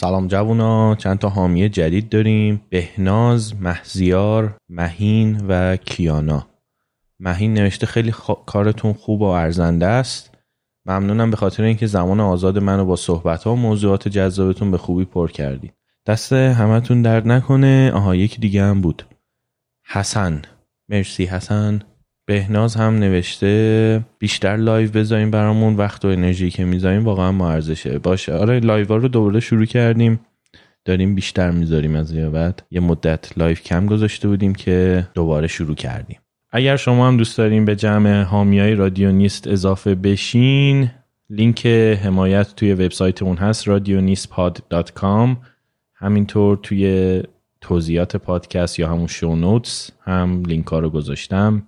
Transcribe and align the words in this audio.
سلام 0.00 0.26
جوونا 0.26 0.94
چند 0.94 1.18
تا 1.18 1.28
حامی 1.28 1.68
جدید 1.68 2.08
داریم. 2.08 2.62
بهناز 2.70 3.60
مهزیار 3.60 4.56
مهین 4.68 5.46
و 5.48 5.76
کیانا. 5.76 6.46
مهین 7.20 7.54
نوشته 7.54 7.86
خیلی 7.86 8.14
کارتون 8.46 8.92
خوب 8.92 9.20
و 9.20 9.24
ارزنده 9.24 9.86
است. 9.86 10.34
ممنونم 10.86 11.30
به 11.30 11.36
خاطر 11.36 11.62
اینکه 11.62 11.86
زمان 11.86 12.20
آزاد 12.20 12.58
منو 12.58 12.84
با 12.84 12.96
صحبت 12.96 13.44
ها 13.44 13.52
و 13.52 13.56
موضوعات 13.56 14.08
جذابتون 14.08 14.70
به 14.70 14.78
خوبی 14.78 15.04
پر 15.04 15.30
کردید. 15.30 15.74
دست 16.06 16.32
همتون 16.32 17.02
درد 17.02 17.28
نکنه. 17.28 17.92
آها 17.94 18.14
یکی 18.14 18.40
دیگه 18.40 18.62
هم 18.62 18.80
بود. 18.80 19.06
حسن. 19.86 20.42
مرسی 20.88 21.24
حسن. 21.24 21.82
بهناز 22.28 22.76
هم 22.76 22.94
نوشته 22.98 24.04
بیشتر 24.18 24.56
live 24.56 24.90
بذاریم 24.90 25.30
برامون 25.30 25.76
وقت 25.76 26.04
و 26.04 26.08
انرژی 26.08 26.50
که 26.50 26.64
می‌ذاریم 26.64 27.04
واقعا 27.04 27.32
با 27.32 27.50
ارزشه. 27.50 27.98
باشه. 27.98 28.32
آره 28.32 28.60
live 28.60 28.92
رو 28.92 29.08
دوباره 29.08 29.40
شروع 29.40 29.64
کردیم. 29.64 30.20
داریم 30.84 31.14
بیشتر 31.14 31.50
می‌ذاریم 31.50 31.96
از 31.96 32.12
این 32.12 32.20
به 32.20 32.28
بعد. 32.28 32.62
یه 32.70 32.80
مدت 32.80 33.38
live 33.38 33.56
کم 33.56 33.86
گذاشته 33.86 34.28
بودیم 34.28 34.54
که 34.54 35.06
دوباره 35.14 35.46
شروع 35.46 35.74
کردیم. 35.74 36.18
اگر 36.50 36.76
شما 36.76 37.08
هم 37.08 37.16
دوست 37.16 37.38
داریم 37.38 37.64
به 37.64 37.76
جمع 37.76 38.22
حامیای 38.22 38.74
رادیو 38.74 39.12
نیست 39.12 39.46
اضافه 39.46 39.94
بشین 39.94 40.90
لینک 41.30 41.66
حمایت 42.02 42.54
توی 42.56 42.74
وبسایت 42.74 43.22
اون 43.22 43.36
هست 43.36 43.64
radionistpod.com 43.64 45.36
همینطور 45.94 46.56
توی 46.56 47.22
توضیحات 47.60 48.16
پادکست 48.16 48.78
یا 48.78 48.88
همون 48.88 49.06
show 49.06 49.34
notes 49.34 49.90
هم 50.00 50.42
لینک 50.44 50.66
ها 50.66 50.78
رو 50.78 50.90
گذاشتم. 50.90 51.62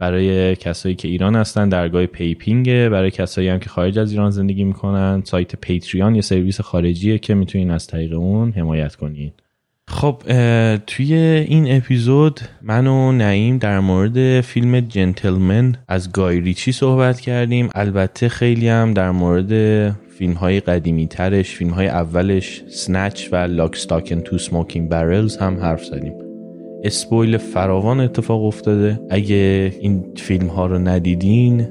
برای 0.00 0.56
کسایی 0.56 0.94
که 0.94 1.08
ایران 1.08 1.36
هستن 1.36 1.68
درگاه 1.68 2.06
PayPing 2.06 2.78
ه 2.78 2.88
برای 2.88 3.10
کسایی 3.10 3.48
هم 3.48 3.58
که 3.58 3.68
خارج 3.68 3.98
از 3.98 4.10
ایران 4.10 4.30
زندگی 4.30 4.64
می‌کنن. 4.64 5.22
سایت 5.24 5.56
Patreon 5.56 6.14
یه 6.14 6.20
سرویس 6.20 6.60
خارجیه 6.60 7.18
که 7.18 7.34
می‌تونین 7.34 7.70
از 7.70 7.86
طریق 7.86 8.12
اون 8.12 8.52
حمایت 8.52 8.94
کنین. 8.94 9.32
خب 9.88 10.22
توی 10.86 11.14
این 11.14 11.76
اپیزود 11.76 12.40
من 12.62 12.86
و 12.86 13.12
نعیم 13.12 13.58
در 13.58 13.80
مورد 13.80 14.40
فیلم 14.40 14.80
جنتلمن 14.80 15.74
از 15.88 16.12
گای 16.12 16.40
ریچی 16.40 16.72
صحبت 16.72 17.20
کردیم. 17.20 17.68
البته 17.74 18.28
خیلی 18.28 18.68
هم 18.68 18.94
در 18.94 19.10
مورد 19.10 19.90
فیلم 19.90 20.32
های 20.32 20.60
قدیمی 20.60 21.06
ترش 21.06 21.50
فیلم 21.54 21.70
های 21.70 21.88
اولش 21.88 22.62
Snatch 22.68 23.28
و 23.32 23.36
Lock, 23.36 23.76
Stock 23.76 24.03
and 24.03 24.20
Two 24.20 24.38
Smoking 24.38 24.88
Barrels 24.88 25.36
هم 25.36 25.56
حرف 25.56 25.84
زدیم. 25.84 26.29
spoil 26.84 27.36
فراوان 27.36 28.00
اتفاق 28.00 28.44
افتاده. 28.44 29.00
اگه 29.10 29.72
این 29.80 30.04
فیلم 30.16 30.46
ها 30.46 30.66
رو 30.66 30.78
ندیدین 30.78 31.68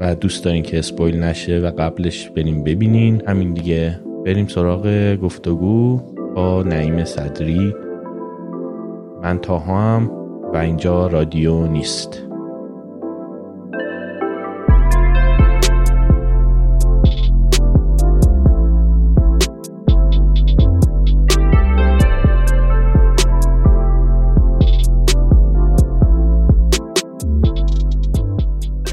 و 0.00 0.14
دوست 0.14 0.44
دارین 0.44 0.62
که 0.62 0.78
spoil 0.78 1.22
نشه 1.22 1.58
و 1.58 1.70
قبلش 1.78 2.30
برین 2.30 2.64
ببینین 2.64 3.22
همین 3.26 3.54
دیگه. 3.54 4.00
بریم 4.24 4.46
سراغ 4.46 5.16
گفتگو 5.16 6.00
با 6.34 6.62
نعیم 6.62 7.04
صدری. 7.04 7.74
من 9.22 9.38
تاها 9.38 9.96
هم 9.96 10.10
و 10.54 10.56
اینجا 10.56 11.06
رادیو 11.06 11.66
نیست. 11.66 12.27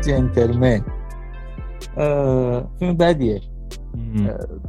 جنتلمن 0.05 0.81
فیلم 2.79 2.97
بدیه. 2.99 3.41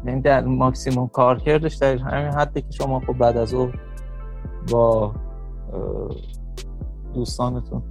یعنی 0.06 0.20
در 0.20 0.44
ماکسیموم 0.44 1.08
کار 1.08 1.38
کردش 1.38 1.74
در 1.74 1.96
همین 1.96 2.32
حدی 2.32 2.60
که 2.60 2.70
شما 2.70 3.00
خب 3.00 3.12
بعد 3.12 3.36
از 3.36 3.54
او 3.54 3.70
با 4.72 5.14
دوستانتون 7.14 7.82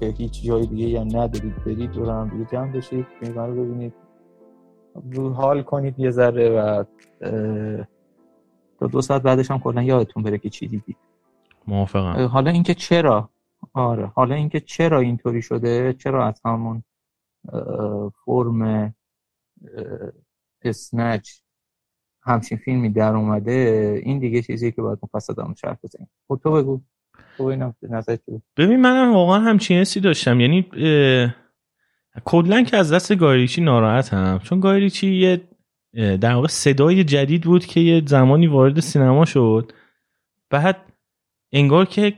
که 0.00 0.06
هیچ 0.06 0.42
جای 0.42 0.66
دیگه 0.66 1.00
هم 1.00 1.06
ندارید 1.06 1.64
برید 1.64 1.90
دور 1.90 2.10
هم 2.10 2.28
دیگه 2.28 2.44
جمع 2.52 2.72
بشید 2.72 3.06
فیلم 3.20 3.38
رو 3.38 3.64
ببینید. 3.64 3.94
رو 5.12 5.32
حال 5.32 5.62
کنید 5.62 6.00
یه 6.00 6.10
ذره 6.10 6.50
و 6.50 6.84
تا 8.80 8.86
دو 8.86 9.00
ساعت 9.00 9.22
بعدش 9.22 9.50
هم 9.50 9.58
کلا 9.58 9.82
یادتون 9.82 10.22
بره 10.22 10.38
که 10.38 10.50
چی 10.50 10.68
دیدید. 10.68 10.96
موافقم. 11.66 12.26
حالا 12.26 12.50
اینکه 12.50 12.74
چرا؟ 12.74 13.30
آره. 13.74 14.06
حالا 14.06 14.34
اینکه 14.34 14.60
چرا 14.60 15.00
اینطوری 15.00 15.42
شده؟ 15.42 15.92
چرا 15.92 16.26
از 16.26 16.40
همون 16.44 16.82
فرم 18.24 18.94
اسنچ 20.62 21.30
همچین 22.22 22.58
فیلمی 22.58 22.88
در 22.88 23.14
اومده 23.14 24.00
این 24.04 24.18
دیگه 24.18 24.42
چیزی 24.42 24.72
که 24.72 24.82
باید 24.82 24.98
مفصل 25.02 25.34
دارم 25.34 25.54
شرح 25.54 25.76
بزنیم. 25.84 26.10
خب 26.28 26.40
تو 26.42 26.52
بگو. 26.52 26.80
ببین 28.56 28.80
منم 28.80 29.12
واقعا 29.12 29.40
همچین 29.40 29.78
حسی 29.78 30.00
داشتم. 30.00 30.40
یعنی 30.40 30.62
کلا 32.24 32.62
که 32.62 32.76
از 32.76 32.92
دست 32.92 33.16
گایریچی 33.16 33.60
ناراحتم 33.60 34.38
چون 34.38 34.60
گایریچی 34.60 35.12
یه 35.12 35.40
در 36.16 36.34
واقع 36.34 36.48
صدای 36.48 37.04
جدید 37.04 37.42
بود 37.42 37.66
که 37.66 37.80
یه 37.80 38.02
زمانی 38.06 38.46
وارد 38.46 38.80
سینما 38.80 39.24
شد. 39.24 39.72
بعد 40.50 40.76
انگار 41.52 41.84
که 41.84 42.14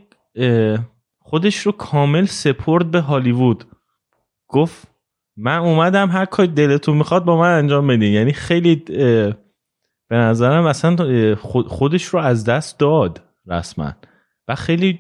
خودش 1.29 1.59
رو 1.59 1.73
کامل 1.73 2.25
سپرد 2.25 2.91
به 2.91 3.01
هالیوود. 3.01 3.65
گفت 4.49 4.89
من 5.37 5.59
اومدم 5.59 6.11
هر 6.11 6.25
کاری 6.25 6.49
دلتون 6.49 6.97
می‌خواد 6.97 7.25
با 7.25 7.37
من 7.39 7.59
انجام 7.59 7.87
بدین. 7.87 8.13
یعنی 8.13 8.33
خیلی 8.33 8.75
به 10.09 10.17
نظرم 10.17 10.67
اصلا 10.67 10.97
خودش 11.69 12.05
رو 12.05 12.19
از 12.19 12.45
دست 12.45 12.79
داد 12.79 13.23
رسما. 13.47 13.93
و 14.49 14.55
خیلی 14.55 14.99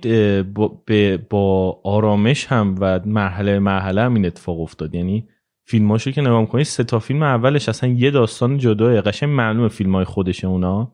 با 1.30 1.80
آرامش 1.84 2.46
هم 2.46 2.74
و 2.80 3.00
مرحله 3.04 3.58
مرحله 3.58 4.02
هم 4.02 4.14
این 4.14 4.26
اتفاق 4.26 4.60
افتاد. 4.60 4.94
یعنی 4.94 5.28
فیلماشو 5.64 6.10
که 6.10 6.20
نگاه 6.20 6.46
کنید 6.46 6.66
سه 6.66 6.84
تا 6.84 6.98
فیلم 6.98 7.22
اولش 7.22 7.68
اصلا 7.68 7.90
یه 7.90 8.10
داستان 8.10 8.58
جداه 8.58 9.00
قشنگ 9.00 9.30
معلومه 9.30 9.68
فیلم 9.68 9.94
های 9.94 10.04
خودش 10.04 10.44
اونا. 10.44 10.92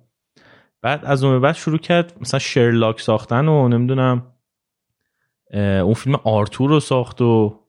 بعد 0.83 1.05
از 1.05 1.25
اون 1.25 1.41
بعد 1.41 1.55
شروع 1.55 1.79
کرد 1.79 2.17
مثلا 2.21 2.41
شرلاک 2.41 3.01
ساختن 3.01 3.49
و 3.49 3.69
نمی‌دونم 3.69 4.32
اون 5.61 5.95
فیلم 5.95 6.21
آرتور 6.25 6.71
رو 6.71 6.81
ساخت 6.81 7.21
و 7.21 7.63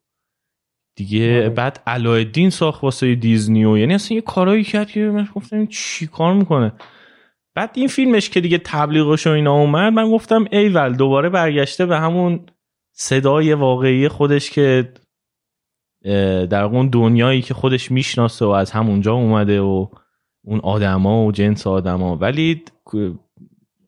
دیگه 0.96 1.38
آره. 1.38 1.50
بعد 1.50 1.84
علاءالدین 1.88 2.50
ساخت 2.50 2.84
واسه 2.84 3.16
دیزنی 3.16 3.67
و 3.67 3.78
یعنی 3.78 3.94
اصلا 3.94 4.16
یه 4.16 4.22
کارایی 4.22 4.64
کرد 4.64 4.92
که 4.92 5.00
من 5.00 5.28
گفتم 5.36 5.66
چی 5.66 6.08
کار 6.08 6.34
می‌کنه 6.34 6.74
بعد 7.56 7.72
این 7.74 7.88
فیلمش 7.88 8.30
که 8.30 8.42
دیگه 8.42 8.58
تبلیغش 8.58 9.28
و 9.28 9.30
اینا 9.30 9.54
اومد 9.54 9.94
من 9.94 10.12
گفتم 10.12 10.46
ایول 10.52 10.94
دوباره 10.94 11.30
برگشته 11.30 11.86
به 11.86 12.00
همون 12.00 12.46
صدای 12.92 13.54
واقعی 13.54 14.08
خودش 14.08 14.52
که 14.52 14.94
در 16.50 16.64
اون 16.64 16.90
دنیایی 16.90 17.42
که 17.42 17.54
خودش 17.54 17.92
می‌شناسه 17.92 18.46
و 18.46 18.50
از 18.50 18.72
همونجا 18.72 19.14
اومده 19.14 19.62
و 19.62 19.88
اون 20.46 20.60
آدما 20.60 21.26
و 21.26 21.32
جنس 21.32 21.68
آدما 21.68 22.18
ولی 22.18 22.64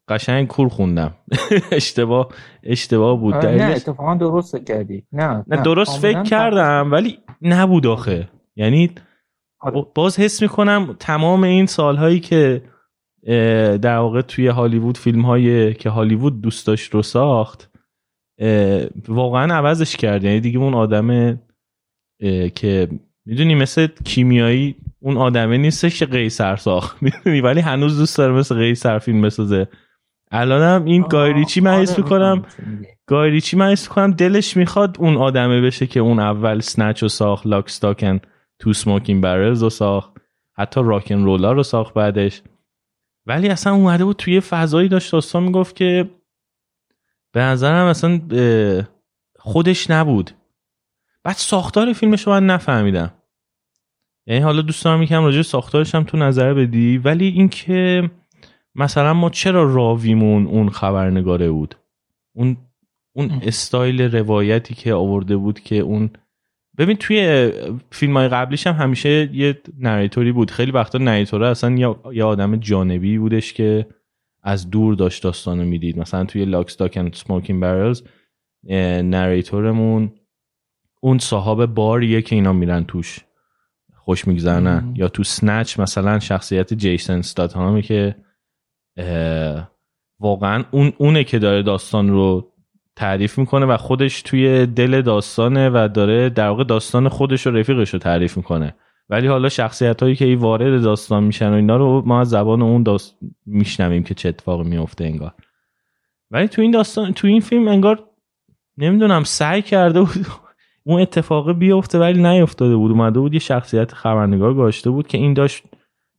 قشنگ 0.08 0.48
کور 0.48 0.68
خوندم. 0.70 1.14
اشتباه 1.72 2.30
اشتباه 2.64 3.20
بود. 3.20 3.36
نه 3.36 3.64
اتفاقا 3.64 4.16
درست 4.16 4.66
کردی. 4.66 5.04
نه, 5.12 5.46
نه 5.48 5.62
درست 5.62 6.00
فکر 6.00 6.24
کردم 6.24 6.92
ولی 6.92 7.18
نبود 7.42 7.88
آخه. 7.88 8.30
یعنی 8.56 8.92
آره. 9.60 9.86
باز 9.96 10.20
حس 10.20 10.42
می‌کنم 10.42 10.96
تمام 11.00 11.44
این 11.44 11.66
سالهایی 11.66 12.20
که 12.20 12.62
در 13.82 13.98
واقع 13.98 14.22
توی 14.22 14.48
هالیوود 14.48 14.98
فیلم 14.98 15.22
هایی 15.22 15.74
که 15.74 15.90
هالیوود 15.90 16.42
دوست 16.42 16.68
داشت 16.68 16.94
رو 16.94 17.02
ساخت 17.02 17.72
واقعا 19.08 19.56
عوضش 19.56 19.96
کرد. 19.96 20.24
یعنی 20.24 20.40
دیگه 20.40 20.60
اون 20.60 20.74
آدم 20.74 21.40
که 22.56 22.90
می‌دونی 23.26 23.56
مثل 23.56 23.88
کیمیایی 24.06 24.76
اون 25.00 25.18
آدمه 25.18 25.58
نیستش 25.58 26.00
که 26.00 26.06
قیصر 26.06 26.56
ساخت. 26.56 26.98
می‌دونی؟ 27.04 27.42
ولی 27.42 27.60
هنوز 27.60 27.98
دوست 27.98 28.18
داره 28.18 28.34
مثل 28.34 28.56
قیصر 28.56 29.00
فیلم 29.00 29.22
بسازه. 29.22 29.68
الانم 30.36 30.86
این 30.86 31.02
گایریچی 31.02 31.62
من 31.62 31.82
حس 31.82 31.92
آره، 31.92 32.04
می‌کنم 32.04 32.46
گایریچی 33.06 33.58
من 33.58 33.72
حس 33.72 33.90
می‌کنم 33.90 34.12
دلش 34.12 34.58
می‌خواد 34.58 34.98
اون 35.00 35.18
آدمه 35.18 35.62
بشه 35.62 35.88
که 35.88 36.00
اون 36.00 36.20
اول 36.20 36.60
سنچ 36.60 37.02
رو 37.02 37.10
ساخت 37.10 37.48
لاک 37.48 37.70
ستاکن 37.70 38.20
تو 38.60 38.74
سموکین 38.74 39.22
برلز 39.22 39.64
رو 39.64 39.70
ساخت 39.70 40.12
حتی 40.54 40.82
راکن 40.84 41.24
رولا 41.24 41.52
رو 41.52 41.64
ساخت 41.64 41.94
بعدش. 41.94 42.42
ولی 43.26 43.50
اصلا 43.50 43.74
اومده 43.74 44.06
بود 44.06 44.16
توی 44.16 44.40
فضایی 44.40 44.90
داشت 44.90 45.12
داستان 45.12 45.44
می‌گفت 45.44 45.76
که 45.76 46.10
به 47.32 47.42
نظرم 47.42 47.86
اصلا 47.86 48.22
خودش 49.40 49.90
نبود. 49.90 50.32
بعد 51.24 51.36
ساختار 51.36 51.94
فیلمش 51.94 52.28
رو 52.28 52.34
من 52.34 52.46
نفهمیدم. 52.46 53.14
یعنی 54.28 54.42
حالا 54.42 54.62
دوست 54.62 54.86
دارم 54.86 55.02
یکم 55.02 55.24
راجع 55.24 55.42
ساختارش 55.42 55.96
هم 55.96 56.04
تو 56.04 56.18
نظر 56.18 56.54
بدی 56.54 56.98
ولی 56.98 57.28
اینکه 57.28 58.10
مثلا 58.76 59.14
ما 59.14 59.30
چرا 59.30 59.74
راویمون 59.74 60.48
اون 60.48 60.70
خبرنگاره 60.70 61.50
بود؟ 61.50 61.76
اون 62.36 62.58
اون 63.16 63.32
استایل 63.44 64.02
روایتی 64.02 64.74
که 64.74 64.94
آورده 64.94 65.38
بود 65.38 65.60
که 65.60 65.76
اون 65.76 66.10
ببین 66.78 66.98
توی 66.98 67.52
فیلم 67.92 68.18
های 68.18 68.28
قبلیش 68.28 68.68
هم 68.68 68.74
همیشه 68.74 69.30
یه 69.34 69.62
نریتوری 69.80 70.32
بود. 70.32 70.52
خیلی 70.52 70.72
وقتا 70.72 70.98
نریتوره 70.98 71.48
اصلا 71.48 71.96
یه 72.14 72.24
آدم 72.24 72.56
جانبی 72.56 73.18
بودش 73.18 73.54
که 73.54 73.88
از 74.44 74.70
دور 74.70 74.96
داشت 74.96 75.24
داستانو 75.24 75.66
می‌دید. 75.66 76.00
مثلا 76.00 76.26
توی 76.26 76.46
Lock, 76.46 76.72
Stock 76.72 76.98
and 76.98 77.14
Smoking 77.14 77.62
Barrels 77.62 78.04
narrator 79.04 79.82
مون 79.82 80.12
اون 81.02 81.18
صاحب 81.18 81.66
باریه 81.66 82.22
که 82.22 82.36
اینا 82.36 82.54
میرن 82.54 82.84
توش 82.84 83.20
خوش 83.96 84.28
میگذرنن. 84.28 84.94
یا 84.96 85.08
تو 85.08 85.24
Snatch 85.24 85.80
مثلا 85.80 86.20
شخصیت 86.20 86.74
جیسن 86.74 87.22
استاتهامی 87.22 87.82
که 87.82 88.16
واقعا 90.20 90.64
اون 90.72 90.94
اونه 90.98 91.24
که 91.24 91.40
داره 91.40 91.64
داستان 91.64 92.10
رو 92.10 92.52
تعریف 92.96 93.38
می‌کنه 93.38 93.66
و 93.66 93.78
خودش 93.78 94.22
توی 94.22 94.66
دل 94.66 95.02
داستانه 95.02 95.70
و 95.70 95.90
داره 95.94 96.30
در 96.30 96.48
واقع 96.48 96.64
داستان 96.64 97.10
خودش 97.10 97.48
و 97.48 97.52
رفیقش 97.52 97.90
رو 97.90 98.00
تعریف 98.00 98.38
می‌کنه. 98.38 98.76
ولی 99.10 99.28
حالا 99.28 99.50
شخصیت 99.50 100.04
هایی 100.04 100.16
که 100.16 100.26
ای 100.26 100.36
وارد 100.36 100.82
داستان 100.82 101.24
میشن 101.24 101.50
و 101.50 101.54
اینا 101.54 101.78
رو 101.78 102.04
ما 102.06 102.22
از 102.22 102.30
زبان 102.30 102.62
اون 102.62 102.84
داست... 102.84 103.18
میشنویم 103.46 104.04
که 104.04 104.14
چه 104.14 104.30
اتفاقی 104.30 104.70
میفته 104.70 105.06
انگار. 105.06 105.34
ولی 106.32 106.48
تو 106.48 106.62
این 106.62 106.72
داستان 106.72 107.14
تو 107.14 107.28
این 107.28 107.42
فیلم 107.42 107.68
انگار 107.68 108.04
نمی‌دونم 108.78 109.24
سعی 109.24 109.62
کرده 109.62 110.00
بود 110.02 110.26
اون 110.88 111.02
اتفاق 111.02 111.52
بیفته 111.52 112.00
ولی 112.00 112.24
نیفتاده 112.24 112.76
بود. 112.76 112.92
اومده 112.92 113.20
بود 113.20 113.34
یه 113.34 113.40
شخصیت 113.40 113.94
خبرنگار 113.94 114.54
گاشته 114.54 114.90
بود 114.90 115.08
که 115.08 115.18
این 115.18 115.34
داشت 115.34 115.64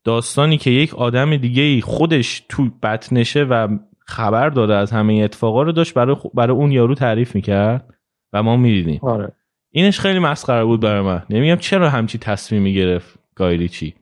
داستانی 0.07 0.59
که 0.59 0.71
یک 0.71 0.95
آدم 0.95 1.37
دیگه 1.37 1.81
خودش 1.81 2.45
تو 2.49 2.69
بطنشه 2.83 3.45
و 3.45 3.79
خبر 3.99 4.49
داده 4.49 4.75
از 4.75 4.91
همه 4.91 5.15
اتفاقا 5.15 5.63
رو 5.63 5.73
داشت 5.73 5.95
برای, 5.95 6.17
برای 6.35 6.57
اون 6.57 6.73
یارو 6.73 6.95
تعریف 6.95 7.35
می‌کرد 7.35 7.95
و 8.33 8.43
ما 8.43 8.57
می‌دیدیم. 8.57 9.01
آره. 9.03 9.33
اینش 9.71 10.01
خیلی 10.01 10.19
مسخره 10.19 10.65
بود 10.65 10.81
برای 10.81 11.01
من. 11.01 11.23
نمیگم 11.31 11.57
چرا 11.57 11.91
همچی 11.91 12.19
تصمیمی 12.19 12.75
گرفت 12.75 13.19
گایری 13.35 13.69
چی؟ 13.69 13.95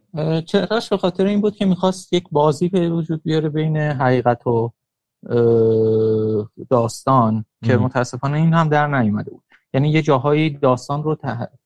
چراش 0.47 0.89
به 0.89 0.97
خاطر 0.97 1.27
این 1.27 1.41
بود 1.41 1.57
که 1.57 1.67
می‌خواست 1.67 2.13
یک 2.13 2.25
بازی 2.33 2.69
به 2.69 2.91
وجود 2.91 3.23
بیاره 3.23 3.49
بین 3.49 3.77
حقیقت 3.77 4.47
و 4.47 4.73
داستان 6.71 7.45
که 7.65 7.77
متاسفانه 7.77 8.37
این 8.37 8.53
هم 8.53 8.69
در 8.69 8.87
نیومده 8.87 9.31
بود. 9.31 9.45
یعنی 9.75 9.89
یه 9.89 10.03
جاهایی 10.03 10.51
داستان 10.51 11.03
رو 11.03 11.17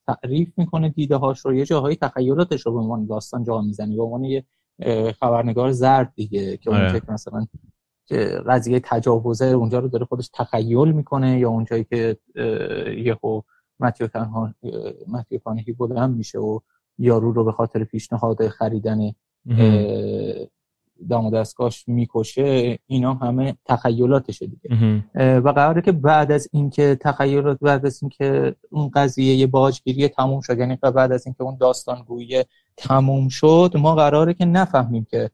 تعریف 0.06 0.52
می‌کنه 0.56 0.88
دیده 0.88 1.16
هاش 1.16 1.40
رو 1.40 1.54
یه 1.54 1.64
جاهایی 1.64 1.96
تخیلاتش 1.96 2.66
رو 2.66 2.72
به 2.72 2.78
عنوان 2.78 3.06
داستان 3.06 3.44
جا 3.44 3.60
می‌زنی 3.60 3.96
به 3.96 4.02
عنوان 4.02 4.24
یه 4.24 4.44
خبرنگار 5.20 5.72
زرد 5.72 6.12
دیگه 6.14 6.56
که 6.56 6.70
اون 6.70 6.80
آره. 6.80 7.02
مثلا 7.08 7.46
که 8.06 8.16
قضیه 8.46 8.80
تجاوزه 8.80 9.46
اونجا 9.46 9.78
رو 9.78 9.88
داره 9.88 10.04
خودش 10.04 10.30
تخیل 10.34 10.92
می‌کنه 10.92 11.38
یا 11.38 11.48
اونجایی 11.48 11.84
که 11.84 12.16
یهو 12.96 13.42
متیو 13.80 14.06
تنها 14.06 14.54
متیو 15.08 15.38
مک‌کانهی 15.38 15.72
بلند 15.72 16.16
میشه 16.16 16.38
و 16.38 16.60
یارو 16.98 17.32
رو 17.32 17.44
به 17.44 17.52
خاطر 17.52 17.84
پیشنهاد 17.84 18.48
خریدن 18.48 19.12
دم 21.08 21.26
و 21.26 21.30
دستگاهش 21.30 21.84
می‌کشه 21.86 22.78
اینا 22.86 23.14
همه 23.14 23.54
تخیلاتشه 23.64 24.46
دیگه. 24.46 25.04
و 25.38 25.52
قراره 25.52 25.82
که 25.82 25.92
بعد 25.92 26.32
از 26.32 26.48
اینکه 26.52 26.98
تخیلات 27.00 27.58
بعد 27.60 27.86
از 27.86 28.02
اینکه 28.02 28.54
اون 28.70 28.90
قضیه 28.94 29.34
یه 29.34 29.46
باجگیری 29.46 30.08
تموم 30.08 30.40
شد 30.40 30.58
یعنی 30.58 30.76
بعد 30.76 31.12
از 31.12 31.26
اینکه 31.26 31.42
اون 31.42 31.56
داستان 31.60 32.02
گویی 32.02 32.44
تموم 32.76 33.28
شد 33.28 33.72
ما 33.74 33.94
قراره 33.94 34.34
که 34.34 34.44
نفهمیم 34.44 35.06
که 35.10 35.30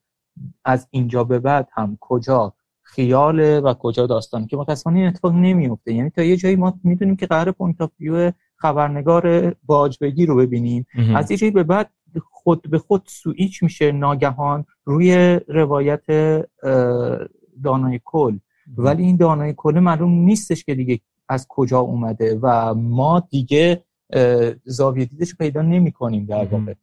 از 0.65 0.89
اینجا 0.91 1.25
به 1.25 1.39
بعد 1.39 1.69
هم 1.73 1.99
کجا 2.01 2.53
خیاله 2.83 3.61
و 3.61 3.75
کجا 3.75 4.07
داستان 4.07 4.47
که 4.47 4.57
متاسفانه 4.57 4.99
این 4.99 5.09
اتفاق 5.09 5.33
نمیفته 5.33 5.93
یعنی 5.93 6.11
تا 6.11 6.23
یه 6.23 6.37
جایی 6.37 6.57
ما 6.57 6.75
می‌دونیم 6.85 7.17
که 7.17 7.27
قرار 7.27 7.53
point 7.53 7.81
of 7.81 7.91
view 8.01 8.33
خبرنگار 8.57 9.55
باجگیر 9.67 10.27
رو 10.27 10.37
ببینیم. 10.37 10.87
از 11.15 11.31
یه 11.31 11.37
جایی 11.37 11.51
به 11.51 11.63
بعد 11.63 11.91
خود 12.21 12.71
به 12.71 12.79
خود 12.79 13.03
سویچ 13.07 13.63
میشه 13.63 13.93
ناگهان 13.93 14.65
روی 14.85 15.41
روایت 15.49 16.07
دانای 17.65 18.01
کل. 18.05 18.39
ولی 18.77 19.03
این 19.03 19.17
دانای 19.17 19.55
کل 19.57 19.79
معلوم 19.79 20.11
نیستش 20.11 20.65
که 20.65 20.75
دیگه 20.75 21.01
از 21.29 21.47
کجا 21.49 21.79
اومده 21.79 22.39
و 22.43 22.75
ما 22.75 23.29
دیگه 23.31 23.85
زاویه 24.65 25.05
دیدش 25.05 25.35
پیدا 25.35 25.63
نمی 25.63 25.93
کنیم 25.93 26.27
در 26.27 26.45
واقع. 26.45 26.75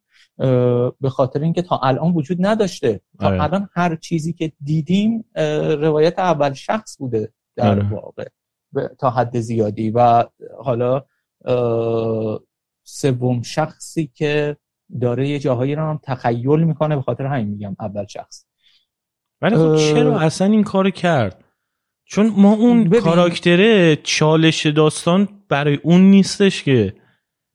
به 1.01 1.09
خاطر 1.09 1.39
اینکه 1.39 1.61
تا 1.61 1.77
الان 1.83 2.13
وجود 2.13 2.37
نداشته. 2.39 3.01
تا 3.19 3.27
آره. 3.27 3.43
الان 3.43 3.69
هر 3.73 3.95
چیزی 3.95 4.33
که 4.33 4.51
دیدیم 4.63 5.25
روایت 5.81 6.19
اول 6.19 6.53
شخص 6.53 6.97
بوده 6.97 7.31
در 7.55 7.69
آره. 7.69 7.89
واقع. 7.89 8.27
تا 8.99 9.09
حد 9.09 9.39
زیادی. 9.39 9.91
و 9.95 10.23
حالا 10.63 11.03
سوم 12.83 13.41
شخصی 13.41 14.11
که 14.13 14.57
داره 15.01 15.27
یه 15.27 15.39
جاهایی 15.39 15.75
رو 15.75 15.81
هم 15.81 15.99
تخیل 16.03 16.59
می‌کنه 16.59 16.95
به 16.95 17.01
خاطر 17.01 17.25
همین 17.25 17.47
میگم 17.47 17.75
اول 17.79 18.05
شخص. 18.05 18.45
ولی 19.41 19.55
خب 19.55 19.75
چرا 19.75 20.19
اصلا 20.19 20.47
این 20.47 20.63
کار 20.63 20.89
کرد؟ 20.89 21.43
چون 22.05 22.33
ما 22.37 22.53
اون 22.53 22.83
ببین. 22.83 23.01
کاراکتره 23.01 23.95
چالش 23.95 24.65
داستان 24.65 25.27
برای 25.49 25.79
اون 25.83 26.01
نیستش 26.01 26.63
که 26.63 26.93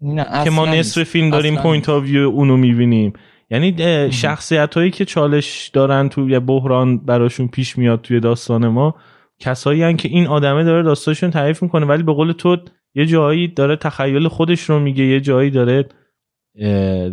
نه 0.00 0.44
که 0.44 0.50
ما 0.50 0.67
نصف 0.67 1.03
فیلم 1.03 1.31
داریم 1.31 1.56
point 1.56 1.88
of 1.88 2.03
view 2.03 2.29
اونو 2.29 2.56
می‌بینیم. 2.56 3.12
یعنی 3.50 3.77
شخصیت 4.12 4.75
هایی 4.75 4.91
که 4.91 5.05
چالش 5.05 5.71
دارن 5.73 6.09
تو 6.09 6.31
یه 6.31 6.41
بحران 6.41 6.99
براشون 6.99 7.49
پیش 7.49 7.79
میاد 7.79 8.00
توی 8.00 8.21
داستان 8.21 8.69
ما 8.69 8.94
کسایی 9.38 9.83
هن 9.83 9.97
که 9.97 10.09
این 10.09 10.27
آدمه 10.27 10.65
داره 10.65 10.83
داستانشون 10.83 11.31
تعریف 11.31 11.62
می‌کنه. 11.62 11.87
ولی 11.87 12.03
به 12.03 12.12
قول 12.12 12.33
تو 12.33 12.56
یه 12.94 13.06
جایی 13.06 13.49
داره 13.49 13.77
تخیل 13.77 14.29
خودش 14.29 14.61
رو 14.61 14.81
میگه 14.81 15.05
یه 15.05 15.21
جایی 15.21 15.50
داره 15.50 15.88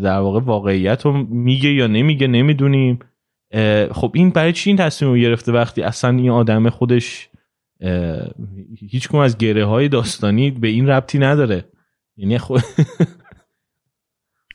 در 0.03 0.19
واقع 0.19 0.39
واقعیت 0.39 1.05
رو 1.05 1.13
میگه 1.23 1.73
یا 1.73 1.87
نمیگه 1.87 2.27
نمی‌دونیم. 2.27 2.99
خب 3.91 4.11
این 4.15 4.29
برای 4.29 4.53
چی 4.53 4.69
این 4.69 4.77
تصمیم 4.77 5.11
رو 5.11 5.17
گرفته 5.17 5.51
وقتی 5.51 5.81
اصلا 5.81 6.09
این 6.09 6.29
آدم 6.29 6.69
خودش 6.69 7.29
هیچ 8.89 9.15
از 9.15 9.37
گره 9.37 9.65
های 9.65 9.89
داستانی 9.89 10.51
به 10.51 10.67
این 10.67 10.87
ربطی 10.87 11.19
نداره. 11.19 11.65
یعنی 12.17 12.37
خود 12.37 12.61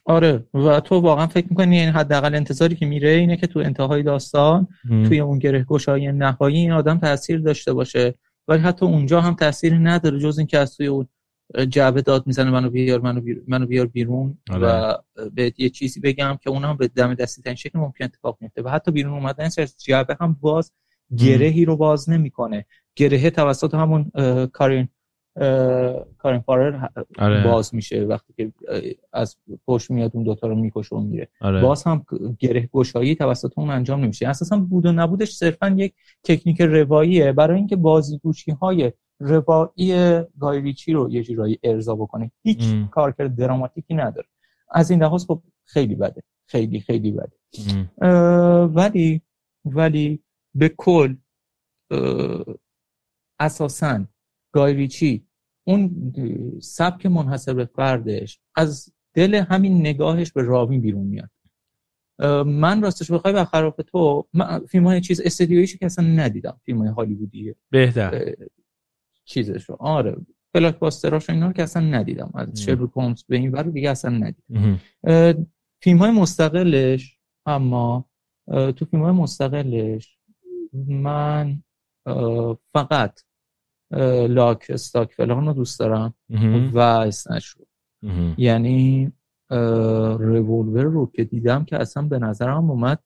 آره 0.05 0.44
و 0.55 0.81
تو 0.81 1.00
واقعا 1.00 1.26
فکر 1.26 1.46
می‌کنی 1.50 1.81
این 1.81 1.88
حداقل 1.88 2.34
انتظاری 2.34 2.76
که 2.76 2.87
میره 2.87 3.11
اینه 3.11 3.37
که 3.37 3.46
تو 3.46 3.58
انتهای 3.58 4.02
داستان 4.02 4.69
توی 4.88 5.20
اون 5.20 5.38
گره 5.38 5.64
گشایی 5.64 6.12
نهایی 6.12 6.56
این 6.56 6.73
آدم 6.73 6.99
تاثیر 6.99 7.38
داشته 7.38 7.73
باشه. 7.73 8.14
ولی 8.49 8.61
حتی 8.61 8.87
اونجا 8.87 9.20
هم 9.20 9.34
تاثیر 9.34 9.75
نداره 9.75 10.19
جز 10.19 10.38
اینکه 10.38 10.58
از 10.58 10.76
توی 10.76 10.87
اون 10.87 11.08
جعبه 11.69 12.03
داد 12.03 12.27
می‌زنه 12.27 12.50
منو 12.50 12.71
بیار 12.71 13.00
منو 13.00 13.21
بیار, 13.21 13.39
منو 13.49 13.67
بیار 13.67 13.87
بیرون 13.87 14.39
آره. 14.50 14.62
و 14.62 14.95
به 15.35 15.53
یه 15.59 15.71
چیزی 15.71 16.00
بگم 16.00 16.39
که 16.43 16.50
اونم 16.50 16.77
به 16.77 16.89
دم 16.89 17.15
دستی 17.15 17.43
ترین 17.43 17.56
شکل 17.56 17.79
ممکن 17.79 18.05
اتفاق 18.05 18.39
میفته 18.41 18.62
و 18.62 18.69
حتی 18.69 18.91
بیرون 18.91 19.12
اومدن 19.12 19.49
جعبه 19.79 20.17
هم 20.21 20.37
باز 20.41 20.73
گرهی 21.17 21.65
رو 21.65 21.77
باز 21.77 22.11
نمی‌کنه 22.11 22.65
گره 22.96 23.31
توسط 23.31 23.75
همون 23.75 24.11
کارین 24.53 24.89
کارین 26.19 26.41
فارر 26.46 26.89
آره. 27.19 27.44
باز 27.44 27.75
میشه 27.75 28.05
وقتی 28.05 28.32
که 28.37 28.53
از 29.13 29.37
پشت 29.67 29.91
میاد 29.91 30.11
اون 30.15 30.25
دوتا 30.25 30.46
رو 30.46 30.55
می‌کشه 30.55 30.96
و 30.96 31.01
میره 31.01 31.29
آره. 31.41 31.63
باز 31.63 31.84
هم 31.84 32.05
گره 32.39 32.69
گشایی 32.72 33.15
توسط 33.15 33.53
اون 33.56 33.70
انجام 33.70 34.01
نمیشه 34.01 34.29
اساسا 34.29 34.56
بود 34.56 34.87
و 34.87 34.93
نبودش 34.93 35.32
صرفا 35.32 35.69
یک 35.69 35.94
تکنیک 36.25 36.61
رواییه 36.61 37.32
برای 37.32 37.56
اینکه 37.56 37.77
بازیگوشی 37.77 38.51
های 38.51 38.93
روایی 39.19 40.20
گایریچی 40.41 40.93
رو 40.93 41.10
یه 41.10 41.22
جورایی 41.22 41.58
ارضا 41.63 41.94
بکنه. 41.94 42.31
هیچ 42.43 42.75
کارکرد 42.91 43.37
دراماتیکی 43.37 43.94
نداره. 43.94 44.29
از 44.70 44.91
این 44.91 45.03
لحاظ 45.03 45.25
خب 45.27 45.43
خیلی 45.65 45.94
بده. 45.94 46.22
خیلی 46.46 46.81
خیلی 46.81 47.13
بده. 47.13 47.37
ولی 48.65 49.22
ولی 49.65 50.22
به 50.55 50.69
کل 50.69 51.17
اساسا 53.41 54.05
گایریچی 54.53 55.27
اون 55.65 56.13
سبک 56.63 57.06
منحصر 57.06 57.55
به 57.55 57.65
فردش 57.65 58.41
از 58.55 58.93
دل 59.15 59.34
همین 59.34 59.81
نگاهش 59.81 60.32
به 60.32 60.43
راوی 60.43 60.79
بیرون 60.79 61.06
میاد. 61.06 61.31
من 62.46 62.82
راستش 62.82 63.10
بخوای 63.10 63.34
به 63.34 63.44
خراف 63.44 63.81
تو 63.87 64.29
فیلم 64.69 64.87
های 64.87 65.01
چیز 65.01 65.20
استدیویشو 65.20 65.79
که 65.79 65.87
اصلا 65.87 66.05
ندیدم 66.05 66.60
فیلم 66.65 66.79
های 66.79 66.89
هالیوودیه. 66.89 67.56
بهتر. 67.70 68.34
چیزشو. 69.29 69.77
آره. 69.81 70.17
بلاک 70.55 70.79
باستراشو 70.79 71.32
اینا 71.32 71.47
رو 71.47 71.53
که 71.53 71.63
اصلا 71.63 71.82
ندیدم. 71.82 72.31
از 72.35 72.63
شرلوک 72.63 72.91
به 73.29 73.37
این 73.37 73.53
ور 73.53 73.63
دیگه 73.63 73.91
اصلا 73.91 74.11
ندیدم. 74.11 74.81
فیلم 75.82 75.99
های 75.99 76.11
مستقلش 76.11 77.19
اما 77.47 78.08
تو 78.47 78.85
فیلم 78.91 79.03
های 79.03 79.13
مستقلش 79.13 80.19
من 80.89 81.63
فقط 82.73 83.20
لاک 84.29 84.67
استاک 84.69 85.13
فلان 85.13 85.47
رو 85.47 85.53
دوست 85.53 85.81
دارم 85.81 86.15
و 86.73 86.79
اسنچ 86.79 87.47
رو 87.47 87.65
یعنی 88.39 89.13
رولور 90.19 90.85
رو 90.85 91.11
که 91.15 91.25
دیدم 91.25 91.65
که 91.65 91.77
اصلا 91.77 92.03
به 92.03 92.19
نظرم 92.19 92.70
اومد 92.70 93.03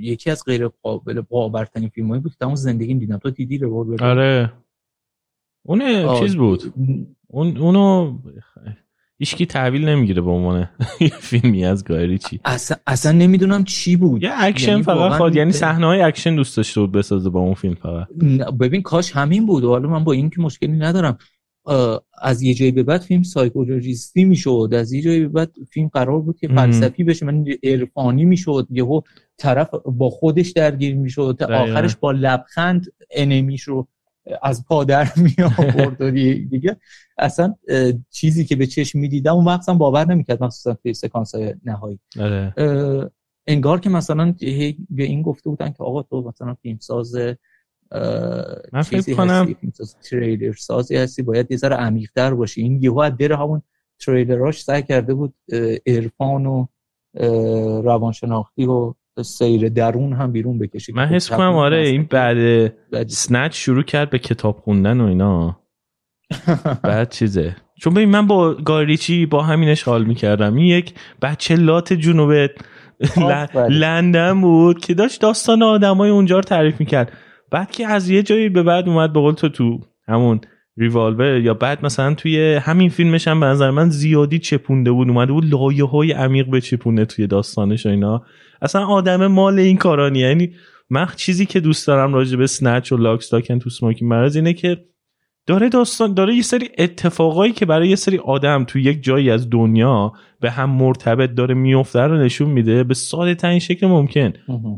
یکی 0.00 0.30
از 0.30 0.44
غیر 0.44 0.68
قابل 0.68 1.20
باورترین 1.20 1.88
فیلم 1.88 2.08
هایی 2.08 2.22
بود 2.22 2.32
که 2.32 2.38
تمام 2.40 2.54
زندگیم 2.54 2.98
دیدم 2.98 3.18
تو 3.18 3.30
دیدی 3.30 3.58
رولور 3.58 4.04
آره. 4.04 4.52
اون 5.66 5.80
چیز 6.20 6.36
بود. 6.36 6.74
اون 7.26 7.56
اونو 7.56 8.18
هیچکی 9.18 9.46
تحویل 9.46 9.88
نمی‌گیره 9.88 10.22
به 10.22 10.30
عنوان 10.30 10.68
فیلمی 11.20 11.64
از 11.64 11.84
گای 11.84 12.18
ریچی. 12.18 12.40
اصلا, 12.44 12.76
اصلا 12.86 13.12
نمی‌دونم 13.12 13.64
چی 13.64 13.96
بود. 13.96 14.22
یه 14.22 14.30
اکشن 14.34 14.70
یعنی 14.70 14.82
فقط 14.82 15.12
خواهد 15.12 15.36
یعنی 15.36 15.52
صحنه 15.52 15.86
های 15.86 16.00
اکشن 16.00 16.36
دوست 16.36 16.56
داشته 16.56 16.80
بود 16.80 16.92
بسازه 16.92 17.30
با 17.30 17.40
اون 17.40 17.54
فیلم 17.54 17.74
فقط. 17.74 18.08
ببین 18.60 18.82
کاش 18.82 19.12
همین 19.12 19.46
بود. 19.46 19.64
حالا 19.64 19.88
من 19.88 20.04
با 20.04 20.12
این 20.12 20.30
که 20.30 20.40
مشکلی 20.40 20.72
ندارم. 20.72 21.18
از 22.22 22.42
یه 22.42 22.54
جایی 22.54 22.72
به 22.72 22.82
بعد 22.82 23.00
فیلم 23.00 23.22
سایکولوژیستی 23.22 24.24
می‌شد. 24.24 24.70
از 24.72 24.92
یه 24.92 25.02
جایی 25.02 25.20
به 25.20 25.28
بعد 25.28 25.52
فیلم 25.70 25.88
قرار 25.88 26.20
بود 26.20 26.38
که 26.38 26.48
فلسفی 26.48 27.04
بشه. 27.04 27.26
من 27.26 27.44
عرفانی 27.62 28.24
می‌شد. 28.24 28.66
یهو 28.70 29.00
طرف 29.38 29.70
با 29.84 30.10
خودش 30.10 30.50
درگیر 30.50 30.96
می‌شد 30.96 31.42
آخرش 31.42 31.96
با 31.96 32.12
لبخند 32.12 32.86
انمیش 33.10 33.62
رو 33.62 33.88
از 34.42 34.64
پادر 34.64 35.08
می 35.24 35.34
آورد 35.58 36.10
دیگه. 36.50 36.76
اصلا 37.18 37.54
چیزی 38.10 38.44
که 38.44 38.56
به 38.56 38.66
چشم 38.66 38.98
می‌دیدم 38.98 39.34
اون 39.34 39.44
وقت 39.44 39.70
باور 39.70 40.06
نمی‌کرد 40.06 40.44
مثلا 40.44 40.74
توی 40.74 40.94
سکانس 40.94 41.34
های 41.34 41.54
نهایی. 41.64 41.98
آره. 42.20 42.54
انگار 43.46 43.80
که 43.80 43.90
مثلا 43.90 44.34
به 44.90 45.02
این 45.04 45.22
گفته 45.22 45.50
بودن 45.50 45.70
که 45.70 45.84
آقا 45.84 46.02
تو 46.02 46.22
مثلا 46.22 46.54
فیلم 46.54 46.78
ساز 46.78 47.16
من 48.72 48.82
فکر 48.82 49.14
کنم 49.14 49.56
تریلر 50.10 50.52
سازی 50.52 50.96
هستی 50.96 51.22
باید 51.22 51.50
یه 51.50 51.56
ذره 51.56 51.76
عمیق‌تر 51.76 52.34
باشی. 52.34 52.62
این 52.62 52.82
یهو 52.82 52.98
از 52.98 53.16
در 53.16 53.32
همون 53.32 53.62
تریلراش 53.98 54.62
سعی 54.62 54.82
کرده 54.82 55.14
بود 55.14 55.34
عرفان 55.86 56.46
و 56.46 56.66
روانشناختی 57.82 58.66
و 58.66 58.94
سیر 59.22 59.68
درون 59.68 60.12
هم 60.12 60.32
بیرون 60.32 60.58
بکشی 60.58 60.92
من 60.92 61.06
حس 61.06 61.30
کنم 61.30 61.54
آره 61.54 61.88
این 61.88 62.02
بعد 62.10 63.08
سنچ 63.08 63.54
شروع 63.64 63.82
کرد 63.82 64.10
به 64.10 64.18
کتاب 64.18 64.56
خوندن 64.56 65.00
و 65.00 65.04
اینا. 65.04 65.60
بعد 66.82 67.10
چیزه. 67.10 67.56
چون 67.80 67.94
ببین 67.94 68.08
من 68.08 68.26
با 68.26 68.54
گاریچی 68.54 69.26
با 69.26 69.42
همین 69.42 69.68
اشغال 69.68 70.04
می‌کردم. 70.04 70.54
این 70.54 70.66
یک 70.66 70.94
بچه 71.22 71.56
لات 71.56 71.92
جنوب 71.92 72.32
لندن 73.68 74.40
بود 74.40 74.80
که 74.80 74.94
داشت 74.94 75.20
داستان 75.20 75.62
آدمای 75.62 76.10
اونجا 76.10 76.36
رو 76.36 76.42
تعریف 76.42 76.80
می‌کرد. 76.80 77.12
بعد 77.50 77.70
که 77.70 77.86
از 77.86 78.08
یه 78.08 78.22
جایی 78.22 78.48
به 78.48 78.62
بعد 78.62 78.88
اومد 78.88 79.12
به 79.12 79.20
قول 79.20 79.34
تو 79.34 79.48
تو 79.48 79.80
همون 80.08 80.40
ریوالور 80.76 81.40
یا 81.40 81.54
بعد 81.54 81.84
مثلا 81.84 82.14
توی 82.14 82.54
همین 82.54 82.88
فیلمش 82.88 83.28
هم 83.28 83.40
به 83.40 83.46
نظر 83.46 83.70
من 83.70 83.90
زیادی 83.90 84.38
چپونده 84.38 84.90
بود. 84.90 85.08
اومده 85.08 85.32
بود 85.32 85.44
لایه 85.44 85.84
های 85.84 86.12
عمیق 86.12 86.50
به 86.50 86.60
چپونه 86.60 87.04
توی 87.04 87.26
داستانش 87.26 87.86
و 87.86 87.88
اینا. 87.88 88.22
اصلا 88.62 88.86
آدم 88.86 89.26
مال 89.26 89.58
این 89.58 89.76
کارانی 89.76 90.18
یعنی 90.18 90.52
من 90.90 91.08
چیزی 91.16 91.46
که 91.46 91.60
دوست 91.60 91.86
دارم 91.86 92.14
راجع 92.14 92.36
به 92.36 92.46
سنچ 92.46 92.92
و 92.92 92.96
لاک 92.96 93.18
استاکن 93.18 93.58
تو 93.58 93.70
سموکی 93.70 94.04
مرز 94.04 94.36
اینه 94.36 94.52
که 94.52 94.84
داره 95.46 95.68
داستان 95.68 96.14
داره 96.14 96.34
یه 96.34 96.42
سری 96.42 96.68
اتفاقایی 96.78 97.52
که 97.52 97.66
برای 97.66 97.88
یه 97.88 97.96
سری 97.96 98.18
آدم 98.18 98.64
تو 98.64 98.78
یک 98.78 99.02
جایی 99.02 99.30
از 99.30 99.50
دنیا 99.50 100.12
به 100.40 100.50
هم 100.50 100.70
مرتبط 100.70 101.34
داره 101.34 101.54
میفته 101.54 102.00
رو 102.00 102.18
نشون 102.18 102.50
میده. 102.50 102.84
به 102.84 102.94
ساده 102.94 103.34
ترین 103.34 103.58
شکل 103.58 103.86
ممکن. 103.86 104.32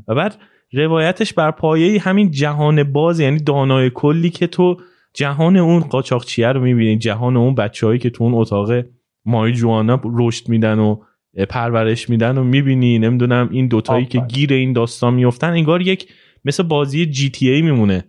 و 0.09 0.15
بعد 0.15 0.37
روایتش 0.73 1.33
بر 1.33 1.51
پایه 1.51 2.01
همین 2.01 2.31
جهان 2.31 2.83
باز 2.83 3.21
یعنی 3.21 3.39
دانای 3.39 3.91
کلی 3.95 4.31
که 4.31 4.47
تو 4.47 4.77
جهان 5.17 5.57
اون 5.57 5.81
قاچاقچیه 5.81 6.49
رو 6.49 6.61
می‌بینی؟ 6.61 6.99
جهان 6.99 7.37
اون 7.37 7.55
بچههایی 7.55 7.99
که 7.99 8.11
تو 8.11 8.25
اون 8.25 8.35
اتاق 8.35 8.85
مای 9.25 9.53
جوانا 9.53 10.01
رشد 10.05 10.49
میدن 10.49 10.79
و 10.79 10.97
پرورش 11.49 12.11
میدن 12.11 12.39
و 12.39 12.45
می‌بینی. 12.45 12.99
نمی‌دونم 12.99 13.49
این 13.53 13.69
دوتایی 13.69 14.07
که 14.07 14.21
گیر 14.21 14.53
این 14.53 14.73
داستان 14.73 15.15
میفتن 15.15 15.51
انگار 15.51 15.83
یک 15.83 16.09
مثل 16.45 16.63
بازی 16.63 17.07
جی 17.07 17.31
تی 17.31 17.51
ای 17.51 17.63
میمونه. 17.63 18.05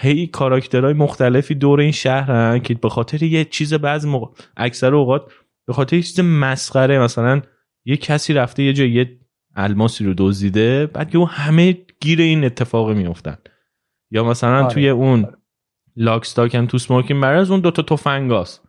هی 0.00 0.26
کاراکترهای 0.26 0.94
مختلفی 0.94 1.54
دور 1.54 1.80
این 1.80 1.92
شهرن 1.92 2.58
که 2.58 2.74
به 2.74 2.88
خاطر 2.88 3.22
یه 3.22 3.44
چیز 3.44 3.74
بعض 3.74 4.06
موقع 4.06 4.26
اکثر 4.56 4.94
اوقات 4.94 5.32
به 5.66 5.72
خاطر 5.72 5.96
یه 5.96 6.02
چیز 6.02 6.20
مسخره. 6.20 6.98
مثلا 6.98 7.42
یه 7.84 7.96
کسی 7.96 8.32
رفته 8.32 8.62
یه 8.62 8.72
جای 8.72 8.90
یه 8.90 9.18
الماسی 9.56 10.04
رو 10.04 10.14
دزدیده 10.18 10.86
بعد 10.86 11.10
که 11.10 11.18
همه 11.18 11.76
گیر 12.00 12.20
این 12.20 12.44
اتفاق 12.44 12.90
میفتن 12.90 13.36
یا 14.10 14.24
مثلا 14.24 14.64
آره. 14.64 14.74
توی 14.74 14.88
اون 14.88 15.26
لاکستاک 15.96 16.54
هم 16.54 16.66
تو 16.66 16.78
سموکین 16.78 17.20
برز 17.20 17.50
اون 17.50 17.60
دوتا 17.60 17.82
تفنگاست 17.82 18.62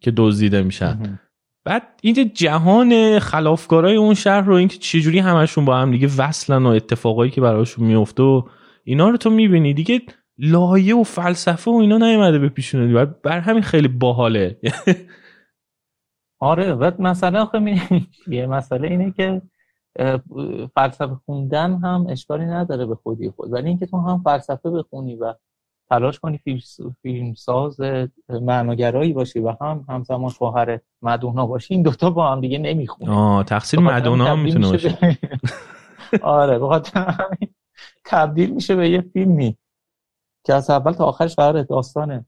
که 0.00 0.12
دزدیده 0.16 0.62
میشن. 0.62 1.18
بعد 1.64 1.82
این 2.02 2.30
جهان 2.34 3.18
خلافکارای 3.18 3.96
اون 3.96 4.14
شهر 4.14 4.40
رو 4.40 4.54
اینکه 4.54 4.78
چجوری 4.78 5.18
همشون 5.18 5.64
با 5.64 5.76
هم 5.76 5.90
دیگه 5.90 6.08
وصلن 6.18 6.66
و 6.66 6.68
اتفاقایی 6.68 7.30
که 7.30 7.40
براشون 7.40 7.86
میفته 7.86 8.22
و 8.22 8.42
اینا 8.84 9.08
رو 9.08 9.16
تو 9.16 9.30
می‌بینی. 9.30 9.74
دیگه 9.74 10.00
لایه 10.38 10.96
و 10.96 11.02
فلسفه 11.02 11.70
و 11.70 11.74
اینا 11.74 11.98
نیومده 11.98 12.38
به 12.38 12.48
پیشونه 12.48 13.04
بر 13.04 13.40
همین 13.40 13.62
خیلی 13.62 13.88
باحاله. 13.88 14.58
آره 16.40 16.72
و 16.72 16.90
مثلا 16.98 17.48
یه 18.26 18.46
مسئله 18.46 18.88
اینه 18.88 19.12
که 19.12 19.42
فلسفه 20.74 21.16
خوندن 21.26 21.78
هم 21.78 22.06
اشکالی 22.08 22.44
نداره 22.44 22.86
به 22.86 22.94
خودی 22.94 23.30
خود. 23.30 23.52
ولی 23.52 23.68
اینکه 23.68 23.86
تو 23.86 24.00
هم 24.00 24.22
فلسفه 24.24 24.70
بخونی 24.70 25.16
و 25.16 25.34
تلاش 25.90 26.18
کنی 26.18 26.40
فیلم 27.02 27.34
ساز 27.34 27.76
معناگرایی 28.28 29.12
باشی 29.12 29.38
و 29.38 29.56
هم 29.60 29.84
همزمان 29.88 30.30
شوهر 30.30 30.80
مدونا 31.02 31.46
باشی. 31.46 31.74
این 31.74 31.82
دوتا 31.82 32.10
با 32.10 32.32
هم 32.32 32.40
دیگه 32.40 32.58
نمی‌خونه 32.58 33.10
آه 33.10 33.44
تقصیر 33.44 33.80
مدونا 33.80 34.24
هم 34.24 34.38
می‌تونه 34.38 34.70
باشه. 34.70 34.98
آره 36.22 36.58
بخاطر 36.58 37.14
تبدیل 38.04 38.50
میشه 38.50 38.76
به 38.76 38.90
یه 38.90 39.00
فیلمی 39.00 39.56
که 40.44 40.54
از 40.54 40.70
اول 40.70 40.92
تا 40.92 41.04
آخرش 41.04 41.36
قرار 41.36 41.62
داستان 41.62 42.26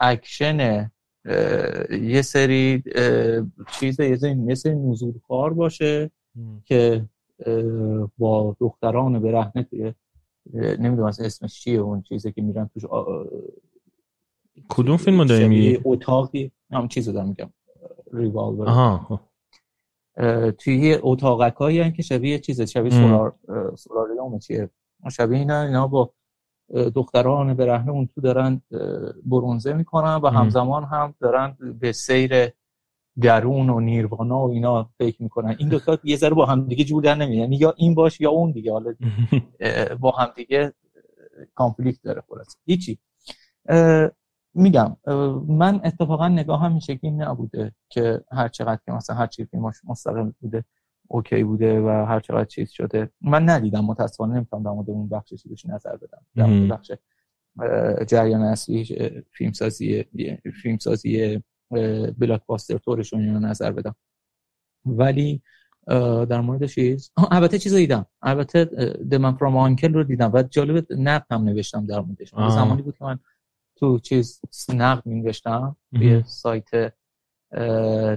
اکشن 0.00 0.90
یه 1.90 2.22
سری 2.22 2.82
چیز 3.70 4.00
یه 4.00 4.54
سری 4.54 4.74
نزول 4.74 5.14
کار 5.28 5.54
باشه 5.54 6.10
که 6.64 7.04
با 8.18 8.56
دختران 8.60 9.18
برهنه 9.18 9.62
توی 9.70 9.92
نمی‌دونم 10.54 11.04
اسمش 11.04 11.60
چیه 11.60 11.80
اون 11.80 12.02
چیزی 12.02 12.32
که 12.32 12.42
میرن 12.42 12.70
توش 12.74 12.82
کدوم 14.68 14.96
فیلم 14.96 15.24
داری 15.24 15.48
میگی؟ 15.48 15.80
اتاقی 15.84 16.52
هم 16.70 16.88
چیزو 16.88 17.12
دارم 17.12 17.28
میگم 17.28 17.50
ریوالور 18.12 18.68
آها 18.68 19.06
خب. 19.08 19.20
توی 20.50 20.98
اتاقک 21.02 21.54
هایی 21.54 21.92
که 21.92 22.02
شبیه 22.02 22.38
چیزه 22.38 22.66
شبیه 22.66 22.90
سولار 22.90 23.34
سولاریوم 23.76 24.38
چیه. 24.38 24.70
شبیه 25.12 25.38
اینا 25.38 25.62
اینا 25.62 25.86
با 25.86 26.12
دختران 26.94 27.54
برهنه 27.54 27.90
اون 27.90 28.08
تو 28.14 28.20
دارن 28.20 28.62
برونزه 29.24 29.72
می‌کنن 29.72 30.14
و 30.14 30.28
همزمان 30.28 30.84
هم 30.84 31.14
دارن 31.20 31.56
به 31.80 31.92
سیر 31.92 32.52
درون 33.22 33.70
و 33.70 33.80
نیروانا 33.80 34.46
و 34.46 34.50
اینا 34.50 34.90
فکر 34.98 35.22
می‌کنن. 35.22 35.56
این 35.58 35.68
دوتا 35.68 35.98
یه 36.04 36.16
ذره 36.16 36.34
با 36.34 36.46
هم 36.46 36.66
دیگه 36.66 36.84
جور 36.84 37.02
در 37.02 37.14
نمیاد 37.14 37.38
یعنی 37.38 37.56
یا 37.56 37.74
این 37.76 37.94
باش 37.94 38.20
یا 38.20 38.30
اون 38.30 38.50
دیگه. 38.50 38.72
حالا 38.72 38.94
با 40.00 40.10
هم 40.10 40.32
دیگه 40.36 40.72
کانفلیکت 41.54 42.02
داره 42.02 42.22
خلاص 42.28 42.56
هیچی. 42.66 42.98
میگم 44.54 44.96
من 45.48 45.80
اتفاقا 45.84 46.28
نگاه 46.28 46.60
هم 46.60 46.70
این 46.70 46.80
شکلی 46.80 47.10
نبوده 47.10 47.72
که 47.88 48.24
هر 48.32 48.48
چقدر 48.48 48.80
که 48.84 48.92
مثلا 48.92 49.16
هر 49.16 49.26
چی 49.26 49.44
فیلماش 49.44 49.74
مستقل 49.84 50.30
بوده 50.40 50.64
اوکی 51.08 51.44
بوده 51.44 51.80
و 51.80 51.88
هر 51.88 52.20
چقدر 52.20 52.44
چیز 52.44 52.70
شده. 52.70 53.10
من 53.20 53.48
ندیدم 53.48 53.84
متاسفانه 53.84 54.34
نمی‌تونم 54.34 54.62
در 54.62 54.70
مورد 54.70 54.90
اون 54.90 55.08
بخش 55.08 55.34
چیزش 55.34 55.66
نظر 55.66 55.96
بدم. 55.96 56.22
در 56.36 56.46
مورد 56.46 56.68
بخش 56.68 56.92
جریان 58.06 58.42
اصلی 58.42 58.84
فیلمسازی 59.30 60.04
فیلمسازی 60.62 61.42
بلاک 62.18 62.40
باستر 62.46 62.78
طورشون 62.78 63.20
اینو 63.20 63.40
نظر 63.40 63.72
بدم. 63.72 63.94
ولی 64.84 65.42
در 66.28 66.40
مورد 66.40 66.66
چیز؟ 66.66 67.12
البته 67.30 67.58
چیز 67.58 67.74
دیدم. 67.74 68.06
البته 68.22 68.64
دمن 69.10 69.32
فرام 69.32 69.56
آنکل 69.56 69.92
رو 69.92 70.04
دیدم. 70.04 70.30
و 70.34 70.42
جالب 70.42 70.86
نقد 70.92 71.26
هم 71.30 71.44
نوشتم 71.44 71.86
در 71.86 72.00
موردش. 72.00 72.30
زمانی 72.30 72.82
بود 72.82 72.98
که 72.98 73.04
من 73.04 73.18
تو 73.76 73.98
چیز 73.98 74.40
نقد 74.74 75.06
می 75.06 75.22
نوشتم 75.22 75.76
توی 75.94 76.22
سایت 76.26 76.94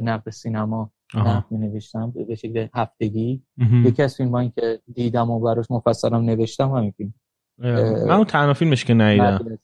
نقد 0.01 0.29
سینما 0.29 0.91
نقد 1.15 1.45
می 1.51 1.57
نوشتم 1.57 2.11
به 2.11 2.35
شکل 2.35 2.67
هفتگی. 2.73 3.43
یکی 3.85 4.03
از 4.03 4.15
فیلم 4.15 4.49
که 4.49 4.81
دیدم 4.93 5.29
و 5.29 5.39
براش 5.39 5.71
مفصلم 5.71 6.21
نوشتم 6.21 6.71
همین 6.71 6.91
فیلم. 6.91 7.13
من 8.07 8.11
اون 8.11 8.25
تنها 8.25 8.53
فیلمش 8.53 8.85
که 8.85 8.93
ندیدم. 8.93 9.59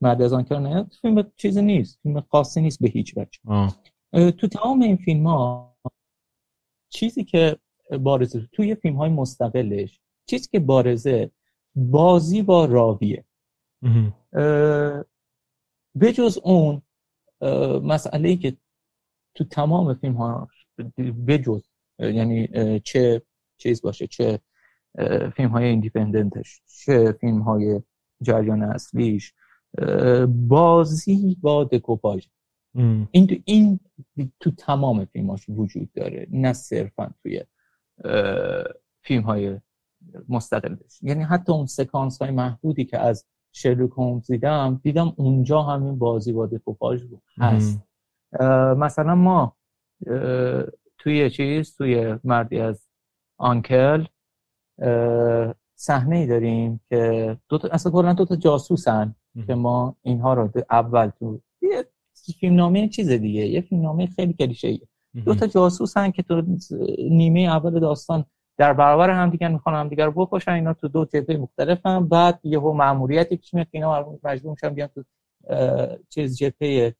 مرد 0.00 0.22
از 0.22 0.32
آنکر 0.32 0.58
نه 0.58 0.84
فیلم 1.02 1.32
چیزی 1.36 1.62
نیست. 1.62 1.98
فیلم 2.02 2.20
خاصی 2.20 2.60
نیست 2.60 2.82
به 2.82 2.88
هیچ 2.88 3.14
وجه. 3.16 3.70
تو 4.30 4.48
تمام 4.48 4.82
این 4.82 4.96
فیلم 4.96 5.26
ها 5.26 5.76
چیزی 6.88 7.24
که 7.24 7.58
بارزه 8.00 8.48
توی 8.52 8.74
فیلم 8.74 8.96
های 8.96 9.10
مستقلش 9.10 10.00
چیزی 10.26 10.48
که 10.48 10.60
بارزه 10.60 11.30
بازی 11.74 12.42
با 12.42 12.64
راویه 12.64 13.24
بجز 16.00 16.38
اون 16.38 16.82
مسئله 17.82 18.28
ای 18.28 18.36
که 18.36 18.56
تو 19.34 19.44
تمام 19.44 19.94
فیلم 19.94 20.14
ها 20.14 20.48
بجز 21.26 21.62
یعنی 21.98 22.48
چه 22.80 23.22
چیز 23.58 23.82
باشه 23.82 24.06
چه 24.06 24.40
فیلم 25.36 25.48
های 25.48 25.64
ایندیپندنتش 25.64 26.60
چه 26.66 27.12
فیلم 27.12 27.42
های 27.42 27.80
جریان 28.22 28.62
اصلیش 28.62 29.34
بازی 30.28 31.36
با 31.40 31.64
دکوپاژ 31.64 32.26
این 33.10 33.26
تو 33.26 33.34
این 33.44 33.80
تو 34.40 34.50
تمام 34.50 35.04
فیلماش 35.04 35.48
وجود 35.48 35.92
داره 35.92 36.26
نه 36.30 36.52
صرفا 36.52 37.14
توی 37.22 37.44
فیلم 39.02 39.22
های 39.22 39.60
مستقل. 40.28 40.76
یعنی 41.02 41.22
حتی 41.24 41.52
اون 41.52 41.66
سکانس 41.66 42.22
های 42.22 42.30
محدودی 42.30 42.84
که 42.84 42.98
از 42.98 43.26
شرلوک 43.52 43.90
هومز 43.90 44.30
دیدم 44.30 44.80
دیدم 44.82 45.12
اونجا 45.16 45.62
همین 45.62 45.98
بازی 45.98 46.32
با 46.32 46.46
دکوپاژ 46.46 47.02
هست. 47.38 47.82
مثلا 48.76 49.14
ما 49.14 49.56
توی 50.98 51.30
چیز 51.30 51.76
توی 51.76 52.18
مردی 52.24 52.58
از 52.58 52.88
آنکل 53.38 54.04
صحنه 55.78 56.16
ای 56.16 56.26
داریم 56.26 56.80
که 56.88 57.36
دو 57.48 57.58
تا 57.58 57.68
اصلا 57.68 57.92
کلا 57.92 58.12
دو 58.12 58.24
تا 58.24 58.36
جاسوسن 58.36 59.14
که 59.46 59.54
ما 59.54 59.96
اینها 60.02 60.34
رو 60.34 60.50
اول 60.70 61.10
تو 61.18 61.40
یه 61.62 61.84
فیلم 62.40 62.56
نامه 62.56 62.88
چیز 62.88 63.08
دیگه 63.10 63.46
یه 63.46 63.60
فیلم 63.60 63.82
نامه 63.82 64.06
خیلی 64.06 64.32
کلیشه 64.32 64.68
ایه 64.68 64.88
دو 65.24 65.34
تا 65.34 65.46
جاسوسن 65.46 66.10
که 66.10 66.22
تو 66.22 66.42
نیمه 67.10 67.40
اول 67.40 67.80
داستان 67.80 68.24
در 68.58 68.72
برابر 68.72 69.10
هم 69.10 69.30
دیگه 69.30 69.48
می‌خوان 69.48 69.74
هم 69.74 69.88
دیگه 69.88 70.04
رو 70.04 70.12
بکشن 70.12 70.52
اینا 70.52 70.72
تو 70.74 70.88
دو 70.88 71.04
جبهه 71.04 71.36
مختلفن. 71.36 72.08
بعد 72.08 72.40
یهو 72.44 72.72
ماموریتی 72.72 73.36
که 73.36 73.56
میاد 73.56 73.66
اینا 73.70 74.18
مجبور 74.24 74.50
میشن 74.50 74.68
بیان 74.68 74.88
تو 74.88 75.04
چیز 76.08 76.36
جبهه 76.36 76.94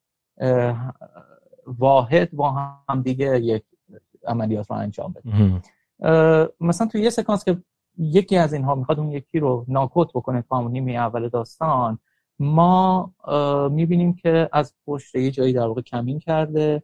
واحد 1.66 2.30
با 2.32 2.50
هم 2.50 3.02
دیگه 3.02 3.40
یک 3.40 3.64
عملیات 4.26 4.70
رو 4.70 4.76
انجام 4.76 5.12
بده 5.12 6.48
مثلا 6.60 6.86
تو 6.86 6.98
یه 6.98 7.10
سکانس 7.10 7.44
که 7.44 7.56
یکی 7.98 8.36
از 8.36 8.52
اینها 8.52 8.74
می‌خواد 8.74 9.00
اون 9.00 9.12
یکی 9.12 9.38
رو 9.38 9.64
ناکوت 9.68 10.08
بکنه 10.14 10.42
تا 10.42 10.68
نیمه 10.68 10.92
اول 10.92 11.28
داستان. 11.28 11.98
ما 12.38 13.12
می‌بینیم 13.72 14.14
که 14.14 14.48
از 14.52 14.74
پشت 14.86 15.14
یه 15.14 15.30
جایی 15.30 15.52
در 15.52 15.66
واقع 15.66 15.82
کمین 15.82 16.18
کرده 16.18 16.82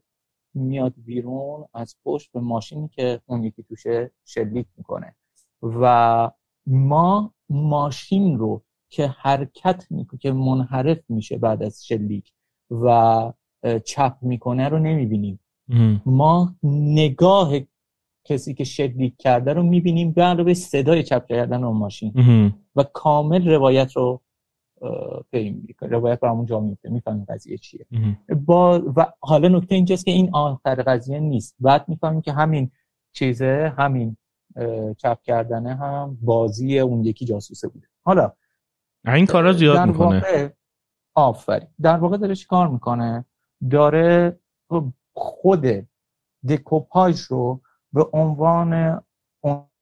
میاد 0.55 0.95
بیرون 0.97 1.65
از 1.75 1.97
پشت 2.05 2.33
به 2.33 2.41
ماشینی 2.41 2.89
که 2.89 3.21
اون 3.27 3.45
یکی 3.45 3.63
توشه 3.63 4.11
شلیک 4.25 4.67
می‌کنه. 4.77 5.15
و 5.63 6.31
ما 6.67 7.35
ماشین 7.49 8.39
رو 8.39 8.63
که 8.89 9.07
حرکت 9.07 9.87
می‌کنه 9.91 10.19
که 10.21 10.33
منحرف 10.33 10.99
میشه 11.09 11.39
بعد 11.39 11.63
از 11.63 11.87
شلیک 11.87 12.33
و 12.71 13.33
چپ 13.85 14.17
می‌کنه 14.23 14.69
رو 14.69 14.79
نمی‌بینیم. 14.79 15.41
ما 16.07 16.55
نگاه 16.63 17.53
کسی 18.25 18.55
که 18.55 18.65
شلیک 18.65 19.15
کرده 19.19 19.53
رو 19.53 19.63
می‌بینیم 19.63 20.13
به 20.13 20.23
علاوه 20.23 20.55
صدای 20.55 21.03
چپ 21.03 21.27
کردن 21.27 21.65
اون 21.65 21.77
ماشین. 21.77 22.13
و 22.77 22.83
کامل 22.83 23.49
روایت 23.49 23.97
رو 23.97 24.21
فهم 25.33 25.67
روایت 25.81 26.21
برامون 26.21 26.47
جا 26.47 26.61
میفته 26.61 26.91
می‌فهمیم 26.91 27.25
قضیه 27.29 27.59
چیه. 27.59 27.87
با 28.47 28.83
و 28.97 29.13
حالا 29.21 29.49
نکته 29.49 29.75
اینجاست 29.75 30.05
که 30.05 30.11
این 30.11 30.31
آخر 30.33 30.75
قضیه 30.75 31.21
نیست. 31.21 31.57
بعد 31.61 31.89
می‌فهمیم 31.89 32.21
که 32.21 32.33
همین 32.33 32.71
چیزه 33.13 33.73
همین 33.79 34.17
چپ 34.97 35.23
کردنه 35.23 35.75
هم 35.75 36.19
بازی 36.23 36.79
اون 36.79 37.05
یکی 37.05 37.25
جاسوسه 37.25 37.69
بوده. 37.69 37.87
حالا 38.05 38.33
این 39.07 39.27
کارا 39.27 39.53
زیاد 39.53 39.89
می‌کنه. 39.89 40.53
آفرین. 41.15 41.69
در 41.83 41.97
واقع 41.97 42.17
داره 42.17 42.35
چی 42.35 42.47
کار 42.47 42.69
می‌کنه؟ 42.69 43.25
داره 43.71 44.39
خود 45.15 45.67
دکوپاژ 46.49 47.21
رو 47.21 47.61
به 47.93 48.07
عنوان 48.13 49.03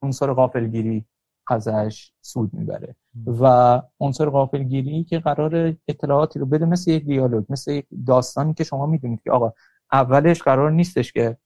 عنصر 0.03 0.33
غافلگیری 0.33 1.05
ازش 1.47 2.13
سود 2.21 2.55
می‌بره. 2.55 2.97
و 3.41 3.83
عنصر 4.01 4.31
غافلگیری 4.31 5.05
که 5.05 5.19
قرار 5.19 5.77
اطلاعاتی 5.89 6.39
رو 6.39 6.47
بده 6.47 6.65
مثل 6.65 6.91
یک 6.91 7.05
دیالوگ 7.05 7.45
مثل 7.49 7.73
یک 7.73 7.87
داستانی 8.07 8.55
که 8.55 8.65
شما 8.65 8.87
می‌دونید 8.87 9.23
که 9.23 9.31
آقا 9.31 9.53
اولش 9.93 10.43
قرار 10.43 10.71
نیستش 10.71 11.13
که 11.13 11.37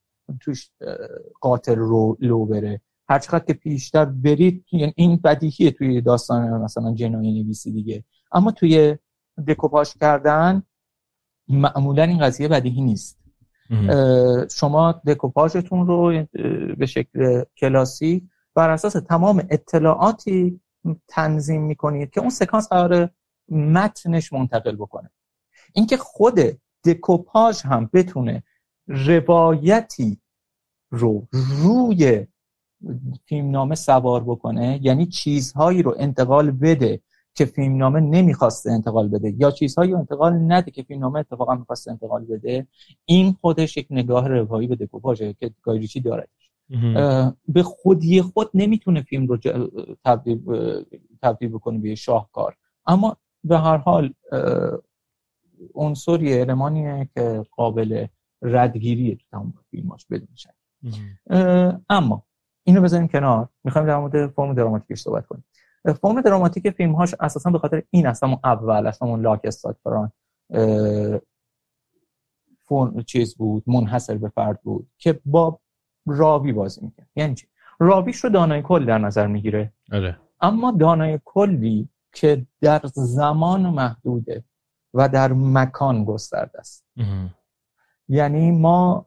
توش 0.40 0.70
قاتل 1.40 1.76
رو 1.76 2.16
لو 2.20 2.44
بره. 2.44 2.80
هر 3.08 3.18
چقدر 3.18 3.44
که 3.44 3.52
پیشتر 3.52 4.04
برید 4.04 4.64
یعنی 4.72 4.92
این 4.96 5.16
بدیهیه 5.16 5.70
توی 5.70 6.00
داستان 6.00 6.62
مثلا 6.62 6.94
جنایی 6.94 7.42
نویسی 7.42 7.72
دیگه. 7.72 8.04
اما 8.32 8.50
توی 8.50 8.96
دکوپاش 9.48 9.94
کردن 9.94 10.62
معمولا 11.48 12.02
این 12.02 12.18
قضیه 12.18 12.48
بدیهی 12.48 12.80
نیست. 12.80 13.23
شما 14.50 14.92
دکوپاژتون 15.06 15.86
رو 15.86 16.24
به 16.76 16.86
شکل 16.86 17.42
کلاسی 17.56 18.28
بر 18.54 18.70
اساس 18.70 18.92
تمام 18.92 19.46
اطلاعاتی 19.50 20.60
تنظیم 21.08 21.62
می‌کنید 21.62 22.10
که 22.10 22.20
اون 22.20 22.30
سکانس 22.30 22.68
قرار 22.68 23.10
متنش 23.48 24.32
منتقل 24.32 24.76
بکنه. 24.76 25.10
اینکه 25.72 25.96
خود 25.96 26.40
دکوپاژ 26.84 27.62
هم 27.62 27.90
بتونه 27.92 28.42
روایتی 28.88 30.20
رو 30.90 31.28
روی 31.32 32.26
فیلمنامه 33.26 33.74
سوار 33.74 34.24
بکنه 34.24 34.80
یعنی 34.82 35.06
چیزهایی 35.06 35.82
رو 35.82 35.94
انتقال 35.98 36.50
بده 36.50 37.00
که 37.34 37.44
فیلمنامه 37.44 38.00
نمی‌خواسته 38.00 38.70
انتقال 38.70 39.08
بده 39.08 39.34
یا 39.38 39.50
چیزهایی 39.50 39.92
رو 39.92 39.98
انتقال 39.98 40.52
نده 40.52 40.70
که 40.70 40.82
فیلمنامه 40.82 41.18
اتفاقا 41.18 41.54
می‌خواسته 41.54 41.90
انتقال 41.90 42.24
بده 42.24 42.66
این 43.04 43.32
خودش 43.40 43.76
یک 43.76 43.86
نگاه 43.90 44.28
روایی 44.28 44.66
به 44.66 44.76
دکوپاژه 44.76 45.32
که 45.32 45.50
گایریچی 45.62 46.00
داره. 46.00 46.28
به 47.48 47.62
خودی 47.62 48.22
خود 48.22 48.50
نمی‌تونه 48.54 49.02
فیلم 49.02 49.26
رو 49.26 49.38
تبدیل, 50.04 50.40
تبدیل 51.22 51.48
بکنه 51.48 51.78
به 51.78 51.94
شاهکار. 51.94 52.56
اما 52.86 53.16
به 53.44 53.58
هر 53.58 53.76
حال 53.76 54.12
عنصری 55.74 56.40
المانیه 56.40 57.08
که 57.14 57.44
قابل 57.56 58.06
ردگیری 58.42 59.16
تو 59.16 59.24
تمام 59.30 59.54
فیلماش 59.70 60.06
بدون 60.06 60.28
شک. 60.34 60.54
اما 61.90 62.22
اینو 62.64 62.82
بذاریم 62.82 63.08
کنار. 63.08 63.48
می‌خوایم 63.64 63.86
در 63.86 63.98
مورد 63.98 64.26
فرم 64.26 64.54
دراماتیکش 64.54 65.00
صحبت 65.00 65.26
کنیم. 65.26 65.44
فرم 65.92 66.20
دراماتیک 66.20 66.70
فیلم 66.70 66.92
هاش 66.92 67.14
اساسا 67.20 67.50
به 67.50 67.58
خاطر 67.58 67.82
این 67.90 68.06
اصلا 68.06 68.38
اول 68.44 68.86
اصلا 68.86 69.08
اون 69.08 69.20
لاک 69.20 69.40
استاد 69.44 69.76
فران 69.84 70.12
چیز 73.06 73.36
بود 73.36 73.62
منحصر 73.66 74.18
به 74.18 74.28
فرد 74.28 74.62
بود 74.62 74.88
که 74.98 75.20
با 75.24 75.60
راوی 76.06 76.52
بازی 76.52 76.80
می‌کنه 76.84 77.06
یعنی 77.16 77.34
چی؟ 77.34 77.46
راویش 77.80 78.16
رو 78.16 78.30
دانای 78.30 78.62
کل 78.62 78.84
در 78.84 78.98
نظر 78.98 79.26
می‌گیره. 79.26 79.72
آره. 79.92 80.18
اما 80.40 80.70
دانای 80.70 81.20
کلی 81.24 81.88
که 82.12 82.46
در 82.60 82.80
زمان 82.94 83.70
محدوده 83.70 84.44
و 84.94 85.08
در 85.08 85.32
مکان 85.32 86.04
گسترده 86.04 86.58
است. 86.58 86.84
یعنی 88.08 88.50
ما 88.50 89.04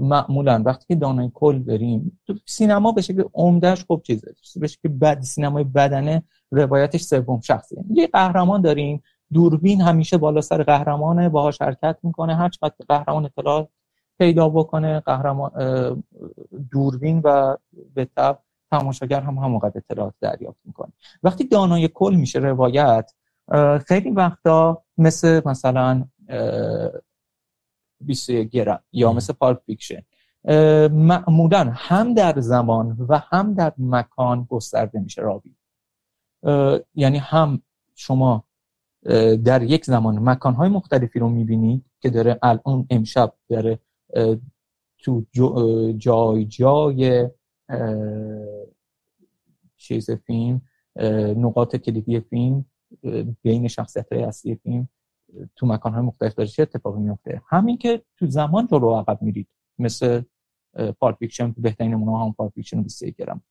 معمولا 0.00 0.62
وقتی 0.66 0.84
که 0.88 0.94
دانای 0.94 1.30
کل 1.34 1.58
بریم 1.58 2.20
تو 2.26 2.34
سینما 2.46 2.92
به 2.92 3.02
شکل 3.02 3.24
عمدهش 3.34 3.84
خوب 3.84 4.02
چیزه 4.02 4.34
به 4.60 4.66
شکل 4.66 4.88
بد 4.88 5.20
سینمای 5.20 5.64
بدنه 5.64 6.22
روایتش 6.50 7.02
سوم 7.02 7.40
شخصیه 7.40 7.84
یه 7.90 8.06
قهرمان 8.06 8.62
داریم. 8.62 9.02
دوربین 9.32 9.80
همیشه 9.80 10.18
بالا 10.18 10.40
سر 10.40 10.62
قهرمانه 10.62 11.28
باهاش 11.28 11.62
حرکت 11.62 11.98
می‌کنه. 12.02 12.36
هر 12.36 12.48
چقدر 12.48 12.74
قهرمان 12.88 13.24
اطلاع 13.24 13.68
پیدا 14.18 14.48
بکنه 14.48 15.00
قهرمان 15.00 15.50
دوربین 16.72 17.20
و 17.24 17.56
به 17.94 18.08
تبع 18.16 18.38
تماشاگر 18.70 19.20
هم 19.20 19.38
همونقدر 19.38 19.72
اطلاعات 19.76 20.14
دریافت 20.20 20.60
می‌کنه. 20.64 20.92
وقتی 21.22 21.44
دانای 21.44 21.88
کل 21.88 22.14
میشه 22.14 22.38
روایت 22.38 23.12
خیلی 23.86 24.10
وقتا 24.10 24.82
مثل 24.98 25.40
مثلا 25.46 26.04
21 28.00 28.50
گرم 28.50 28.82
یا 28.92 29.12
مثل 29.12 29.32
Pulp 29.32 29.62
Fiction. 29.66 30.02
معمولا 30.88 31.72
هم 31.74 32.14
در 32.14 32.40
زمان 32.40 33.06
و 33.08 33.18
هم 33.18 33.54
در 33.54 33.72
مکان 33.78 34.46
گسترده 34.50 35.00
میشه 35.00 35.22
راوی 35.22 35.54
یعنی 36.94 37.18
هم 37.18 37.62
شما 37.94 38.44
در 39.44 39.62
یک 39.62 39.84
زمان 39.84 40.18
مکانهای 40.18 40.68
مختلفی 40.68 41.18
رو 41.18 41.28
می‌بینید 41.28 41.84
که 42.00 42.10
داره 42.10 42.38
الان 42.42 42.86
امشب 42.90 43.34
داره 43.48 43.78
تو 44.98 45.24
جای 45.98 46.44
جای 46.44 47.28
چیز 49.76 50.10
فیلم 50.10 50.62
نقاط 51.36 51.76
کلیدی 51.76 52.20
فیلم 52.20 52.64
بین 53.42 53.68
شخصیت 53.68 54.12
های 54.12 54.22
اصلی 54.22 54.54
فیلم. 54.54 54.88
تو 55.56 55.66
مکان 55.66 55.92
های 55.92 56.02
مختلف 56.02 56.34
داره 56.34 56.48
چه 56.48 56.62
اتفاقی 56.62 57.00
میفته 57.00 57.42
همین 57.48 57.78
که 57.78 58.02
تو 58.16 58.26
زمان 58.26 58.68
رو 58.68 58.94
عقب 58.94 59.22
میرید 59.22 59.48
مثل 59.78 60.22
Pulp 61.00 61.16
Fiction 61.16 61.54
بهترین 61.58 61.90
نمونه 61.90 62.24
هم 62.24 62.32
Pulp 62.32 62.52
Fiction 62.52 62.82
23 62.82 63.10
گرم. 63.10 63.42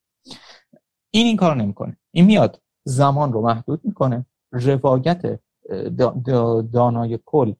این 1.12 1.28
این 1.28 1.38
کار 1.38 1.56
نمی‌کنه. 1.56 1.98
این 2.12 2.26
میاد 2.26 2.62
زمان 2.84 3.34
رو 3.34 3.42
محدود 3.42 3.86
می‌کنه. 3.86 4.26
روایت 4.52 5.40
دانای 6.74 7.20
کل 7.26 7.54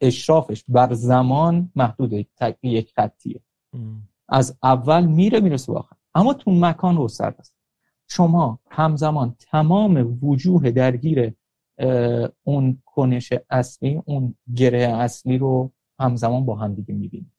اشرافش 0.00 0.64
بر 0.68 0.92
زمان 0.92 1.72
محدود 1.76 2.12
یک 2.62 2.92
خطیه. 2.96 3.40
از 4.28 4.58
اول 4.62 5.06
میره 5.06 5.40
می‌رسه 5.40 5.72
به 5.72 5.78
آخر. 5.78 5.96
اما 6.14 6.34
تو 6.34 6.50
مکان 6.50 6.96
رو 6.96 7.04
است 7.04 7.56
شما 8.08 8.60
همزمان 8.70 9.36
تمام 9.38 10.18
وجوه 10.22 10.70
درگیر 10.70 11.34
اون 12.44 12.82
کنش 12.84 13.32
اصلی 13.50 14.02
اون 14.04 14.34
گره 14.56 14.78
اصلی 14.78 15.38
رو 15.38 15.72
همزمان 15.98 16.44
با 16.44 16.56
هم 16.56 16.74
دیگه 16.74 16.94
می‌بینید 16.94 17.32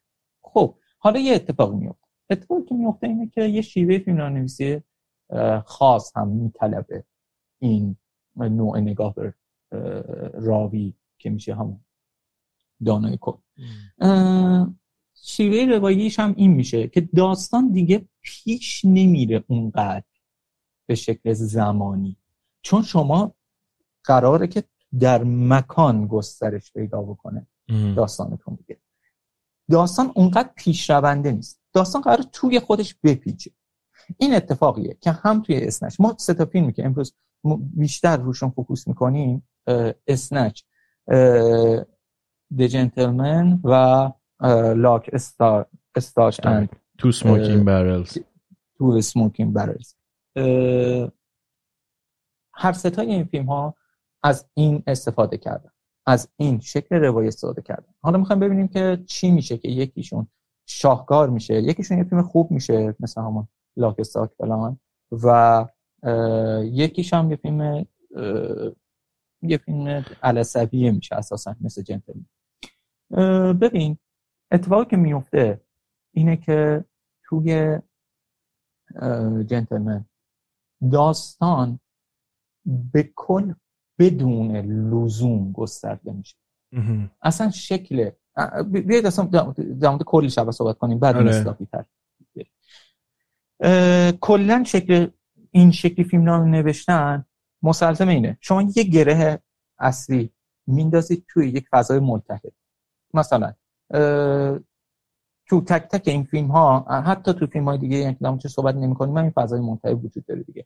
خب 0.43 0.75
حالا 0.99 1.19
یه 1.19 1.33
اتفاق 1.35 1.73
میفته 1.73 2.07
اتفاقی 2.29 2.63
که 2.63 2.75
میفته 2.75 3.07
اینه 3.07 3.27
که 3.27 3.41
یه 3.41 3.61
شیوه 3.61 3.97
فیلم 3.97 4.21
نویسی 4.21 4.81
خاص 5.65 6.17
هم 6.17 6.27
میطلبه 6.27 7.03
این 7.59 7.95
نوع 8.35 8.79
نگاه 8.79 9.15
به 9.15 9.33
راوی 10.33 10.93
که 11.17 11.29
میشه 11.29 11.55
همون 11.55 11.79
دانای 12.85 13.17
کن 13.17 13.41
شیوه 15.15 15.75
رواییش 15.75 16.19
هم 16.19 16.33
این 16.37 16.51
میشه 16.51 16.87
که 16.87 17.01
داستان 17.01 17.71
دیگه 17.71 18.07
پیش 18.21 18.85
نمیره 18.85 19.43
اونقدر 19.47 20.03
به 20.87 20.95
شکل 20.95 21.33
زمانی. 21.33 22.17
چون 22.61 22.81
شما 22.81 23.35
قراره 24.05 24.47
که 24.47 24.63
در 24.99 25.23
مکان 25.23 26.07
گسترش 26.07 26.73
پیدا 26.73 27.01
بکنه. 27.01 27.47
داستانتون 27.95 28.55
دیگه 28.55 28.79
داستان 29.71 30.11
اونقدر 30.15 30.49
پیشرونده 30.55 31.31
نیست. 31.31 31.61
داستان 31.73 32.01
قرار 32.01 32.23
توی 32.31 32.59
خودش 32.59 32.95
بپیچه. 33.03 33.51
این 34.17 34.35
اتفاقیه 34.35 34.97
که 35.01 35.11
هم 35.11 35.41
توی 35.41 35.57
Snatch. 35.57 35.99
ما 35.99 36.15
سه 36.19 36.33
تا 36.33 36.45
فیلمی 36.45 36.73
که 36.73 36.85
امروز 36.85 37.15
بیشتر 37.73 38.17
روشون 38.17 38.49
focus 38.49 38.87
می‌کنیم 38.87 39.47
Snatch، 40.07 40.63
The 42.57 42.61
Gentlemen 42.61 43.59
و 43.63 44.11
Lock, 44.75 45.09
Stock 45.95 46.39
and 46.43 46.69
Two 46.97 47.11
Smoking 47.11 47.65
Barrels، 47.65 48.17
Two 48.77 49.01
Smoking 49.01 49.53
Barrels 49.53 49.95
هر 52.53 52.73
ستای 52.73 53.11
این 53.11 53.23
فیلم 53.23 53.45
ها 53.45 53.75
از 54.25 54.49
این 54.53 54.83
استفاده 54.87 55.37
کردن 55.37 55.69
از 56.05 56.29
این 56.37 56.59
شکل 56.59 56.95
روایت 56.95 57.27
استفاده 57.27 57.61
کردن. 57.61 57.93
حالا 58.01 58.17
می‌خوایم 58.17 58.39
ببینیم 58.39 58.67
که 58.67 59.03
چی 59.07 59.31
میشه 59.31 59.57
که 59.57 59.69
یکیشون 59.69 60.27
شاهکار 60.65 61.29
میشه 61.29 61.53
یکیشون 61.53 61.97
یه 61.97 62.03
فیلم 62.03 62.21
خوب 62.21 62.51
میشه 62.51 62.95
مثل 62.99 63.21
همون 63.21 63.47
لاک 63.77 63.99
استاک 63.99 64.31
فلان 64.37 64.79
و 65.11 65.65
یکیش 66.63 67.13
هم 67.13 67.31
یه 67.31 67.35
فیلم 67.35 67.85
یه 69.41 69.57
فیلم 69.57 70.05
علصبیه 70.23 70.91
میشه 70.91 71.15
اساسا 71.15 71.55
مثل 71.61 71.81
جنتلمن. 71.81 72.25
ببین 73.53 73.97
اتفاقی 74.51 74.85
که 74.85 74.97
میفته 74.97 75.61
اینه 76.13 76.37
که 76.37 76.85
توی 77.23 77.79
جنتلمن 79.45 80.05
داستان 80.91 81.79
به 82.65 83.13
کل 83.15 83.53
بدون 83.99 84.55
لزوم 84.55 85.51
گسترده 85.51 86.11
میشه. 86.11 86.35
اصلا 87.21 87.49
شکل 87.49 88.09
بیاید 88.71 89.05
اصلا 89.05 89.25
در 89.25 89.89
مورد 89.89 90.03
کلی 90.03 90.29
شبه 90.29 90.51
صحبت 90.51 90.77
کنیم 90.77 90.99
بعد 90.99 91.15
آره. 91.15 91.55
تر. 91.71 91.85
کلا 94.21 94.63
شکل 94.63 95.07
این 95.51 95.71
شکلی 95.71 96.05
فیلم 96.05 96.23
نام 96.23 96.49
نوشتن 96.49 97.25
مسلزم 97.63 98.07
اینه. 98.07 98.37
شما 98.41 98.61
یه 98.75 98.83
گره 98.83 99.39
اصلی 99.79 100.29
میندازید 100.67 101.25
توی 101.27 101.49
یک 101.49 101.67
فضای 101.71 101.99
ملتهب. 101.99 102.53
مثلا 103.13 103.53
تو 105.47 105.61
تک 105.61 105.87
تک 105.87 106.07
این 106.07 106.23
فیلم 106.23 106.47
ها 106.47 106.79
حتی 107.05 107.33
تو 107.33 107.47
فیلم 107.47 107.65
های 107.65 107.77
دیگه 107.77 107.97
یعنی 107.97 108.37
چه 108.37 108.49
صحبت 108.49 108.75
نمی 108.75 108.95
کنیم 108.95 109.17
این 109.17 109.29
فضای 109.29 109.59
منتهی 109.59 109.93
وجود 109.93 110.25
داره 110.25 110.43
دیگه. 110.43 110.65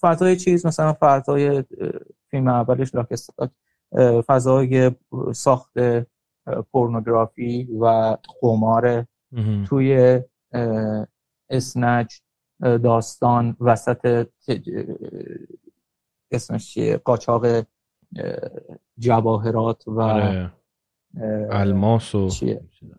فضای 0.00 0.36
چیز 0.36 0.66
مثلا 0.66 0.96
فضای 1.00 1.64
فیلم 2.30 2.48
اولش 2.48 2.94
لاکستاک 2.94 3.50
فضای 4.26 4.90
ساخت 5.34 5.72
پورنوگرافی 6.72 7.68
و 7.80 8.16
قمار 8.40 9.06
توی 9.66 10.20
اسنج 11.50 12.20
داستان 12.60 13.56
وسط 13.60 14.26
اسمش 16.30 16.74
چیه؟ 16.74 16.96
قاچاق 16.96 17.46
جواهرات 18.98 19.88
و 19.88 20.00
آره. 20.00 20.52
الماس 21.50 22.14
و 22.14 22.28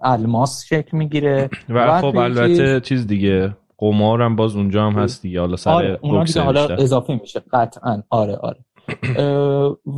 الماس 0.02 0.66
شکل 0.66 0.98
می‌گیره. 0.98 1.50
و, 1.70 2.02
خب 2.02 2.18
البته 2.18 2.80
چیز 2.80 3.08
دیگه 3.08 3.56
قمار 3.78 4.22
هم 4.22 4.36
باز 4.36 4.56
اونجا 4.56 4.90
هم 4.90 5.00
هست 5.00 5.22
دیگه. 5.22 5.40
حالا 5.40 5.56
سر 5.56 5.72
آره 5.72 6.00
حالا 6.36 6.68
اضافه 6.68 7.20
میشه. 7.22 7.42
قطعا. 7.54 8.04
آره 8.10 8.36
آره. 8.36 8.60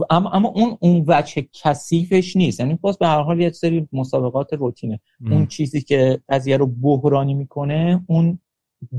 اما 0.10 0.30
اما 0.32 0.50
اون 0.50 0.78
اون 0.80 1.04
وجه 1.08 1.48
کثیفش 1.64 2.36
نیست. 2.36 2.60
یعنی 2.60 2.76
باز 2.76 2.98
به 2.98 3.08
هر 3.08 3.22
حال 3.22 3.40
یه 3.40 3.52
سری 3.52 3.88
مسابقات 3.94 4.54
روتینه. 4.54 5.00
اون 5.32 5.46
چیزی 5.46 5.82
که 5.82 6.20
قضیه 6.30 6.58
رو 6.58 6.68
بحرانی 6.68 7.34
می‌کنه 7.34 8.04
اون 8.08 8.40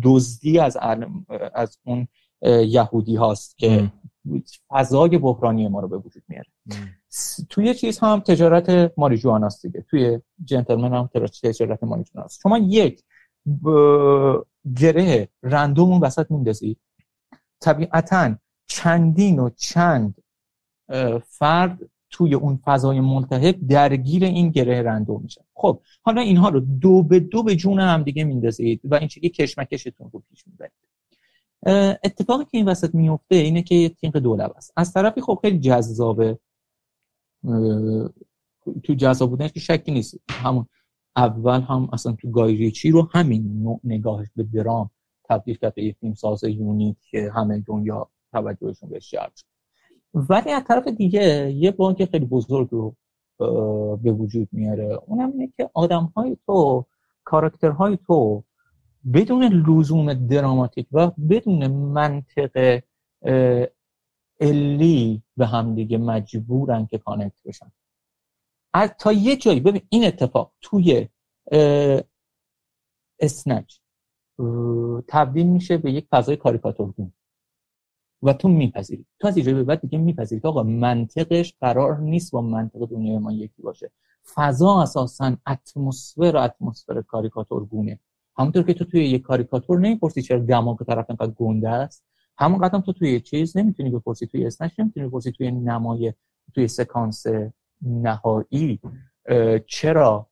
دزدی 0.02 0.58
از 0.58 0.76
از 1.54 1.78
اون 1.84 2.08
یهودی 2.66 3.16
هاست 3.16 3.58
که 3.58 3.92
فضای 4.68 5.18
بحرانی 5.18 5.68
ما 5.68 5.80
رو 5.80 5.88
به 5.88 5.96
وجود 5.96 6.22
میاره. 6.28 6.48
توی 7.48 7.74
چیز 7.74 7.98
هم 7.98 8.20
تجارت 8.20 8.92
ماریجوانا 8.96 9.46
است 9.46 9.66
دیگه. 9.66 9.84
توی 9.90 10.20
جنتلمن 10.44 10.94
هم 10.94 11.10
تجارت 11.42 11.82
ماریجوانا 11.82 12.24
است. 12.24 12.40
شما 12.42 12.58
یک 12.58 13.02
گره 14.76 15.28
رندوم 15.42 15.92
اون 15.92 16.00
وسط 16.00 16.30
میندازید 16.30 16.78
طبیعتا 17.60 18.36
چندین 18.66 19.38
و 19.38 19.50
چند 19.56 20.14
فرد 21.24 21.90
توی 22.10 22.34
اون 22.34 22.60
فضای 22.64 23.00
ملتهب 23.00 23.66
درگیر 23.68 24.24
این 24.24 24.50
گره 24.50 24.82
رندوم 24.82 25.22
میشن. 25.22 25.42
خب 25.54 25.80
حالا 26.02 26.20
اینها 26.20 26.48
رو 26.48 26.60
دو 26.60 27.02
به 27.02 27.20
دو 27.20 27.42
به 27.42 27.56
جون 27.56 27.80
هم 27.80 28.02
دیگه 28.02 28.24
میندازید 28.24 28.80
و 28.84 28.94
این 28.94 29.08
شکلی 29.08 29.30
کشمکشتون 29.30 30.10
رو 30.12 30.22
پیش 30.30 30.46
می‌برید. 30.46 30.72
اتفاقی 32.04 32.44
که 32.44 32.50
این 32.52 32.68
وسط 32.68 32.94
میفته 32.94 33.34
اینه 33.34 33.62
که 33.62 33.74
یه 33.74 33.88
تینق 33.88 34.16
دولب 34.16 34.52
است. 34.56 34.72
از 34.76 34.92
طرفی 34.92 35.20
خب 35.20 35.38
خیلی 35.42 35.58
جذابه. 35.58 36.38
تو 38.84 38.94
جذاب 38.94 39.30
بودنش 39.30 39.52
که 39.52 39.60
شکی 39.60 39.92
نیست. 39.92 40.16
همون 40.28 40.66
اول 41.16 41.60
هم 41.60 41.88
اصلا 41.92 42.12
تو 42.12 42.30
گایریچی 42.30 42.90
رو 42.90 43.08
همین 43.12 43.62
نوع 43.62 43.80
نگاهش 43.84 44.28
به 44.36 44.42
درام 44.42 44.90
تبدیل 45.24 45.56
کرد 45.56 45.74
به 45.74 45.84
یه 45.84 45.96
فیلم 46.00 46.14
ساز 46.14 46.44
یونیک 46.44 46.96
که 47.10 47.30
همه 47.34 47.64
دنیا 47.66 48.10
توجهشون 48.32 48.88
بهش 48.88 49.10
جلب 49.10 49.32
شد. 49.36 49.46
ولی 50.14 50.50
از 50.50 50.62
طرف 50.68 50.88
دیگه 50.88 51.52
یه 51.52 51.70
بانک 51.70 52.04
خیلی 52.04 52.26
بزرگ 52.26 52.68
رو 52.70 52.96
به 53.96 54.12
وجود 54.12 54.48
میاره. 54.52 54.98
اونم 55.06 55.32
اینه 55.32 55.52
که 55.56 55.70
آدم 55.74 56.12
های 56.16 56.36
تو 56.46 56.86
کاراکترهای 57.24 57.98
تو 58.06 58.44
بدون 59.14 59.44
لزوم 59.44 60.14
دراماتیک 60.14 60.86
و 60.92 61.10
بدون 61.10 61.66
منطق 61.66 62.80
علی 64.40 65.22
به 65.36 65.46
هم 65.46 65.74
دیگه 65.74 65.98
مجبورن 65.98 66.86
که 66.86 66.98
کانکت 66.98 67.42
بشن. 67.44 67.72
از 68.74 68.90
تا 68.98 69.12
یه 69.12 69.36
جایی 69.36 69.60
ببین 69.60 69.82
این 69.88 70.04
اتفاق 70.04 70.52
توی 70.60 71.08
اسنچ 73.20 73.76
تبدیل 75.08 75.46
میشه 75.46 75.78
به 75.78 75.92
یک 75.92 76.06
فضای 76.10 76.36
کاریکاتورگون 76.36 77.12
و 78.22 78.32
تو 78.32 78.48
میپذیری. 78.48 79.06
تو 79.18 79.28
از 79.28 79.34
به 79.34 79.64
بعد 79.64 79.80
دیگه 79.80 79.98
میپذیری 79.98 80.40
که 80.40 80.48
آقا 80.48 80.62
منطقش 80.62 81.54
قرار 81.60 81.98
نیست 81.98 82.32
با 82.32 82.40
منطق 82.40 82.86
دنیای 82.86 83.18
ما 83.18 83.32
یکی 83.32 83.62
باشه. 83.62 83.90
فضا 84.34 84.82
اساسا 84.82 85.36
اتمسفر 85.46 86.36
اتمسفر 86.36 87.02
کاریکاتورگونه. 87.02 87.98
همونطور 88.40 88.62
که 88.62 88.74
تو 88.74 88.84
توی 88.84 89.04
یک 89.04 89.22
کاریکاتور 89.22 89.78
نمی‌پرسی 89.78 90.22
چرا 90.22 90.38
دماغ 90.38 90.84
طرف 90.84 91.06
اینقدر 91.08 91.30
گنده 91.30 91.68
است. 91.68 92.04
همون 92.38 92.68
قدم 92.68 92.80
تو 92.80 92.92
توی 92.92 93.20
چیز 93.20 93.56
نمی‌تونی 93.56 93.90
بپرسی 93.90 94.26
توی 94.26 94.46
اسنش 94.46 94.78
نمی‌تونی 94.78 95.06
بپرسی 95.06 95.32
توی 95.32 95.50
نمای 95.50 96.12
توی 96.54 96.68
سکانس 96.68 97.26
نهایی 97.82 98.80
چرا 99.66 100.26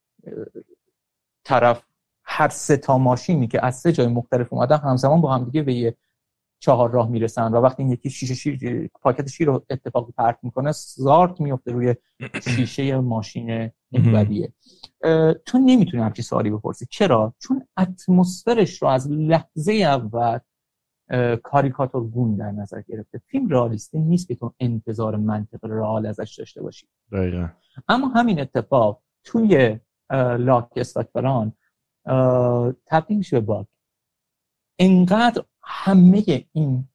طرف 1.45 1.83
هر 2.23 2.49
سه 2.49 2.77
تا 2.77 2.99
ماشینی 2.99 3.47
که 3.47 3.65
از 3.65 3.77
سه 3.77 3.93
جای 3.93 4.07
مختلف 4.07 4.53
اومدن 4.53 4.77
همزمان 4.77 5.21
با 5.21 5.35
هم 5.35 5.45
دیگه 5.45 5.63
به 5.63 5.75
یه 5.75 5.97
چهار 6.61 6.91
راه 6.91 7.09
می‌رسن 7.09 7.53
و 7.53 7.57
وقتی 7.57 7.83
این 7.83 7.93
یکی 7.93 8.11
شیشه 8.11 8.35
شیر 8.35 8.91
پاکت 9.03 9.29
شیر 9.29 9.47
رو 9.47 9.67
اتفاقی 9.71 10.13
پرت 10.13 10.39
می‌کنه 10.43 10.73
زارت 10.73 11.41
میفته 11.41 11.73
روی 11.73 11.95
شیشه 12.43 12.99
ماشین 12.99 13.71
اونوریه 13.93 14.53
تو 15.47 15.59
نمی‌تونی 15.59 16.03
همچی 16.03 16.23
سوالی 16.23 16.51
بپرسی. 16.51 16.87
چرا؟ 16.91 17.35
چون 17.39 17.67
اتمسفرش 17.77 18.83
رو 18.83 18.89
از 18.89 19.11
لحظه 19.11 19.73
اول 19.73 20.39
کاریکاتور 21.43 22.05
گون 22.05 22.37
در 22.37 22.51
نظر 22.51 22.83
گرفته. 22.83 23.21
فیلم 23.27 23.49
رئالیستی 23.49 23.99
نیست 23.99 24.29
که 24.29 24.35
تو 24.35 24.55
انتظار 24.61 25.17
منطق 25.17 25.65
رئال 25.65 26.07
ازش 26.07 26.35
داشته 26.39 26.63
باشی. 26.63 26.87
دقیقا. 27.13 27.49
اما 27.89 28.09
همین 28.09 28.41
اتفاق 28.41 29.03
توی 29.25 29.79
لاک 30.39 30.69
استاکفران 30.77 31.53
تبدیل 32.87 33.19
میشه 33.19 33.41
به 33.41 33.47
باگ. 33.47 33.67
انقدر 34.79 35.45
همه 35.71 36.47
این 36.53 36.89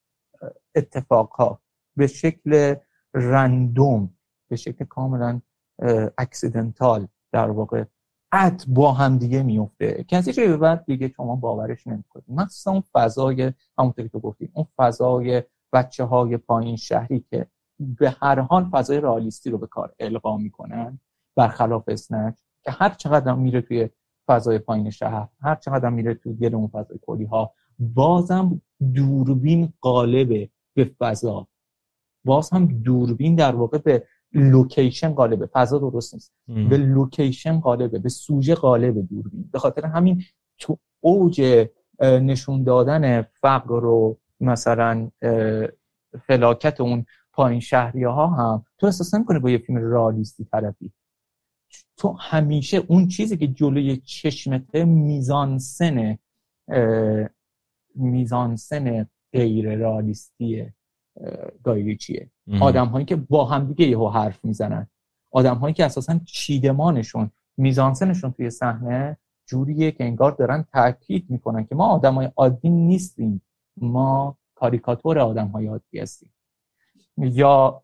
اتفاق 0.74 1.30
ها 1.32 1.60
به 1.96 2.06
شکل 2.06 2.74
random 3.14 4.10
به 4.48 4.56
شکل 4.56 4.84
کاملا 4.84 5.40
accidental 6.18 7.08
در 7.32 7.50
واقع 7.50 7.84
ات 8.32 8.64
با 8.68 8.92
هم 8.92 9.18
دیگه 9.18 9.42
میفته 9.42 10.04
که 10.08 10.16
از 10.16 10.28
به 10.28 10.56
بعد 10.56 10.84
دیگه 10.84 11.08
شما 11.08 11.36
باورش 11.36 11.86
نمی‌کنید. 11.86 12.24
مخصوصا 12.28 12.70
اون 12.70 12.82
فضای 12.92 13.52
همونطوری 13.78 14.08
که 14.08 14.18
گفتیم 14.18 14.50
اون 14.54 14.66
فضای 14.76 15.42
بچه 15.72 16.04
های 16.04 16.36
پایین 16.36 16.76
شهری 16.76 17.24
که 17.30 17.46
به 17.78 18.10
هر 18.10 18.40
حال 18.40 18.64
فضای 18.64 19.00
رئالیستی 19.00 19.50
رو 19.50 19.58
به 19.58 19.66
کار 19.66 19.94
القا 19.98 20.36
می‌کنن 20.36 21.00
برخلاف 21.36 21.84
Snatch 21.88 22.38
که 22.62 22.70
هر 22.70 22.90
چقدر 22.90 23.34
میره 23.34 23.60
توی 23.60 23.88
فضای 24.26 24.58
پایین 24.58 24.90
شهر 24.90 25.28
هر 25.40 25.54
چقدر 25.54 25.88
میره 25.88 26.14
توی 26.14 26.34
گل 26.34 26.54
اون 26.54 26.68
فضای 26.68 26.98
کلی 27.06 27.24
ها 27.24 27.52
بازم 27.78 28.60
دوربین 28.92 29.72
غالبه 29.80 30.48
به 30.74 30.90
فضا. 30.98 31.48
باز 32.24 32.50
هم 32.50 32.66
دوربین 32.66 33.34
در 33.34 33.54
واقع 33.54 33.78
به 33.78 34.06
لوکیشن 34.32 35.14
غالبه 35.14 35.46
فضا 35.46 35.78
درست 35.78 36.14
نیست. 36.14 36.32
به 36.46 36.76
لوکیشن 36.76 37.60
غالبه 37.60 37.98
به 37.98 38.08
سوژه 38.08 38.54
غالبه 38.54 39.02
دوربین. 39.02 39.48
به 39.52 39.58
خاطر 39.58 39.86
همین 39.86 40.22
تو 40.58 40.78
اوج 41.00 41.66
نشون 42.00 42.62
دادن 42.62 43.22
فقر 43.22 43.80
رو 43.80 44.18
مثلا 44.40 45.10
فلاکت 46.26 46.80
اون 46.80 47.06
پایین 47.32 47.60
شهری 47.60 48.04
ها 48.04 48.26
هم 48.26 48.64
تو 48.78 48.86
احساس 48.86 49.14
نمی‌کنه 49.14 49.38
با 49.38 49.50
یه 49.50 49.58
فیلم 49.58 49.78
رئالیستی 49.78 50.44
طرفی؟ 50.44 50.92
تو 51.96 52.16
همیشه 52.20 52.76
اون 52.88 53.08
چیزی 53.08 53.36
که 53.36 53.46
جلوی 53.46 53.96
چشمته 53.96 54.84
میزانسن 54.84 56.18
میزانسن 57.94 59.06
غیر 59.32 59.76
رالیستی 59.76 60.72
گایریچیه 61.62 62.30
آدم 62.60 62.86
هایی 62.86 63.04
که 63.04 63.16
با 63.16 63.44
همدیگه 63.44 63.86
یهو 63.86 64.08
حرف 64.08 64.44
می‌زنن. 64.44 64.86
آدم 65.30 65.54
هایی 65.56 65.74
که 65.74 65.84
اساسا 65.84 66.20
چیدمانشون 66.24 67.30
میزانسنشون 67.56 68.32
توی 68.32 68.50
صحنه 68.50 69.18
جوریه 69.46 69.92
که 69.92 70.04
انگار 70.04 70.32
دارن 70.32 70.64
تاکید 70.72 71.30
می‌کنن 71.30 71.64
که 71.64 71.74
ما 71.74 71.86
آدم 71.86 72.14
های 72.14 72.28
عادی 72.36 72.68
نیستیم. 72.68 73.42
ما 73.76 74.38
کاریکاتور 74.54 75.18
آدم 75.18 75.48
های 75.48 75.66
عادی 75.66 75.98
هستیم. 75.98 76.32
یا 77.16 77.82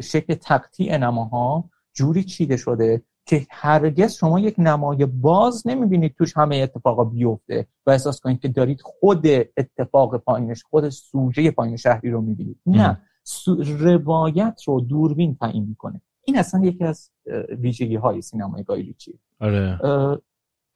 شکل 0.00 0.34
تقطیع 0.34 0.96
نماها 0.96 1.70
جوری 1.94 2.24
چیده 2.24 2.56
شده 2.56 3.02
که 3.26 3.46
هرگز 3.50 4.12
شما 4.12 4.40
یک 4.40 4.54
نمای 4.58 5.06
باز 5.06 5.66
نمی‌بینید 5.66 6.14
توش 6.14 6.36
همه 6.36 6.56
اتفاقا 6.56 7.04
بیفته 7.04 7.66
و 7.86 7.90
احساس 7.90 8.20
کنید 8.20 8.40
که 8.40 8.48
دارید 8.48 8.80
خود 8.80 9.26
اتفاق 9.56 10.16
پایینش 10.16 10.62
خود 10.62 10.88
سوژه 10.88 11.50
پایین 11.50 11.76
شهری 11.76 12.10
رو 12.10 12.20
می‌بینید. 12.20 12.58
نه 12.66 13.00
روایت 13.78 14.62
رو 14.66 14.80
دوربین 14.80 15.34
تعیین 15.34 15.64
می‌کنه. 15.64 16.00
این 16.24 16.38
اصلا 16.38 16.64
یکی 16.64 16.84
از 16.84 17.10
ویژگی 17.58 17.96
های 17.96 18.22
سینمای 18.22 18.62
گایلیچی 18.62 19.18
آره. 19.40 19.78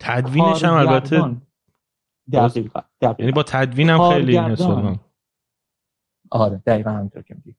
تدوینش 0.01 0.65
هم 0.65 0.75
البته 0.75 1.37
دقیقا, 2.33 2.81
یعنی 3.19 3.33
با 3.33 3.43
تدوین 3.43 3.91
هم 3.91 4.11
خیلی 4.11 4.39
آره 6.31 6.63
دقیقا 6.67 6.91
همینطور 6.91 7.23
که 7.23 7.35
میگی. 7.35 7.57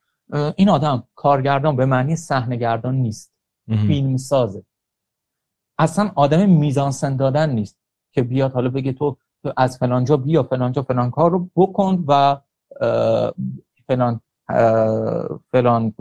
این 0.56 0.70
آدم 0.70 1.04
کارگردان 1.16 1.76
به 1.76 1.86
معنی 1.86 2.16
صحنه‌گردان 2.16 2.96
نیست. 2.96 3.34
فیلم 3.68 4.18
سازه 4.18 4.64
اصلا 5.78 6.12
آدم 6.16 6.50
میزانسن 6.50 7.16
دادن 7.16 7.50
نیست 7.50 7.78
که 8.12 8.24
بیاد 8.24 8.52
حالا 8.52 8.70
بگه 8.70 8.94
تو 8.94 9.18
از 9.58 9.78
فلانجا 9.78 10.18
بیا 10.18 10.44
فلانجا 10.44 10.82
فلان 10.82 11.12
کار 11.12 11.32
رو 11.32 11.50
بکن 11.56 12.04
و 12.08 12.38
فلان 13.88 14.22
فلان 15.52 15.94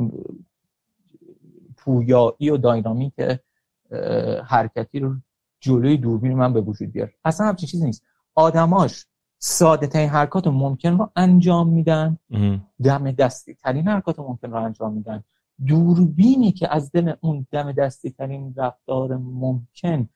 پویایی 1.77 2.51
و 2.51 2.57
داینامیک 2.57 3.13
حرکتی 4.47 5.01
رو 5.01 5.15
جلوی 5.61 5.97
دوربین 5.97 6.35
من 6.35 6.53
به 6.53 6.61
وجود 6.61 6.93
بیار. 6.93 7.13
اصلا 7.25 7.47
همچین 7.47 7.69
چیزی 7.69 7.87
نیست. 7.87 8.03
آدماش 8.35 9.07
ساده 9.39 9.87
ترین 9.87 10.09
حرکات 10.09 10.47
ممکن 10.47 10.99
رو 10.99 11.11
انجام 11.17 11.69
میدن. 11.69 12.19
دم 12.85 13.13
دستی 13.13 13.55
ترین 13.55 13.89
حرکات 13.89 14.19
ممکن 14.19 14.51
رو 14.51 14.57
انجام 14.57 14.93
میدن. 14.93 15.25
دوربینی 15.67 16.53
که 16.53 16.75
از 16.75 16.93
دل 16.93 17.15
اون 17.21 17.47
دم 17.51 17.73
دستی 17.73 18.11
ترین 18.11 18.55
رفتار 18.57 19.17
ممکن 19.17 20.09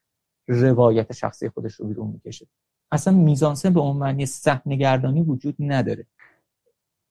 روایت 0.48 1.12
شخصی 1.12 1.48
خودش 1.48 1.74
رو 1.74 1.86
بیرون 1.86 2.10
می‌کشه. 2.10 2.46
اصلا 2.92 3.16
میزانسن 3.16 3.72
به 3.72 3.80
اون 3.80 3.96
معنی 3.96 4.26
صحنه 4.26 4.76
گردانی 4.76 5.22
وجود 5.22 5.56
نداره. 5.58 6.06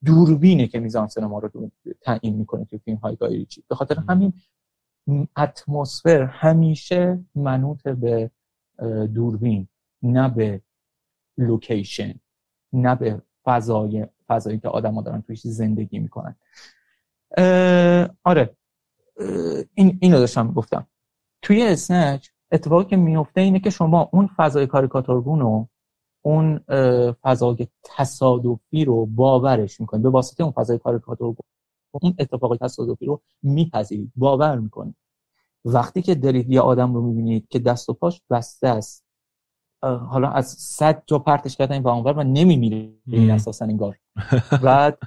دوربینه 0.06 0.68
که 0.68 0.80
میزانسن 0.80 1.26
ما 1.26 1.39
رو 1.39 1.72
تعیین 2.02 2.36
می‌کنه 2.36 2.65
تو 2.65 2.78
فیلم 2.78 2.98
های 2.98 3.15
گایریچی 3.15 3.63
به 3.68 3.76
خاطر 3.76 4.00
همین 4.10 4.34
اتمسفر 5.38 6.24
همیشه 6.24 7.20
منوط 7.36 7.88
به 7.88 8.32
دوربین 9.13 9.68
نه 10.04 10.30
به 10.30 10.62
لوکیشن 11.38 12.13
نه 12.74 12.96
به 12.96 13.22
فضای 13.46 14.08
فضایی 14.28 14.60
که 14.60 14.68
آدما 14.68 15.02
دارن 15.02 15.22
توش 15.22 15.42
زندگی 15.48 16.00
می‌کنن. 16.00 16.36
آره. 18.24 18.58
این 19.74 19.98
اینو 20.02 20.20
داشتم 20.20 20.52
گفتم 20.52 20.88
توی 21.42 21.68
اسنچ 21.68 22.28
اتفاقی 22.52 22.86
که 22.86 22.96
میفته 22.96 23.42
اینه 23.42 23.60
که 23.60 23.70
شما 23.70 24.10
اون 24.13 24.30
فضای 24.38 24.68
کاریکاتورگون 24.68 25.39
رو 25.39 25.68
اون 26.22 26.60
فضای 27.22 27.68
تصادفی 27.84 28.86
رو 28.86 29.06
باورش 29.06 29.80
می‌کنید. 29.80 30.04
به 30.04 30.10
واسطه 30.10 30.44
اون 30.44 30.52
فضای 30.52 30.78
کاریکاتورگون 30.78 31.46
اون 31.92 32.15
اتفاق 32.20 32.58
تصادفی 32.58 33.06
رو 33.06 33.22
میپذیرید. 33.44 34.12
باور 34.15 34.60
می‌کنید. 34.60 34.96
وقتی 35.65 36.02
که 36.02 36.15
دارید 36.15 36.52
یه 36.52 36.62
آدم 36.62 36.94
رو 36.94 37.02
می‌بینید 37.02 37.48
که 37.48 37.60
دست 37.60 37.89
و 37.89 37.94
پاش 37.94 38.22
بسته 38.30 38.68
است 38.68 39.06
حالا 39.82 40.30
از 40.30 40.48
صد 40.48 41.04
جا 41.06 41.20
پرتش 41.20 41.58
کردن 41.58 41.74
این 41.74 41.84
و 41.84 41.89
و 41.89 42.24
نمیمیره 42.24 42.94
این 43.08 43.32
اساسا 43.32 43.65
انگار. 43.65 43.98
بعد 44.63 44.98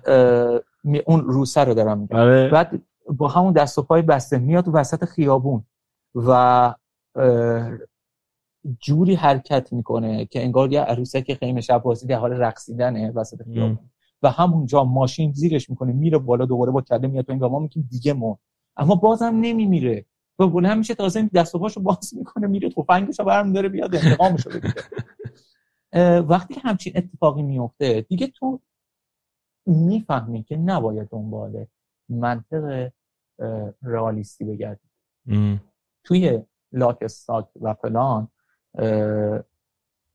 اون 1.07 1.21
روسه 1.21 1.65
رو 1.65 1.75
دارم 1.75 1.99
میگم. 1.99 2.17
آره. 2.17 2.49
بعد 2.49 2.83
با 3.07 3.29
همون 3.29 3.53
دست 3.53 3.79
و 3.79 3.83
پای 3.83 4.03
بسته 4.03 4.39
میاد 4.39 4.65
وسط 4.73 5.05
خیابون 5.05 5.65
و 6.15 6.75
جوری 8.81 9.15
حرکت 9.15 9.73
می‌کنه 9.73 10.25
که 10.25 10.43
انگار 10.43 10.73
یه 10.73 10.81
عروسه 10.81 11.23
که 11.23 11.35
خیمه 11.35 11.61
شب 11.61 11.83
بازی 11.83 12.07
در 12.07 12.17
حال 12.17 12.33
رقصیدنه 12.33 13.11
وسط 13.11 13.43
خیابون. 13.43 13.79
و 14.23 14.31
همونجا 14.31 14.85
ماشین 14.85 15.33
زیرش 15.33 15.71
می‌کنه 15.71 15.93
میره 15.93 16.19
بالا 16.19 16.45
دوباره 16.45 16.71
با 16.71 16.81
کله 16.81 17.09
میاد 17.09 17.25
تو 17.25 17.33
این 17.33 17.45
ما 17.45 17.59
میگیم 17.59 17.89
دیگه 17.91 18.13
ما 18.13 18.39
اما 18.77 18.95
بازم 18.95 19.35
نمیمیره. 19.41 20.07
و 20.39 20.47
بلند 20.47 20.79
میشه 20.79 20.95
تازه 20.95 21.31
دست 21.35 21.55
و 21.55 21.59
پاشو 21.59 21.81
باز 21.81 22.15
می‌کنه 22.17 22.47
میره 22.47 22.71
تفنگشو 22.71 23.25
برم 23.25 23.53
داره 23.53 23.69
بیاد 23.69 23.95
انتقامشو 23.95 24.51
بگیره 24.51 24.75
وقتی 26.31 26.61
همچین 26.65 26.93
اتفاقی 26.97 27.43
میفته 27.43 28.01
دیگه 28.01 28.27
تو 28.27 28.61
می‌فهمی 29.67 30.43
که 30.43 30.57
نباید 30.57 31.09
دنبال 31.09 31.67
منطق 32.09 32.91
رئالیستی 33.83 34.45
بگردی. 34.45 34.89
توی 36.05 36.43
لاک 36.73 36.99
استاک 37.01 37.49
و 37.61 37.75
فلان 37.75 38.29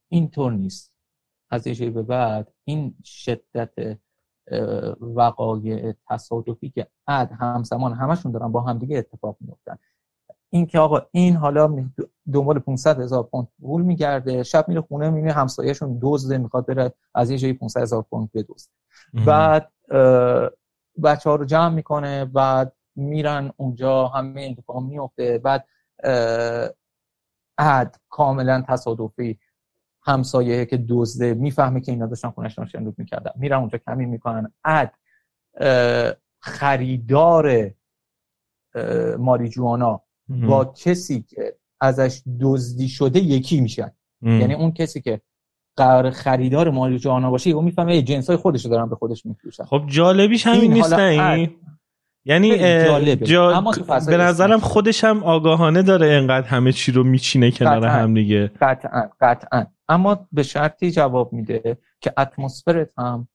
اینطور 0.09 0.51
نیست. 0.51 0.93
از 1.49 1.67
یه 1.67 1.89
به 1.89 2.03
بعد 2.03 2.53
این 2.63 2.95
شدت 3.03 3.99
وقایع 4.99 5.93
تصادفی 6.07 6.69
که 6.69 6.87
اد 7.07 7.31
همزمان 7.31 7.93
همشون 7.93 8.31
دارن 8.31 8.51
با 8.51 8.61
همدیگه 8.61 8.97
اتفاق 8.97 9.37
میفتن 9.41 9.77
این 10.49 10.65
که 10.65 10.79
آقا 10.79 11.01
این 11.11 11.35
حالا 11.35 11.89
دنبال 12.33 12.59
500 12.59 12.99
هزار 13.01 13.23
پوند 13.23 13.47
پول 13.61 13.81
میگرده 13.81 14.43
شب 14.43 14.67
میره 14.67 14.81
خونه 14.81 15.09
می‌بینه 15.09 15.33
همسایهشون 15.33 15.99
دزده 16.01 16.37
می‌خواد 16.37 16.65
بره 16.65 16.93
از 17.15 17.31
یه 17.31 17.37
جایی 17.37 17.53
500 17.53 17.81
هزار 17.81 18.01
پوند 18.01 18.31
بدزده. 18.33 18.73
بعد 19.25 19.71
بچه 21.03 21.29
ها 21.29 21.35
رو 21.35 21.45
جمع 21.45 21.73
می‌کنه 21.75 22.25
بعد 22.25 22.73
میرن 22.95 23.51
اونجا 23.57 24.07
همه 24.07 24.41
اتفاق 24.57 24.83
میفته 24.83 25.37
بعد 25.37 25.65
عد 27.57 27.95
کاملا 28.09 28.63
تصادفی 28.67 29.39
همسایه 30.01 30.65
که 30.65 30.85
دزده 30.89 31.33
می‌فهمه 31.33 31.81
که 31.81 31.91
اینا 31.91 32.05
داشتن 32.05 32.29
خونش 32.29 32.59
شندوک 32.59 32.93
می‌کردن. 32.97 33.31
میرن 33.35 33.59
اونجا 33.59 33.77
کمی 33.77 34.05
می‌کنن. 34.05 34.53
عد 34.63 34.93
خریدار 36.39 37.71
ماریجوانا. 39.17 40.01
با 40.29 40.65
کسی 40.65 41.21
که 41.21 41.55
ازش 41.81 42.21
دزدی 42.41 42.87
شده 42.87 43.19
یکی 43.19 43.61
میشن. 43.61 43.91
یعنی 44.21 44.53
اون 44.53 44.71
کسی 44.71 45.01
که 45.01 45.21
قرار 45.75 46.09
خریدار 46.09 46.69
مال 46.69 46.97
جانا 46.97 47.31
باشه 47.31 47.49
اون 47.49 47.65
می‌فهمه 47.65 48.01
جنس 48.01 48.27
های 48.27 48.37
خودش 48.37 48.65
رو 48.65 48.71
دارن 48.71 48.89
به 48.89 48.95
خودش 48.95 49.25
میفروشن. 49.25 49.63
خب 49.63 49.83
جالبیش 49.87 50.47
همین 50.47 50.73
نیست 50.73 50.93
نه 50.93 51.49
یعنی 52.25 52.57
جا... 53.15 53.63
به 54.07 54.17
نظرم 54.17 54.59
خودش 54.59 55.03
هم 55.03 55.23
آگاهانه 55.23 55.81
داره 55.81 56.07
اینقدر 56.07 56.47
همه 56.47 56.71
چی 56.71 56.91
رو 56.91 57.03
میچینه 57.03 57.51
کنار 57.51 57.85
هم 57.85 58.13
دیگه. 58.13 58.51
قطعا 58.61 59.09
قطعا. 59.21 59.65
اما 59.89 60.27
به 60.31 60.43
شرطی 60.43 60.91
جواب 60.91 61.33
میده 61.33 61.77
که 62.01 62.13
اتمسفرت 62.17 62.89
هم 62.97 63.27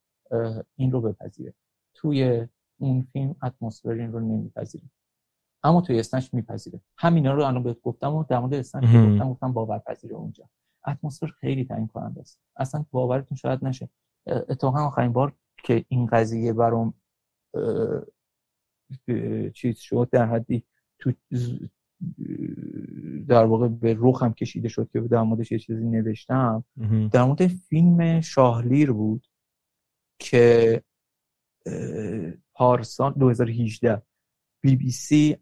این 0.76 0.92
رو 0.92 1.00
بپذیره. 1.00 1.54
توی 1.94 2.46
اون 2.80 3.06
فیلم 3.12 3.34
اتمسفر 3.42 3.90
این 3.90 4.12
رو 4.12 4.20
نمیپذیره. 4.20 4.84
اما 5.64 5.80
توی 5.80 6.00
اسنچ 6.00 6.34
میپذیره. 6.34 6.80
همینا 6.98 7.34
رو 7.34 7.44
الان 7.44 7.62
بهت 7.62 7.80
گفتم 7.80 8.14
و 8.14 8.24
در 8.24 8.38
مورد 8.38 8.54
اسنچ 8.54 8.84
گفتم 8.84 9.30
گفتم 9.30 9.52
باورپذیره 9.52 10.14
اونجا. 10.14 10.48
اتمسفر 10.86 11.26
خیلی 11.26 11.64
تعیین 11.64 11.86
کننده 11.86 12.20
است. 12.20 12.40
اصلا 12.56 12.84
باورتون 12.90 13.36
شاید 13.36 13.64
نشه. 13.64 13.88
اتفاقا 14.26 14.80
آخرین 14.86 15.12
بار 15.12 15.32
که 15.64 15.84
این 15.88 16.06
قضیه 16.06 16.52
برام 16.52 16.94
چیز 19.54 19.78
شد 19.78 20.08
در 20.12 20.26
حدی 20.26 20.64
تو 20.98 21.12
در 23.28 23.44
واقع 23.44 23.68
به 23.68 23.98
هم 24.20 24.32
کشیده 24.32 24.68
شد 24.68 24.90
که 24.92 25.00
در 25.00 25.22
موردش 25.22 25.52
یه 25.52 25.58
چیزی 25.58 25.84
نوشتم. 25.84 26.64
در 27.12 27.24
مورد 27.24 27.46
فیلم 27.46 28.20
شاهلیر 28.20 28.92
بود 28.92 29.26
که 30.18 30.82
پارسال 32.54 33.12
2018 33.12 34.02
بی 34.60 34.76
بی 34.76 34.90
سی 34.90 35.36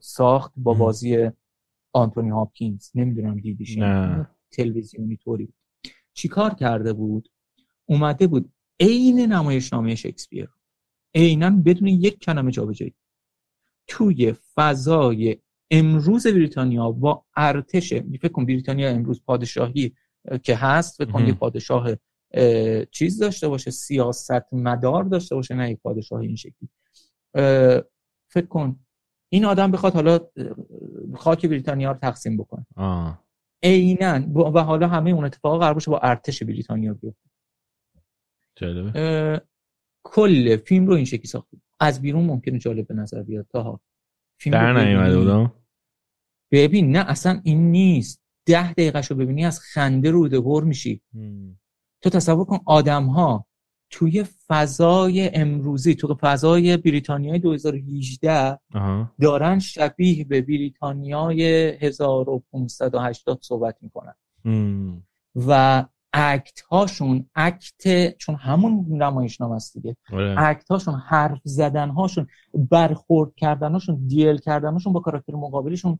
ساخت 0.00 0.52
با 0.56 0.74
بازی 0.74 1.30
آنتونی 1.92 2.30
هاپکینز. 2.30 2.90
نمی‌دونم 2.94 3.40
دیدیش 3.40 3.78
تلویزیونی 4.52 5.16
طوری 5.16 5.52
چیکار 6.14 6.54
کرده 6.54 6.92
بود؟ 6.92 7.28
اومده 7.86 8.26
بود 8.26 8.52
عین 8.80 9.20
نمایشنامه 9.20 9.94
شکسپیر 9.94 10.48
عینا 11.14 11.50
بدون 11.50 11.88
یک 11.88 12.18
کلمه 12.18 12.50
جابجایی. 12.50 12.94
توی 13.86 14.34
فضای 14.54 15.36
امروز 15.70 16.26
بریتانیا 16.26 16.90
با 16.90 17.24
ارتش 17.36 17.94
فکر 17.94 18.28
کن 18.28 18.46
بریتانیا 18.46 18.90
امروز 18.90 19.22
پادشاهی 19.24 19.94
که 20.42 20.56
هست 20.56 20.96
فکر 21.04 21.10
کن 21.10 21.26
یه 21.26 21.32
پادشاه 21.32 21.88
چیز 22.90 23.18
داشته 23.18 23.48
باشه 23.48 23.70
سیاست 23.70 24.52
مدار 24.52 25.04
داشته 25.04 25.34
باشه 25.34 25.54
نه 25.54 25.70
یک 25.70 25.78
پادشاه 25.82 26.20
این 26.20 26.36
شکلی. 26.36 26.68
فکر 28.28 28.46
کن 28.48 28.80
این 29.32 29.44
آدم 29.44 29.70
بخواد 29.70 29.94
حالا 29.94 30.18
خاک 31.16 31.46
بریتانیا 31.46 31.92
رو 31.92 31.98
تقسیم 31.98 32.36
بکنه. 32.36 32.66
عینا 33.62 34.40
و 34.54 34.60
حالا 34.60 34.88
همه 34.88 35.10
اون 35.10 35.24
اتفاق 35.24 35.60
قرار 35.60 35.74
باشه 35.74 35.90
با 35.90 35.98
ارتش 35.98 36.42
بریتانیا 36.42 36.94
بیفته. 36.94 37.30
کل 40.02 40.56
فیلم 40.56 40.86
رو 40.86 40.94
این 40.94 41.04
شکلی 41.04 41.26
ساخته 41.26 41.56
از 41.80 42.02
بیرون 42.02 42.24
ممکنه 42.24 42.58
جالب 42.58 42.86
به 42.86 42.94
نظر 42.94 43.22
بیاد 43.22 43.46
تا 43.50 43.80
فیلم 44.40 44.56
در 44.56 44.84
نیومده 44.84 45.18
بودم؟ 45.18 45.52
ببین 46.50 46.96
نه 46.96 47.10
اصلا 47.10 47.40
این 47.44 47.70
نیست. 47.70 48.22
ده 48.46 48.72
دقیقه 48.72 49.00
رو 49.00 49.16
ببینی 49.16 49.44
از 49.44 49.60
خنده 49.60 50.10
روده 50.10 50.40
بر 50.40 50.64
میشی. 50.64 51.02
تو 52.02 52.10
تصور 52.10 52.44
کن 52.44 52.58
آدم 52.66 53.06
ها 53.06 53.46
توی 53.90 54.24
فضای 54.48 55.30
امروزی 55.34 55.94
تو 55.94 56.14
فضای 56.20 56.76
بریتانیای 56.76 57.38
2018 57.38 58.58
دارن 59.20 59.58
شبیه 59.58 60.24
به 60.24 60.42
بریتانیای 60.42 61.42
1580 61.70 63.38
صحبت 63.42 63.76
می‌کنن. 63.80 64.14
و 65.36 65.84
اکت 66.12 66.60
هاشون 66.60 67.30
اکت 67.34 68.16
چون 68.18 68.34
همون 68.34 68.86
نمایشنامه 68.88 69.54
است 69.54 69.74
دیگه 69.74 69.96
آره. 70.12 70.34
اکت 70.38 70.68
هاشون 70.68 70.94
حرف 70.94 71.40
زدن 71.44 71.90
هاشون 71.90 72.26
برخورد 72.54 73.34
کردن 73.36 73.72
هاشون 73.72 74.06
دیل 74.06 74.36
کردن 74.36 74.72
هاشون 74.72 74.92
با 74.92 75.00
کاراکتر 75.00 75.34
مقابلشون 75.34 75.98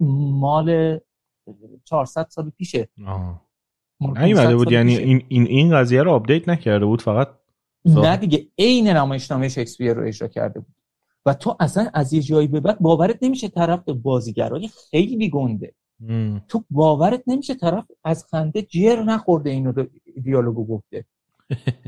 مال 0.00 0.98
400 1.84 2.26
سال 2.30 2.50
پیشه. 2.50 2.88
نیومده 4.10 4.56
بود. 4.56 4.72
یعنی 4.72 4.96
این 4.96 5.22
این 5.28 5.46
این 5.46 5.76
قضیه 5.76 6.02
رو 6.02 6.10
update 6.10 6.48
نکرده 6.48 6.86
بود 6.86 7.02
فقط 7.02 7.28
نه 7.84 8.16
دیگه 8.16 8.46
عین 8.58 8.88
نمایشنامه 8.88 9.48
شکسپیر 9.48 9.92
رو 9.94 10.06
اجرا 10.06 10.28
کرده 10.28 10.60
بود. 10.60 10.74
و 11.26 11.34
تو 11.34 11.56
اصلا 11.60 11.90
از 11.94 12.12
یه 12.12 12.20
جایی 12.20 12.48
به 12.48 12.60
بعد 12.60 12.78
باورت 12.80 13.18
نمیشه 13.22 13.48
طرف 13.48 13.88
بازیگرای 13.88 14.70
خیلی 14.90 15.30
گنده. 15.30 15.74
تو 16.48 16.64
باورت 16.70 17.22
نمیشه 17.26 17.54
طرف 17.54 17.84
از 18.04 18.24
خنده 18.30 18.62
جر 18.62 19.02
نخورده 19.02 19.50
اینو 19.50 19.72
دیالوگو 20.22 20.66
گفته. 20.66 21.04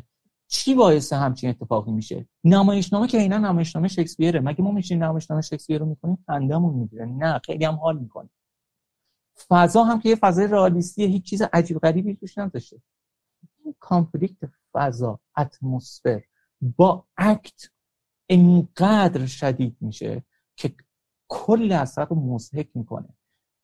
چی 0.49 0.75
باعث 0.75 1.13
همچین 1.13 1.51
اتفاقی 1.51 1.93
میشه؟ 1.93 2.27
نمایشنامه 2.45 3.09
که 3.09 3.19
اینا 3.19 3.39
نمایشنامه 3.39 3.89
شکسپیره. 3.89 4.41
مگه 4.41 4.63
ما 4.63 4.71
میشین 4.71 5.03
نمایشنامه 5.03 5.43
شکسپیر 5.43 5.79
رو 5.79 5.87
می‌کنیم 5.87 6.19
خندمون 6.27 6.75
می‌گیره. 6.75 7.05
نه 7.07 7.41
خیلی 7.45 7.65
هم 7.65 7.75
حال 7.75 7.99
می‌کنه. 7.99 8.29
فضا 9.49 9.85
هم 9.85 10.01
که 10.01 10.09
یه 10.09 10.17
فضای 10.17 10.47
رئالیستی 10.47 11.05
هیچ 11.05 11.25
چیز 11.25 11.43
عجیب 11.53 11.79
غریبی 11.79 12.15
توش 12.15 12.39
نداشته. 12.39 12.83
این 13.65 13.75
کانفلیکت 13.81 14.39
فضا 14.73 15.21
اتمسفر 15.37 16.23
با 16.77 17.07
اکت 17.17 17.71
انقدر 18.29 19.27
شدید 19.27 19.77
میشه 19.81 20.25
که 20.57 20.75
کل 21.29 21.73
اثر 21.73 22.05
رو 22.05 22.17
مزهک 22.17 22.69
می‌کنه. 22.75 23.09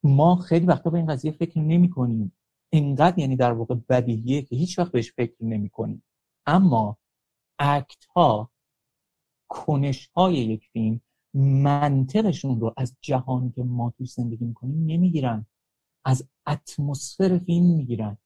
ما 0.03 0.37
خیلی 0.37 0.67
وقتا 0.67 0.91
به 0.91 0.99
این 0.99 1.07
قضیه 1.07 1.33
فکر 1.33 1.59
نمی 1.59 1.91
کنیم 1.91 2.33
اینقدر 2.71 3.19
یعنی 3.19 3.37
در 3.37 3.53
واقع 3.53 3.75
بدیهیه 3.75 4.43
که 4.43 4.57
هیچ 4.57 4.79
وقت 4.79 4.93
بهش 4.93 5.13
فکر 5.13 5.45
نمی 5.45 5.71
کنیم 5.71 6.03
اما 6.47 6.99
اکت 7.59 8.05
ها 8.05 8.51
کنش 9.49 10.11
های 10.17 10.35
یک 10.35 10.69
فیلم 10.73 11.01
منطقشون 11.63 12.61
رو 12.61 12.75
از 12.77 12.97
جهانی 13.01 13.51
که 13.51 13.63
ما 13.63 13.91
توی 13.91 14.07
زندگی 14.07 14.45
می‌کنیم 14.45 14.87
نمی‌گیرن. 14.87 15.47
از 16.05 16.29
اتمسفر 16.47 17.39
فیلم 17.39 17.67
می‌گیرن. 17.77 18.19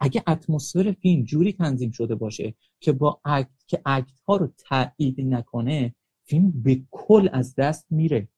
اگه 0.00 0.22
اتمسفر 0.26 0.92
فیلم 0.92 1.24
جوری 1.24 1.52
تنظیم 1.52 1.90
شده 1.90 2.14
باشه 2.14 2.54
که 2.80 2.92
با 2.92 3.20
اکت 3.24 3.64
که 3.66 3.82
اکت 3.86 4.20
ها 4.28 4.36
رو 4.36 4.46
تایید 4.46 5.20
نکنه 5.20 5.94
فیلم 6.24 6.62
به 6.62 6.82
کل 6.90 7.28
از 7.32 7.54
دست 7.54 7.86
میره. 7.90 8.28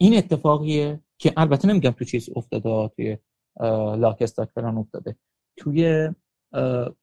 این 0.00 0.16
اتفاقیه 0.16 1.00
که 1.18 1.32
البته 1.36 1.68
نمیگم 1.68 1.90
تو 1.90 2.04
چیز 2.04 2.30
افتاده 2.36 2.88
توی 2.96 3.18
لاکستاک 3.98 4.50
افتاده. 4.56 5.16
توی 5.56 6.08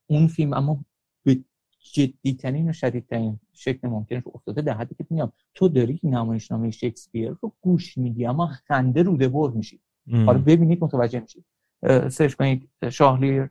اون 0.08 0.28
فیلم 0.28 0.54
اما 0.54 0.86
جدیترین 1.84 2.70
و 2.70 2.74
شدیدترین 2.74 3.40
شکل 3.54 3.88
ممکنش 3.88 4.24
افتاده 4.34 4.62
در 4.62 4.74
حدی 4.74 4.96
که 4.96 5.06
میگم 5.10 5.32
تو 5.54 5.70
داری 5.70 6.00
نمایشنامه 6.04 6.72
شکسپیر 6.72 7.36
رو 7.42 7.52
گوش 7.62 7.98
میدی 7.98 8.26
اما 8.26 8.48
خنده 8.48 9.04
روده 9.04 9.28
بر 9.28 9.50
میشی. 9.50 9.82
حالا 10.12 10.40
ببینید 10.40 10.84
متوجه 10.84 11.20
میشید 11.20 11.46
سرچ 12.10 12.34
کنید 12.34 12.70
شاهلیر 12.90 13.50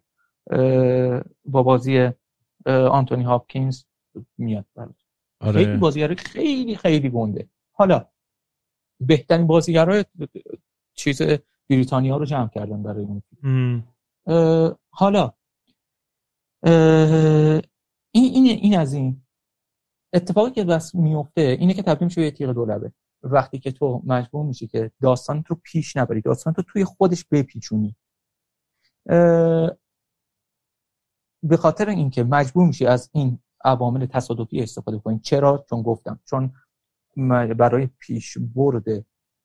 با 1.45 1.63
بازی 1.63 2.11
آنتونی 2.67 3.23
هاپکینز 3.23 3.85
میاد. 4.39 4.67
برات 4.75 4.95
آره. 5.41 5.65
خیلی 5.65 5.77
بازیگر 5.77 6.15
خیلی 6.15 6.77
خیلی 6.77 7.11
گنده. 7.11 7.49
حالا 7.73 8.07
بهترین 9.01 9.47
بازیگرای 9.47 10.05
چیز 10.95 11.23
بریتانیا 11.71 12.17
رو 12.17 12.25
جمع 12.25 12.49
کردن 12.49 12.83
برای 12.83 13.05
اون 13.05 13.23
حالا 14.91 15.33
این, 18.13 18.35
این, 18.35 18.47
این 18.47 18.79
از 18.79 18.93
این. 18.93 19.23
اتفاقی 20.13 20.51
که 20.51 20.65
بس 20.65 20.95
میفته 20.95 21.41
اینه 21.41 21.75
که 21.75 21.83
تبدیل 21.83 22.05
میشه 22.05 22.21
به 22.21 22.31
تیغ 22.31 22.51
دولبه. 22.51 22.93
وقتی 23.23 23.59
که 23.59 23.73
تو 23.73 24.03
مجبور 24.07 24.47
میشی 24.47 24.67
که 24.67 24.91
داستان 25.03 25.45
رو 25.49 25.57
پیش 25.63 25.97
نبری 25.97 26.21
داستان 26.21 26.55
رو 26.55 26.63
توی 26.63 26.85
خودش 26.85 27.25
بپیچونی. 27.25 27.97
به 31.43 31.57
خاطر 31.59 31.89
اینکه 31.89 32.25
مجبور 32.25 32.67
میشی 32.67 32.87
از 32.87 33.11
این 33.13 33.39
عوامل 33.65 34.07
تصادفی 34.07 34.61
استفاده 34.61 34.99
کنی. 34.99 35.19
چرا؟ 35.19 35.65
چون 35.71 35.83
گفتم. 35.83 36.21
چون 36.25 36.53
برای 37.59 37.89
پیش 37.99 38.39
برد 38.55 38.85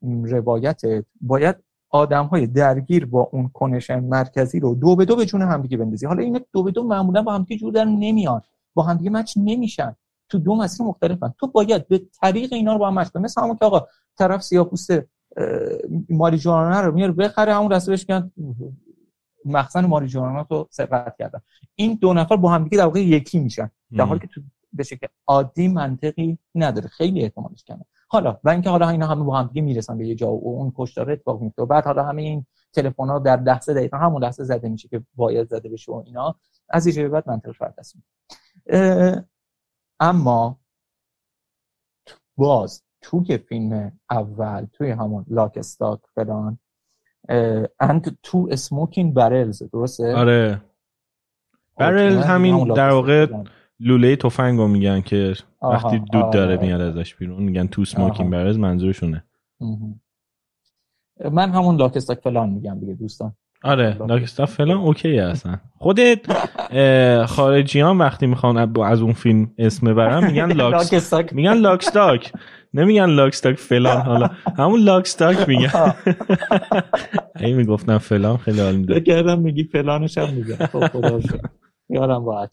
روایت 0.02 0.82
باید 1.22 1.56
آدم 1.90 2.26
های 2.26 2.48
درگیر 2.48 3.06
با 3.06 3.30
اون 3.32 3.50
کنش 3.50 3.90
مرکزی 3.90 4.60
رو 4.60 4.76
دو 4.76 4.96
به 4.96 5.06
دو 5.06 5.16
به 5.16 5.26
جون 5.26 5.42
همدیگه 5.42 5.78
بندازی. 5.78 6.06
حالا 6.06 6.24
این 6.24 6.40
دو 6.54 6.64
به 6.64 6.72
دو 6.72 6.84
معمولا 6.84 7.22
با 7.22 7.34
همدیگه 7.34 7.60
جور 7.60 7.74
در 7.74 7.86
نمیان. 7.86 8.42
با 8.78 8.84
همدیگه 8.84 9.10
مچ 9.10 9.34
نمیشن. 9.38 9.96
تو 10.30 10.40
دو 10.40 10.56
مسیر 10.56 10.86
مختلفن. 10.86 11.34
تو 11.40 11.48
باید 11.48 11.88
به 11.88 12.02
طریق 12.22 12.54
اینا 12.54 12.74
رو 12.74 12.80
با 12.80 12.88
هم 12.88 13.00
مچ 13.00 13.08
کنی. 13.10 13.24
مثل 13.24 13.42
همون 13.42 13.56
که 13.56 13.66
آقا 13.66 13.88
طرف 14.18 14.44
سیاپوست 14.44 14.92
ماری 16.10 16.38
جوانا 16.38 16.82
رو 16.82 16.94
میاره 16.94 17.12
بخره 17.12 17.54
همون 17.54 17.72
رسه 17.72 17.92
بهش 17.92 18.10
میگن 18.10 18.32
مخزن 19.46 19.86
ماری 19.86 20.08
جوانا 20.08 20.48
رو 20.50 20.68
سرقت 20.72 21.16
کردن. 21.20 21.40
این 21.76 21.94
دو 22.02 22.14
نفر 22.14 22.36
با 22.36 22.52
همدیگه 22.52 22.78
در 22.78 22.86
واقع 22.86 23.00
یکی 23.00 23.40
میشن. 23.40 23.72
در 23.98 24.06
حالی 24.06 24.20
که 24.20 24.28
تو 24.28 24.42
به 24.74 24.84
شکل 24.84 25.08
عادی 25.28 25.68
منطقی 25.68 26.38
نداره. 26.56 26.88
خیلی 26.88 27.22
احتمالش 27.22 27.64
کمه. 27.64 27.86
حالا 28.10 28.40
و 28.44 28.50
اینکه 28.50 28.70
حالا 28.70 28.90
اینا 28.90 29.08
همه 29.08 29.24
با 29.24 29.38
هم 29.40 29.48
دیگه 29.48 29.62
می‌رسن 29.62 29.98
به 29.98 30.08
یه 30.08 30.16
جا 30.16 30.32
و 30.32 30.58
اون 30.58 30.74
کشتار 30.76 31.12
اتفاق 31.12 31.42
میفته. 31.42 31.62
و 31.62 31.66
بعد 31.66 31.86
حالا 31.86 32.04
همه 32.04 32.22
این 32.22 32.46
تلفن 32.74 33.08
ها 33.08 33.20
در 33.20 33.42
لحظه 33.42 33.74
دقیقا 33.74 33.98
همون 33.98 34.24
لحظه 34.24 34.44
زده 34.44 34.70
میشه 34.70 34.88
که 34.88 35.02
باید 35.16 35.48
زده 35.48 35.70
بشه 35.70 35.92
و 35.92 36.04
اینا. 36.06 36.36
از 36.70 36.88
یه 36.88 37.08
بعد 37.08 37.30
منطقش 37.30 37.58
فرق 37.58 37.74
اما 40.00 40.60
باز 42.38 42.84
توی 43.02 43.38
فیلم 43.38 44.00
اول 44.10 44.66
توی 44.74 44.92
همون 44.92 45.26
لاک 45.30 45.58
استاک 45.58 46.00
فلان 46.16 46.60
اند 47.80 48.18
تو 48.24 48.48
اسموکینگ 48.52 49.14
برلز 49.14 49.64
درسته؟ 49.64 50.16
آره. 50.16 50.62
Barrel 51.78 52.18
همین 52.18 52.74
در 52.74 52.90
واقع 52.90 53.44
لوله 53.80 54.16
تفنگو 54.16 54.68
میگن 54.68 55.02
که 55.02 55.34
وقتی 55.62 56.00
دود 56.00 56.34
داره 56.34 56.58
آره. 56.58 56.66
میاد 56.66 56.82
ازش 56.82 57.16
بیرون 57.16 57.44
میگن 57.44 57.68
Two 57.68 57.86
Smoking 57.86 58.32
Barrels 58.32 58.58
منظورشونه. 58.58 59.24
من 61.32 61.50
همون 61.50 61.76
Lock, 61.76 61.98
Stock 61.98 62.20
فلان 62.20 62.50
میگم 62.50 62.80
دیگه 62.80 62.94
دوستان. 62.94 63.36
آره 63.68 63.98
Lock, 64.08 64.29
Stock 64.29 64.50
فلان 64.50 64.78
okay 64.78 65.18
هستن 65.18 65.62
خودت 65.78 66.20
خارجیا 67.26 67.98
وقتی 67.98 68.28
می‌خوان 68.28 68.80
از 68.84 69.02
اون 69.02 69.14
فیلم 69.14 69.52
اسم 69.58 69.94
ببرن 69.96 70.26
میگن 70.32 70.52
Lock, 70.62 70.94
Stock. 70.94 71.34
میگن 71.34 71.54
Lock, 71.54 71.89
Stock. 71.89 72.32
نمیگن 72.74 73.06
Lock, 73.10 73.33
Stock 73.33 73.56
فلان 73.56 74.02
حالا. 74.02 74.30
همون 74.58 74.80
Lock, 74.80 75.15
Stock 75.15 75.50
میگن. 75.50 75.94
ای 77.40 77.54
می‌گفتم 77.60 77.98
فلان 77.98 78.38
خیلی 78.38 78.60
حال 78.60 78.76
میده 78.76 78.94
بگردم 78.94 79.40
میگی 79.40 79.64
فلانش 79.64 80.18
هم 80.18 80.34
میگن. 80.34 80.66
خب 80.66 80.88
خدا 80.88 81.20
یارم 81.90 82.26
باید 82.26 82.50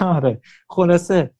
آره. 0.00 0.40
خلاصه 0.68 1.30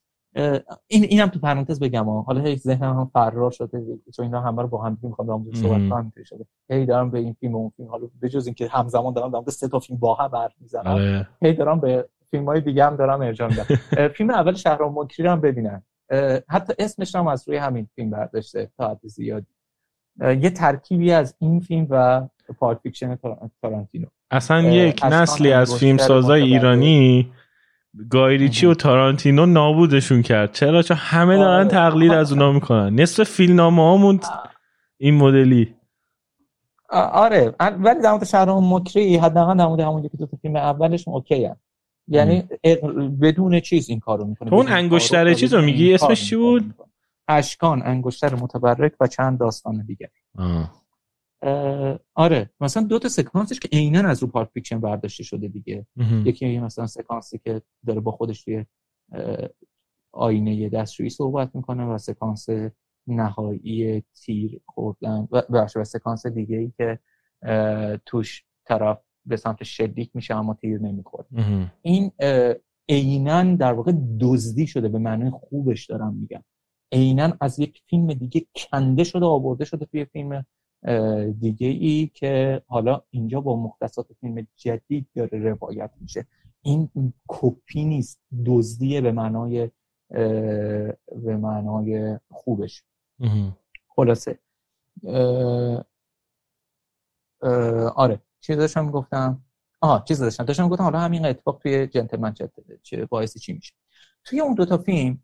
این 0.87 1.05
اینم 1.05 1.27
تو 1.27 1.39
پرانتز 1.39 1.81
بگم 1.81 2.09
حالا 2.09 2.41
هی 2.41 2.57
ذهنم 2.57 2.99
هم 2.99 3.11
فرار 3.13 3.51
شده 3.51 3.83
چون 4.17 4.25
اینا 4.25 4.41
همه 4.41 4.63
رو 4.63 4.69
با 4.69 4.83
هم 4.83 4.99
می‌خوام 5.03 5.27
با 5.27 5.43
صحبت 5.55 5.89
کنم 5.91 6.13
شده. 6.25 6.45
هی 6.71 6.87
دارم 6.87 7.11
به 7.11 7.19
این 7.19 7.37
فیلم 7.41 7.55
و 7.55 7.59
اون 7.59 7.73
فیلم 7.77 7.89
حالا 7.89 8.09
به 8.21 8.29
جز 8.29 8.47
اینکه 8.47 8.69
همزمان 8.69 9.13
دارم 9.13 9.31
دارم 9.31 9.45
سه 9.45 9.69
تا 9.69 9.79
فیلم 9.79 9.99
با 9.99 10.15
هم 10.15 10.29
بر 10.29 10.49
می‌زنم 10.61 10.87
آره. 10.87 11.29
هی 11.43 11.53
دارم 11.53 11.81
به 11.81 12.09
فیلم 12.31 12.47
های 12.47 12.61
دیگه 12.61 12.85
هم 12.85 12.97
دارم 12.97 13.21
ارجاع 13.21 13.49
میدم. 13.49 13.65
فیلم 14.17 14.31
اول 14.31 14.55
شهرام 14.55 14.99
مکری 14.99 15.27
رو 15.27 15.33
هم 15.33 15.41
ببینن. 15.41 15.83
حتی 16.49 16.73
اسمش 16.79 17.15
هم 17.15 17.27
از 17.27 17.49
روی 17.49 17.57
همین 17.57 17.89
فیلم 17.95 18.11
برداشته 18.11 18.71
تا 18.79 18.91
حد 18.91 19.01
زیادی. 19.03 19.47
یه 20.21 20.51
ترکیبی 20.51 21.13
از 21.13 21.35
این 21.39 21.61
فیلم 21.61 21.87
و 21.91 22.29
Pulp 22.59 22.79
Fiction 22.83 23.19
تارانتینو. 23.63 24.07
اصلا 24.31 24.63
یک 24.63 25.05
نسلی 25.05 25.53
از 25.53 25.75
فیلم 25.75 25.97
سازای 25.99 26.43
ایرانی 26.43 27.33
گای 28.11 28.27
ریچی 28.27 28.67
و 28.67 28.75
تارانتینو 28.75 29.47
نابودشون 29.47 30.23
کرد. 30.23 30.53
چرا؟ 30.53 30.83
چون 30.83 30.97
همه 30.97 31.37
دارن. 31.37 31.69
تقلید 31.69 32.13
از 32.13 32.33
اونا 32.33 32.53
می‌کنن. 32.53 33.01
نصف 33.01 33.25
فیلمنامه 33.25 33.83
هامون 33.83 34.21
این 34.99 35.15
مدلی. 35.15 35.75
آره. 36.91 37.55
ولی 37.61 38.03
در 38.03 38.11
مورد 38.11 38.25
شهرام 38.25 38.75
مکری 38.75 39.17
حداقل 39.17 39.57
در 39.57 39.67
مورد 39.67 39.81
همون 39.81 40.05
یکی 40.05 40.17
دو 40.17 40.27
فیلم 40.43 40.57
اولش 40.57 41.09
okay 41.09 41.45
ام. 41.45 41.57
یعنی 42.09 42.49
بدون 43.23 43.61
چیز 43.61 43.91
این 43.91 44.01
کارو 44.01 44.25
می‌کنه. 44.25 44.51
تو 44.51 44.57
اون 44.57 44.69
انگشتر 44.69 45.35
چیز 45.35 45.55
رو 45.55 45.63
میگی؟ 45.63 45.95
اسمش 45.95 46.29
چی 46.29 46.37
بود؟ 46.37 46.75
اشکان 47.29 47.83
انگشتر 47.85 48.35
متبرک 48.35 48.93
و 49.01 49.07
چند 49.07 49.39
داستان 49.39 49.85
دیگه. 49.87 50.11
آره 52.15 52.51
مثلا 52.61 52.83
دو 52.83 52.99
تا 52.99 53.09
سکانسش 53.09 53.61
که 53.61 53.69
عینا 53.73 54.09
از 54.09 54.23
رو 54.23 54.29
Pulp 54.29 54.49
Fiction 54.55 54.81
برداشته 54.81 55.23
شده 55.23 55.49
دیگه. 55.49 55.87
یکی 56.25 56.59
مثلا 56.59 56.87
سکانسی 56.87 57.39
که 57.39 57.63
داره 57.87 58.01
با 58.01 58.13
خودش 58.13 58.45
توی 58.45 58.65
آینه 60.13 60.69
دستشویی 60.69 61.11
صحبت 61.11 61.57
می‌کنه 61.57 61.85
و 61.85 61.99
سکانس 61.99 62.47
نهایی 63.07 64.01
تیر 64.01 64.61
خوردن 64.67 65.29
و, 65.31 65.43
و 65.77 65.85
سکانس 65.85 66.27
دیگه 66.27 66.57
ای 66.57 66.73
که 66.77 66.99
توش 68.07 68.45
طرف 68.65 68.99
به 69.27 69.37
سمت 69.37 69.63
شلیک 69.63 70.11
میشه 70.15 70.35
اما 70.35 70.55
تیر 70.55 70.79
نمی‌خوره. 70.79 71.27
این 71.83 72.13
عینا 72.89 73.57
در 73.57 73.73
واقع 73.73 73.93
دزدی 74.21 74.67
شده 74.67 74.89
به 74.89 74.99
معنی 74.99 75.31
خوبش 75.31 75.87
دارم 75.87 76.15
میگم. 76.15 76.45
عینا 76.93 77.33
از 77.41 77.59
یک 77.59 77.83
فیلم 77.87 78.15
دیگه 78.15 78.47
کنده 78.57 79.05
شده 79.05 79.27
آورده 79.27 79.65
شده 79.65 79.87
توی 79.87 80.05
فیلم 80.05 80.47
دیگه 81.41 81.67
ای 81.67 82.11
که 82.15 82.63
حالا 82.67 83.03
اینجا 83.11 83.41
با 83.41 83.57
مختصات 83.57 84.13
فیلم 84.21 84.47
جدید 84.57 85.07
داره 85.15 85.39
روایت 85.39 85.91
میشه. 86.01 86.27
این 86.63 87.13
کپی 87.29 87.85
نیست 87.85 88.21
دزدیه 88.47 89.01
به 89.01 89.13
معنای 89.13 89.71
به 90.09 91.37
معنای 91.41 92.19
خوبش. 92.31 92.85
خلاصه. 93.89 94.39
آره 97.95 98.21
چیز 98.41 98.57
داشتم 98.57 98.91
گفتم 98.91 99.43
آها 99.81 100.05
چیز 100.09 100.21
داشتم. 100.21 100.45
داشتم 100.45 100.69
گفتم 100.69 100.85
حالا 100.85 100.99
همین 100.99 101.27
اتفاق 101.27 101.59
توی 101.59 101.87
جنتلمن 101.87 102.35
چه 102.83 103.07
باعث 103.07 103.39
چی 103.39 103.53
میشه. 103.53 103.75
توی 104.25 104.41
اون 104.41 104.55
دوتا 104.55 104.79
فیلم 104.79 105.23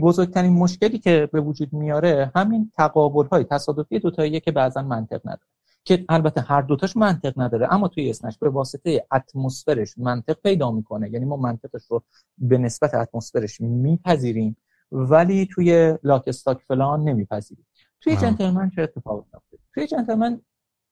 بزرگترین 0.00 0.52
مشکلی 0.52 0.98
که 0.98 1.28
به 1.32 1.40
وجود 1.40 1.72
میاره 1.72 2.32
همین 2.34 2.72
تقابل 2.76 3.26
های 3.28 3.44
تصادفی 3.44 3.98
دوتاییه 3.98 4.40
که 4.40 4.52
بعضا 4.52 4.82
منطق 4.82 5.20
نداره. 5.24 5.48
که 5.84 6.04
البته 6.08 6.40
هر 6.40 6.62
دوتاش 6.62 6.96
منطق 6.96 7.32
نداره 7.36 7.74
اما 7.74 7.88
توی 7.88 8.10
اسمش 8.10 8.38
به 8.38 8.48
واسطه 8.48 9.06
اتمسفرش 9.12 9.98
منطق 9.98 10.36
پیدا 10.42 10.70
می‌کنه. 10.70 11.10
یعنی 11.10 11.24
ما 11.24 11.36
منطقش 11.36 11.82
رو 11.90 12.02
به 12.38 12.58
نسبت 12.58 12.94
اتمسفرش 12.94 13.60
میپذیریم 13.60 14.56
ولی 14.92 15.46
توی 15.46 15.98
لاک 16.02 16.22
استاک 16.26 16.58
فلان 16.68 17.04
نمیپذیریم. 17.04 17.66
توی 18.00 18.16
جنتلمن 18.16 18.70
چه 18.70 18.82
اتفاقی 18.82 19.22
میفته 19.32 19.58
توی 19.74 19.86
جنتلمن 19.86 20.40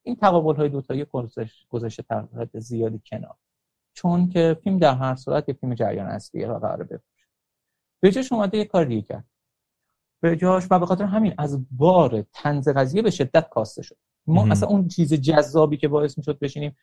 این 0.02 0.16
تقابل 0.16 0.57
های 0.57 0.68
دوتایی 0.68 1.07
گذاشته 1.70 2.02
تقریبا 2.02 2.61
زیادی 2.61 3.00
کنار. 3.07 3.34
چون 3.94 4.28
که 4.28 4.57
فیلم 4.64 4.78
در 4.78 4.94
هر 4.94 5.14
صورت 5.14 5.48
یه 5.48 5.54
فیلم 5.54 5.74
جریان 5.74 6.07
اصلیه 6.07 6.48
و 6.48 6.59
قراره 6.59 7.00
به 8.01 8.11
جاش 8.11 8.32
اومده 8.32 8.59
یه 8.59 8.64
کار 8.64 8.84
دیگه 8.84 9.03
کرد. 9.03 9.24
به 10.20 10.36
جاش 10.36 10.66
و 10.70 10.78
به 10.78 10.86
خاطر 10.86 11.05
همین 11.05 11.34
از 11.38 11.66
بار 11.70 12.24
تنز 12.32 12.68
قضیه 12.68 13.03
به 13.03 13.11
شدت 13.11 13.49
کاسته 13.49 13.82
شد. 13.82 13.97
ما 14.26 14.47
اصلا 14.51 14.68
اون 14.68 14.88
چیز 14.88 15.14
جذابی 15.14 15.76
که 15.76 15.88
باعث 15.88 16.18
می‌شد 16.18 16.38
بشینیم 16.38 16.76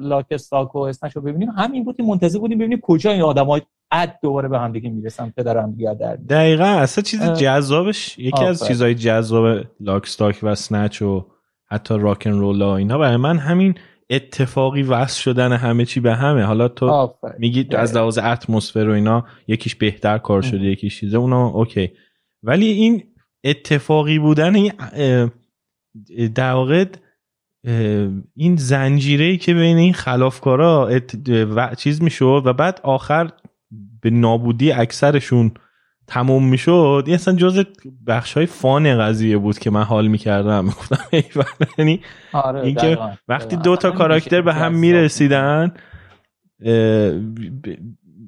لاک 0.00 0.26
استاک 0.30 0.74
و 0.74 0.78
اسنش 0.78 1.16
رو 1.16 1.22
ببینیم 1.22 1.50
همین 1.50 1.84
بود 1.84 1.96
که 1.96 2.02
منتظر 2.02 2.38
بودیم 2.38 2.58
ببینیم 2.58 2.80
کجا 2.82 3.10
این 3.10 3.22
آدمای 3.22 3.62
عد 3.90 4.18
دوباره 4.22 4.48
به 4.48 4.58
هم 4.58 4.72
دیگه 4.72 4.90
می‌رسن 4.90 5.32
پدر 5.36 5.58
هم 5.58 5.72
دیگه 5.72 5.94
در 5.94 6.16
دقیقا 6.16 6.64
اصلا 6.64 7.02
چیز 7.02 7.22
جذابش 7.22 8.18
یکی 8.18 8.44
از 8.44 8.66
چیزهای 8.66 8.94
جذاب 8.94 9.66
لاک 9.80 10.08
و 10.42 10.54
سنچ 10.54 11.02
و 11.02 11.26
حتی 11.66 11.98
راکن 11.98 12.30
رولا 12.30 12.76
اینا. 12.76 12.98
برای 12.98 13.16
من 13.16 13.38
همین 13.38 13.74
اتفاقی 14.10 14.82
وصل 14.82 15.22
شدن 15.22 15.52
همه 15.52 15.84
چی 15.84 16.00
به 16.00 16.14
همه. 16.14 16.42
حالا 16.42 16.68
تو 16.68 17.14
میگی 17.38 17.66
از 17.76 17.96
لحاظ 17.96 18.18
اتمسفر 18.18 18.88
و 18.88 18.92
اینا 18.92 19.26
یکیش 19.48 19.74
بهتر 19.74 20.18
کار 20.18 20.42
شده 20.42 20.64
یکیش 20.64 21.00
چیزه 21.00 21.16
اونا 21.16 21.46
اوکی. 21.46 21.90
ولی 22.42 22.66
این 22.66 23.02
اتفاقی 23.44 24.18
بودن 24.18 24.54
این 24.54 24.72
در 26.34 26.52
واقع 26.52 26.84
این 28.36 28.56
زنجیره 28.56 29.24
ای 29.24 29.36
که 29.36 29.54
بین 29.54 29.76
این 29.76 29.92
خلافکارا 29.92 30.90
و 31.28 31.74
چیز 31.74 32.02
می‌شد 32.02 32.42
و 32.44 32.52
بعد 32.52 32.80
آخر 32.82 33.30
به 34.00 34.10
نابودی 34.10 34.72
اکثرشون 34.72 35.52
تموم 36.10 36.48
می‌شد. 36.48 37.02
این 37.06 37.14
اصلا 37.14 37.34
جز 37.34 37.64
بخش 38.06 38.32
های 38.32 38.46
فان 38.46 38.98
قضیه 38.98 39.38
بود 39.38 39.58
که 39.58 39.70
من 39.70 39.82
حال 39.82 40.06
می‌کردم. 40.06 40.64
می‌گفتم 40.64 40.96
یعنی 41.78 42.00
آره 42.32 42.60
اینکه 42.60 42.98
وقتی 43.28 43.56
دو 43.56 43.76
تا 43.76 43.90
کاراکتر 43.90 44.42
به 44.42 44.54
هم 44.54 44.74
می‌رسیدن 44.74 45.72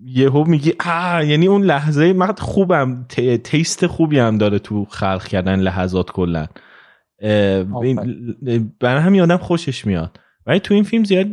یهو 0.05 0.45
میگی 0.45 0.72
آ 0.87 1.22
یعنی 1.22 1.47
اون 1.47 1.62
لحظه 1.62 2.12
من 2.12 2.33
خوبم 2.33 3.07
تیست 3.45 3.87
خوبی 3.87 4.18
هم 4.18 4.39
داره 4.39 4.59
تو 4.59 4.85
خلق 4.85 5.24
کردن 5.24 5.61
لحظات 5.61 6.11
کلا. 6.11 6.47
برای 8.80 9.03
همین 9.03 9.20
آدم 9.20 9.37
خوشش 9.37 9.87
میاد. 9.87 10.20
ولی 10.47 10.61
تو 10.61 10.74
این 10.74 10.83
فیلم 10.85 11.05
زیاد 11.05 11.26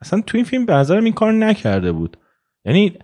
اصلا 0.00 0.20
تو 0.26 0.38
این 0.38 0.44
فیلم 0.44 0.66
به 0.66 0.72
نظرم 0.72 1.04
این 1.04 1.12
کار 1.12 1.32
نکرده 1.32 1.92
بود. 1.92 2.16
یعنی 2.64 2.98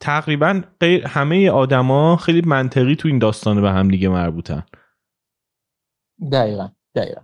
تقریبا 0.00 0.62
همه 1.06 1.50
آدما 1.50 2.16
خیلی 2.16 2.42
منطقی 2.46 2.96
تو 2.96 3.08
این 3.08 3.18
داستان 3.18 3.62
به 3.62 3.70
هم 3.70 3.88
دیگه 3.88 4.08
مربوطن. 4.08 4.66
دقیقا 6.32 6.68
دقیقا. 6.94 7.20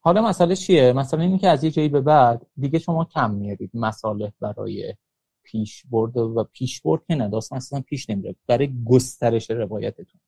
حالا 0.00 0.22
مسئله 0.22 0.56
چیه؟ 0.56 0.92
مسئله 0.92 1.22
اینه 1.22 1.38
که 1.38 1.48
از 1.48 1.64
یه 1.64 1.70
جایی 1.70 1.88
به 1.88 2.00
بعد 2.00 2.46
دیگه 2.56 2.78
شما 2.78 3.04
کم 3.04 3.30
میارید 3.30 3.70
مسئله 3.74 4.32
برای 4.40 4.94
پیش 5.42 5.86
برد 5.86 6.16
و 6.16 6.48
پیش 6.52 6.82
برد 6.82 7.04
که 7.06 7.14
نه 7.14 7.28
داستان 7.28 7.56
اصلا 7.56 7.80
پیش 7.80 8.10
نمیره. 8.10 8.36
برای 8.46 8.84
گسترش 8.84 9.50
روایتتون. 9.50 10.20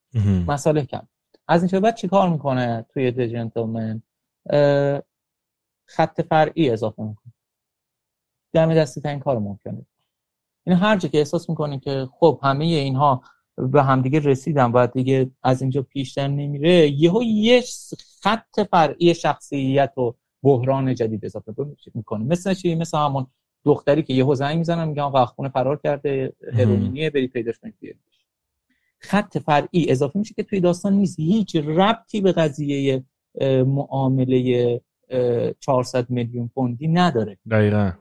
مسئله 0.47 0.85
کم. 0.85 1.07
از 1.47 1.73
این 1.73 1.81
بعد 1.81 1.95
چی 1.95 2.07
کار 2.07 2.29
می‌کنه 2.29 2.85
توی 2.93 3.11
د 3.11 3.25
جنتلمن 3.25 4.01
خط 5.85 6.21
فرعی 6.21 6.69
اضافه 6.69 7.03
می‌کنه. 7.03 7.33
دم 8.53 8.73
دستی 8.73 9.01
ترین 9.01 9.19
کار 9.19 9.39
ممکنه. 9.39 9.85
این 10.65 10.75
هر 10.75 10.97
جا 10.97 11.09
که 11.09 11.17
احساس 11.17 11.49
می‌کنین 11.49 11.79
که 11.79 12.07
خب 12.19 12.39
همه 12.43 12.65
اینها 12.65 13.21
به 13.55 13.83
همدیگه 13.83 14.19
رسیدن 14.19 14.71
و 14.71 14.87
دیگه 14.87 15.31
از 15.43 15.61
اینجا 15.61 15.81
پیشتر 15.81 16.27
نمیره 16.27 16.89
یهو 16.89 17.23
یه 17.23 17.63
خط 18.21 18.59
فرعی 18.71 19.15
شخصیت 19.15 19.97
و 19.97 20.13
بحران 20.43 20.95
جدید 20.95 21.25
اضافه 21.25 21.53
می‌کنه. 21.93 22.25
مثل 22.25 22.53
چی؟ 22.53 22.75
مثل 22.75 22.97
همون 22.97 23.27
دختری 23.65 24.03
که 24.03 24.13
یهو 24.13 24.35
زنگ 24.35 24.57
می‌زنن 24.57 24.87
میگن 24.87 25.01
آقا 25.01 25.25
خونه 25.25 25.49
فرار 25.49 25.79
کرده 25.83 26.33
هروئینیه 26.53 27.09
برید 27.09 27.31
پیداش 27.31 27.59
کنید 27.59 27.97
خط 28.99 29.37
فرعی 29.37 29.91
اضافه 29.91 30.19
میشه 30.19 30.33
که 30.33 30.43
توی 30.43 30.59
داستان 30.59 30.93
نیست. 30.93 31.19
هیچ 31.19 31.55
ربطی 31.55 32.21
به 32.21 32.31
قضیه 32.31 33.03
معامله 33.65 34.81
400 35.59 36.09
میلیون 36.09 36.47
پوندی 36.55 36.87
نداره. 36.87 37.37
دقیقا. 37.51 37.91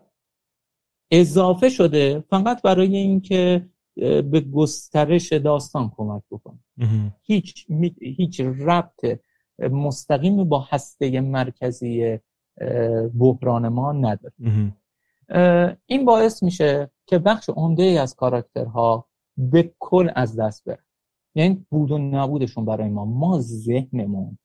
اضافه 1.12 1.68
شده 1.68 2.20
فقط 2.20 2.62
برای 2.62 2.96
اینکه 2.96 3.68
به 3.94 4.40
گسترش 4.52 5.32
داستان 5.32 5.92
کمک 5.96 6.22
بکنه. 6.30 6.58
هیچ 7.22 7.66
هیچ 8.00 8.40
ربط 8.40 9.20
مستقیم 9.58 10.44
با 10.44 10.60
هسته 10.70 11.20
مرکزی 11.20 12.18
بحران 13.18 13.68
ما 13.68 13.92
نداره. 13.92 14.34
این 15.86 16.04
باعث 16.04 16.42
میشه 16.42 16.90
که 17.06 17.18
بخش 17.18 17.48
عمده 17.48 17.82
ای 17.82 17.98
از 17.98 18.14
کاراکترها 18.14 19.08
به 19.36 19.74
کل 19.78 20.10
از 20.16 20.36
دست 20.40 20.64
بره. 20.64 20.84
یعنی 21.34 21.66
بود 21.70 21.90
و 21.90 21.98
نبودشون 21.98 22.64
برای 22.64 22.88
ما. 22.88 23.04
ما 23.04 23.40
ذهنمون 23.40 24.38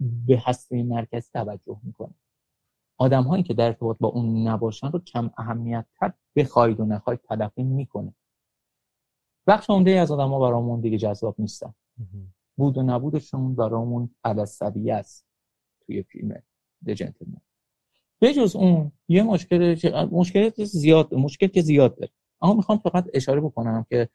به 0.00 0.42
هسته 0.44 0.82
مرکزی 0.82 1.30
توجه 1.32 1.78
می‌کنه. 1.82 2.14
آدم 2.98 3.22
هایی 3.22 3.42
که 3.42 3.54
در 3.54 3.66
ارتباط 3.66 3.96
با 4.00 4.08
اون 4.08 4.48
نباشن 4.48 4.90
رو 4.90 4.98
کم 4.98 5.30
اهمیت 5.38 5.86
تر 6.00 6.12
بخواید 6.36 6.80
و 6.80 6.84
نخواید 6.84 7.20
تلقی 7.28 7.62
می‌کنه. 7.62 8.14
بخش 9.46 9.70
عمده 9.70 9.90
از 9.90 10.10
آدم 10.10 10.28
ها 10.28 10.40
برامون 10.40 10.80
دیگه 10.80 10.98
جذاب 10.98 11.34
نیستن. 11.38 11.74
بود 12.56 12.78
و 12.78 12.82
نبودشون 12.82 13.54
برامون 13.54 14.10
علصبی 14.24 14.90
است 14.90 15.26
توی 15.86 16.02
فیلم 16.02 16.42
جنتلمن 16.86 17.40
به 18.18 18.34
جز 18.34 18.56
اون 18.56 18.92
یه 19.08 19.22
مشکل 19.22 19.76
مشکل 20.12 20.64
زیاد 20.64 21.14
مشکل 21.14 21.46
که 21.46 21.62
زیاد 21.62 21.96
داره. 21.96 22.10
اما 22.40 22.54
می‌خوام 22.54 22.78
فقط 22.78 23.06
اشاره 23.14 23.40
بکنم 23.40 23.86
که 23.88 24.08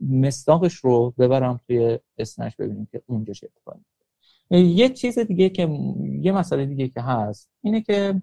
مصداقش 0.00 0.74
رو 0.74 1.14
ببرم 1.18 1.60
توی 1.66 1.98
اسنش 2.18 2.56
ببینیم 2.56 2.88
که 2.92 3.02
اونجا 3.06 3.32
چه 3.32 3.46
اتفاقی 3.46 3.84
یه 4.50 4.88
چیز 4.88 5.18
دیگه 5.18 5.48
که 5.48 5.68
یه 6.20 6.32
مسئله 6.32 6.66
دیگه 6.66 6.88
که 6.88 7.00
هست 7.00 7.50
اینه 7.62 7.80
که 7.82 8.22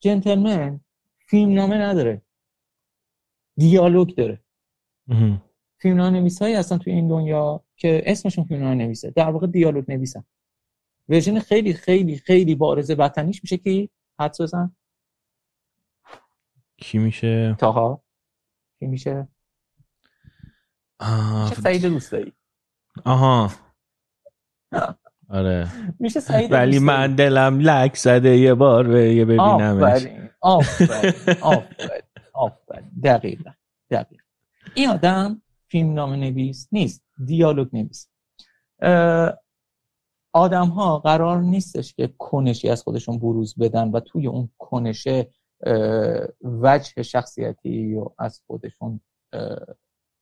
جنتلمن 0.00 0.80
فیلم 1.18 1.52
نامه 1.52 1.76
نداره. 1.76 2.22
دیالوگ 3.56 4.14
داره. 4.14 4.44
فیلم 5.78 5.96
نامه 5.96 6.18
نویس 6.20 6.42
هایی 6.42 6.54
هستن 6.54 6.78
توی 6.78 6.92
این 6.92 7.08
دنیا 7.08 7.64
که 7.76 8.02
اسمشون 8.06 8.44
فیلم 8.44 8.62
نامه 8.62 8.74
نویسه 8.74 9.10
در 9.10 9.30
واقع 9.30 9.46
دیالوگ 9.46 9.90
نویسن. 9.90 10.24
ورژن 11.08 11.38
خیلی 11.38 11.72
خیلی 11.72 12.16
خیلی 12.16 12.54
بارز 12.54 12.90
وطنیش 12.90 13.42
میشه 13.42 13.56
که 13.56 13.88
حدس 14.20 14.40
بزن. 14.40 14.76
کی 16.76 16.98
میشه؟ 16.98 17.56
تاها. 17.58 18.02
کی 18.78 18.86
میشه؟ 18.86 19.28
چه 21.48 21.54
سعید 21.62 21.86
دوست 21.86 22.14
آها. 23.04 23.50
آره. 25.28 25.68
میشه 25.98 26.20
سعید 26.20 26.52
ولی 26.52 26.78
من 26.78 27.14
دلم 27.14 27.58
لک 27.60 27.96
زده 27.96 28.36
یه 28.36 28.54
بار 28.54 28.88
به 28.88 29.14
یه 29.14 29.24
ببینمش. 29.24 29.82
آفرین. 29.82 30.28
آفرین. 30.40 31.12
آفرین. 32.34 32.90
دقیقا. 33.04 33.50
دقیقا. 33.90 34.22
این 34.74 34.88
آدم 34.88 35.42
فیلم 35.68 35.92
نام 35.94 36.12
نویس 36.12 36.68
نیست. 36.72 37.04
دیالوگ 37.26 37.68
نویس. 37.72 38.08
آدم 40.32 40.66
ها 40.66 40.98
قرار 40.98 41.40
نیستش 41.40 41.94
که 41.94 42.14
کنشی 42.18 42.68
از 42.68 42.82
خودشون 42.82 43.18
بروز 43.18 43.54
بدن 43.58 43.88
و 43.88 44.00
توی 44.00 44.26
اون 44.26 44.48
کنشه 44.58 45.30
وجه 46.42 47.02
شخصیتی 47.02 47.94
رو 47.94 48.14
از 48.18 48.40
خودشون 48.46 49.00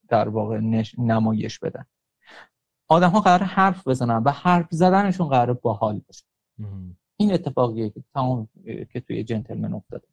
در 0.09 0.29
واقع 0.29 0.61
نمایش 0.99 1.59
بدن. 1.59 1.85
آدم 2.91 3.11
ها 3.11 3.21
قرار 3.21 3.43
حرف 3.43 3.89
بزنن 3.89 4.23
و 4.23 4.31
حرف 4.31 4.67
زدنشون 4.71 5.29
قرار 5.29 5.53
باحال 5.55 6.01
باشه. 6.07 6.25
این 7.17 7.33
اتفاقیه 7.33 7.91
که 7.91 8.05
تمام 8.15 8.49
که 8.65 9.01
توی 9.01 9.25
جنتلمن 9.25 9.73
افتاده 9.73 10.07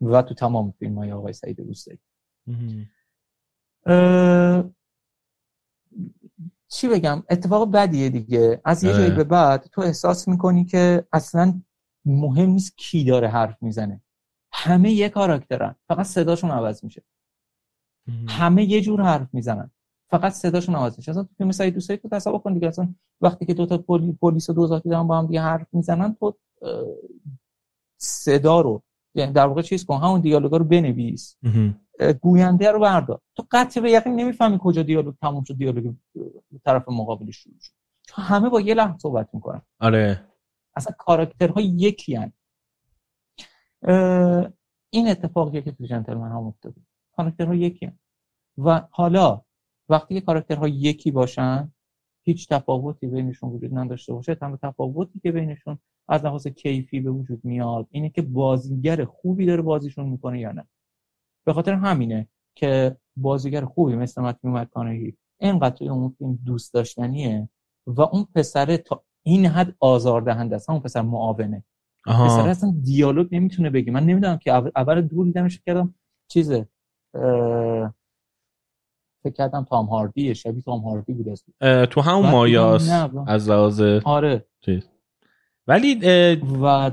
و 0.00 0.22
تو 0.22 0.34
تمام 0.34 0.70
فیلم 0.70 0.98
های 0.98 1.12
آقای 1.12 1.32
سعید 1.32 1.60
روستایی. 1.60 1.98
چی 6.68 6.88
بگم؟ 6.88 7.22
اتفاق 7.30 7.72
بدیه 7.72 8.08
دیگه. 8.08 8.60
از 8.64 8.84
یه 8.84 8.92
جایی 8.92 9.10
به 9.10 9.24
بعد 9.24 9.66
تو 9.66 9.80
احساس 9.80 10.28
می‌کنی 10.28 10.64
که 10.64 11.06
اصلا 11.12 11.60
مهم 12.04 12.50
نیست 12.50 12.78
کی 12.78 13.04
داره 13.04 13.28
حرف 13.28 13.62
می‌زنه. 13.62 14.00
همه 14.52 14.90
یه 14.90 15.08
کاراکترن. 15.08 15.74
فقط 15.88 16.06
صداشون 16.06 16.50
عوض 16.50 16.84
میشه. 16.84 17.02
همه 18.28 18.64
یه 18.64 18.80
جور 18.80 19.02
حرف 19.02 19.34
می‌زنن. 19.34 19.70
فقط 20.10 20.32
صداشون 20.32 20.74
عوض 20.74 20.96
میشه. 20.96 21.10
اصلا 21.10 21.26
تو 21.38 21.52
سعید 21.52 21.74
دوستایی 21.74 21.98
تو 21.98 22.08
تصور 22.08 22.38
کن 22.38 22.54
دیگه 22.54 22.68
اصلا 22.68 22.94
وقتی 23.20 23.46
که 23.46 23.54
دو 23.54 23.66
تا 23.66 23.78
پلیس 24.20 24.50
و 24.50 24.52
دو 24.52 24.66
ذاتی 24.66 24.88
دارن 24.88 25.06
با 25.06 25.18
هم 25.18 25.26
دیگه 25.26 25.40
حرف 25.40 25.66
می‌زنن 25.72 26.14
تو 26.14 26.34
صدا 27.98 28.60
رو 28.60 28.82
یعنی 29.14 29.32
در 29.32 29.46
واقع 29.46 29.62
چیز 29.62 29.84
کن 29.84 30.00
همون 30.00 30.20
دیالوگا 30.20 30.56
رو 30.56 30.64
بنویس. 30.64 31.36
گوینده 32.20 32.70
رو 32.70 32.80
بردار. 32.80 33.20
تو 33.36 33.46
قطع 33.50 33.80
به 33.80 33.90
یقین 33.90 34.16
نمی‌فهمی 34.16 34.58
کجا 34.60 34.82
دیالوگ 34.82 35.14
تموم 35.20 35.44
شد 35.44 35.56
دیالوگ 35.56 35.94
طرف 36.64 36.88
مقابلش 36.88 37.36
شروع 37.36 37.56
شد. 37.60 37.72
چون 38.02 38.24
همه 38.24 38.48
با 38.48 38.60
یه 38.60 38.74
لحظه 38.74 38.98
صحبت 38.98 39.28
می‌کنن. 39.32 39.62
آره. 39.80 40.24
اصلا 40.76 40.94
کاراکترها 40.98 41.60
یکی 41.60 42.14
هن. 42.14 42.32
این 44.90 45.08
اتفاقیه 45.08 45.62
که 45.62 45.72
تو 45.72 45.84
جنتلمن 45.84 46.30
ها 46.30 46.46
افتاده 46.46 46.80
کاراکترها 47.16 47.54
یکی 47.54 47.86
هن. 47.86 47.98
و 48.58 48.88
حالا 48.90 49.42
وقتی 49.88 50.14
که 50.14 50.20
کاراکترها 50.20 50.68
یکی 50.68 51.10
باشن 51.10 51.72
هیچ 52.22 52.48
تفاوتی 52.48 53.06
بینشون 53.06 53.50
وجود 53.50 53.78
نداشته 53.78 54.12
باشه. 54.12 54.34
تنها 54.34 54.58
تفاوتی 54.62 55.20
که 55.20 55.32
بینشون 55.32 55.78
از 56.08 56.24
لحاظ 56.24 56.46
کیفی 56.46 57.00
به 57.00 57.10
وجود 57.10 57.44
میاد 57.44 57.86
اینه 57.90 58.10
که 58.10 58.22
بازیگر 58.22 59.04
خوبی 59.04 59.46
داره 59.46 59.62
بازیشون 59.62 60.08
می‌کنه 60.08 60.40
یا 60.40 60.52
نه. 60.52 60.66
به 61.46 61.52
خاطر 61.52 61.72
همینه 61.72 62.28
که 62.54 62.96
بازیگر 63.16 63.64
خوبی 63.64 63.96
مثل 63.96 64.22
متیو 64.22 64.50
مکانهی 64.50 65.16
اینقدر 65.40 65.76
توی 65.76 65.88
اون 65.88 66.14
فیلم 66.18 66.38
دوست 66.44 66.74
داشتنیه 66.74 67.48
و 67.86 68.02
اون 68.02 68.26
پسر 68.34 68.76
تا 68.76 69.02
این 69.22 69.46
حد 69.46 69.74
آزاردهنده 69.80 70.56
است. 70.56 70.70
اون 70.70 70.80
پسر 70.80 71.02
معاونه. 71.02 71.64
پسر 72.06 72.48
اصلا 72.48 72.74
دیالوگ 72.82 73.34
نمی‌تونه 73.34 73.70
بگی 73.70 73.90
من 73.90 74.04
نمی‌دونم 74.06 74.38
که 74.38 74.52
اول 74.52 75.00
دور 75.00 75.24
دیدمش 75.24 75.60
کردم 75.60 75.94
چیزه 76.28 76.68
فکر 79.24 79.32
کردم 79.32 79.64
تام 79.64 79.86
هاردی 79.86 80.34
شبیه 80.34 80.62
تام 80.62 80.80
هاردی 80.80 81.12
بود 81.12 81.38
تو 81.86 82.00
همون 82.00 82.30
مایاس 82.30 82.90
از 83.26 83.50
لحاظ 83.50 83.80
آره. 84.04 84.46
ولی 85.66 85.94
و 86.62 86.90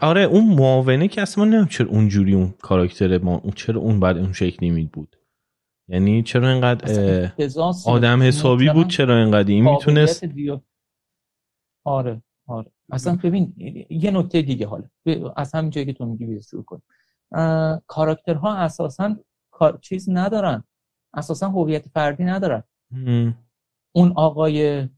آره 0.00 0.20
اون 0.20 0.54
معاونه 0.54 1.08
که 1.08 1.22
اصلا 1.22 1.44
نمی‌دونم 1.44 1.66
چرا 1.66 1.88
اونجوری 1.88 2.34
اون 2.34 2.54
کاراکتر 2.62 3.18
ما 3.18 3.42
چرا 3.54 3.80
اون 3.80 4.00
بعد 4.00 4.18
اون 4.18 4.32
شکلی 4.32 4.70
می 4.70 4.84
بود. 4.84 5.16
یعنی 5.88 6.22
چرا 6.22 6.52
اینقدر 6.52 7.32
آدم 7.86 8.22
حسابی 8.22 8.70
بود 8.70 8.88
چرا 8.88 9.18
اینقدر؟ 9.18 9.48
این 9.48 9.64
می‌تونست 9.70 10.24
آره 11.84 12.22
آره. 12.46 12.70
اصلا 12.92 13.18
ببین 13.22 13.54
یه 13.90 14.10
نکته 14.10 14.42
دیگه 14.42 14.66
حالا. 14.66 14.84
از 15.36 15.54
همین 15.54 15.70
جایی 15.70 15.86
که 15.86 15.92
تو 15.92 16.06
میگی 16.06 16.42
شروع 16.42 16.64
کن 16.64 16.82
کاراکترها 17.86 18.54
اساسا 18.54 19.16
چیز 19.80 20.08
ندارن. 20.10 20.64
اساسا 21.14 21.48
هویت 21.48 21.88
فردی 21.88 22.24
ندارن. 22.24 22.62
اون 23.92 24.12
آقای 24.16 24.88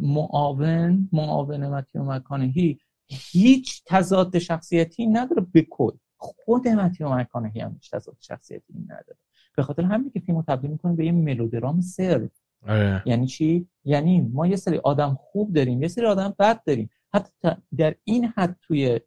معاون 0.00 1.08
معاون 1.12 1.66
متیو 1.66 2.02
مکانهی 2.02 2.78
هیچ 3.06 3.82
تضاد 3.86 4.38
شخصیتی 4.38 5.06
نداره 5.06 5.46
به 5.52 5.62
کل. 5.70 5.92
خود 6.16 6.68
متیو 6.68 7.08
مکانهی 7.08 7.60
هم 7.60 7.72
هیچ 7.72 7.90
تضاد 7.90 8.16
شخصیتی 8.20 8.74
نداره. 8.84 9.18
به 9.56 9.62
خاطر 9.62 9.82
همین 9.82 10.10
که 10.10 10.20
فیلمو 10.20 10.42
تبدیل 10.42 10.70
می‌کنه 10.70 10.94
به 10.94 11.06
یه 11.06 11.12
ملودرام 11.12 11.80
سر 11.80 12.28
آره. 12.66 13.02
یعنی 13.06 13.26
چی؟ 13.26 13.68
یعنی 13.84 14.20
ما 14.20 14.46
یه 14.46 14.56
سری 14.56 14.78
آدم 14.78 15.18
خوب 15.20 15.52
داریم 15.52 15.82
یه 15.82 15.88
سری 15.88 16.06
آدم 16.06 16.34
بد 16.38 16.64
داریم. 16.64 16.90
حتی 17.14 17.32
در 17.76 17.94
این 18.04 18.24
حد 18.24 18.56
توی 18.62 19.00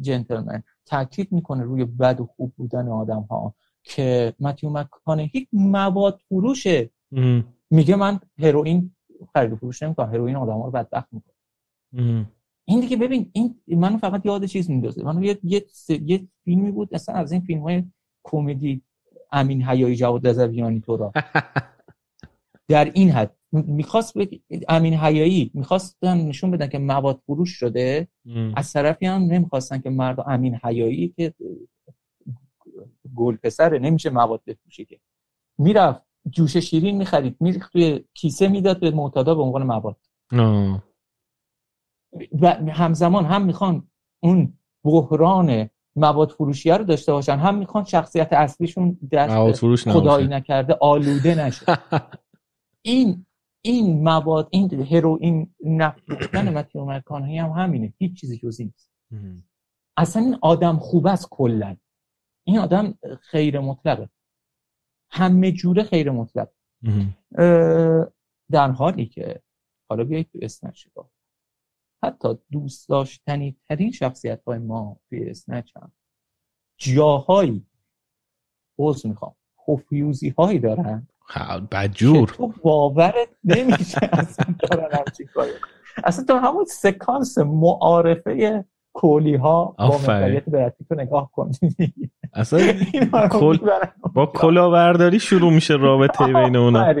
جنتلمن 0.00 0.62
تاکید 0.86 1.32
می‌کنه 1.32 1.62
روی 1.62 1.84
بد 1.84 2.20
و 2.20 2.26
خوب 2.26 2.52
بودن 2.56 2.88
آدم 2.88 3.22
ها 3.22 3.54
که 3.88 4.34
متیو 4.40 4.70
مکانهی 4.70 5.48
مواد 5.52 6.20
فروشه 6.28 6.90
میگه 7.70 7.96
من 7.96 8.20
هروئین 8.38 8.90
خرید 9.34 9.54
فروش 9.54 9.82
نمی‌کنم. 9.82 10.08
هروئین 10.14 10.36
آدم‌ها 10.36 10.64
رو 10.64 10.70
بدبخت 10.70 11.08
می‌کنه. 11.12 11.34
این 12.64 12.80
دیگه 12.80 12.96
ببین 12.96 13.30
این 13.32 13.54
منو 13.68 13.98
فقط 13.98 14.26
یاد 14.26 14.44
چیز 14.44 14.70
میندازه. 14.70 15.04
منو 15.04 15.24
یه 15.24 15.38
یه, 15.42 15.66
یه 15.88 16.28
فیلمی 16.44 16.70
بود 16.70 16.94
اصلا 16.94 17.14
از 17.14 17.32
این 17.32 17.40
فیلم 17.40 17.60
های 17.60 17.82
کمدی 18.24 18.82
امین 19.32 19.62
حیایی 19.62 19.96
جواد 19.96 20.28
رضویانی 20.28 20.80
تو 20.80 20.96
را 20.96 21.12
در 22.68 22.90
این 22.94 23.10
حد. 23.10 23.34
می‌خواست 23.52 24.14
امین 24.68 24.94
حیایی 24.94 25.50
می‌خواستن 25.54 26.16
نشون 26.16 26.50
بدن 26.50 26.66
که 26.66 26.78
مواد 26.78 27.22
فروش 27.26 27.50
شده. 27.50 28.08
از 28.56 28.72
طرفی 28.72 29.06
هم 29.06 29.22
نمی‌خواستن 29.22 29.78
که 29.78 29.90
مرد 29.90 30.20
امین 30.26 30.58
حیایی 30.64 31.08
که 31.16 31.34
گل 33.14 33.36
پسره 33.36 33.78
نمیشه 33.78 34.10
مواد 34.10 34.42
بفروشه 34.46 34.84
که. 34.84 35.00
می‌رفت 35.58 36.02
جوش 36.30 36.56
شیرین 36.56 36.96
می‌خرید 36.96 37.36
میریخت 37.40 37.72
توی 37.72 38.04
کیسه 38.14 38.48
می‌داد 38.48 38.80
به 38.80 38.90
معتادا 38.90 39.34
به 39.34 39.42
عنوان 39.42 39.62
مواد. 39.62 39.96
و 42.40 42.48
همزمان 42.72 43.24
هم 43.24 43.44
می‌خوان 43.44 43.88
اون 44.22 44.58
بحران 44.84 45.70
مواد 45.96 46.30
فروشی 46.30 46.70
رو 46.70 46.84
داشته 46.84 47.12
باشن 47.12 47.36
هم 47.36 47.54
می‌خوان 47.58 47.84
شخصیت 47.84 48.32
اصلیشون 48.32 48.98
دست 49.12 49.34
خدایی 49.92 50.26
نکرده 50.26 50.76
آلوده 50.80 51.34
نشه. 51.34 51.66
این 52.82 53.26
این 53.62 54.02
مواد 54.02 54.48
این 54.50 54.82
هروئین 54.82 55.54
نفروختن 55.64 56.54
متیو 56.54 56.84
مکانهی 56.84 57.38
هم 57.38 57.50
همینه 57.50 57.94
هیچ 57.98 58.20
چیزی 58.20 58.38
جز 58.38 58.60
نیست. 58.60 58.90
اصلا 59.96 60.22
این 60.22 60.38
آدم 60.42 60.76
خوب 60.76 61.06
است 61.06 61.28
کلا. 61.30 61.76
این 62.48 62.58
آدم 62.58 62.98
خیر 63.20 63.60
مطلقه. 63.60 64.08
همه 65.10 65.52
جوره 65.52 65.82
خیر 65.82 66.10
مطلق 66.10 66.48
در 68.50 68.70
حالی 68.70 69.06
که 69.06 69.42
حالا 69.88 70.04
بیایید 70.04 70.30
تو 70.32 70.38
اسنچ 70.42 70.86
حتی 72.04 72.28
دوست 72.52 72.88
داشتنی 72.88 73.56
ترین 73.68 73.90
شخصیت 73.90 74.44
های 74.44 74.58
ما 74.58 75.00
توی 75.08 75.30
اسنچ 75.30 75.76
هم 75.76 75.92
جاهایی 76.76 77.66
بوز 78.76 79.06
می‌خوام. 79.06 79.34
پوفیوزی 79.56 80.28
هایی 80.28 80.58
دارن 80.58 81.08
بدجور. 81.70 82.28
تو 82.28 82.54
باورت 82.62 83.28
نمیشه 83.44 83.98
اصلا 84.12 84.54
دارن 84.70 85.04
اصلا 86.04 86.24
تو 86.24 86.34
همون 86.34 86.64
سکانس 86.64 87.38
معارفه 87.38 88.64
کولی 88.98 89.34
ها 89.34 89.74
با 89.78 89.98
مقایت 89.98 90.44
برتی 90.44 90.84
تو 90.88 90.94
نگاه 90.94 91.30
کن. 91.32 91.50
اصلا 92.34 92.60
کل... 93.30 93.58
با 94.14 94.26
کلاورداری 94.26 95.20
شروع 95.20 95.52
میشه 95.52 95.74
رابطه 95.74 96.26
بین 96.26 96.56
اونا. 96.56 96.94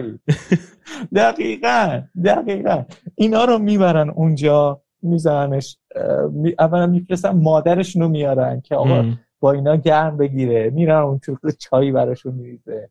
دقیقا 1.14 2.02
دقیقا. 2.24 2.84
اینا 3.14 3.44
رو 3.44 3.58
می‌برن 3.58 4.10
اونجا 4.10 4.80
میزننش 5.02 5.78
اولا 6.58 6.86
میفرستن 6.86 7.30
مادرشون 7.30 8.02
رو 8.02 8.08
میارن 8.08 8.60
که 8.60 8.74
آقا 8.74 9.04
با 9.40 9.52
اینا 9.52 9.76
گرم 9.76 10.16
بگیره. 10.16 10.70
میرن 10.70 11.02
اون 11.02 11.18
تو 11.18 11.36
چایی 11.58 11.92
براشون 11.92 12.34
میریزه. 12.34 12.90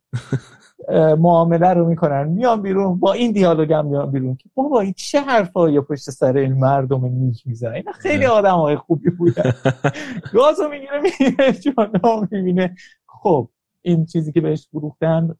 معامله 1.19 1.73
رو 1.73 1.85
می‌کنن. 1.85 2.27
میان 2.27 2.61
بیرون 2.61 2.99
با 2.99 3.13
این 3.13 3.31
دیالوگ 3.31 3.73
هم 3.73 3.85
میان 3.85 4.11
بیرون 4.11 4.35
که 4.35 4.49
بابا 4.55 4.81
این 4.81 4.93
چه 4.97 5.21
حرفایی 5.21 5.81
پشت 5.81 6.09
سر 6.09 6.37
این 6.37 6.53
مردم 6.53 7.05
نیک 7.05 7.47
می‌زنن؟ 7.47 7.73
اینا 7.73 7.91
خیلی 7.91 8.25
آدم 8.25 8.55
های 8.55 8.75
خوبی 8.75 9.09
بودن. 9.09 9.51
گازو 10.33 10.69
می‌گیره 10.69 11.01
می‌گیره 11.01 11.51
جانا 11.51 12.27
می‌بینه. 12.31 12.75
خب 13.07 13.49
این 13.81 14.05
چیزی 14.05 14.31
که 14.31 14.41
بهش 14.41 14.67
فروختن 14.71 15.35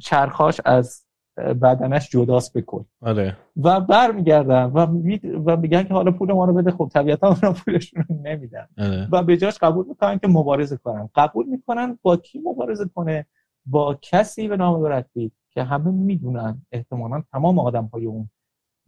چرخاش 0.00 0.60
از 0.64 1.02
بدنش 1.36 2.10
جداست 2.10 2.56
بکن 2.56 2.86
آره. 3.02 3.36
و 3.56 3.80
برمیگردن 3.80 4.64
و, 4.64 4.86
می... 4.86 5.20
و 5.46 5.56
میگن 5.56 5.82
که 5.82 5.94
حالا 5.94 6.10
پول 6.10 6.32
ما 6.32 6.44
رو 6.44 6.52
بده. 6.52 6.70
خب 6.70 6.90
طبیعتا 6.94 7.28
اونا 7.28 7.52
پولشون 7.52 8.04
رو 8.08 8.16
نمیدن. 8.22 8.66
آره. 8.78 9.08
و 9.12 9.22
به 9.22 9.36
جاش 9.36 9.58
قبول 9.58 9.86
می‌کنن 9.88 10.18
که 10.18 10.28
مبارزه 10.28 10.76
کنن. 10.76 11.08
قبول 11.14 11.46
می‌کنن 11.46 11.98
با 12.02 12.16
کی 12.16 12.42
مبارزه 12.44 12.90
کنه؟ 12.94 13.26
با 13.66 13.98
کسی 14.02 14.48
به 14.48 14.56
نام 14.56 14.82
برد 14.82 15.10
که 15.50 15.62
همه 15.62 15.90
می‌دونن 15.90 16.62
احتمالا 16.72 17.22
تمام 17.32 17.58
آدم 17.58 17.84
های 17.84 18.06
اون 18.06 18.30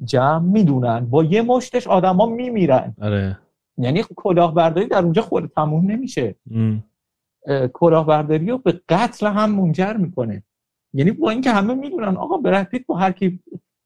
جمع 0.04 0.38
می‌دونن. 0.38 1.00
با 1.10 1.24
یه 1.24 1.42
مشتش 1.42 1.86
آدما 1.86 2.26
میمیرن. 2.26 2.94
آره. 3.02 3.38
یعنی 3.78 4.02
کلاهبرداری 4.16 4.86
در 4.86 5.02
اونجا 5.02 5.22
خود 5.22 5.46
تموم 5.46 5.90
نمیشه. 5.90 6.34
کلاهبرداری 7.72 8.46
رو 8.46 8.58
به 8.58 8.80
قتل 8.88 9.26
هم 9.26 9.50
منجر 9.50 9.96
می‌کنه. 9.96 10.42
یعنی 10.92 11.10
با 11.10 11.30
اینکه 11.30 11.50
همه 11.50 11.74
می‌دونن 11.74 12.16
آقا 12.16 12.36
برد 12.36 12.86
با 12.86 12.96
هر 12.96 13.12
کی 13.12 13.40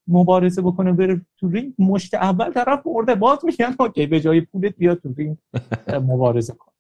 مبارزه 0.09 0.63
بکنه 0.63 0.93
بره 0.93 1.21
تو 1.37 1.49
رینگ 1.49 1.75
مشت 1.79 2.15
اول 2.15 2.53
طرف 2.53 2.87
مرده 2.87 3.15
باز 3.15 3.45
میگن 3.45 3.75
okay 3.81 4.07
به 4.07 4.21
جای 4.21 4.41
پولت 4.41 4.77
بیا 4.77 4.95
تو 4.95 5.13
رینگ 5.13 5.37
مبارزه 6.11 6.55
کن. 6.55 6.73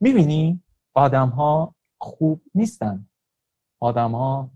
می‌بینی؟ 0.00 0.62
آدم 0.94 1.28
ها 1.28 1.74
خوب 2.00 2.40
نیستن. 2.54 3.07
آدم 3.80 4.14
ها 4.14 4.50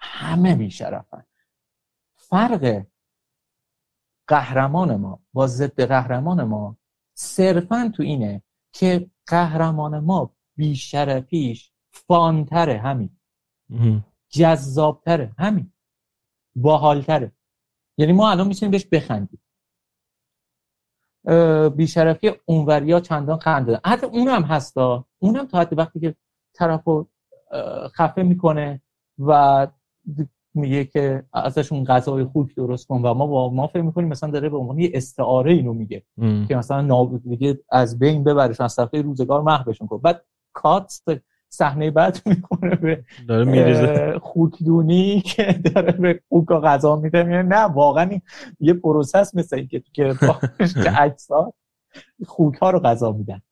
همه 0.00 0.54
بیشرفن 0.54 1.24
فرق 2.16 2.86
قهرمان 4.26 4.96
ما 4.96 5.20
با 5.32 5.46
ضد 5.46 5.80
قهرمان 5.80 6.44
ما 6.44 6.76
صرفا 7.14 7.92
تو 7.96 8.02
اینه 8.02 8.42
که 8.72 9.10
قهرمان 9.26 9.98
ما 9.98 10.34
بیشرفیش 10.56 11.72
فانتره 11.90 12.78
همین. 12.78 13.16
جذابتره 14.28 15.34
همین. 15.38 15.72
باحالتره 16.56 17.32
یعنی 17.98 18.12
ما 18.12 18.30
الان 18.30 18.46
می‌تونیم 18.46 18.70
بهش 18.70 18.86
بخندیم. 18.86 19.40
بیشرفی 21.76 22.32
اونوریا 22.44 23.00
چندان 23.00 23.38
خنده 23.38 23.80
حتی 23.84 24.06
اونم 24.06 24.42
هستا. 24.42 25.06
اونم 25.18 25.46
تا 25.46 25.58
حتی 25.58 25.76
وقتی 25.76 26.00
که 26.00 26.16
طرفو 26.54 27.06
خفه 27.96 28.22
می‌کنه 28.22 28.82
و 29.18 29.66
میگه 30.54 30.84
که 30.84 31.24
ازشون 31.32 31.84
غذای 31.84 32.24
خوک 32.24 32.54
درست 32.54 32.86
کن 32.86 33.02
و 33.02 33.14
ما 33.14 33.26
با 33.26 33.50
ما 33.50 33.66
فکر 33.66 33.82
می‌کنیم 33.82 34.08
مثلا 34.08 34.30
داره 34.30 34.48
به 34.48 34.56
عنوان 34.56 34.78
یه 34.78 34.90
استعاره 34.94 35.52
اینو 35.52 35.72
میگه. 35.72 36.02
که 36.48 36.56
مثلا 36.56 36.80
نابود 36.80 37.22
دیگه 37.22 37.58
از 37.70 37.98
بین 37.98 38.24
ببرش 38.24 38.60
از 38.60 38.72
صفحه 38.72 39.02
روزگار 39.02 39.42
محوشون 39.42 39.86
کن. 39.86 39.98
بعد 39.98 40.24
کات 40.52 41.00
صحنه 41.48 41.90
بعد 41.90 42.18
می‌کنه 42.26 42.76
به 42.76 43.04
داره 43.28 43.44
میریزه. 43.44 44.18
خوکدونی 44.22 45.20
که 45.20 45.52
داره 45.52 45.92
به 45.92 46.20
خوکا 46.28 46.60
غذا 46.60 46.96
میده. 46.96 47.22
نه 47.22 47.58
واقعا 47.60 48.20
یه 48.60 48.74
process 48.74 49.34
مثل 49.34 49.56
این 49.56 49.68
که 49.68 49.80
تو 49.80 49.92
که 50.82 51.02
اجساد 51.02 51.54
خوک 52.26 52.56
ها 52.56 52.70
رو 52.70 52.80
غذا 52.80 53.12
میدن. 53.12 53.42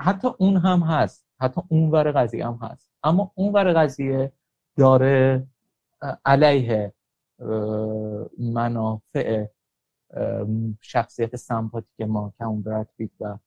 حتی 0.00 0.28
اون 0.38 0.56
هم 0.56 0.80
هست. 0.80 1.25
حتی 1.40 1.60
اون 1.68 1.90
ور 1.90 2.12
قضیه 2.12 2.46
هم 2.46 2.58
هست. 2.62 2.90
اما 3.02 3.32
اون 3.34 3.52
ور 3.52 3.72
قضیه 3.72 4.32
داره 4.76 5.46
علیه 6.24 6.92
منافع 8.38 9.46
شخصیت 10.80 11.36
سمپاتیک 11.36 12.00
ما 12.00 12.32
که 12.38 12.44
اون 12.44 12.62
برد 12.62 12.88
و 13.20 13.38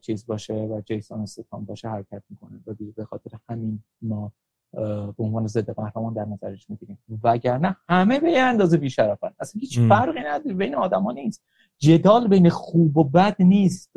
چیز 0.00 0.26
باشه 0.26 0.54
و 0.54 0.80
جیسون 0.80 1.20
استتهام 1.20 1.64
باشه 1.64 1.88
حرکت 1.88 2.22
می‌کنه. 2.30 2.60
و 2.66 2.74
به 2.96 3.04
خاطر 3.04 3.30
همین 3.48 3.82
ما 4.02 4.32
به 4.72 5.14
عنوان 5.18 5.46
ضد 5.46 5.70
قهرمان 5.70 6.14
در 6.14 6.24
نظرش 6.24 6.70
می‌گیریم. 6.70 6.98
وگرنه 7.22 7.76
همه 7.88 8.20
به 8.20 8.30
یه 8.30 8.42
اندازه 8.42 8.76
بیشرفن. 8.76 9.30
اصلا 9.40 9.60
هیچ 9.60 9.80
فرقی 9.80 10.20
نداره 10.20 10.54
بین 10.54 10.74
آدما 10.74 11.12
نیست. 11.12 11.44
جدال 11.78 12.28
بین 12.28 12.48
خوب 12.48 12.96
و 12.96 13.04
بد 13.04 13.36
نیست. 13.42 13.92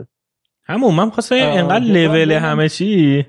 همون 0.66 0.96
من 0.96 1.10
خواستم 1.10 1.36
اینقدر 1.36 1.86
لول 1.86 2.32
همه 2.32 2.70
چی 2.70 3.26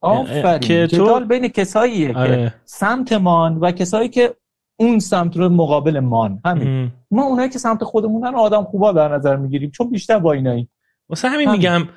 آفرین. 0.00 0.58
که 0.58 0.86
جدال 0.86 1.24
بین 1.24 1.48
کساییه 1.48 2.14
آره. 2.14 2.36
که 2.36 2.54
سمتمان 2.64 3.56
و 3.56 3.70
کسایی 3.70 4.08
که 4.08 4.34
اون 4.76 4.98
سمت 4.98 5.36
رو 5.36 5.48
مقابل 5.48 6.00
مان. 6.00 6.40
همین. 6.44 6.92
ما 7.10 7.22
اونایی 7.22 7.48
که 7.50 7.58
سمت 7.58 7.84
خودمونن 7.84 8.34
آدم 8.34 8.64
خوبا 8.64 8.92
در 8.92 9.08
نظر 9.08 9.36
می‌گیریم 9.36 9.70
چون 9.70 9.90
بیشتر 9.90 10.18
با 10.18 10.32
اینایی. 10.32 10.68
واسه 11.08 11.28
همین 11.28 11.50
میگم 11.50 11.88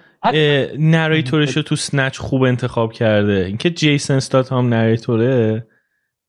نریتورش 0.79 1.57
رو 1.57 1.63
تو 1.63 1.75
سنچ 1.75 2.17
خوب 2.17 2.43
انتخاب 2.43 2.93
کرده. 2.93 3.45
اینکه 3.47 3.69
جیسن 3.69 4.19
ستات 4.19 4.51
هم 4.51 4.73
نریتوره 4.73 5.67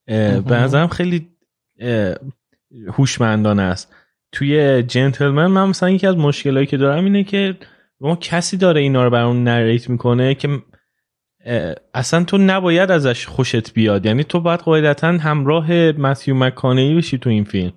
به 0.07 0.55
نظرم 0.55 0.89
خیلی 0.89 1.28
هوشمندانه 2.99 3.62
است. 3.62 3.95
توی 4.32 4.82
جنتلمن 4.82 5.47
من 5.47 5.68
مثلا 5.68 5.91
یکی 5.91 6.07
از 6.07 6.16
مشکلایی 6.16 6.66
که 6.66 6.76
دارم 6.76 7.05
اینه 7.05 7.24
که 7.24 7.57
ما 8.01 8.16
کسی 8.16 8.57
داره 8.57 8.80
اینا 8.80 9.05
رو 9.05 9.11
برام 9.11 9.49
نریت 9.49 9.90
می‌کنه 9.90 10.34
که 10.34 10.49
اصلا 11.94 12.24
تو 12.24 12.38
نباید 12.38 12.90
ازش 12.90 13.26
خوشت 13.26 13.72
بیاد. 13.72 14.07
یعنی 14.07 14.24
تو 14.24 14.40
باید 14.40 14.61
قاعدتا 14.61 15.09
همراه 15.09 15.72
متیو 15.92 16.34
مکانهی 16.34 16.94
بشی 16.94 17.18
تو 17.18 17.30
این 17.30 17.44
فیلم. 17.44 17.72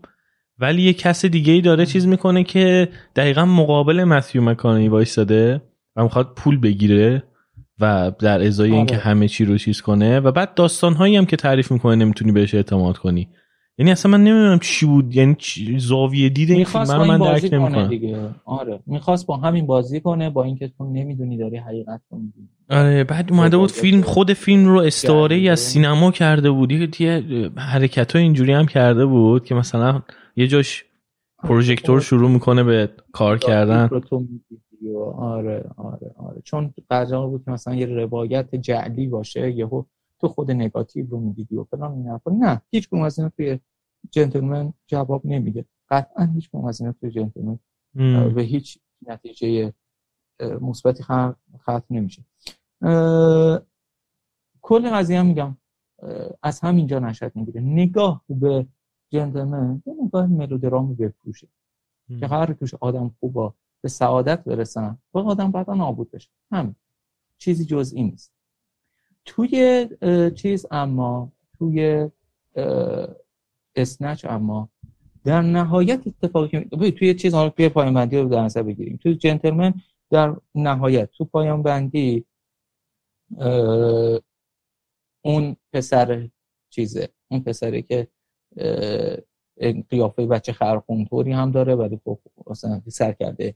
ولی 0.60 0.82
یه 0.82 0.94
کس 0.94 1.26
دیگه 1.26 1.54
ای 1.54 1.62
داره 1.62 1.86
چیز 1.86 2.08
می‌کنه 2.08 2.44
که 2.44 2.90
دقیقا 3.16 3.46
مقابل 3.46 4.04
متیو 4.04 4.42
مکانی 4.42 4.88
وایستاده 4.88 5.62
و 5.96 6.04
می‌خواد 6.04 6.34
پول 6.36 6.58
بگیره 6.58 7.24
و 7.80 8.12
در 8.20 8.42
ازای 8.42 8.72
اینکه 8.72 8.96
آره. 8.96 9.04
همه 9.04 9.28
چی 9.28 9.46
رو 9.46 9.58
چیز 9.58 9.82
کنه. 9.82 10.20
و 10.20 10.32
بعد 10.32 10.54
داستان 10.54 10.94
هایی 10.94 11.16
هم 11.16 11.26
که 11.26 11.36
تعریف 11.36 11.72
می‌کنه 11.72 11.96
نمی‌تونی 11.96 12.32
بهش 12.32 12.56
اعتماد 12.56 12.98
کنی. 12.98 13.30
یعنی 13.80 13.92
اصلا 13.92 14.12
من 14.12 14.24
نمی‌دونم 14.24 14.60
چی 14.60 14.86
بود 14.86 15.16
یعنی 15.16 15.38
زاویه 15.78 16.30
دید 16.30 16.52
این 16.52 16.64
فیلم 16.66 16.92
رو 16.92 17.06
من 17.06 17.18
درک 17.18 17.50
نمی‌کنم. 17.54 18.36
آره. 18.46 18.80
می‌خواست 18.86 19.26
با 19.26 19.38
همین 19.38 19.66
بازی 19.66 20.00
کنه 20.00 20.30
با 20.30 20.44
اینکه 20.44 20.68
تو 20.78 20.84
نمی‌دونی 20.84 21.38
داری 21.38 21.58
حقیقت 21.58 22.02
رو 22.12 22.18
می‌دونی 22.18 22.48
آره 22.70 23.04
بعد 23.04 23.32
اومده 23.32 23.58
بود 23.58 23.72
فیلم 23.72 24.02
خود 24.02 24.34
فیلم 24.34 24.66
رو 24.66 24.80
استعاره 24.80 25.36
ای 25.36 25.50
از 25.50 25.60
سینما 25.60 26.12
کرده 26.12 26.52
بود. 26.52 26.72
یه 26.72 27.52
حرکت 27.58 28.16
ها 28.16 28.22
اینجوری 28.22 28.54
هم 28.54 28.66
کرده 28.66 29.06
بود 29.06 29.46
که 29.46 29.56
مثلا 29.56 30.02
یه 30.36 30.48
جاش 30.48 30.86
پروژکتور 31.44 32.02
شروع 32.02 32.30
می‌کنه 32.30 32.64
به 32.64 32.90
کار 33.12 33.38
کردن. 33.38 33.90
آره 35.18 35.66
آره 35.78 36.12
آره. 36.18 36.42
چون 36.44 36.74
قرار 36.90 37.28
بود 37.28 37.46
که 37.46 37.52
مثلا 37.52 37.76
یه 37.76 37.86
روایت 37.86 38.56
جعلی 38.56 39.08
باشه 39.08 39.52
یهو 39.52 39.84
تو 40.20 40.28
خود 40.28 40.52
نگاتیو 40.52 41.08
رو 41.10 41.20
می‌دیدی 41.20 41.56
و 41.56 41.64
فلان 41.64 41.92
این 41.92 42.20
نه 42.44 42.62
هیچ 42.72 42.94
از 42.94 43.20
اینا 43.20 43.30
توی 43.30 43.60
جنتلمن 44.12 44.74
جواب 44.88 45.26
نمیده. 45.26 45.66
قطعا 45.90 46.26
هیچ 46.26 46.56
از 46.56 46.82
اینا 46.82 46.94
توی 46.94 47.12
جنتلمن 47.12 47.60
به 48.36 48.42
هیچ 48.42 48.80
نتیجه 49.08 49.74
مثبتی 50.62 51.04
ختم 51.58 51.84
نمیشه. 51.90 52.24
کل 54.62 54.90
قضیه 54.90 55.20
هم 55.20 55.26
میگم 55.26 55.58
از 56.44 56.60
همینجا 56.60 57.00
نشد 57.00 57.36
می‌گیره. 57.36 57.62
نگاه 57.62 58.24
به 58.30 58.68
جنتلمن 59.10 59.84
یه 59.86 59.96
نگاه 60.04 60.26
ملودرامی 60.26 60.96
بپوشه. 60.96 61.48
که 62.20 62.28
قرار 62.28 62.54
توش 62.54 62.74
آدم 62.74 63.16
خوبا 63.20 63.54
به 63.82 63.90
سعادت 63.90 64.44
برسن. 64.44 64.98
و 65.14 65.18
آدم 65.18 65.52
بعدا 65.52 65.74
نابود 65.74 66.12
بشه. 66.12 66.30
همین. 66.52 66.76
چیزی 67.38 67.66
جز 67.66 67.94
این 67.94 68.06
نیست. 68.06 68.34
توی 69.30 69.88
چیز 70.36 70.66
اما 70.72 71.32
توی 71.58 72.10
اسنچ 73.76 74.26
اما. 74.26 74.70
در 75.26 75.42
نهایت 75.42 76.02
اتفاقی 76.08 76.92
توی 76.92 77.14
چیز 77.14 77.34
حالا 77.34 77.50
توی 77.50 77.70
پایان 77.70 77.94
بندی 77.94 78.18
رو 78.18 78.30
در 78.30 78.44
نظر 78.44 78.64
بگیریم. 78.64 79.00
توی 79.04 79.16
جنتلمن 79.16 79.74
در 80.12 80.36
نهایت 80.56 81.10
تو 81.12 81.26
پایان 81.26 81.64
بندی 81.64 82.26
اون 85.26 85.56
پسر 85.74 86.30
چیزه. 86.70 87.10
اون 87.32 87.44
پسری 87.44 87.82
که 87.82 88.08
قیافه 89.90 90.26
بچه 90.26 90.54
خرخونطوری 90.54 91.32
هم 91.32 91.52
داره 91.52 91.76
ولی 91.76 92.00
خب 92.06 92.20
سر 92.88 93.12
کرده 93.12 93.56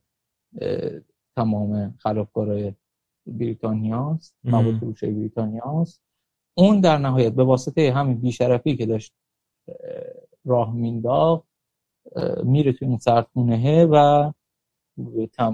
تمام 1.36 1.98
خلافکارای 2.00 2.74
بریتانیاست 3.26 4.36
مواد 4.44 4.76
فروشه 4.76 5.12
بریتانیاست. 5.12 6.02
اون 6.58 6.80
در 6.80 6.98
نهایت 6.98 7.34
به 7.34 7.44
واسطه 7.44 7.94
همین 7.94 8.18
بیشرفی 8.18 8.76
که 8.76 8.86
داشت 8.86 9.14
راه 10.46 10.74
مینداخت 10.74 11.48
میره 12.44 12.74
توی 12.74 12.88
اون 12.88 12.98
سردخونه 12.98 13.86
و 13.86 14.32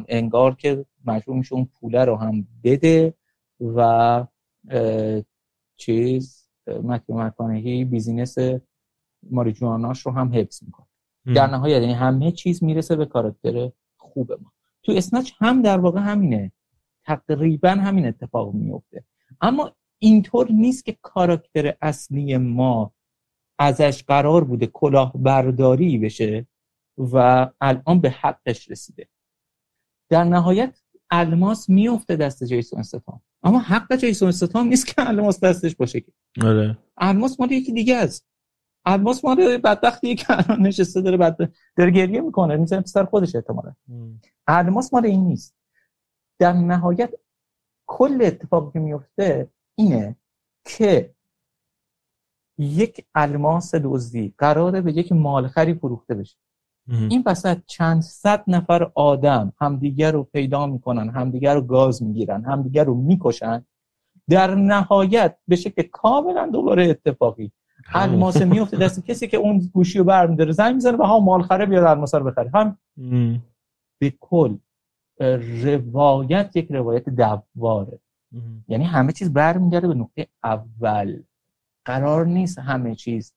انگار 0.07 0.55
که 0.55 0.85
مجبور 1.05 1.35
میشه 1.35 1.55
اون 1.55 1.65
پوله 1.65 2.05
رو 2.05 2.15
هم 2.15 2.47
بده 2.63 3.13
و 3.75 4.25
چیز 5.77 6.49
مکیو 6.67 7.17
مکانهی 7.17 7.85
بیزینس 7.85 8.35
ماریجواناش 9.31 10.05
رو 10.05 10.11
هم 10.11 10.33
حفظ 10.33 10.63
می‌کنه. 10.63 10.87
در 11.35 11.47
نهایت 11.47 11.81
یعنی 11.81 11.93
همه 11.93 12.31
چیز 12.31 12.63
می‌رسه 12.63 12.95
به 12.95 13.05
کاراکتر 13.05 13.71
خوب 13.97 14.31
ما. 14.31 14.51
تو 14.83 14.91
اسنچ 14.91 15.31
هم 15.37 15.61
در 15.61 15.79
واقع 15.79 15.99
همینه. 15.99 16.51
تقریبا 17.15 17.69
همین 17.69 18.07
اتفاق 18.07 18.53
میفته 18.53 19.03
اما 19.41 19.71
اینطور 19.99 20.51
نیست 20.51 20.85
که 20.85 20.97
کاراکتر 21.01 21.73
اصلی 21.81 22.37
ما 22.37 22.93
ازش 23.59 24.03
قرار 24.07 24.43
بوده 24.43 24.67
کلاه 24.67 25.13
برداری 25.15 25.97
بشه 25.97 26.47
و 26.97 27.47
الان 27.61 28.01
به 28.01 28.09
حقش 28.09 28.71
رسیده. 28.71 29.07
در 30.09 30.23
نهایت 30.23 30.79
الماس 31.11 31.69
میفته 31.69 32.15
دست 32.15 32.43
جیسون 32.43 32.79
استتام 32.79 33.21
اما 33.43 33.59
حق 33.59 33.95
جیسون 33.95 34.29
استتام 34.29 34.67
نیست 34.67 34.87
که 34.87 34.93
الماس 34.97 35.39
دستش 35.39 35.75
باشه 35.75 36.01
که. 36.01 36.11
آره. 36.43 36.77
الماس 36.97 37.39
مال 37.39 37.51
یکی 37.51 37.71
دیگه 37.71 37.95
است. 37.95 38.25
الماس 38.85 39.25
مال 39.25 39.57
بدبختی 39.57 40.15
که 40.15 40.25
الان 40.29 40.67
نشسته 40.67 41.01
داره 41.01 41.17
بعد 41.17 41.53
داره 41.75 41.91
گریه 41.91 42.21
می‌کنه. 42.21 42.55
می‌زنه 42.55 42.81
پسر 42.81 43.05
خودش 43.05 43.35
احتمالاً. 43.35 43.73
الماس 44.47 44.93
مال 44.93 45.05
این 45.05 45.23
نیست. 45.23 45.55
در 46.39 46.53
نهایت 46.53 47.13
کل 47.87 48.21
اتفاقی 48.21 48.71
که 48.71 48.79
میفته 48.79 49.49
اینه 49.75 50.15
که 50.65 51.13
یک 52.57 53.05
الماس 53.15 53.75
دزدی 53.75 54.33
قراره 54.37 54.81
به 54.81 54.93
یک 54.93 55.11
مالخری 55.11 55.73
فروخته 55.73 56.15
بشه. 56.15 56.37
این 57.09 57.23
وسط 57.25 57.57
چند 57.65 58.01
صد 58.01 58.43
نفر 58.47 58.91
آدم 58.95 59.53
همدیگر 59.61 60.11
رو 60.11 60.23
پیدا 60.23 60.67
می‌کنن 60.67 61.09
همدیگر 61.09 61.55
رو 61.55 61.61
گاز 61.61 62.03
می‌گیرن 62.03 62.45
همدیگر 62.45 62.83
رو 62.83 62.95
می‌کشن. 62.95 63.65
در 64.29 64.55
نهایت 64.55 65.37
به 65.47 65.55
شکل 65.55 65.81
کاملا 65.81 66.47
دوباره 66.47 66.89
اتفاقی. 66.89 67.51
الماس 67.93 68.41
میفته 68.41 68.77
دست 68.77 69.05
کسی 69.05 69.27
که 69.27 69.37
اون 69.37 69.69
گوشی 69.73 69.97
رو 69.97 70.03
برمیداره 70.03 70.51
زنگ 70.51 70.75
می‌زنه 70.75 70.97
و 70.97 71.03
ها 71.03 71.19
مالخره 71.19 71.65
بیاد 71.65 71.83
الماس 71.83 72.15
رو 72.15 72.23
بخره 72.23 72.51
هم 72.53 72.77
به 73.99 74.13
کل 74.19 74.57
روایت 75.63 76.55
یک 76.55 76.71
روایت 76.71 77.09
دواره. 77.09 77.99
یعنی 78.67 78.83
همه 78.83 79.11
چیز 79.11 79.33
برمیگرده 79.33 79.87
به 79.87 79.93
نقطه 79.93 80.27
اول. 80.43 81.23
قرار 81.85 82.25
نیست 82.25 82.59
همه 82.59 82.95
چیز 82.95 83.33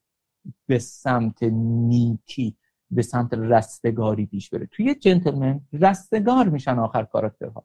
به 0.66 0.78
سمت 0.78 1.42
نیکی 1.42 2.56
به 2.90 3.02
سمت 3.02 3.34
رستگاری 3.34 4.26
پیش 4.26 4.50
بره. 4.50 4.66
توی 4.66 4.94
جنتلمن 4.94 5.60
رستگار 5.72 6.48
میشن 6.48 6.78
آخر 6.78 7.04
کاراکترها. 7.04 7.64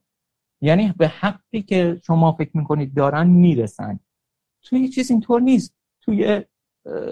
یعنی 0.61 0.93
به 0.97 1.07
حقی 1.07 1.61
که 1.61 2.01
شما 2.03 2.31
فکر 2.31 2.57
می‌کنید 2.57 2.93
دارن 2.93 3.27
می‌رسن. 3.27 3.99
توی 4.61 4.89
چیز 4.89 5.11
اینطور 5.11 5.41
نیست. 5.41 5.75
توی 6.01 6.43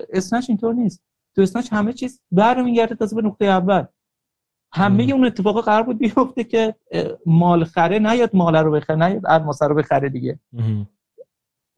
اسنش 0.10 0.50
اینطور 0.50 0.74
نیست. 0.74 1.04
تو 1.36 1.42
اسنش 1.42 1.74
همه 1.74 1.94
چیز 1.94 2.22
برمیگرده 2.32 2.96
تازه 2.96 3.16
به 3.16 3.22
نقطه 3.22 3.46
اول. 3.46 3.86
همه 4.74 5.04
اون 5.04 5.26
اتفاقا 5.26 5.62
قرار 5.62 5.84
بود 5.84 5.98
بیفته 5.98 6.44
که 6.44 6.76
مال 7.26 7.64
خره 7.64 8.00
نیاد 8.00 8.36
مال 8.36 8.56
رو 8.56 8.72
بخره 8.72 8.96
نیاد 8.96 9.22
الماسه 9.26 9.68
رو 9.68 9.76
بخره 9.76 10.10
دیگه. 10.10 10.40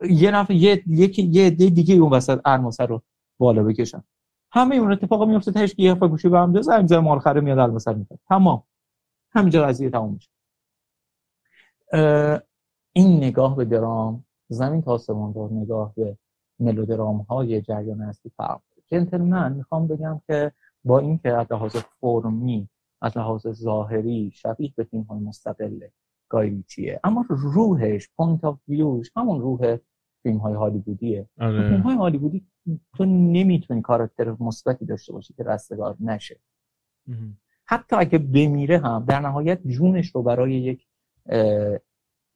یه 0.01 0.31
نفر 0.31 0.53
یه 0.53 0.83
یکی 0.87 1.21
یه 1.23 1.49
دیگه 1.49 1.95
اون 1.95 2.13
وسط 2.13 2.41
الماسه 2.45 2.85
رو 2.85 3.01
بالا 3.39 3.63
بکشن. 3.63 4.03
همه 4.51 4.75
اون 4.75 4.91
اتفاقا 4.91 5.25
میفته 5.25 5.51
تاش 5.51 5.75
که 5.75 5.83
یه 5.83 5.91
نفر 5.91 6.07
گوشی 6.07 6.29
به 6.29 6.39
هم 6.39 6.53
دست 6.53 6.87
زنگ 6.87 6.93
مال 6.93 7.19
خره 7.19 7.41
میاد 7.41 7.59
الماسه 7.59 7.93
میاد 7.93 8.19
تمام. 8.29 8.63
همینجا 9.31 9.65
قضیه 9.65 9.89
تموم 9.89 10.13
میشه. 10.13 10.29
این 12.93 13.17
نگاه 13.17 13.55
به 13.55 13.65
درام 13.65 14.25
زمین 14.49 14.81
تا 14.81 14.91
آسمان 14.91 15.33
نگاه 15.51 15.93
به 15.95 16.17
ملودرام 16.59 17.17
های 17.17 17.61
جریان 17.61 18.01
اصلی 18.01 18.31
فرق 18.37 18.61
جنتلمن 18.87 19.53
می‌خوام 19.53 19.87
بگم 19.87 20.21
که 20.27 20.51
با 20.83 20.99
اینکه 20.99 21.33
از 21.33 21.47
لحاظ 21.51 21.75
فرمی 21.75 22.69
از 23.01 23.17
لحاظ 23.17 23.47
ظاهری 23.47 24.31
شبیه 24.33 24.73
به 24.75 24.83
فیلم 24.83 25.03
های 25.03 25.19
مستقل 25.19 25.79
گای 26.29 26.47
ریچیه 26.47 26.99
اما 27.03 27.25
روحش 27.29 28.09
point 28.17 28.43
of 28.43 28.48
view 28.48 28.59
ش 28.67 29.11
همون 29.15 29.41
روح 29.41 29.77
فیلم 30.23 30.37
های 30.37 30.53
هالیوودیه 30.53 31.29
آره. 31.39 31.69
فیلم 31.69 31.81
های 31.81 31.95
هالیوودی 31.95 32.47
تو 32.95 33.05
نمی‌تونی 33.05 33.81
کاراکتر 33.81 34.35
مثبتی 34.39 34.85
داشته 34.85 35.13
باشی 35.13 35.33
که 35.33 35.43
رستگار 35.43 35.95
نشه. 35.99 36.39
حتی 37.65 37.95
اگه 37.95 38.17
بمیره 38.17 38.79
هم 38.79 39.05
در 39.07 39.19
نهایت 39.19 39.67
جونش 39.67 40.15
رو 40.15 40.23
برای 40.23 40.55
یک 40.55 40.87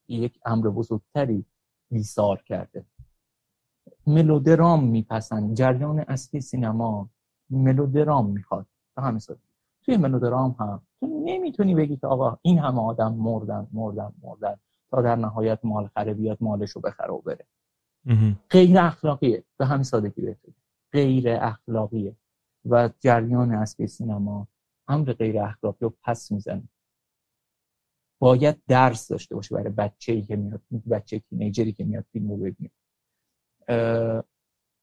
یک 0.08 0.40
امر 0.46 0.70
بزرگتری 0.70 1.46
ایثار 1.92 2.42
کرده. 2.42 2.86
ملودرام 4.08 4.84
می‌پسنده. 4.88 5.56
جریان 5.56 6.00
اصلی 6.00 6.42
سینما 6.42 7.10
ملودرام 7.50 8.30
می‌خواد. 8.30 8.66
به 8.96 9.02
همین 9.02 9.20
توی 9.86 9.98
ملودرام 9.98 10.56
هم. 10.60 10.82
تو 11.00 11.08
نمی‌تونی 11.26 11.76
بگی 11.76 11.98
که 11.98 12.08
آقا 12.08 12.38
این 12.42 12.60
همه 12.60 12.82
آدم 12.82 13.14
مردن 13.14 13.68
مردن 13.72 14.14
مردن 14.24 14.56
تا 14.92 15.02
در 15.02 15.16
نهایت 15.16 15.60
مال 15.64 15.88
خره 15.88 16.14
بیاد 16.14 16.38
مالش 16.42 16.72
رو 16.72 16.82
بخره 16.82 17.12
و 17.12 17.22
بره. 17.22 17.46
غیر 18.50 18.80
اخلاقیه. 18.80 19.44
به 19.58 19.66
همین 19.66 19.84
سادگی 19.84 20.22
بهتون 20.22 20.54
غیر 20.92 21.30
اخلاقیه. 21.30 22.16
و 22.66 22.90
جریان 23.00 23.52
اصلی 23.52 23.88
سینما 23.88 24.48
امر 24.88 25.14
غیر 25.14 25.40
اخلاقی 25.40 25.78
رو 25.82 25.94
پس 26.04 26.32
می‌زنه. 26.32 26.64
باید 28.20 28.62
درس 28.68 29.08
داشته 29.08 29.36
باشه 29.36 29.56
برای 29.56 29.70
بچه 29.70 30.12
ای 30.14 30.22
که 30.22 30.36
میاد 30.36 30.62
بچه 30.92 31.20
تینیجری 31.20 31.74
که 31.74 31.84
میاد 31.84 32.06
فیلم 32.12 32.30
رو 32.30 32.38
ببینه 32.38 32.70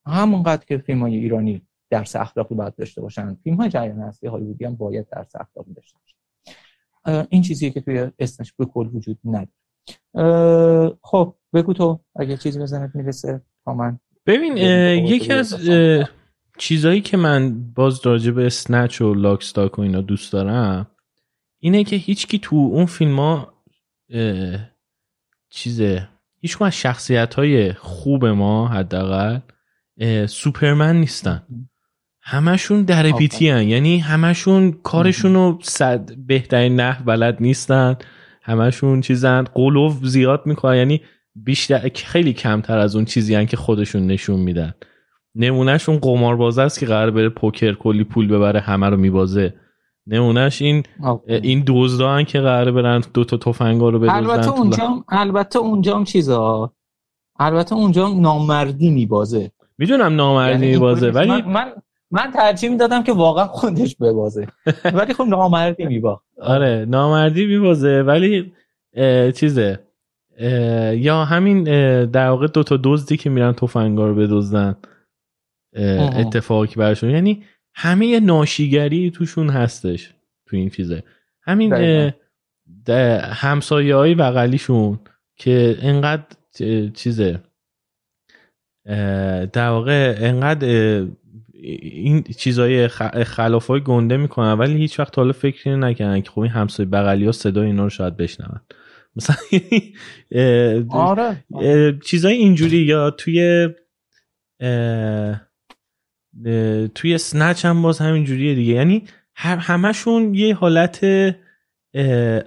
همونقدر 0.06 0.64
که 0.64 0.78
فیلم 0.78 1.00
های 1.00 1.16
ایرانی 1.16 1.67
درس 1.90 2.16
اخلاقی 2.16 2.54
باید 2.54 2.74
داشته 2.76 3.00
باشن. 3.00 3.34
فیلم 3.44 3.56
های 3.56 3.68
جریان 3.68 4.00
اصلی 4.00 4.28
هالیوودی 4.28 4.64
هم 4.64 4.74
باید 4.74 5.08
درس 5.12 5.36
اخلاقی 5.36 5.72
داشته 5.74 5.98
باشن. 5.98 7.26
این 7.30 7.42
چیزیه 7.42 7.70
که 7.70 7.80
توی 7.80 8.10
اسمش 8.18 8.52
به 8.52 8.64
کل 8.64 8.86
وجود 8.86 9.18
نداره. 9.24 9.48
خب 11.02 11.34
بگو 11.52 11.72
تو 11.72 12.00
اگه 12.16 12.36
چیزی 12.36 12.58
بزنت 12.58 12.90
می‌رسه 12.94 13.42
تا 13.64 13.74
من. 13.74 13.98
ببین 14.26 14.56
یکی 15.06 15.32
از 15.32 15.68
چیزایی 16.58 17.00
که 17.00 17.16
من 17.16 17.72
باز 17.72 18.06
راجع 18.06 18.30
به 18.30 18.46
اسنچ 18.46 19.00
و 19.00 19.14
لاکستاک 19.14 19.78
و 19.78 19.82
اینا 19.82 20.00
دوست 20.00 20.32
دارم 20.32 20.86
اینه 21.58 21.84
که 21.84 21.96
هیچکی 21.96 22.38
تو 22.38 22.56
اون 22.56 22.86
فیلم 22.86 23.18
ها 23.18 23.52
چیزه 25.50 26.08
هیچ 26.40 26.62
از 26.62 26.72
شخصیت 26.72 27.34
های 27.34 27.72
خوب 27.72 28.26
ما 28.26 28.68
حداقل 28.68 29.38
سوپرمن 30.26 30.96
نیستن. 30.96 31.67
همشون 32.30 32.82
در 32.82 33.10
پیتی 33.12 33.48
هن. 33.48 33.62
یعنی 33.68 33.98
همشون 33.98 34.72
کارشون 34.82 35.34
رو 35.34 35.58
صد 35.62 36.10
بهترین 36.26 36.76
نه 36.76 36.98
بلد 37.06 37.36
نیستن. 37.40 37.96
همشون 38.42 39.00
چیزن. 39.00 39.44
قلوف 39.54 40.04
زیاد 40.04 40.42
می‌کنن 40.46 40.76
یعنی 40.76 41.00
بیشتر 41.34 41.90
خیلی 41.94 42.32
کمتر 42.32 42.78
از 42.78 42.96
اون 42.96 43.04
چیزی 43.04 43.34
هن 43.34 43.46
که 43.46 43.56
خودشون 43.56 44.06
نشون 44.06 44.40
میدن. 44.40 44.74
نمونهشون 45.34 45.98
قمارباز 45.98 46.58
است 46.58 46.78
که 46.78 46.86
قرار 46.86 47.10
بره 47.10 47.28
پوکر 47.28 47.72
کلی 47.72 48.04
پول 48.04 48.28
ببره 48.28 48.60
همه 48.60 48.88
رو 48.88 48.96
میبازه. 48.96 49.54
نمونهش 50.06 50.62
این 50.62 50.82
این 51.26 51.64
دزدان 51.66 52.24
که 52.24 52.40
قراره 52.40 52.72
برن 52.72 53.02
دو 53.14 53.24
تا 53.24 53.36
تفنگا 53.36 53.88
رو 53.88 53.98
بدزدن. 53.98 54.16
البته 54.16 54.50
اونجا 54.50 55.04
البته 55.08 55.58
اونجا 55.58 56.04
چیزا؟ 56.04 56.72
البته 57.38 57.74
اونجا 57.74 58.08
نامردی 58.08 58.90
میبازه. 58.90 59.50
می‌دونم 59.78 60.16
نامردی 60.16 60.52
یعنی 60.52 60.66
میبازه 60.66 61.10
ولی 61.10 61.28
من, 61.28 61.44
من 61.44 61.72
من 62.10 62.30
ترجیح 62.30 62.70
می‌دادم 62.70 63.02
که 63.02 63.12
واقعا 63.12 63.46
خودش 63.46 63.96
ببازه. 63.96 64.46
ولی 64.84 65.14
خب 65.14 65.24
نامردی 65.24 65.86
میبا 65.86 66.22
آره 66.40 66.84
نامردی 66.88 67.46
میبازه. 67.46 68.02
ولی 68.02 68.52
چیزه 69.34 69.80
یا 70.94 71.24
همین 71.24 71.64
در 72.04 72.28
واقع 72.28 72.46
دو 72.46 72.62
تا 72.62 72.78
دزدی 72.84 73.16
که 73.16 73.30
میرن 73.30 73.52
تفنگا 73.52 74.08
رو 74.08 74.14
بدزدن 74.14 74.76
اتفاقی 76.16 76.74
برشون 76.76 77.10
یعنی 77.10 77.44
همه 77.74 78.20
ناشیگری 78.20 79.10
توشون 79.10 79.50
هستش 79.50 80.14
تو 80.46 80.56
این 80.56 80.70
چیزه. 80.70 81.02
همین 81.42 81.72
همسایه 83.22 83.96
های 83.96 84.14
بغلیشون 84.14 85.00
که 85.36 85.78
انقدر 85.82 86.24
چیزه 86.94 87.40
در 89.52 89.68
واقع 89.68 90.16
انقدر 90.18 91.06
این 91.60 92.22
چیزای 92.22 92.88
خلاف 93.24 93.66
های 93.66 93.80
گنده 93.80 94.16
می‌کنن 94.16 94.52
ولی 94.52 94.76
هیچ 94.76 95.00
وقت 95.00 95.18
حالا 95.18 95.32
فکر 95.32 95.74
نکنن 95.74 96.22
که 96.22 96.30
خب 96.30 96.40
این 96.40 96.50
همسایه 96.50 96.88
بغلی 96.88 97.26
ها 97.26 97.32
صدای 97.32 97.66
اینا 97.66 97.82
رو 97.82 97.90
شاید 97.90 98.16
بشنون. 98.16 98.60
مثلا 99.16 99.36
آره. 100.90 101.44
چیزای 102.04 102.34
اینجوری 102.34 102.78
یا 102.78 103.10
توی 103.10 103.68
توی 106.94 107.18
سنچ 107.18 107.64
هم 107.64 107.82
باز 107.82 107.98
همین 107.98 108.24
جوریه 108.24 108.54
دیگه. 108.54 108.72
یعنی 108.72 109.04
همشون 109.34 110.34
یه 110.34 110.54
حالت 110.54 111.04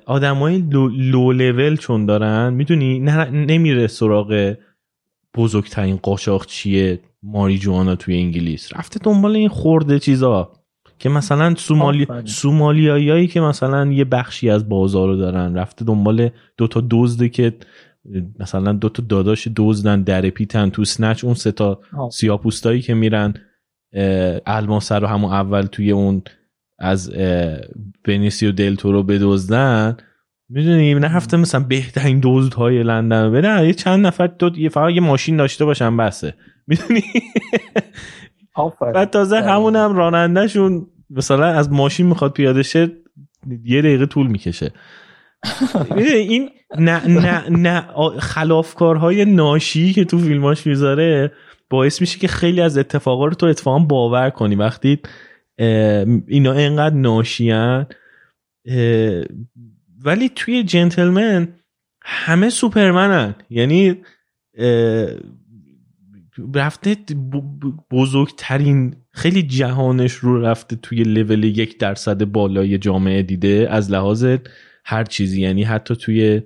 آدمای 0.05 0.57
لو, 0.57 0.87
لو 0.87 1.31
لول 1.31 1.75
چون 1.75 2.05
دارن. 2.05 2.53
می‌دونی؟ 2.53 2.99
نمیره 3.31 3.87
سراغ 3.87 4.55
بزرگترین 5.35 5.97
قاچاق 5.97 6.45
چیه. 6.45 6.99
ماری 7.23 7.57
جوانا 7.57 7.95
توی 7.95 8.15
انگلیس. 8.15 8.73
رفته 8.73 8.99
دنبال 9.03 9.35
این 9.35 9.49
خورده 9.49 9.99
چیزا. 9.99 10.53
که 10.99 11.09
مثلا 11.09 11.55
سومالی 11.55 12.07
سومالیایی 12.25 13.27
که 13.27 13.41
مثلا 13.41 13.91
یه 13.91 14.05
بخشی 14.05 14.49
از 14.49 14.69
بازار 14.69 15.07
رو 15.07 15.15
دارن. 15.15 15.55
رفته 15.55 15.85
دنبال 15.85 16.29
دوتا 16.57 16.83
دزده 16.91 17.29
که 17.29 17.57
مثلا 18.39 18.73
دوتا 18.73 19.03
داداش 19.09 19.47
دزدن 19.55 20.01
در 20.01 20.29
پیتن 20.29 20.69
تو 20.69 20.85
سنچ. 20.85 21.23
اون 21.23 21.33
سه 21.33 21.51
تا 21.51 21.79
سیاپوستایی 22.11 22.81
که 22.81 22.93
میرن 22.93 23.33
الماسه 24.45 24.95
رو 24.95 25.07
همون 25.07 25.31
اول 25.31 25.61
توی 25.61 25.91
اون 25.91 26.21
از 26.79 27.11
بنیسیو 28.05 28.51
دلتو 28.51 28.91
رو 28.91 29.03
بدزدن. 29.03 29.97
می‌دونی 30.53 30.93
نرفته 30.93 31.37
مثلا 31.37 31.63
بهترین 31.63 32.19
دوزد 32.19 32.53
های 32.53 32.83
لندن 32.83 33.31
بده 33.31 33.67
یه 33.67 33.73
چند 33.73 34.05
نفر 34.07 34.27
دو 34.27 34.57
یه 34.57 34.69
فقط 34.69 34.91
یه 34.93 35.01
ماشین 35.01 35.37
داشته 35.37 35.65
باشن 35.65 35.97
بسه. 35.97 36.33
می‌دونی؟ 36.67 37.03
بعد 38.93 39.09
تازه 39.09 39.41
همون 39.41 39.75
هم 39.75 39.95
رانندهشون 39.95 40.87
مثلا 41.09 41.45
از 41.45 41.71
ماشین 41.71 42.05
می‌خواد 42.05 42.33
پیاده 42.33 42.63
شه 42.63 42.91
یه 43.65 43.81
دقیقه 43.81 44.05
طول 44.05 44.27
می‌کشه. 44.27 44.71
این 45.97 46.49
نه 46.77 47.07
نه 47.07 47.49
نه 47.49 47.81
خلافکارهای 48.19 49.25
ناشی 49.25 49.93
که 49.93 50.05
تو 50.05 50.17
فیلماش 50.17 50.67
می‌ذاره 50.67 51.31
باعث 51.69 52.01
میشه 52.01 52.19
که 52.19 52.27
خیلی 52.27 52.61
از 52.61 52.77
اتفاقا 52.77 53.25
رو 53.25 53.33
تو 53.33 53.45
اتفاقا 53.45 53.79
باور 53.79 54.29
کنی. 54.29 54.55
وقتی 54.55 54.99
اینا 56.27 56.53
اینقدر 56.53 56.95
ناشیان 56.95 57.87
ولی 60.03 60.29
توی 60.29 60.63
جنتلمن 60.63 61.47
همه 62.01 62.49
سوپرمنن. 62.49 63.35
یعنی 63.49 63.95
رفته 66.55 66.97
بزرگترین 67.91 68.95
خیلی 69.11 69.43
جهانش 69.43 70.13
رو 70.13 70.41
رفته 70.41 70.75
توی 70.75 71.03
لول 71.03 71.43
یک 71.43 71.79
درصد 71.79 72.23
بالای 72.23 72.77
جامعه 72.77 73.23
دیده 73.23 73.67
از 73.71 73.91
لحاظ 73.91 74.25
هر 74.85 75.03
چیزی. 75.03 75.41
یعنی 75.41 75.63
حتی 75.63 75.95
توی 75.95 76.41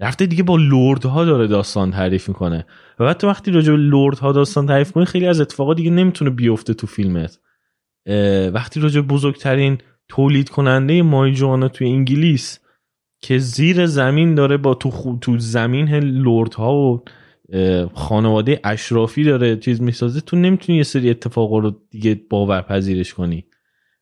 رفته 0.00 0.26
دیگه 0.26 0.42
با 0.42 0.56
لورد 0.56 1.04
ها 1.04 1.24
داره 1.24 1.46
داستان 1.46 1.90
تعریف 1.90 2.28
می‌کنه. 2.28 2.66
و 2.98 3.04
بعد 3.04 3.24
وقتی 3.24 3.50
راجع 3.50 3.72
به 3.72 3.78
لورد 3.78 4.18
ها 4.18 4.32
داستان 4.32 4.66
تعریف 4.66 4.92
کنی 4.92 5.04
خیلی 5.04 5.26
از 5.26 5.40
اتفاقات 5.40 5.76
دیگه 5.76 5.90
نمی‌تونه 5.90 6.30
بیفته 6.30 6.74
تو 6.74 6.86
فیلمت. 6.86 7.38
وقتی 8.52 8.80
راجع 8.80 9.00
بزرگترین 9.00 9.78
تولید 10.08 10.48
کننده 10.48 11.02
مایجوانا 11.02 11.68
توی 11.68 11.88
انگلیس 11.88 12.60
که 13.20 13.38
زیر 13.38 13.86
زمین 13.86 14.34
داره 14.34 14.56
با 14.56 14.74
تو, 14.74 15.18
تو 15.20 15.38
زمین 15.38 15.88
لورد 15.94 16.54
ها 16.54 16.74
و 16.74 17.02
خانواده 17.94 18.60
اشرافی 18.64 19.24
داره 19.24 19.56
چیز 19.56 19.82
می‌سازه 19.82 20.20
تو 20.20 20.36
نمی‌تونی 20.36 20.78
یه 20.78 20.84
سری 20.84 21.10
اتفاقا 21.10 21.58
رو 21.58 21.72
دیگه 21.90 22.20
باورپذیرش 22.30 23.14
کنی. 23.14 23.44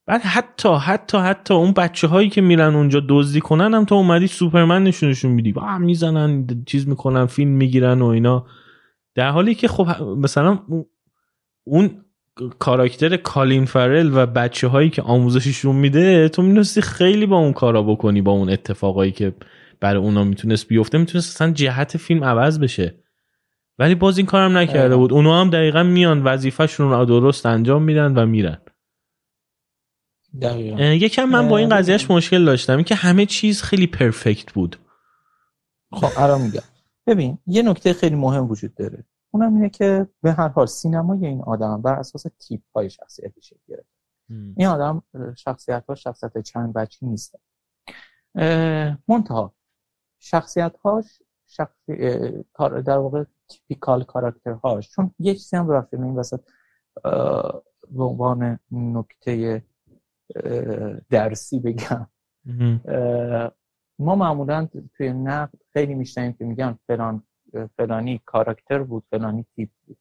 بعد 0.06 0.20
حتی 0.20 0.68
حتی 0.74 1.18
حتی 1.18 1.54
اون 1.54 1.72
بچه 1.72 2.06
هایی 2.06 2.28
که 2.28 2.40
میرن 2.40 2.74
اونجا 2.74 3.02
دزدی 3.08 3.40
کنن 3.40 3.74
هم 3.74 3.84
تو 3.84 3.94
اومدی 3.94 4.26
سوپرمن 4.26 4.84
نشونشون 4.84 5.32
میدی. 5.32 5.52
با 5.52 5.78
می‌زنن 5.78 6.46
چیز 6.66 6.88
می‌کنن 6.88 7.26
فیلم 7.26 7.50
می‌گیرن 7.50 8.02
و 8.02 8.06
اینا. 8.06 8.46
در 9.14 9.30
حالی 9.30 9.54
که 9.54 9.68
خب 9.68 10.02
مثلا 10.02 10.58
اون 11.64 11.90
کاراکتر 12.58 13.16
کالین 13.16 13.64
فرل 13.64 14.10
و 14.14 14.26
بچه 14.26 14.68
هایی 14.68 14.90
که 14.90 15.02
آموزششون 15.02 15.76
میده 15.76 16.28
تو 16.28 16.42
می‌تونستی 16.42 16.80
خیلی 16.80 17.26
با 17.26 17.36
اون 17.36 17.52
کارا 17.52 17.82
بکنی 17.82 18.22
با 18.22 18.32
اون 18.32 18.50
اتفاقایی 18.50 19.12
که 19.12 19.34
برای 19.80 20.02
اونا 20.02 20.24
می‌تونست 20.24 20.68
بیفته. 20.68 20.98
می‌تونست 20.98 21.34
اصلا 21.34 21.52
جهت 21.52 21.96
فیلم 21.96 22.24
عوض 22.24 22.58
بشه. 22.58 22.94
ولی 23.78 23.94
باز 23.94 24.18
این 24.18 24.26
کارم 24.26 24.56
نکرده 24.56 24.96
بود. 24.96 25.12
اونا 25.12 25.40
هم 25.40 25.50
دقیقا 25.50 25.82
میان 25.82 26.22
وظیفهشون 26.22 26.90
رو 26.90 27.04
درست 27.04 27.46
انجام 27.46 27.82
میدن 27.82 28.18
و 28.18 28.26
میرن. 28.26 28.58
یکم 30.78 31.24
من 31.24 31.48
با 31.48 31.58
این 31.58 31.68
قضیهش 31.68 32.10
مشکل 32.10 32.44
داشتم. 32.44 32.82
که 32.82 32.94
همه 32.94 33.26
چیز 33.26 33.62
خیلی 33.62 33.86
پرفکت 33.86 34.52
بود. 34.52 34.76
خب 35.92 36.22
الان 36.22 36.40
میگم. 36.40 36.62
ببین 37.06 37.38
یه 37.46 37.62
نکته 37.62 37.92
خیلی 37.92 38.14
مهم 38.14 38.50
وجود 38.50 38.74
داره. 38.74 39.04
اونم 39.36 39.54
اینه 39.54 39.68
که 39.68 40.06
به 40.22 40.32
هر 40.32 40.48
حال 40.48 40.66
سینمای 40.66 41.26
این 41.26 41.42
آدم 41.42 41.82
بر 41.82 41.94
اساس 41.94 42.26
تیپ 42.38 42.62
های 42.74 42.90
شخصیتی 42.90 43.42
شکل 43.42 43.60
گرفته. 43.68 43.86
این 44.56 44.66
آدم 44.66 45.02
شخصیت 45.36 45.84
ها 45.88 45.94
شخصیت 45.94 46.38
چند 46.38 46.72
بچی 46.72 47.06
نیستن 47.06 47.38
منتها 49.08 49.54
شخصیت 50.18 50.76
هاش 50.84 51.22
شخصی... 51.46 51.96
در 52.58 52.98
واقع 52.98 53.24
تیپیکال 53.48 54.04
کاراکتر 54.04 54.52
هاش 54.52 54.90
چون 54.90 55.10
یه 55.18 55.34
چیزی 55.34 55.56
هم 55.56 55.70
رفته 55.70 56.02
این 56.02 56.16
وسط 56.16 56.40
به 57.90 58.04
عنوان 58.04 58.58
نکته 58.70 59.62
درسی 61.10 61.60
بگم. 61.60 62.06
ما 63.98 64.14
معمولا 64.14 64.68
توی 64.96 65.12
نقد 65.12 65.58
خیلی 65.72 65.94
میشنیم 65.94 66.32
که 66.32 66.44
میگن 66.44 66.78
فلان 66.86 67.22
فلانی 67.76 68.20
کاراکتر 68.24 68.82
بود 68.82 69.04
فلانی 69.10 69.46
تیپ 69.56 69.68
بود. 69.86 69.96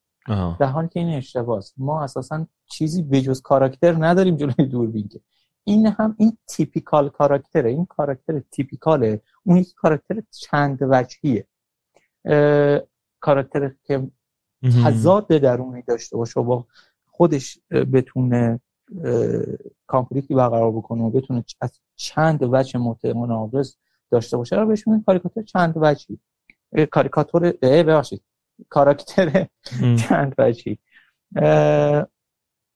در 0.60 0.66
حالی 0.66 0.88
که 0.88 1.00
این 1.00 1.18
اشتباهه 1.18 1.64
ما 1.78 2.04
اساسا 2.04 2.48
چیزی 2.66 3.04
بجز 3.04 3.42
کاراکتر 3.42 3.96
نداریم 4.06 4.36
جلوی 4.36 4.66
دوربین 4.66 5.08
که. 5.08 5.20
این 5.64 5.88
هم 5.88 6.16
این 6.20 6.38
تیپیکال 6.48 7.10
کاراکتره 7.10 7.70
این 7.70 7.86
کاراکتر 7.86 8.40
تیپیکاله. 8.40 9.22
اون 9.44 9.58
یک 9.58 9.74
کاراکتر 9.74 10.22
چند 10.32 10.80
وجهیه. 10.82 11.48
کاراکتر 13.20 13.72
که 13.84 14.08
تضاد 14.84 15.28
درونی 15.28 15.82
داشته 15.82 16.18
باشه 16.18 16.40
و 16.40 16.44
با 16.44 16.66
خودش 17.06 17.60
بتونه 17.72 18.60
کانفلیکتی 19.88 20.36
برقرار 20.36 20.72
بکنه 20.72 21.04
و 21.04 21.10
بتونه 21.10 21.44
از 21.62 21.80
چند 21.96 22.40
وجه 22.42 22.80
متناقض 22.80 23.76
داشته 24.12 24.38
باشه. 24.38 24.56
رو 24.56 24.66
بهش 24.66 24.88
میگن 24.88 25.04
کاریکاتور 25.04 25.44
چند 25.44 25.74
وجهی. 25.78 26.20
کاریکاتور 26.92 27.52
ببخشید. 27.62 28.24
کاراکتر 28.70 29.48
چند 30.00 30.36
وجهی 30.38 30.80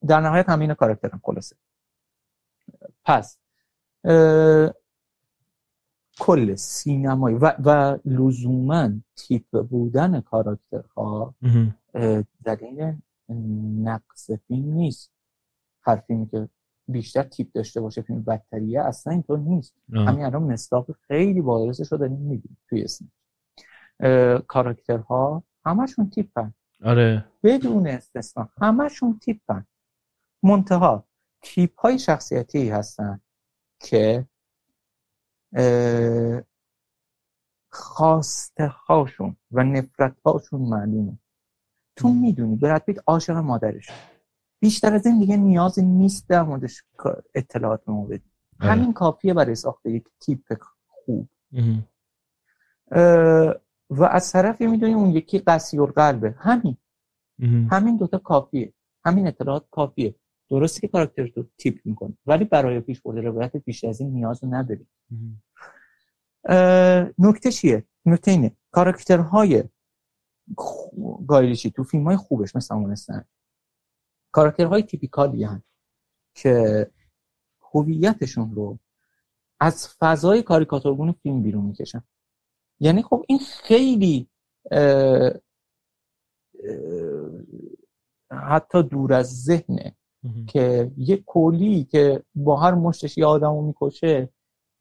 در 0.07 0.19
نهایت 0.21 0.49
همین 0.49 0.73
کاراکترم 0.73 1.21
خلاصه. 1.23 1.55
پس 3.05 3.37
کل 6.19 6.55
سینمایی 6.55 7.37
و, 7.37 7.53
و 7.65 7.97
لزوما 8.05 8.89
تیپ 9.15 9.67
بودن 9.67 10.21
کاراکترها 10.21 11.35
دلیل 12.43 12.93
نقص 13.83 14.31
فیلم 14.31 14.73
نیست. 14.73 15.11
هر 15.81 15.95
فیلمی 15.95 16.27
که 16.27 16.49
بیشتر 16.87 17.23
تیپ 17.23 17.51
داشته 17.53 17.81
باشه 17.81 18.01
فیلم 18.01 18.23
بدتریه 18.23 18.81
اصلا 18.81 19.13
اینطور 19.13 19.39
نیست. 19.39 19.73
همین 19.93 20.25
الان 20.25 20.43
مصداق 20.43 20.91
خیلی 21.07 21.41
بارزش 21.41 21.91
رو 21.91 21.97
داریم 21.97 22.17
می‌بینیم 22.17 22.57
توی 22.69 22.83
اسم. 22.83 23.11
کاراکترها 24.47 25.43
همشون 25.65 26.09
تیپن. 26.09 26.53
آره. 26.83 27.25
بدون 27.43 27.87
استثنا 27.87 28.49
همشون 28.61 29.19
تیپن. 29.19 29.65
منتها 30.43 31.05
تیپ 31.41 31.79
های 31.79 31.99
شخصیتی 31.99 32.69
هستن 32.69 33.21
که 33.79 34.27
خواسته 37.71 38.67
هاشون 38.67 39.35
و 39.51 39.63
نفرت 39.63 40.15
هاشون 40.25 40.61
معلومه. 40.61 41.19
تو 41.95 42.09
می‌دونی 42.09 42.55
برد 42.55 42.85
بیت 42.85 42.97
عاشق 43.07 43.33
مادرش 43.33 43.89
بیشتر 44.59 44.93
از 44.93 45.05
این 45.05 45.19
دیگه 45.19 45.37
نیازی 45.37 45.81
نیست 45.81 46.29
در 46.29 46.43
موردش 46.43 46.83
اطلاعات 47.35 47.85
به 47.85 47.91
ما 47.91 48.05
بدی. 48.05 48.31
آره. 48.61 48.71
همین 48.71 48.93
کافیه 48.93 49.33
برای 49.33 49.55
ساخته 49.55 49.91
یک 49.91 50.03
تیپ 50.19 50.57
خوب. 50.87 51.29
و 53.89 54.03
از 54.03 54.31
طرفی 54.31 54.67
می‌دونی 54.67 54.93
اون 54.93 55.09
یکی 55.09 55.39
قصیر 55.39 55.81
قلبه 55.81 56.35
همین 56.37 56.77
همین 57.71 57.97
دوتا 57.97 58.17
کافیه. 58.17 58.73
همین 59.05 59.27
اطلاعات 59.27 59.65
کافیه. 59.71 60.15
درسته 60.49 60.81
که 60.81 60.87
کاراکتر 60.87 61.31
رو 61.35 61.45
تیپ 61.57 61.79
می‌کنه 61.85 62.17
ولی 62.25 62.45
برای 62.45 62.79
پیش 62.79 63.01
برده 63.01 63.21
روایت 63.21 63.57
بیشتر 63.57 63.87
از 63.87 64.01
این 64.01 64.11
نیاز 64.11 64.43
نداری. 64.43 64.87
نکته 67.19 67.51
چیه؟ 67.51 67.83
نکته 68.05 68.31
اینه. 68.31 68.51
کاراکترهای 68.71 69.63
گایریچی 71.27 71.71
تو 71.71 71.83
فیلم 71.83 72.03
های 72.03 72.17
خوبش 72.17 72.55
مثل 72.55 72.75
همونستن 72.75 73.25
کاراکترهای 74.31 74.83
تیپیکالی 74.83 75.43
هن 75.43 75.63
که 76.33 76.87
هویتشون 77.73 78.55
رو 78.55 78.79
از 79.59 79.87
فضای 79.87 80.43
کاریکاتورگون 80.43 81.11
فیلم 81.11 81.43
بیرون 81.43 81.65
می‌کشن. 81.65 82.03
یعنی 82.79 83.01
خب 83.01 83.25
این 83.27 83.39
خیلی 83.39 84.27
حتی 88.31 88.83
دور 88.83 89.13
از 89.13 89.43
ذهنه 89.43 89.95
که 90.47 90.91
یه 90.97 91.23
کلی 91.25 91.83
که 91.83 92.23
با 92.35 92.55
هر 92.57 92.73
مشتش 92.73 93.17
یه 93.17 93.25
آدم 93.25 93.51
رو 93.55 93.61
می‌کشه 93.61 94.29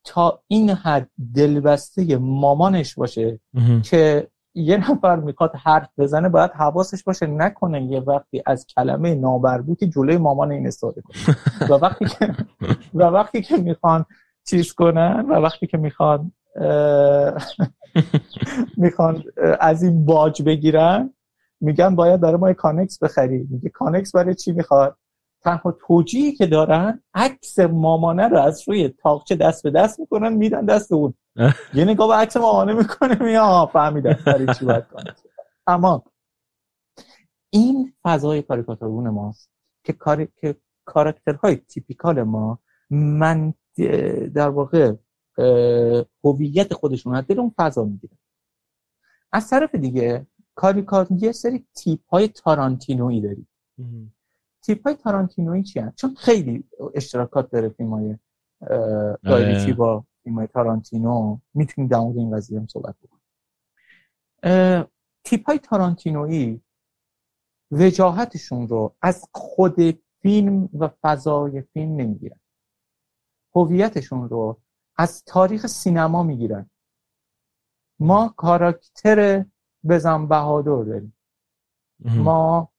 تا 0.04 0.42
این 0.48 0.70
حد 0.70 1.10
دلبسته 1.34 2.16
مامانش 2.16 2.94
باشه 2.94 3.40
که 3.84 4.28
یه 4.54 4.90
نفر 4.90 5.16
می‌خواد 5.16 5.52
حرف 5.56 5.88
بزنه 5.98 6.28
باید 6.28 6.50
حواسش 6.50 7.04
باشه 7.04 7.26
نکنه 7.26 7.84
یه 7.84 8.00
وقتی 8.00 8.42
از 8.46 8.66
کلمه 8.66 9.14
نابربوطی 9.14 9.88
جلوی 9.88 10.16
مامان 10.16 10.52
این 10.52 10.66
استفاده 10.66 11.02
کنه. 11.02 11.36
و 11.70 11.72
وقتی 11.74 12.04
که 12.04 12.34
و 12.94 13.02
وقتی 13.02 13.42
که 13.42 13.56
می‌خوان 13.56 14.04
چیز 14.46 14.72
کنن 14.72 15.26
و 15.28 15.32
وقتی 15.32 15.66
که 15.66 15.78
می‌خوان 15.78 16.32
می‌خوان 18.76 19.24
از 19.60 19.82
این 19.82 20.04
باج 20.04 20.42
بگیرن. 20.42 21.14
میگن 21.60 21.94
باید 21.94 22.20
برای 22.20 22.36
ما 22.36 22.52
کانکس 22.52 23.02
بخری 23.02 23.46
میگه 23.50 23.68
کانکس 23.68 24.12
برای 24.12 24.34
چی 24.34 24.52
می‌خواد؟ 24.52 24.96
تنها 25.42 25.76
توجیهی 25.86 26.32
که 26.32 26.46
دارن 26.46 27.02
عکس 27.14 27.58
مامانه 27.58 28.28
رو 28.28 28.38
از 28.38 28.68
روی 28.68 28.88
تاقچه 28.88 29.36
دست 29.36 29.62
به 29.62 29.70
دست 29.70 30.00
می‌کنن 30.00 30.32
میدن 30.32 30.64
دست 30.64 30.92
اون. 30.92 31.14
یه 31.74 31.84
نگاه 31.84 32.08
به 32.08 32.14
عکس 32.14 32.36
مامانه 32.36 32.72
می‌کنه 32.72 33.22
میا 33.22 33.70
فهمیدن 33.72 34.18
برای 34.26 34.46
چی 34.58 34.64
باید 34.64 34.88
کنه 34.88 35.14
اما 35.66 36.04
این 37.50 37.92
فضای 38.04 38.42
کاریکاتورون 38.42 39.08
ماست 39.08 39.50
که 39.84 39.92
کار... 39.92 40.24
که 40.24 40.56
کاراکترهای 40.84 41.56
تیپیکال 41.56 42.22
ما 42.22 42.58
من 42.90 43.54
در 44.34 44.48
واقع 44.48 44.92
هویت 46.24 46.74
خودشون 46.74 47.14
از 47.14 47.26
دل 47.26 47.40
اون 47.40 47.54
فضا 47.56 47.84
می‌گیره 47.84 48.16
از 49.32 49.50
طرف 49.50 49.74
دیگه 49.74 50.26
کاریکاتور 50.54 51.22
یه 51.22 51.32
سری 51.32 51.66
تیپ 51.74 52.00
های 52.08 52.28
تارانتینویی 52.28 53.20
داریم. 53.20 53.48
تیپ 54.62 54.86
های 54.86 54.94
تارانتینویی 54.94 55.62
چی 55.62 55.80
هست؟ 55.80 55.96
چون 55.96 56.14
خیلی 56.14 56.64
اشتراکات 56.94 57.50
داره 57.50 57.68
فیلم 57.68 57.94
های 57.94 58.16
آره. 59.24 59.74
با 59.74 60.04
فیلم 60.24 60.36
های 60.36 60.46
تارانتینو. 60.46 61.38
می‌تونیم 61.54 61.88
در 61.90 61.98
مورد 61.98 62.18
این 62.18 62.36
قضیه 62.36 62.60
هم 62.60 62.66
صحبت 62.66 62.94
بکنیم. 63.02 63.24
تیپ 65.24 65.46
های 65.46 65.58
تارانتینویی 65.58 66.60
وجاهتشون 67.70 68.68
رو 68.68 68.94
از 69.02 69.24
خود 69.32 69.76
فیلم 70.22 70.68
و 70.78 70.88
فضای 71.02 71.62
فیلم 71.62 71.96
نمی‌گیرن. 71.96 72.40
هویتشون 73.54 74.28
رو 74.28 74.60
از 74.98 75.24
تاریخ 75.24 75.66
سینما 75.66 76.22
می‌گیرن. 76.22 76.70
ما 78.00 78.34
کاراکتر 78.36 79.44
بزن 79.88 80.26
بهادر 80.28 80.82
داریم. 80.84 81.16
ما 82.04 82.70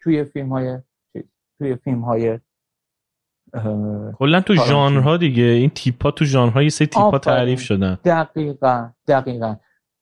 توی 0.00 0.24
فیلم 0.24 0.48
های 0.48 0.78
توی 1.58 1.76
فیلم 1.76 2.00
های 2.00 2.38
کلا 4.18 4.40
تو 4.40 4.54
ژانرها 4.54 5.16
دیگه. 5.16 5.42
این 5.42 5.70
تیپا 5.70 6.10
تو 6.10 6.24
ژانرهای 6.24 6.70
سه 6.70 6.86
تیپا 6.86 7.18
تعریف 7.18 7.60
شدن. 7.60 7.98
دقیقا 8.04 8.90
دقیقا. 9.06 9.56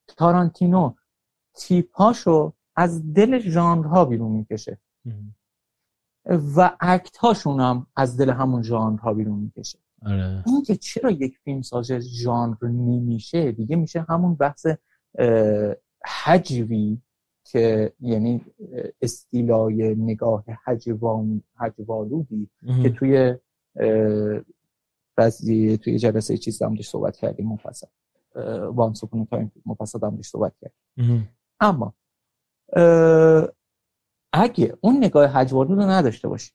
تارانتینو 0.07 0.93
تیپاشو 1.53 2.53
از 2.75 3.13
دل 3.13 3.39
ژانرها 3.39 4.05
بیرون 4.05 4.31
می‌کشه. 4.31 4.77
و 6.55 6.77
اکت 6.79 7.17
هاشون 7.17 7.59
هم 7.59 7.87
از 7.95 8.17
دل 8.17 8.29
همون 8.29 8.63
ژانرها 8.63 9.13
بیرون 9.13 9.39
می‌کشه. 9.39 9.79
آره. 10.05 10.43
این 10.47 10.63
که 10.63 10.75
چرا 10.75 11.11
یک 11.11 11.37
فیلم 11.37 11.61
ساز 11.61 11.91
ژانر 11.91 12.57
نمیشه؟ 12.63 13.51
دیگه 13.51 13.75
میشه 13.75 14.05
همون 14.09 14.35
بحث 14.35 14.65
حجوی 16.23 17.01
که 17.43 17.93
یعنی 17.99 18.45
استیلای 19.01 19.95
نگاه 19.95 20.43
حجوان 20.65 21.43
حجوالودی 21.55 22.49
که 22.83 22.89
توی 22.89 23.35
بعضی 25.15 25.77
توی 25.77 25.99
جلسه 25.99 26.37
چیز 26.37 26.61
هم 26.61 26.81
صحبت 26.81 27.17
کردیم 27.17 27.47
مفصل. 27.47 27.87
Once 28.71 28.93
Upon 28.93 29.25
a 29.25 29.30
Time 29.30 29.51
مفصل 29.65 29.99
هم 30.03 30.21
صحبت 30.21 30.53
کردیم. 30.61 31.29
اما 31.59 31.93
اگه 34.33 34.77
اون 34.81 34.97
نگاه 34.97 35.25
هجوآلود 35.25 35.77
رو 35.77 35.89
نداشته 35.89 36.27
باشی 36.27 36.51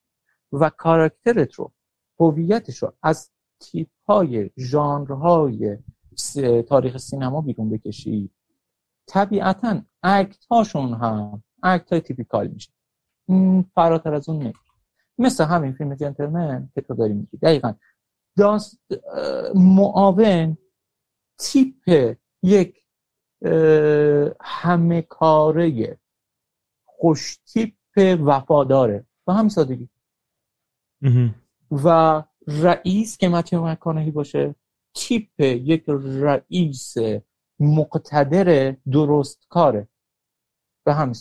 و 0.53 0.71
کاراکترت 0.71 1.55
رو 1.55 1.73
هویتش 2.21 2.83
رو 2.83 2.93
از 3.03 3.31
تیپ 3.65 3.89
های 4.09 4.51
ژانرهای 4.59 5.79
تاریخ 6.69 6.97
سینما 6.97 7.41
بیرون 7.41 7.71
بکشی. 7.71 8.31
طبیعتا 9.07 9.83
act 10.03 10.45
هاشون 10.45 10.95
هم 10.95 11.43
act 11.63 11.93
های 11.93 12.01
typical 12.01 12.47
میشه. 12.49 12.73
فراتر 13.75 14.15
از 14.15 14.29
اون 14.29 14.39
نمیشه. 14.39 14.59
مثل 15.19 15.45
همین 15.45 15.73
فیلم 15.73 15.95
جنتلمن 15.95 16.71
که 16.75 16.81
تو 16.81 16.95
داری 16.95 17.15
میگی. 17.15 17.37
دقیقا. 17.37 17.75
داست 18.39 18.81
معاون 19.55 20.59
تیپ 21.39 22.17
یک 22.43 22.85
همه 24.41 25.03
کاره 25.03 25.99
خوش 26.85 27.37
تیپ 27.37 27.75
وفاداره. 27.97 29.07
و 29.27 29.33
همین 29.33 29.49
سادگی. 29.49 29.89
و 31.71 32.23
رئیس 32.49 33.17
که 33.17 33.29
متیو 33.29 33.65
مکانهی 33.65 34.11
باشه 34.11 34.55
تیپ 34.95 35.41
یک 35.41 35.85
رئیس 36.21 36.95
مقتدر 37.61 38.77
درست 38.93 39.47
کاره. 39.49 39.89
به 40.85 40.95
همین 40.95 41.15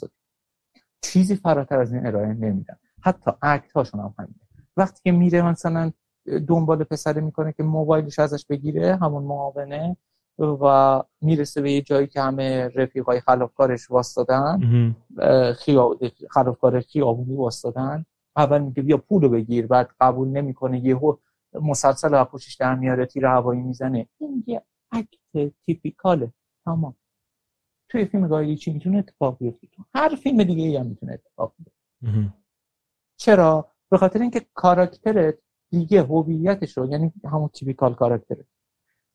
چیزی 1.01 1.35
فراتر 1.35 1.79
از 1.79 1.93
این 1.93 2.05
ارائه 2.05 2.27
نمیدن 2.27 2.77
حتی 3.01 3.31
اکت 3.41 3.71
هاشون 3.71 3.99
هم 3.99 4.15
همینه. 4.19 4.39
وقتی 4.77 5.01
که 5.03 5.11
میره 5.11 5.41
مثلا 5.41 5.91
دنبال 6.47 6.83
پسره 6.83 7.21
می‌کنه 7.21 7.53
که 7.53 7.63
موبایلش 7.63 8.19
ازش 8.19 8.45
بگیره 8.45 8.95
همون 8.95 9.23
معاونه 9.23 9.97
و 10.37 11.03
می‌رسه 11.21 11.61
به 11.61 11.71
یه 11.71 11.81
جایی 11.81 12.07
که 12.07 12.21
همه 12.21 12.67
رفیقای 12.75 13.19
خلافکارش 13.19 13.91
واسدادن 13.91 14.59
خلافکار 16.29 16.81
خیابونی 16.81 17.35
واسدادن 17.35 18.05
اول 18.35 18.61
میگه 18.61 18.83
بیا 18.83 18.97
پولو 18.97 19.29
بگیر 19.29 19.67
بعد 19.67 19.89
قبول 19.99 20.27
نمی‌کنه 20.27 20.85
یهو 20.85 21.15
مسلسل 21.53 22.09
و 22.13 22.25
پوشش 22.25 22.55
در 22.55 22.75
میاره 22.75 23.05
تیر 23.05 23.25
هوایی 23.25 23.61
می‌زنه. 23.61 24.07
این 24.17 24.43
یه 24.47 24.61
اکت 24.91 25.53
تیپیکاله. 25.65 26.33
تمام. 26.65 26.95
توی 27.89 28.05
فیلم 28.05 28.27
گای 28.27 28.55
چی 28.55 28.73
می‌تونه 28.73 28.97
اتفاق 28.97 29.37
بیفته؟ 29.37 29.67
هر 29.95 30.15
فیلم 30.15 30.43
دیگه 30.43 30.63
ای 30.63 30.77
هم 30.77 30.85
می‌تونه 30.85 31.13
اتفاق 31.13 31.53
بیفته. 31.57 32.33
چرا؟ 33.17 33.71
به 33.89 33.97
خاطر 33.97 34.21
اینکه 34.21 34.45
کاراکترت 34.53 35.35
دیگه 35.69 36.03
هویتش 36.03 36.77
رو 36.77 36.85
یعنی 36.85 37.13
همون 37.25 37.47
تیپیکال 37.47 37.93
کاراکترت 37.95 38.45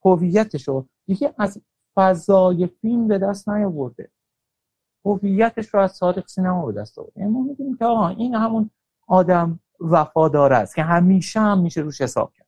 هویتش 0.05 0.69
رو 0.69 0.89
دیگه 1.07 1.35
از 1.39 1.62
فضای 1.97 2.66
فیلم 2.66 3.09
به 3.09 3.19
دست 3.19 3.49
نیاورده. 3.49 4.11
هویتش 5.05 5.75
رو 5.75 5.81
از 5.81 5.99
تاریخ 5.99 6.29
سینما 6.29 6.66
به 6.66 6.73
دست 6.73 6.99
آورده. 6.99 7.27
ما 7.27 7.43
می‌دونیم 7.43 7.77
که 7.77 7.85
آها 7.85 8.09
این 8.09 8.35
همون 8.35 8.71
آدم 9.09 9.61
وفادار 9.80 10.52
است 10.52 10.74
که 10.74 10.82
همیشه 10.82 11.40
هم 11.40 11.61
میشه 11.61 11.80
روش 11.80 12.00
حساب 12.00 12.32
کرد. 12.32 12.46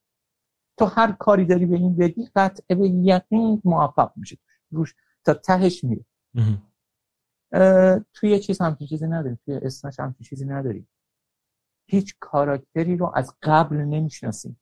تو 0.78 0.84
هر 0.84 1.12
کاری 1.12 1.44
داری 1.44 1.66
به 1.66 1.76
این 1.76 1.96
بگی 1.96 2.28
قطع 2.36 2.74
به 2.74 2.88
یقین 2.88 3.62
موفق 3.64 4.12
میشه 4.16 4.38
روش 4.70 4.94
تا 5.24 5.34
تهش 5.34 5.84
میره. 5.84 6.04
توی 8.14 8.40
چیز 8.40 8.60
همچین 8.60 8.86
چیزی 8.86 9.06
نداری 9.06 9.38
توی 9.44 9.54
اسمش 9.54 10.00
همچین 10.00 10.26
چیزی 10.26 10.44
نداری 10.44 10.86
هیچ 11.86 12.16
کاراکتری 12.20 12.96
رو 12.96 13.12
از 13.14 13.34
قبل 13.42 13.76
نمی‌شناسیم. 13.76 14.60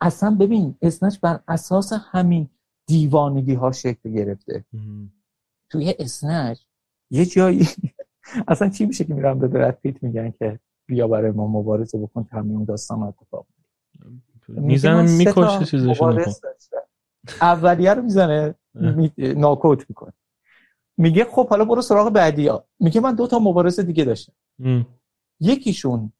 اصلا 0.00 0.36
ببین 0.40 0.78
اسنچ 0.82 1.20
بر 1.20 1.40
اساس 1.48 1.92
همین 1.92 2.50
دیوانگی 2.86 3.54
ها 3.54 3.72
شکل 3.72 4.12
گرفته. 4.12 4.64
توی 5.70 5.94
اسنچ 5.98 6.60
یه 7.10 7.24
جایی 7.24 7.68
اصلا 8.48 8.68
چی 8.68 8.86
میشه 8.86 9.04
که 9.04 9.14
میرم 9.14 9.38
به 9.38 9.48
برد 9.48 9.78
پیت 9.80 10.02
میگن 10.02 10.30
که 10.30 10.58
بیا 10.86 11.08
برای 11.08 11.30
ما 11.30 11.46
مبارزه 11.46 11.98
بکن 11.98 12.24
تمیم 12.24 12.64
داستان 12.64 13.02
اتفاق 13.02 13.46
می‌زنه 14.48 15.02
می‌کشه 15.02 15.64
چیزشون 15.64 16.24
اولیه 17.40 17.94
رو 17.94 18.02
می‌زنه 18.02 18.54
ناکوت 19.18 19.84
می‌کنه. 19.88 20.12
میگه 20.96 21.24
خب 21.24 21.48
حالا 21.48 21.64
برو 21.64 21.82
سراغ 21.82 22.12
بعدی 22.12 22.48
ها 22.48 22.64
میگه 22.80 23.00
من 23.00 23.14
دو 23.14 23.26
تا 23.26 23.38
مبارزه 23.38 23.82
دیگه 23.82 24.04
داشتم. 24.04 24.32
یکیشون 25.40 26.12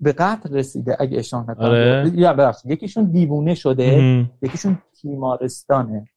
به 0.00 0.14
قتل 0.18 0.54
رسیده 0.54 0.96
اگه 1.00 1.18
اشتباه 1.18 1.50
نکنم. 1.50 1.66
آره. 1.66 2.12
یا 2.14 2.54
یکیشون 2.64 3.04
دیوونه 3.04 3.54
شده 3.54 4.26
یکیشون 4.42 4.78
تیمارستانه. 5.00 6.08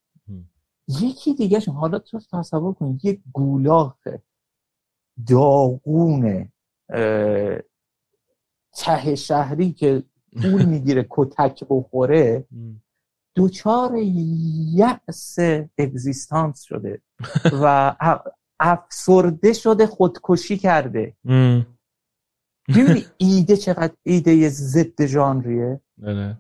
یکی 0.88 1.34
دیگه 1.34 1.60
شون 1.60 1.76
حالا 1.76 2.00
تو 2.00 2.20
تصور 2.32 2.74
کن 2.74 3.00
یک 3.04 3.22
گولاخ 3.34 4.08
داغون 5.28 6.52
ته 8.78 9.16
شهری 9.16 9.74
که 9.74 10.04
پول 10.42 10.66
می‌گیره 10.74 11.08
کتک 11.10 11.64
بخوره 11.70 12.46
دوچار 13.36 13.92
یأس 14.74 15.38
اگزیستانس 15.78 16.62
شده 16.62 17.02
و 17.64 17.96
افسرده 18.60 19.54
شده 19.54 19.88
خودکشی 19.88 20.58
کرده. 20.58 21.16
می‌بینی 22.68 23.06
ایده 23.18 23.58
چقدر 23.58 23.94
ایده 24.04 24.50
ضد 24.50 25.06
ژانریه؟ 25.06 25.82
بله. 25.98 26.38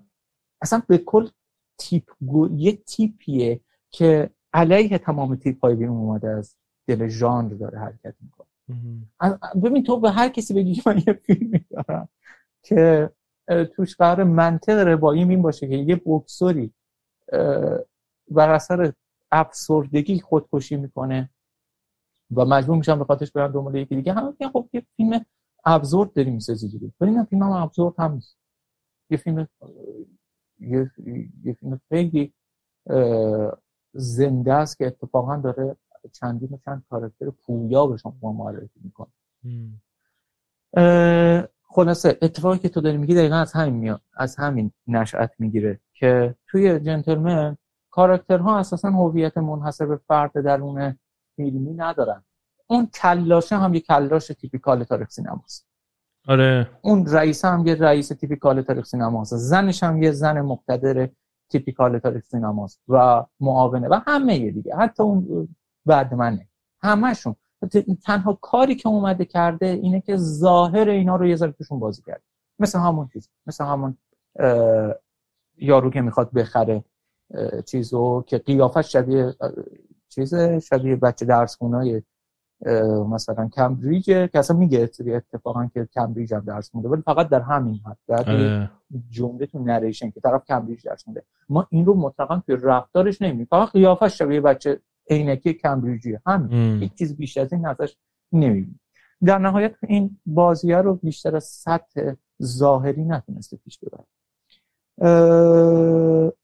اصلا 0.62 0.82
به 0.88 0.98
کل 0.98 1.30
تیپ 1.78 2.04
یه 2.52 2.72
تیپیه 2.76 3.62
که 3.90 4.30
علیه 4.54 4.98
تمام 4.98 5.36
تیپ 5.36 5.66
های 5.66 5.76
بیرون 5.76 5.98
اومده 5.98 6.30
از 6.30 6.56
دل 6.88 7.08
ژانر 7.08 7.54
داره 7.54 7.80
حرکت 7.80 8.16
می‌کنه. 8.22 8.49
ببین 9.64 9.84
تو 9.84 10.00
به 10.00 10.12
هر 10.12 10.30
کسی 10.30 10.54
بگی 10.54 10.82
من 10.86 11.04
یه 11.08 11.14
فیلم 11.14 11.66
دارم 11.70 12.10
که 12.64 13.10
توش 13.76 13.96
قرار 13.96 14.24
منطق 14.24 14.88
روایی 14.88 15.24
این 15.24 15.42
باشه 15.42 15.68
که 15.68 15.76
یه 15.76 16.02
بکسوری 16.06 16.74
بر 18.32 18.50
اثر 18.50 18.94
افسردگی 19.32 20.20
خودکشی 20.20 20.76
می‌کنه 20.76 21.30
و 22.36 22.46
مجبور 22.46 22.78
میشن 22.78 23.00
به 23.00 23.06
خاطرش 23.06 23.32
برن 23.32 23.52
دنبال 23.52 23.76
یکی 23.76 23.96
دیگه. 23.96 24.14
همه 24.14 24.34
خب 24.54 24.70
یه 24.74 24.86
فیلم 24.98 25.26
ابزورد 25.66 26.14
داریم 26.14 26.34
می‌سازی 26.34 26.68
دیگه. 26.70 26.94
ولی 27.00 27.12
نه 27.12 27.24
فیلم 27.24 27.44
هم 27.44 27.52
ابزورد 27.52 27.96
هم 28.00 28.14
نیست. 28.14 28.38
یه 29.10 29.18
فیلم 29.18 29.48
یه, 30.60 30.92
یه 31.44 31.54
فیلم 31.54 31.82
خیلی 31.90 32.34
زنده 33.94 34.54
است 34.54 34.78
که 34.78 34.88
اتفاقا 34.88 35.38
داره 35.38 35.76
چندین 36.14 36.50
و 36.52 36.58
چند 36.66 36.84
کاراکتر 36.90 37.30
پویا 37.30 37.88
به 37.88 37.98
شما 37.98 38.14
معرفی 38.34 38.80
می‌کنه 38.84 39.10
خلاصه 41.64 42.18
اتفاقی 42.22 42.58
که 42.58 42.70
تو 42.70 42.82
داری 42.82 42.98
میگی 42.98 43.16
دقیقا 43.16 43.36
از 43.36 43.54
همین 43.54 43.74
میاد 43.74 44.02
از 44.18 44.36
همین 44.36 44.72
نشأت 44.88 45.32
می‌گیره 45.40 45.80
که 45.94 46.36
توی 46.48 46.80
جنتلمن 46.80 47.58
کاراکترها 47.92 48.60
اساسا 48.60 48.90
هویت 48.90 49.38
منحصر 49.38 49.86
به 49.86 49.98
فرد 49.98 50.32
درون 50.46 51.00
فیلمی 51.36 51.74
ندارن. 51.74 52.24
اون 52.68 52.86
کلاشه 52.86 53.58
هم 53.58 53.74
یه 53.74 53.80
کلاش 53.80 54.28
تیپیکال 54.28 54.84
تاریخ 54.84 55.10
سینماست. 55.10 55.68
آره. 56.28 56.70
اون 56.82 57.06
رئیس 57.06 57.46
هم 57.46 57.68
یه 57.68 57.76
رئیس 57.76 58.08
تیپیکال 58.08 58.62
تاریخ 58.62 58.86
سینماست. 58.86 59.36
زنش 59.36 59.84
هم 59.84 60.04
یه 60.04 60.12
زن 60.12 60.42
مقتدر 60.42 61.10
تیپیکال 61.50 62.00
تاریخ 62.00 62.24
سینماست 62.24 62.82
و 62.88 63.26
معاونه 63.40 63.88
و 63.88 64.00
همه 64.08 64.38
یه 64.38 64.52
دیگه. 64.52 64.76
حتی 64.76 65.04
اون 65.04 65.48
بعد 65.86 66.14
منه 66.14 66.48
همشون 66.82 67.36
تنها 68.06 68.34
کاری 68.34 68.76
که 68.76 68.90
اومده 68.90 69.26
کرده 69.26 69.66
اینه 69.66 70.02
که 70.02 70.18
ظاهر 70.18 70.90
اینا 70.90 71.16
رو 71.16 71.28
یه 71.28 71.36
ذره 71.36 71.52
توشون 71.52 71.80
بازی 71.80 72.02
کرده. 72.02 72.24
مثل 72.60 72.80
همون 72.80 73.10
چیز. 73.14 73.30
مثل 73.48 73.66
همون 73.66 73.98
یارو 75.58 75.90
که 75.90 76.02
می‌خواد 76.02 76.32
بخره 76.32 76.84
چیزو 77.66 78.24
که 78.28 78.38
قیافش 78.38 78.92
شبیه 78.92 79.34
چیز 80.10 80.36
شبیه 80.36 80.96
بچه 80.96 81.26
درس 81.26 81.58
خونای 81.58 82.02
مثلا 83.10 83.48
کمبریج 83.48 84.06
که 84.06 84.30
اصلا 84.34 84.58
میگه 84.58 84.92
اتفاقا 85.06 85.70
که 85.74 85.86
کمبریج 85.94 86.34
هم 86.34 86.40
درس 86.40 86.76
مونده 86.76 86.90
ولی 86.90 87.02
فقط 87.02 87.30
در 87.30 87.42
همین 87.42 87.80
حد. 87.86 87.98
در 88.08 88.32
آره. 88.32 88.72
جمله 89.10 89.46
تو 89.46 89.60
نریشن 89.60 90.12
که 90.12 90.20
طرف 90.20 90.46
کمبریج 90.46 90.84
درس 90.86 91.08
مونده 91.08 91.24
ما 91.50 91.68
این 91.70 91.86
رو 91.86 91.94
مطلقا 91.94 92.42
توی 92.46 92.58
رفتارش 92.62 93.22
نمی‌بینیم. 93.22 93.48
فقط 93.50 93.70
قیافش 93.70 94.18
شبیه 94.18 94.42
بچه 94.42 94.82
عینکی 95.10 95.54
کمبریجی 95.54 96.18
همین. 96.26 96.82
هیچ 96.82 96.94
چیز 96.94 97.18
بیشتر 97.18 97.42
از 97.42 97.54
این 97.54 97.66
ازش 97.66 97.96
نمی‌بینیم 98.32 98.80
در 99.26 99.38
نهایت 99.38 99.76
این 99.88 100.20
بازیه 100.26 100.78
رو 100.78 100.96
بیشتر 100.96 101.36
از 101.36 101.44
سطح 101.44 102.14
ظاهری 102.44 103.04
نتونسته 103.04 103.58
پیش 103.58 103.80
ببره. 103.80 104.06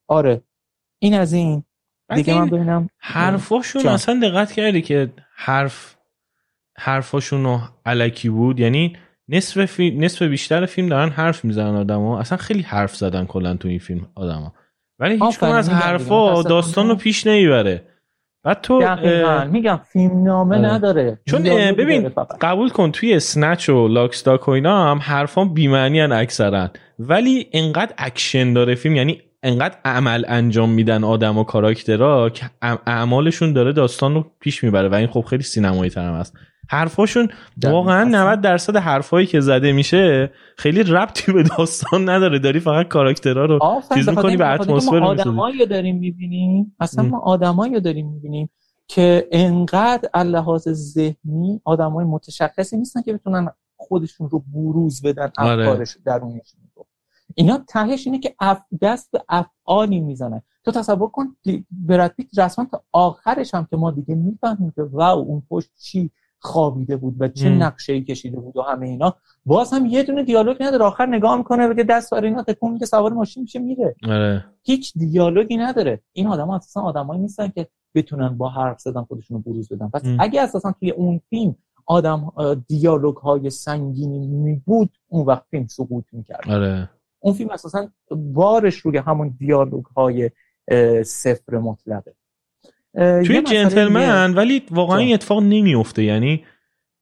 آره. 0.07 0.41
این 0.99 1.13
از 1.13 1.33
این. 1.33 1.63
دیگه 2.15 2.39
من 2.39 2.49
ببینم. 2.49 2.89
حرفاشون 2.97 3.87
اصلا 3.87 4.19
دقت 4.23 4.51
کردی 4.51 4.81
که 4.81 5.13
حرف 5.35 5.95
حرفاشون 6.77 7.59
الکی 7.85 8.29
بود؟ 8.29 8.59
یعنی 8.59 8.97
نصف, 9.29 9.65
فی... 9.65 9.91
نصف 9.91 10.21
بیشتر 10.21 10.65
فیلم 10.65 10.89
دارن 10.89 11.09
حرف 11.09 11.45
می‌زنن 11.45 11.75
آدما 11.75 12.19
اصلا 12.19 12.37
خیلی 12.37 12.61
حرف 12.61 12.95
زدن 12.95 13.25
کلا 13.25 13.55
تو 13.55 13.67
این 13.67 13.79
فیلم 13.79 14.07
آدما. 14.15 14.53
ولی 14.99 15.19
هیچ 15.25 15.43
از 15.43 15.69
حرفا 15.69 16.43
داستان 16.43 16.89
رو 16.89 16.95
پیش 16.95 17.27
نمی‌بره. 17.27 17.87
بعد 18.45 18.61
تو 18.61 18.95
میگم 19.51 19.79
فیلم 19.93 20.23
نامه 20.23 20.57
آره. 20.57 20.73
نداره. 20.73 21.19
چون 21.25 21.43
ببین 21.71 22.11
قبول 22.41 22.69
کن 22.69 22.91
توی 22.91 23.19
اسنچ 23.19 23.69
و 23.69 23.87
لاکستاک 23.87 24.47
و 24.47 24.51
اینا 24.51 24.91
هم 24.91 24.97
حرفان 24.97 25.53
بیمعنی 25.53 26.01
اکثرا. 26.01 26.69
ولی 26.99 27.47
انقدر 27.53 27.93
اکشن 27.97 28.53
داره 28.53 28.75
فیلم 28.75 28.95
یعنی 28.95 29.21
انقدر 29.43 29.75
عمل 29.85 30.23
انجام 30.27 30.69
میدن 30.69 31.03
آدم 31.03 31.37
و 31.37 31.43
کاراکترها 31.43 32.29
که 32.29 32.45
اعمالشون 32.87 33.53
داره 33.53 33.73
داستان 33.73 34.13
رو 34.13 34.25
پیش 34.39 34.63
می‌بره. 34.63 34.89
و 34.89 34.93
این 34.93 35.07
خب 35.07 35.21
خیلی 35.21 35.43
سینمایی 35.43 35.91
ترم 35.91 36.13
است 36.13 36.37
حرفاشون 36.69 37.27
واقعا 37.63 38.03
90 38.03 38.41
درصد 38.41 38.75
حرفایی 38.75 39.27
که 39.27 39.39
زده 39.39 39.71
میشه 39.71 40.31
خیلی 40.57 40.83
ربطی 40.83 41.31
به 41.31 41.43
داستان 41.57 42.09
نداره. 42.09 42.39
داری 42.39 42.59
فقط 42.59 42.87
کاراکترها 42.87 43.45
رو 43.45 43.81
چیز 43.93 44.09
می‌کنی 44.09 44.37
به 44.37 44.47
اتمسفر 44.47 44.99
ما 44.99 45.07
آدمایی 45.07 45.65
داریم 45.65 45.97
می‌بینیم 45.97 46.75
اصلا 46.79 47.03
ما 47.03 47.19
آدمایی 47.19 47.79
داریم 47.79 48.07
می‌بینیم 48.07 48.49
که 48.87 49.27
انقدر 49.31 50.23
لحاظ 50.23 50.69
ذهنی 50.69 51.61
آدمای 51.63 52.05
متشخصی 52.05 52.77
نیستن 52.77 53.01
که 53.01 53.13
بتونن 53.13 53.49
خودشون 53.77 54.29
رو 54.29 54.43
بروز 54.53 55.01
بدن 55.01 55.31
آره. 55.37 55.69
افکارش 55.69 55.97
درونشون 56.05 56.59
اینا 57.35 57.63
تهش 57.67 58.07
اینه 58.07 58.19
که 58.19 58.35
اف 58.39 58.59
دست 58.81 59.11
به 59.11 59.23
افعالی 59.29 59.99
می‌زنن. 59.99 60.41
تو 60.63 60.71
تصور 60.71 61.09
کن 61.09 61.35
پیت 62.17 62.39
رسما 62.39 62.67
تا 62.71 62.83
آخرش 62.91 63.53
هم 63.53 63.67
که 63.69 63.77
ما 63.77 63.91
دیگه 63.91 64.15
می‌فهمیم 64.15 64.71
که 64.75 64.81
واو 64.81 65.19
اون 65.19 65.43
پشت 65.49 65.69
چی؟ 65.79 66.11
خوابیده 66.45 66.97
بود 66.97 67.15
و 67.19 67.27
چه 67.27 67.49
نقشه 67.49 67.93
ای 67.93 68.01
کشیده 68.01 68.39
بود 68.39 68.57
و 68.57 68.61
همه 68.61 68.87
اینا. 68.87 69.15
باز 69.45 69.73
هم 69.73 69.85
یه 69.85 70.03
دونه 70.03 70.23
دیالوگ 70.23 70.57
نداره. 70.63 70.85
آخر 70.85 71.05
نگاه 71.05 71.37
می‌کنه 71.37 71.67
بگه 71.67 71.83
دست 71.83 72.11
برای 72.11 72.29
اینا 72.29 72.43
تکون 72.43 72.71
میده 72.71 72.85
سوار 72.85 73.13
ماشین 73.13 73.43
میشه 73.43 73.59
میره. 73.59 73.95
آره. 74.03 74.45
هیچ 74.63 74.93
دیالوگی 74.97 75.57
نداره. 75.57 76.01
این 76.13 76.27
آدم 76.27 76.47
ها 76.47 76.55
اساسا 76.55 76.81
آدمایی 76.81 77.21
نیستن 77.21 77.47
که 77.47 77.67
بتونن 77.95 78.37
با 78.37 78.49
حرف 78.49 78.79
زدن 78.79 79.01
خودشونو 79.01 79.39
بروز 79.39 79.69
بدن. 79.69 79.89
پس 79.89 80.01
اگه 80.19 80.41
اساسا 80.41 80.75
توی 80.79 80.91
اون 80.91 81.21
فیلم 81.29 81.55
آدم 81.85 82.31
دیالوگ 82.67 83.15
های 83.15 83.49
سنگینی 83.49 84.27
می 84.27 84.61
بود 84.65 84.89
اون 85.07 85.25
وقت 85.25 85.43
فیلم 85.51 85.67
سقوط 85.67 86.05
می‌کرد. 86.11 86.49
آره. 86.49 86.89
اون 87.19 87.33
فیلم 87.33 87.49
اساسا 87.49 87.87
بارش 88.33 88.75
روی 88.75 88.97
همون 88.97 89.35
دیالوگ 89.39 89.85
های 89.85 90.31
صفر 91.03 91.57
مطلقه. 91.57 92.13
توی 92.97 93.41
جنتلمن 93.41 94.33
ولی 94.33 94.61
واقعا 94.71 94.97
این 94.97 95.13
اتفاق 95.13 95.43
نمیفته 95.43 96.03
یعنی 96.03 96.43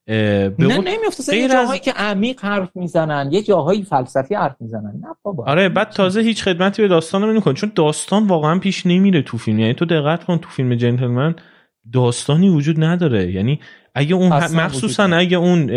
نه 0.08 0.54
نمیفته 0.60 1.38
یه 1.38 1.50
جاهایی 1.50 1.80
که 1.80 1.92
عمیق 1.92 2.40
حرف 2.42 2.70
می‌زنن 2.76 3.30
یه 3.32 3.42
جاهایی 3.42 3.84
فلسفی 3.84 4.36
حرف 4.36 4.56
می‌زنن. 4.60 4.94
نه 5.02 5.08
بابا. 5.24 5.46
آره 5.48 5.70
بعد 5.70 5.90
تازه 5.90 6.22
هیچ 6.22 6.44
خدمتی 6.44 6.82
به 6.82 6.88
داستان 6.88 7.30
نمی‌کنه 7.30 7.54
چون 7.54 7.72
داستان 7.76 8.28
واقعا 8.28 8.60
پیش 8.60 8.86
نمیره 8.86 9.22
تو 9.22 9.38
فیلم. 9.38 9.60
یعنی 9.60 9.74
تو 9.74 9.86
دقت 9.86 10.24
کن 10.24 10.38
تو 10.38 10.50
فیلم 10.50 10.76
جنتلمن 10.76 11.36
داستانی 11.94 12.50
وجود 12.50 12.84
نداره. 12.84 13.32
یعنی 13.32 13.60
اگه 13.96 14.16
اون 14.16 14.30
مخصوصا 14.30 15.04
اگه 15.04 15.38
اون 15.38 15.72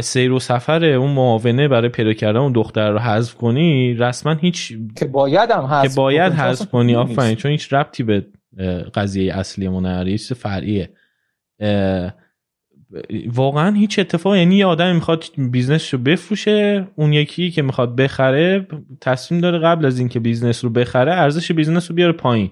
سیر 0.00 0.32
و 0.32 0.38
سفر 0.38 0.84
اون 0.84 1.10
معاونه 1.10 1.68
برای 1.68 1.88
پیدا 1.88 2.12
کردن 2.12 2.38
اون 2.38 2.52
دختر 2.52 2.90
رو 2.90 2.98
حذف 2.98 3.34
کنی 3.34 3.94
رسما 3.94 4.34
هیچ 4.34 4.72
که 4.96 5.04
باید 5.04 5.50
هم 5.50 5.64
حذف 5.64 5.94
که 5.94 6.00
باید 6.00 6.32
حذف 6.32 6.70
کنی 6.70 6.96
آفرین 6.96 7.34
چون 7.34 7.50
هیچ 7.50 7.72
ربطی 7.72 8.02
به 8.02 8.26
قضیه 8.94 9.34
اصلی 9.34 9.68
نداره 9.68 10.18
چیز 10.18 10.32
فرعیه. 10.32 10.90
واقعا 13.26 13.74
هیچ 13.74 13.98
اتفاق 13.98 14.36
یعنی 14.36 14.56
یه 14.56 14.66
آدمی 14.66 14.92
می‌خواد 14.92 15.24
business 15.50 15.94
رو 15.94 16.00
بفروشه 16.00 16.88
اون 16.96 17.12
یکی 17.12 17.50
که 17.50 17.62
می‌خواد 17.62 17.96
بخره 17.96 18.66
تصمیم 19.00 19.40
داره 19.40 19.58
قبل 19.58 19.86
از 19.86 19.98
اینکه 19.98 20.20
business 20.20 20.64
رو 20.64 20.70
بخره 20.70 21.12
ارزش 21.12 21.52
business 21.52 21.90
رو 21.90 21.96
بیاره 21.96 22.12
پایین. 22.12 22.50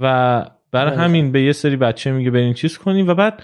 و 0.00 0.46
برای 0.70 0.96
همین 0.96 1.32
به 1.32 1.42
یه 1.42 1.52
سری 1.52 1.76
بچه 1.76 2.12
میگه 2.12 2.30
برین 2.30 2.54
چیز 2.54 2.78
کنیم 2.78 3.08
و 3.08 3.14
بعد 3.14 3.42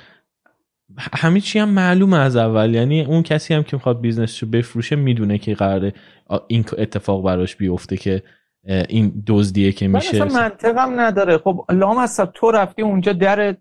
همه 0.98 1.40
چی 1.40 1.58
هم 1.58 1.68
معلومه 1.68 2.18
از 2.18 2.36
اول. 2.36 2.74
یعنی 2.74 3.04
اون 3.04 3.22
کسی 3.22 3.54
هم 3.54 3.62
که 3.62 3.76
می‌خواد 3.76 4.00
business 4.00 4.42
رو 4.42 4.50
بفروشه 4.50 4.96
می‌دونه 4.96 5.38
که 5.38 5.54
قراره 5.54 5.92
این 6.48 6.64
اتفاق 6.78 7.24
براش 7.24 7.56
بیفته 7.56 7.96
که 7.96 8.22
این 8.68 9.22
دزدیه 9.26 9.72
که 9.72 9.88
میشه. 9.88 10.22
اصلا 10.22 10.40
منطقم 10.40 11.00
نداره. 11.00 11.38
خب 11.38 11.64
لامصب 11.70 12.20
تو 12.34 12.50
رفتی 12.50 12.82
اونجا 12.82 13.12
در 13.12 13.56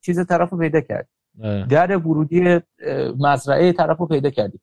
چیز 0.00 0.26
طرف 0.26 0.50
رو 0.50 0.58
پیدا 0.58 0.80
کرد 0.80 1.08
در 1.68 1.96
ورودی 1.96 2.60
مزرعه 3.18 3.72
طرف 3.72 3.98
رو 3.98 4.06
پیدا 4.06 4.30
کردی. 4.30 4.60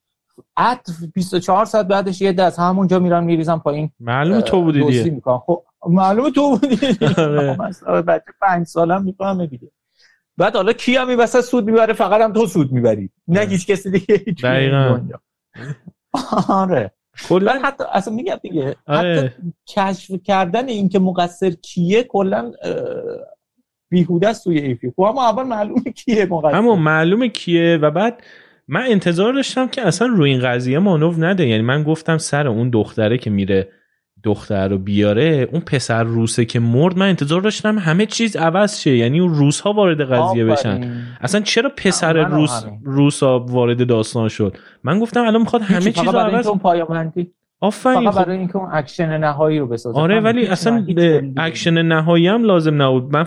اتفاقا 0.58 0.94
24 1.14 1.66
ساعت 1.66 1.88
بعدش 1.88 2.22
یه 2.22 2.34
دست 2.34 2.60
همونجا 2.60 3.00
میرن 3.00 3.24
میریزن 3.24 3.58
پایین. 3.58 3.92
معلومه 4.00 4.42
تو 4.42 4.62
بودی 4.62 5.04
دیگه. 5.04 5.22
خب 5.26 5.64
معلومه 5.90 6.32
تو 6.32 6.58
بودی. 6.58 6.78
آره. 7.88 8.02
بچه 8.02 8.26
5 8.42 8.68
سالم 8.68 9.04
می‌فهمه 9.04 9.48
دیگه 9.48 9.72
بعد 10.38 10.56
حالا 10.56 10.74
کی 10.74 10.96
هم 10.96 11.20
وسط 11.20 11.42
سود 11.42 11.66
می‌بره؟ 11.66 11.94
فقط 11.94 12.22
هم 12.22 12.34
تو 12.34 12.48
سود 12.48 12.72
می‌بری. 12.72 13.10
نه 13.28 13.40
آره. 13.40 13.50
هیچ 13.50 13.68
کسی 13.68 13.92
دیگه. 13.92 14.18
دقیقاً. 14.44 15.00
آره. 16.50 16.92
کلا 17.30 17.60
حتی 17.64 17.84
اصلا 17.94 18.14
میگم 18.14 18.40
دیگه 18.42 18.76
آره. 18.88 19.16
حتی 19.16 19.52
کشف 19.68 20.12
کردن 20.24 20.68
این 20.68 20.90
که 20.90 21.00
مقصر 21.00 21.50
کیه 21.50 22.04
کلا 22.04 22.52
بیهوده 23.90 24.28
است 24.28 24.44
توی 24.44 24.60
ایفی 24.60 24.92
خب 24.96 25.02
اما 25.02 25.30
اول 25.30 25.44
معلومه 25.44 25.82
کیه 25.82 26.26
مقصر. 26.26 26.56
اما 26.56 26.76
معلومه 26.76 27.30
کیه 27.30 27.78
و 27.82 27.92
بعد 27.92 28.24
من 28.68 28.82
انتظار 28.82 29.34
داشتم 29.34 29.68
که 29.68 29.82
اصلا 29.82 30.08
روی 30.08 30.32
این 30.32 30.42
قضیه 30.42 30.80
مانو 30.80 31.14
نده. 31.18 31.48
یعنی 31.48 31.64
من 31.64 31.84
گفتم 31.84 32.18
سر 32.18 32.48
اون 32.48 32.70
دختره 32.70 33.18
که 33.18 33.30
میره 33.30 33.72
دختر 34.24 34.68
رو 34.68 34.78
بیاره 34.78 35.48
اون 35.52 35.62
پسر 35.62 36.04
روسه 36.04 36.46
که 36.46 36.60
مرد 36.60 36.98
من 36.98 37.10
انتظار 37.10 37.42
داشتم 37.42 37.78
همه 37.78 38.06
چیز 38.06 38.36
عوض 38.36 38.80
شه. 38.80 38.98
یعنی 38.98 39.20
اون 39.20 39.34
روس 39.34 39.60
ها 39.60 39.74
وارد 39.74 40.02
قضیه 40.02 40.46
بشن. 40.46 41.04
اصلا 41.22 41.42
چرا 41.42 41.72
پسر 41.78 42.14
روس 42.14 42.66
روس 42.84 43.24
ها 43.24 43.40
وارد 43.40 43.88
داستان 43.88 44.30
شد؟ 44.30 44.58
من 44.84 45.00
گفتم 45.00 45.22
الان 45.22 45.42
می‌خواد 45.42 45.62
همه 45.62 45.92
چیز 45.92 46.04
رو 46.04 46.20
عوض 46.20 46.48
آفرین. 47.64 48.12
خب. 48.12 48.24
برای 48.24 48.38
اینکه 48.38 48.56
اون 48.56 48.70
اکشن 48.72 49.18
نهایی 49.18 49.60
رو 49.60 49.68
بسازه. 49.68 50.00
آره 50.00 50.20
ولی 50.20 50.48
اصلا 50.48 50.86
اکشن 51.38 51.82
نهایی 51.82 52.28
هم 52.28 52.44
لازم 52.44 52.82
نبود. 52.82 53.16
من 53.16 53.26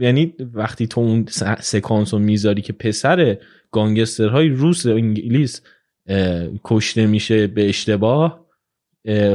یعنی 0.00 0.34
وقتی 0.54 0.86
تو 0.86 1.00
اون 1.00 1.26
سکانس 1.60 2.14
رو 2.14 2.20
می‌ذاری 2.20 2.62
که 2.62 2.72
پسر 2.72 3.36
گانگسترهای 3.70 4.48
روس 4.48 4.86
انگلیس 4.86 5.62
کشته 6.64 7.06
میشه 7.06 7.46
به 7.46 7.68
اشتباه 7.68 8.47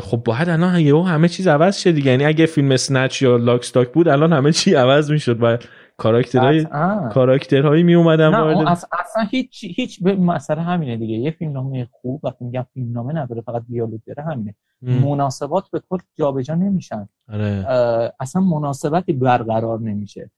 خب 0.01 0.17
باید 0.17 0.49
الان 0.49 0.79
یهو 0.79 1.01
همه 1.01 1.27
چیز 1.27 1.47
عوض 1.47 1.77
شه 1.77 1.91
دیگه. 1.91 2.11
یعنی 2.11 2.25
اگه 2.25 2.45
فیلم 2.45 2.77
سنچ 2.77 3.21
یا 3.21 3.37
لاکستاک 3.37 3.91
بود 3.91 4.07
الان 4.07 4.33
همه 4.33 4.51
چی 4.51 4.73
عوض 4.73 5.11
می‌شد 5.11 5.43
و 5.43 5.57
کاراکترهای 5.97 6.65
کاراکترهایی 7.11 7.83
می 7.83 7.95
اومدن 7.95 8.27
وارد 8.27 8.67
اصلا 8.67 9.23
هیچ 9.31 9.63
هیچ 9.63 10.03
به 10.03 10.15
مسئله 10.15 10.61
همینه 10.61 10.97
دیگه. 10.97 11.13
یه 11.13 11.31
فیلم 11.31 11.51
نامه 11.51 11.87
خوب 11.91 12.25
وقتی 12.25 12.45
میگم 12.45 12.65
فیلم 12.73 12.91
نامه 12.91 13.13
نداره 13.13 13.41
فقط 13.41 13.63
دیالوگ 13.69 13.99
داره 14.07 14.23
همینه. 14.23 14.55
مناسبات 14.81 15.69
به 15.71 15.81
کل 15.89 15.97
جابجا 16.15 16.55
نمیشن. 16.55 17.09
آره. 17.33 17.65
اصلا 18.19 18.41
مناسبتی 18.41 19.13
برقرار 19.13 19.79
نمیشه. 19.79 20.31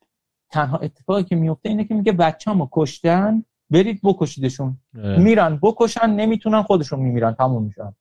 تنها 0.52 0.78
اتفاقی 0.78 1.24
که 1.24 1.36
میفته 1.36 1.70
اینه 1.70 1.84
که 1.84 1.94
میگه 1.94 2.12
بچه‌مو 2.12 2.68
کشتن 2.72 3.44
برید 3.70 4.00
بکشیدشون. 4.04 4.78
آره. 4.98 5.18
میرن 5.18 5.60
بکشن 5.62 6.10
نمی‌تونن 6.10 6.62
خودشون 6.62 7.00
میمیرن. 7.00 7.34
تموم 7.34 7.64
میشن 7.64 7.94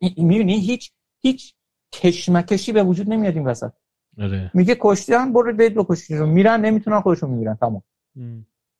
می‌بینی؟ 0.00 0.60
هیچ 0.60 0.92
هیچ 1.20 1.54
کشمکشی 1.92 2.72
به 2.72 2.82
وجود 2.82 3.10
نمیاد 3.10 3.36
این 3.36 3.46
وسط. 3.46 3.72
آره. 4.18 4.50
میگه 4.54 4.76
کشتن 4.80 5.32
برو 5.32 5.52
برید 5.52 5.74
بکشیدشون 5.74 6.28
میرن 6.28 6.60
نمی‌تونن 6.60 7.00
خودشون 7.00 7.30
میمیرن 7.30 7.54
تمام. 7.54 7.82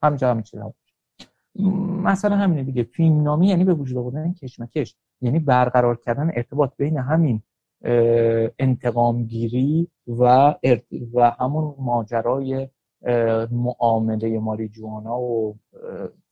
همینجا 0.03 0.31
همین 0.31 0.43
چیزا. 0.43 0.75
مثلا 2.05 2.37
همینه 2.37 2.63
دیگه. 2.63 2.83
فیلم 2.83 3.23
نامی 3.23 3.49
یعنی 3.49 3.65
به 3.65 3.75
وجود 3.75 3.99
آوردن 3.99 4.33
کشمکش. 4.33 4.97
یعنی 5.21 5.39
برقرار 5.39 5.97
کردن 5.97 6.31
ارتباط 6.35 6.71
بین 6.77 6.97
همین 6.97 7.43
انتقام 8.59 9.25
گیری 9.25 9.89
و 10.09 10.55
و 11.15 11.31
همون 11.31 11.75
ماجرای 11.79 12.69
معامله 13.51 14.39
ماری 14.39 14.69
جوانا 14.69 15.21
و 15.21 15.59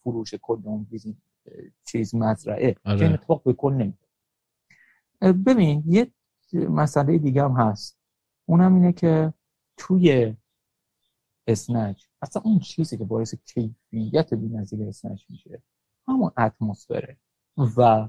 فروش 0.03 0.35
کل 0.43 0.59
چیز 1.85 2.15
مزرعه. 2.15 2.77
آره. 2.85 2.99
که 2.99 3.15
اتفاق 3.15 3.43
به 3.43 3.53
کل 3.53 3.73
نمیده 3.73 4.08
ببین 5.21 5.83
یه 5.87 6.13
مسئله 6.53 7.19
دیگه 7.19 7.43
هم 7.43 7.53
هست. 7.53 7.99
اونم 8.47 8.75
اینه 8.75 8.93
که 8.93 9.33
توی 9.77 10.37
اسنچ 11.47 12.05
اصلا 12.23 12.43
اون 12.45 12.59
چیزی 12.59 12.99
که 12.99 13.05
باعث 13.05 13.35
کیفیت 13.35 14.35
بی‌نظیر 14.35 14.89
اسنچ 14.89 15.23
میشه 15.31 15.63
همون 16.09 16.31
اتمسفره 16.39 17.17
و 17.77 18.09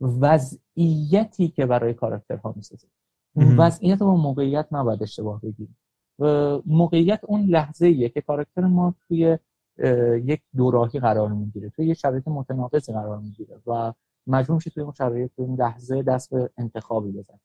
وضعیتی 0.00 1.48
که 1.48 1.66
برای 1.66 1.94
کاراکترها 1.94 2.52
می‌سازه. 2.56 2.88
وضعیت 3.36 4.02
و 4.02 4.16
موقعیت 4.16 4.68
نباید 4.72 5.02
اشتباه 5.02 5.40
بگیریم 5.40 5.76
موقعیت 6.66 7.20
اون 7.22 7.40
لحظه 7.40 7.86
ایه 7.86 8.08
که 8.08 8.20
کاراکتر 8.20 8.66
ما 8.66 8.94
توی 9.08 9.38
یک 10.24 10.42
دوراهی 10.56 11.00
قرار 11.00 11.32
می‌گیره 11.32 11.70
توی 11.70 11.86
یه 11.86 11.94
شرایط 11.94 12.28
متناقضی 12.28 12.92
قرار 12.92 13.18
می‌گیره 13.18 13.60
و 13.66 13.92
مجبور 14.26 14.56
میشه 14.56 14.70
توی 14.70 14.82
اون 14.82 14.92
شرایط 14.98 15.30
این 15.38 15.56
لحظه 15.60 16.02
دست 16.02 16.30
به 16.30 16.50
انتخابی 16.58 17.12
بزن 17.12 17.38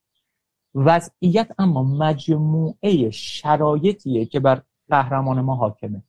وضعیت 0.75 1.51
اما 1.59 1.83
مجموعه 1.83 3.09
شرایطیه 3.11 4.25
که 4.25 4.39
بر 4.39 4.61
قهرمان 4.89 5.41
ما 5.41 5.55
حاکمه. 5.55 6.03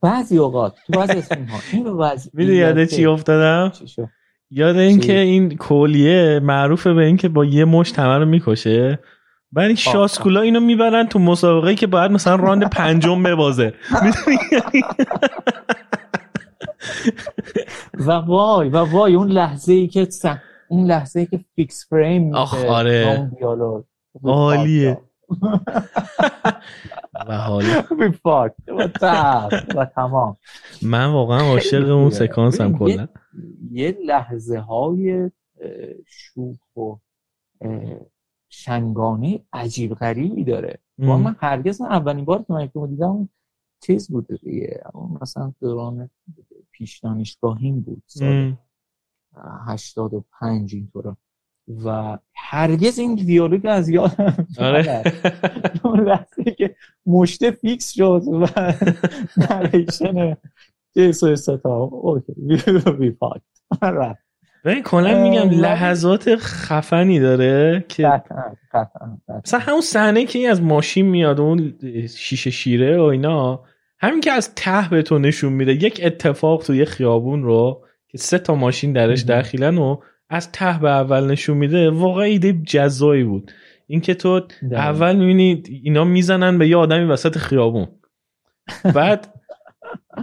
بعضی 0.00 0.38
اوقات 0.38 0.76
تو 0.86 0.92
بعضی 0.92 1.18
اسم 1.18 1.44
ها 1.44 1.58
این 1.72 1.86
وضعیت 1.86 2.48
یاده 2.48 2.86
چی 2.86 3.06
افتادم؟ 3.06 3.72
یاد 4.50 4.76
این 4.76 5.00
که 5.00 5.18
این 5.18 5.56
کلیه 5.56 6.40
معروفه 6.42 6.94
به 6.94 7.04
این 7.04 7.16
که 7.16 7.28
با 7.28 7.44
یه 7.44 7.64
مشت 7.64 7.90
آدم 7.90 8.18
رو 8.18 8.26
می‌کشه. 8.26 8.98
این 9.56 9.74
شاسکولا 9.74 10.40
اینو 10.40 10.60
می‌برن 10.60 11.06
تو 11.06 11.18
مسابقه 11.18 11.74
که 11.74 11.86
باید 11.86 12.10
مثلا 12.10 12.34
round 12.34 12.70
پنجم 12.70 13.22
ببازه. 13.22 13.74
و 17.94 18.12
وای 18.12 18.68
و 18.68 18.76
وای 18.76 19.14
اون 19.14 19.28
لحظه 19.28 19.72
ای 19.72 19.88
که 19.88 20.08
اون 20.68 20.86
لحظه 20.86 21.20
ای 21.20 21.26
که 21.26 21.44
fix 21.54 21.86
frame 21.88 22.34
آخ 22.34 22.64
آره. 22.64 23.30
عالیه. 24.24 25.00
و 27.28 27.38
حالا؟ 27.38 27.84
و 29.76 29.84
تمام. 29.84 30.36
من 30.82 31.12
واقعا 31.12 31.40
عاشق 31.40 31.90
اون 31.90 32.10
سکانس 32.10 32.60
هم 32.60 32.78
کلا. 32.78 33.08
یه 33.70 33.98
لحظه 34.06 34.58
های 34.58 35.30
شوخ 36.06 36.76
و 36.76 36.94
شنگانه 38.48 39.40
عجیب 39.52 39.94
غریبی 39.94 40.44
داره. 40.44 40.78
با 40.98 41.18
من 41.18 41.36
هرگز 41.38 41.80
اولین 41.80 42.24
بار 42.24 42.38
که 42.38 42.52
من 42.52 42.86
دیدم 42.86 43.28
چیز 43.82 44.12
بوده 44.12 44.36
دیگه. 44.36 44.82
مثلا 45.20 45.52
دوران 45.60 46.10
پیش 46.78 46.98
دانشگاهیم 46.98 47.80
بود 47.80 48.02
سال 48.06 48.56
85 49.66 50.74
اینطورا 50.74 51.16
و 51.84 52.18
هرگز 52.34 52.98
این 52.98 53.14
دیالوگ 53.14 53.66
از 53.68 53.88
یادم 53.88 54.46
آره. 54.58 55.02
لحظه 55.84 56.44
که 56.58 56.76
مشته 57.06 57.50
فیکس 57.50 57.92
شد 57.92 58.22
و 58.26 58.72
نریشن 59.36 60.36
جیسو 60.94 61.36
ستا 61.36 61.74
اوکی. 61.74 62.32
بی 62.98 63.10
پاک 63.10 63.42
ببین 64.64 64.82
کلا 64.82 65.22
میگم 65.22 65.50
لحظات 65.50 66.36
خفنی 66.36 67.20
داره 67.20 67.84
که 67.88 68.22
مثلا 69.44 69.60
همون 69.60 69.80
صحنه 69.80 70.24
که 70.24 70.48
از 70.48 70.62
ماشین 70.62 71.06
میاد 71.06 71.40
اون 71.40 71.74
شیشه 72.16 72.50
شیره 72.50 72.98
و 72.98 73.02
اینا 73.02 73.64
همین 73.98 74.20
که 74.20 74.32
از 74.32 74.54
ته 74.54 74.88
به 74.90 75.02
تو 75.02 75.18
نشون 75.18 75.52
میده 75.52 75.72
یک 75.72 76.00
اتفاق 76.04 76.62
توی 76.62 76.84
خیابون 76.84 77.42
رو 77.42 77.84
که 78.08 78.18
سه 78.18 78.38
تا 78.38 78.54
ماشین 78.54 78.92
درش 78.92 79.20
داخلن 79.20 79.78
و 79.78 79.96
از 80.28 80.52
ته 80.52 80.78
به 80.78 80.90
اول 80.90 81.30
نشون 81.30 81.56
میده 81.56 81.90
واقعا 81.90 82.24
ایده 82.24 82.52
جزایی 82.52 83.24
بود. 83.24 83.52
اینکه 83.86 84.14
تو 84.14 84.46
اول 84.72 85.16
می‌بینی 85.16 85.62
اینا 85.82 86.04
می‌زنن 86.04 86.58
به 86.58 86.68
یه 86.68 86.76
آدمی 86.76 87.04
وسط 87.04 87.38
خیابون. 87.38 87.88
بعد 88.94 89.34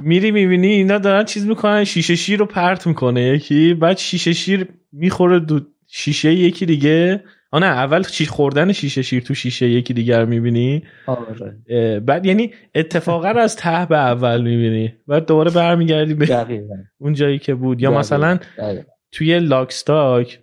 میری 0.01 0.31
می‌بینی 0.31 0.67
اینا 0.67 0.97
دارن 0.97 1.25
چیز 1.25 1.47
می‌کنن 1.47 1.83
شیشه 1.83 2.15
شیر 2.15 2.39
رو 2.39 2.45
پرت 2.45 2.87
می‌کنه. 2.87 3.21
یکی 3.21 3.73
بعد 3.73 3.97
شیشه 3.97 4.33
شیر 4.33 4.67
می‌خوره 4.91 5.39
دو 5.39 5.59
شیشه 5.87 6.33
یکی 6.33 6.65
دیگه. 6.65 7.23
آه 7.53 7.59
نه 7.59 7.65
اول 7.65 8.03
چی 8.03 8.25
خوردن 8.25 8.71
شیشه 8.71 9.01
شیر 9.01 9.23
تو 9.23 9.33
شیشه 9.33 9.69
یکی 9.69 9.93
دیگر 9.93 10.25
می‌بینی؟ 10.25 10.83
آره. 11.07 11.99
بعد 11.99 12.25
یعنی 12.25 12.53
اتفاقا 12.75 13.31
رو 13.31 13.39
از 13.39 13.55
ته 13.55 13.85
به 13.85 13.97
اول 13.97 14.41
می‌بینی 14.41 14.93
بعد 15.07 15.25
دوباره 15.25 15.51
برمیگردی 15.51 16.13
به 16.13 16.25
دقیقا. 16.25 16.75
اون 16.97 17.13
جایی 17.13 17.39
که 17.39 17.55
بود. 17.55 17.81
یا 17.81 17.89
دقیقاً. 17.89 17.99
مثلا 17.99 18.39
دقیقاً. 18.57 18.83
توی 19.11 19.39
لاکستاک 19.39 20.39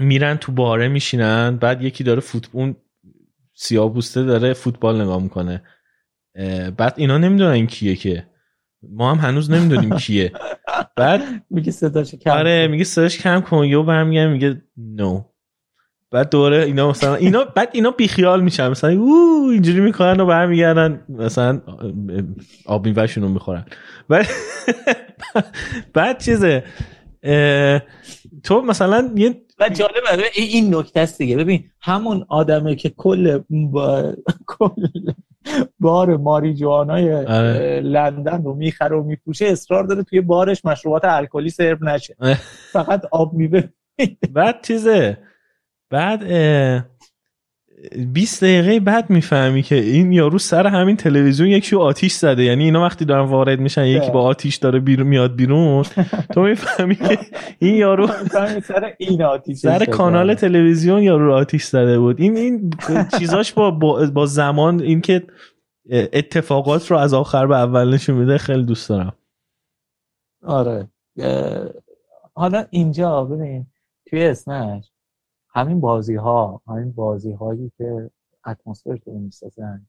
میرن 0.00 0.36
تو 0.36 0.52
باره 0.52 0.88
میشینن 0.88 1.56
بعد 1.56 1.82
یکی 1.82 2.04
داره 2.04 2.20
فوت 2.20 2.48
اون 2.52 2.76
سیاه‌پوسته 3.54 4.22
داره 4.22 4.52
فوتبال 4.52 5.02
نگاه 5.02 5.22
می‌کنه. 5.22 5.62
بعد 6.76 6.94
اینا 6.96 7.18
نمی‌دونن 7.18 7.66
کیه 7.66 7.96
که. 7.96 8.26
ما 8.82 9.14
هم 9.14 9.28
هنوز 9.28 9.50
نمی‌دونیم 9.50 9.96
کیه. 10.06 10.32
بعد 10.96 11.22
میگه 11.50 11.72
صداش 11.72 12.14
کم 12.14 12.30
آره. 12.30 12.66
میگه 12.66 12.84
صداش 12.84 13.18
کم 13.18 13.40
کن 13.40 13.64
یهو 13.64 13.82
برمیگرده 13.82 14.32
میگه 14.32 14.62
نو 14.76 15.29
بعد 16.10 16.30
دوره 16.30 16.56
اینا 16.56 16.90
مثلا 16.90 17.14
اینا 17.14 17.44
بعد 17.44 17.68
اینا 17.72 17.90
بیخیال 17.90 18.40
میشن. 18.42 18.68
مثلا 18.68 18.90
او 18.90 19.48
اینجوری 19.52 19.80
می‌کنن 19.80 20.20
و 20.20 20.26
برمیگردن. 20.26 21.04
مثلا 21.08 21.60
آب 22.66 22.86
میوهشون 22.86 23.22
رو 23.24 23.28
می‌خورن. 23.28 23.64
بعد 24.08 24.26
بعد 25.94 26.18
چیزه؟ 26.18 26.64
تو 28.42 28.62
مثلا 28.62 29.10
یه 29.16 29.34
و 29.60 29.68
جالبه 29.68 30.24
این- 30.34 30.74
نکته 30.74 31.00
است 31.00 31.18
دیگه. 31.18 31.36
ببین 31.36 31.64
همون 31.80 32.24
آدمه 32.28 32.74
که 32.74 32.88
کل 32.88 33.40
با... 33.50 34.12
کل 34.46 34.86
بار 35.80 36.16
ماریجوانای 36.16 37.14
آره. 37.14 37.28
اه، 37.28 37.80
لندن 37.80 38.42
رو 38.42 38.54
می‌خره 38.54 38.96
و 38.96 39.02
میفروشه 39.02 39.46
اصرار 39.46 39.84
داره 39.84 40.02
توی 40.02 40.20
بارش 40.20 40.64
مشروبات 40.64 41.04
الکلی 41.04 41.50
سرو 41.50 41.84
نشه. 41.84 42.16
فقط 42.72 43.02
آب 43.10 43.32
میوه. 43.32 43.62
بعد 44.32 44.62
چیزه؟ 44.62 45.18
بعد 45.90 46.24
اه، 46.26 46.84
20 48.12 48.44
دقیقه 48.44 48.80
بعد 48.80 49.10
می‌فهمی 49.10 49.62
که 49.62 49.74
این 49.74 50.12
یارو 50.12 50.38
سر 50.38 50.66
همین 50.66 50.96
تلویزیون 50.96 51.48
یکی 51.48 51.76
آتیش 51.76 52.12
زده. 52.12 52.42
یعنی 52.42 52.64
اینا 52.64 52.82
وقتی 52.82 53.04
دارن 53.04 53.28
وارد 53.28 53.60
میشن 53.60 53.84
یکی 53.84 54.10
با 54.10 54.22
آتیش 54.22 54.56
داره 54.56 54.80
بیرون 54.80 55.06
میاد 55.06 55.36
بیرون 55.36 55.84
تو 56.32 56.42
می‌فهمی 56.42 56.96
که 56.96 57.18
این 57.58 57.74
یارو 57.74 58.06
سر 58.68 58.94
این 58.98 59.22
آتیش 59.22 59.58
سر 59.58 59.84
کانال 59.84 60.34
تلویزیون 60.34 61.02
یارو 61.02 61.26
رو 61.26 61.34
آتیش 61.34 61.64
زده 61.64 61.98
بود. 61.98 62.20
این 62.20 62.36
این 62.36 62.70
چیزاش 63.18 63.52
با 63.52 63.70
با, 64.14 64.26
زمان 64.26 64.80
اینکه 64.80 65.22
اتفاقات 65.90 66.90
رو 66.90 66.96
از 66.96 67.14
آخر 67.14 67.46
به 67.46 67.56
اول 67.56 67.94
نشون 67.94 68.16
میده 68.16 68.38
خیلی 68.38 68.62
دوست 68.62 68.88
دارم. 68.88 69.12
آره. 70.46 70.88
حالا 72.34 72.64
اینجا 72.70 73.24
ببین 73.24 73.66
توی 74.06 74.24
اسمش 74.24 74.90
همین 75.52 75.80
بازی 75.80 76.14
ها 76.14 76.62
همین 76.66 76.92
بازی 76.92 77.32
هایی 77.32 77.72
که 77.78 78.10
اتمسفر 78.46 78.96
تو 78.96 79.10
می‌سازن 79.10 79.86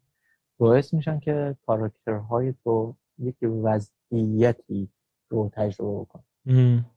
باعث 0.58 0.94
میشن 0.94 1.20
که 1.20 1.56
کاراکترهای 1.66 2.54
تو 2.64 2.96
یک 3.20 3.36
وضعیتی 3.42 4.90
رو 5.30 5.50
تجربه 5.54 6.00
بکن. 6.02 6.24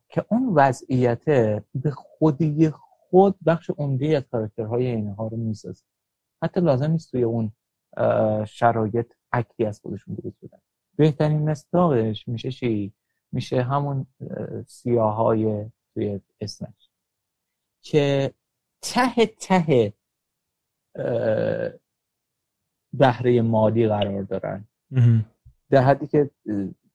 که 0.09 0.25
اون 0.29 0.53
وضعیت 0.55 1.25
به 1.75 1.91
خودی 1.91 2.71
خود 2.71 3.37
بخش 3.47 3.71
عمده 3.71 4.17
از 4.17 4.23
کاراکترهای 4.31 4.87
اینها 4.87 5.27
رو 5.27 5.37
می‌سازه. 5.37 5.85
حتی 6.43 6.61
لازم 6.61 6.91
نیست 6.91 7.11
توی 7.11 7.23
اون 7.23 7.53
شرایط 8.45 9.13
اکتی 9.33 9.65
از 9.65 9.81
خودشون 9.81 10.15
درست 10.15 10.37
بدن. 10.43 10.59
بهترین 10.97 11.51
مصداقش 11.51 12.29
میشه 12.29 12.51
چی؟ 12.51 12.93
میشه 13.33 13.63
همون 13.63 14.07
سیاه 14.67 15.15
های 15.15 15.71
توی 15.95 16.21
اسمش 16.41 16.91
که 17.83 18.33
ته 18.85 19.27
ته 19.27 19.93
بهره 22.93 23.43
مالی 23.43 23.89
قرار 23.89 24.23
دارن. 24.23 24.65
در 25.71 25.83
حدی 25.83 26.07
که 26.07 26.31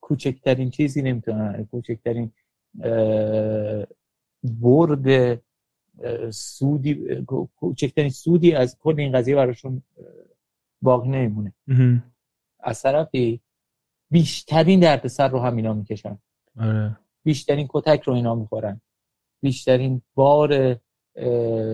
کوچکترین 0.01 0.69
چیزی 0.69 1.01
نمی‌تونن 1.01 1.67
کوچکترین 1.71 2.31
برد 4.43 5.39
سودی 6.33 7.25
کوچکترین 7.55 8.09
سودی 8.09 8.53
از 8.53 8.77
کل 8.79 8.99
این 8.99 9.11
قضیه 9.11 9.35
براشون 9.35 9.83
باقی 10.81 11.09
نمیمونه. 11.09 11.53
از 12.59 12.81
طرفی 12.81 13.41
بیشترین 14.11 14.79
دردسر 14.79 15.27
رو 15.27 15.39
هم 15.39 15.55
اینا 15.55 15.73
می‌کشن. 15.73 16.17
آره. 16.59 16.97
بیشترین 17.23 17.67
کتک 17.69 18.01
رو 18.01 18.13
اینا 18.13 18.35
می‌خورن. 18.35 18.81
بیشترین 19.41 20.01
بار 20.15 20.79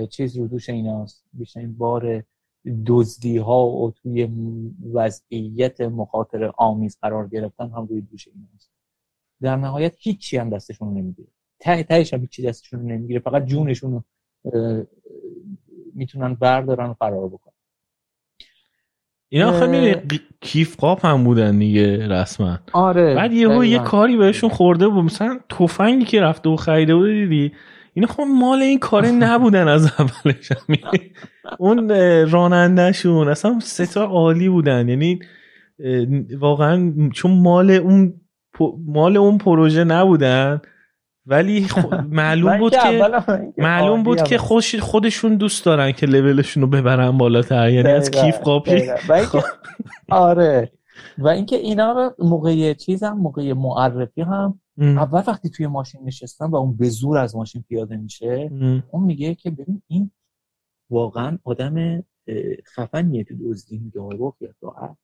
چیز 0.10 0.38
رو 0.38 0.48
دوش 0.48 0.70
ایناست. 0.70 1.24
بیشترین 1.34 1.78
بار 1.78 2.24
دزدی 2.86 3.38
ها 3.38 3.68
و 3.68 3.92
توی 3.92 4.30
وضعیت 4.94 5.82
مخاطر 5.82 6.52
آمیز 6.58 6.98
قرار 7.02 7.28
گرفتن 7.28 7.70
هم 7.70 7.86
روی 7.86 8.02
دوش 8.02 8.28
ایناست. 8.28 8.72
در 9.42 9.56
نهایت 9.56 9.96
هیچی 10.00 10.38
هم 10.38 10.50
دستشون 10.50 10.94
نمی‌گیره. 10.94 11.28
ته 11.60 11.84
تهش 11.84 12.14
هم 12.14 12.20
هیچی 12.20 12.44
دستشون 12.44 12.82
نمی‌گیره. 12.82 13.20
فقط 13.20 13.46
جونشون 13.46 13.92
رو 13.92 14.04
می‌تونن 15.94 16.34
بردارن 16.34 16.90
و 16.90 16.94
فرار 16.94 17.28
بکنن. 17.28 17.54
اینا 19.30 19.52
اه. 19.52 19.60
خیلی 19.60 19.96
کیف 20.42 20.76
قاپ 20.78 21.06
هم 21.06 21.24
بودن 21.24 21.60
دیگه 21.60 22.08
رسما. 22.08 22.60
آره 22.74 23.16
بعد 23.16 23.34
یهو 23.34 23.66
یه. 23.66 23.80
کاری 23.80 24.18
بهشون 24.18 24.50
خورده 24.50 24.88
بود. 24.88 25.04
مثلا 25.04 25.40
تفنگی 25.50 26.06
که 26.06 26.22
رفته 26.22 26.50
و 26.50 26.56
خریده 26.56 26.96
بود 26.96 27.10
دیدی؟ 27.10 27.52
اینا 27.96 28.08
خب 28.08 28.24
مال 28.28 28.62
این 28.62 28.80
کاری 28.80 29.12
نبودن 29.12 29.68
از 29.68 29.92
اولش. 30.00 30.52
اون 31.60 31.90
رانندهشون 32.30 33.28
اصلا 33.28 33.60
ستا 33.60 34.04
عالی 34.04 34.50
بودن. 34.50 34.90
یعنی 34.90 35.20
واقعا 36.40 36.94
چون 37.14 37.32
مال 37.32 37.72
اون 37.72 38.14
مال 38.88 39.18
اون 39.18 39.38
پروژه 39.38 39.84
نبودن 39.84 40.62
ولی 41.26 41.68
معلوم 42.10 42.58
بود 42.58 42.74
که 42.74 43.02
معلوم 43.58 44.04
بود 44.04 44.24
که 44.24 44.38
خوش 44.38 44.76
خودشون 44.76 45.36
دوست 45.36 45.66
دارن 45.66 45.92
که 45.92 46.06
لولشون 46.06 46.64
رو 46.64 46.70
ببرن 46.70 47.18
بالاتر. 47.18 47.70
یعنی 47.70 47.90
از 47.90 48.12
کیف 48.12 48.38
قاپی. 48.38 48.72
اینکه 48.72 49.44
آره. 50.10 50.72
و 51.18 51.28
اینکه 51.28 51.56
اینا 51.56 51.92
رو 51.92 52.26
موقع 52.26 52.74
چیز 52.74 53.04
هم 53.04 53.18
موقع 53.18 53.54
معرفی 53.54 54.22
هم 54.22 54.60
ام. 54.78 54.98
اول 54.98 55.24
وقتی 55.28 55.50
توی 55.50 55.68
ماشین 55.68 56.02
نشستن 56.06 56.46
و 56.46 56.56
اون 56.56 56.78
به 56.78 56.90
زور 56.90 57.18
از 57.18 57.36
ماشین 57.36 57.64
پیاده 57.70 57.98
میشه 57.98 58.50
ام. 58.52 58.84
اون 58.92 59.04
میگه 59.04 59.36
که 59.36 59.52
ببین 59.52 59.82
این 59.88 60.12
واقعا 60.90 61.38
آدم 61.44 62.04
خفنیه 62.76 63.24
تو 63.24 63.36
دزدی. 63.42 63.78
میگه 63.78 64.00
یا 64.42 64.54
راحت. 64.62 64.98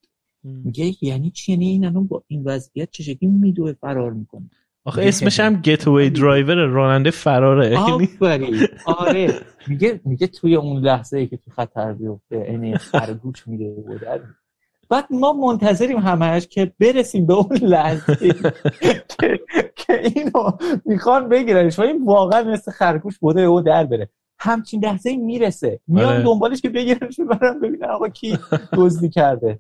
میگه 0.44 0.94
یعنی 1.02 1.32
چی؟ 1.32 1.52
یعنی 1.52 1.70
این 1.70 1.86
الان 1.86 2.08
با 2.08 2.24
این 2.28 2.44
وضعیت 2.44 2.92
چه 2.92 3.04
شکلی 3.04 3.30
میدوه 3.30 3.74
فرار 3.74 4.14
می‌کنه؟ 4.14 4.50
آخه 4.86 5.02
اسمش 5.02 5.40
هم 5.40 5.62
گتوی 5.62 6.10
درایور 6.10 6.56
راننده 6.56 7.12
فراره. 7.12 7.72
یعنی 7.72 8.04
آفرین 8.04 8.68
آره. 8.86 9.34
میگه 9.68 10.02
میگه 10.06 10.28
توی 10.28 10.56
اون 10.56 10.82
لحظه 10.82 11.18
ای 11.18 11.28
که 11.28 11.38
تو 11.38 11.52
خطر 11.52 11.94
بیفته 11.94 12.44
عین 12.44 12.78
خرگوش 12.78 13.48
میده 13.48 13.74
و 13.74 13.98
بعد 14.92 15.06
ما 15.10 15.34
منتظریم 15.34 15.98
همش 15.98 16.48
که 16.48 16.74
برسیم 16.80 17.26
به 17.26 17.34
اون 17.34 17.58
لحظه 17.58 18.16
که, 19.76 20.02
اینو 20.04 20.52
می‌خوان 20.86 21.30
بگیرنش. 21.30 21.80
و 21.80 21.82
این 21.82 22.06
واقعا 22.06 22.44
مثل 22.44 22.72
خرگوش 22.72 23.20
بوده 23.20 23.42
او 23.42 23.62
در 23.62 23.84
بره. 23.84 24.10
همچین 24.40 24.86
لحظه 24.86 25.10
ای 25.10 25.18
می‌رسه. 25.18 25.80
میان 25.88 26.14
آره. 26.14 26.24
دنبالش 26.24 26.62
که 26.62 26.70
بگیرنش 26.70 27.20
ببرن 27.20 27.60
ببینن 27.60 27.90
آقا 27.90 28.10
کی 28.10 28.38
دزدی 28.74 29.10
کرده. 29.10 29.60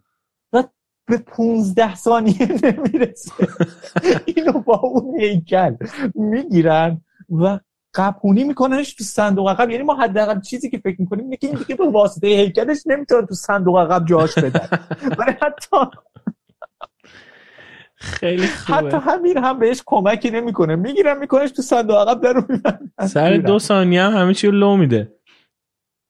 بعد 0.51 0.71
به 1.05 1.17
15 1.17 1.95
ثانیه 1.95 2.47
نمی‌رسه. 2.63 3.31
اینو 4.35 4.51
با 4.51 4.79
اون 4.83 5.19
هیکل 5.19 5.75
می‌گیرن 6.15 7.01
و 7.29 7.59
قپونی 7.93 8.43
میکننش 8.43 8.93
تو 8.93 9.03
صندوق 9.03 9.49
عقب. 9.49 9.69
یعنی 9.69 9.83
ما 9.83 9.95
حداقل 9.95 10.41
چیزی 10.41 10.69
که 10.69 10.77
فکر 10.77 11.01
می‌کنیم 11.01 11.23
اینه 11.23 11.37
که 11.37 11.47
این 11.47 11.55
دیگه 11.55 11.75
به 11.75 11.89
واسطه 11.89 12.27
هیکلش 12.27 12.87
نمی‌تونه 12.87 13.27
تو 13.27 13.33
صندوق 13.33 13.77
عقب 13.77 14.05
جاش 14.05 14.37
بدن 14.37 14.67
ولی 15.19 15.31
حتی 15.41 15.77
خیلی 17.95 18.45
حتی 18.45 18.73
خوبه 18.73 18.99
همین 18.99 19.37
هم 19.37 19.59
بهش 19.59 19.83
کمکی 19.85 20.31
نمی‌کنه. 20.31 20.75
می‌گیرن 20.75 21.17
میکنش 21.17 21.51
تو 21.51 21.61
صندوق 21.61 21.97
عقب 21.97 22.21
در 22.21 22.33
رو 22.33 22.43
می‌بندن. 22.49 23.07
سر 23.07 23.37
دو 23.37 23.59
ثانیه 23.59 24.01
هم 24.03 24.13
همه 24.13 24.33
چی 24.33 24.47
رو 24.47 24.53
لو 24.53 24.77
میده. 24.77 25.13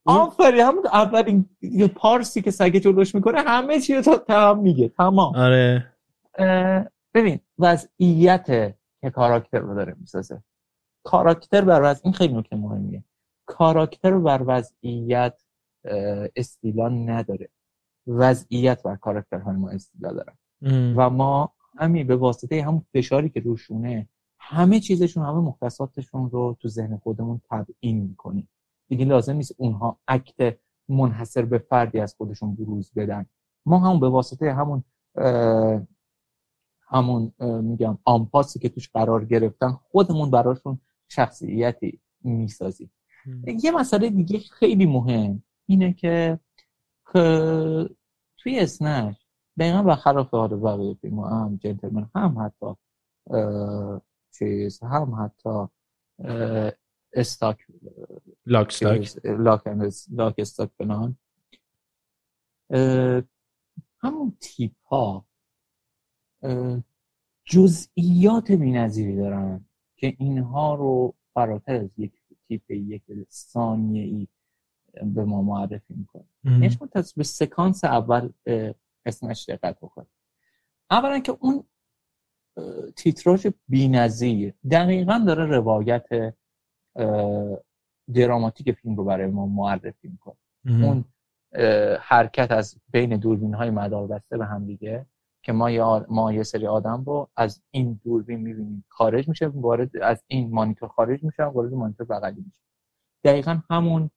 آفرین 0.05 0.61
همون 0.61 0.87
اولین 0.87 1.49
پارسی 1.95 2.41
که 2.41 2.51
سگه 2.51 2.79
جلوش 2.79 3.15
می‌کنه 3.15 3.41
همه 3.41 3.79
چی 3.79 3.95
رو 3.95 4.01
تمام 4.01 4.59
میگه. 4.59 4.87
تمام. 4.87 5.35
آره. 5.35 5.93
ببین 7.13 7.39
وضعیت 7.59 8.45
که 9.01 9.09
کاراکتر 9.09 9.59
رو 9.59 9.75
داره 9.75 9.95
می‌سازه. 9.99 10.43
کاراکتر 11.03 11.61
بر 11.61 11.81
وضع 11.83 12.01
این 12.03 12.13
خیلی 12.13 12.33
نکته 12.33 12.55
مهمیه. 12.55 13.03
کاراکتر 13.45 14.17
بر 14.17 14.43
وضعیت 14.45 15.41
استیلا 16.35 16.89
نداره. 16.89 17.49
وضعیت 18.07 18.83
بر 18.83 18.95
کاراکترهای 18.95 19.55
ما 19.55 19.69
استیلا 19.69 20.13
داره. 20.13 20.33
و 20.97 21.09
ما 21.09 21.53
همین 21.77 22.07
به 22.07 22.15
واسطه 22.15 22.63
همون 22.63 22.85
فشاری 22.93 23.29
که 23.29 23.39
روشونه 23.39 24.09
همه 24.39 24.79
چیزشون 24.79 25.25
همه 25.25 25.39
مختصاتشون 25.39 26.29
رو 26.29 26.57
تو 26.59 26.67
ذهن 26.67 26.97
خودمون 26.97 27.41
تبیین 27.49 28.01
می‌کنیم. 28.01 28.49
دیگه 28.87 29.05
لازم 29.05 29.35
نیست 29.35 29.55
اونها 29.57 29.99
اکت 30.07 30.57
منحصر 30.89 31.45
به 31.45 31.57
فردی 31.57 31.99
از 31.99 32.15
خودشون 32.15 32.55
بروز 32.55 32.91
بدن. 32.95 33.25
ما 33.65 33.79
هم 33.79 33.99
به 33.99 34.09
واسطه 34.09 34.53
همون 34.53 34.83
همون 36.87 37.33
میگم 37.39 37.97
آمپاسی 38.05 38.59
که 38.59 38.69
توش 38.69 38.89
قرار 38.89 39.25
گرفتن 39.25 39.71
خودمون 39.71 40.31
براشون 40.31 40.79
شخصیتی 41.11 41.99
می‌سازیم 42.21 42.91
یه 43.63 43.71
مسئله 43.71 44.09
دیگه 44.09 44.39
خیلی 44.39 44.85
مهم 44.85 45.43
اینه 45.65 45.93
که 45.93 46.39
توی 48.37 48.59
اسنش 48.59 49.15
دقیقا 49.59 49.83
برخلاف 49.83 50.29
حال 50.29 50.59
بقیه 50.59 50.93
فیلم 50.93 51.19
هم 51.19 51.59
جنتلمن 51.63 52.09
هم 52.15 52.39
حتی 52.39 52.65
چیز 54.31 54.83
هم 54.83 55.15
حتی 55.25 55.67
استاک 57.13 57.65
لاک 58.45 58.67
استاک. 58.67 59.17
لاک, 60.09 60.39
استاک 60.39 60.71
فلان 60.77 61.17
همون 63.99 64.37
تیپ 64.39 64.71
ها 64.85 65.25
جزئیات 67.45 68.51
بینظیری 68.51 69.15
دارن. 69.15 69.65
که 70.01 70.15
اینها 70.17 70.75
رو 70.75 71.13
فراتر 71.33 71.75
از 71.75 71.89
یک 71.97 72.11
تیپ 72.47 72.71
یک 72.71 73.01
ثانیه 73.31 74.03
ای 74.03 74.27
به 75.03 75.25
ما 75.25 75.41
معرفی 75.41 75.93
می‌کنه. 75.93 76.23
یعنی 76.43 76.77
به 77.15 77.23
سکانس 77.23 77.83
اول 77.83 78.29
اسمش 79.05 79.49
دقت 79.49 79.77
بکنه 79.79 80.05
اولا 80.91 81.19
که 81.19 81.37
اون 81.39 81.63
تیتراژ 82.95 83.47
بینظیر 83.67 84.53
دقیقا 84.71 85.23
داره 85.27 85.45
روایت 85.45 86.35
دراماتیک 88.13 88.71
فیلم 88.71 88.95
رو 88.95 89.03
برای 89.03 89.27
ما 89.27 89.45
معرفی 89.45 90.07
می‌کنه. 90.07 90.35
اون 90.65 91.05
حرکت 92.01 92.51
از 92.51 92.75
بین 92.91 93.17
دوربین 93.17 93.53
های 93.53 93.69
مدار 93.69 94.07
بسته 94.07 94.37
به 94.37 94.45
هم 94.45 94.65
دیگه. 94.65 95.05
که 95.43 95.51
ما 95.51 95.71
یه, 95.71 95.83
ما 96.09 96.33
یه 96.33 96.43
سری 96.43 96.67
آدم 96.67 97.03
رو 97.05 97.29
از 97.35 97.61
این 97.71 97.99
دوربین 98.03 98.39
می‌بینیم. 98.39 98.85
خارج 98.89 99.29
میشه 99.29 99.47
وارد 99.47 99.97
از 99.97 100.23
این 100.27 100.51
مانیتور 100.53 100.89
خارج 100.89 101.23
میشه 101.23 101.43
وارد 101.43 101.73
مانیتور 101.73 102.05
بغلی 102.05 102.43
میشه. 102.45 102.61
دقیقا 103.23 103.59
همون 103.69 104.09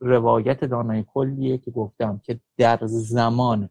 روایت 0.00 0.64
دانای 0.64 1.02
کلیه 1.02 1.58
که 1.58 1.70
گفتم 1.70 2.20
که 2.24 2.40
در 2.58 2.78
زمان 2.82 3.70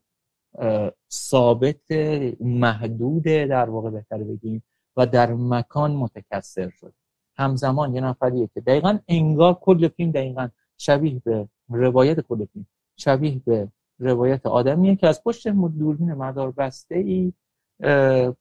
ثابت 1.11 1.91
محدود 2.39 3.23
در 3.23 3.69
واقع 3.69 3.89
بهتر 3.89 4.17
بگیم 4.17 4.63
و 4.97 5.05
در 5.05 5.34
مکان 5.34 5.95
متکثر 5.95 6.69
شد. 6.69 6.93
همزمان 7.38 7.95
یه 7.95 8.01
نفریه 8.01 8.49
که 8.53 8.61
دقیقا 8.61 8.99
انگار 9.07 9.53
کل 9.53 9.88
فیلم 9.88 10.11
دقیقا 10.11 10.49
شبیه 10.77 11.21
به 11.25 11.47
روایت 11.69 12.19
کل 12.19 12.45
فیلم 12.45 12.65
شبیه 12.97 13.41
به 13.45 13.67
روایت 14.03 14.45
آدمیه 14.45 14.95
که 14.95 15.07
از 15.07 15.23
پشت 15.23 15.47
دوربین 15.47 16.13
مدار 16.13 16.51
بسته 16.51 16.95
ای 16.95 17.34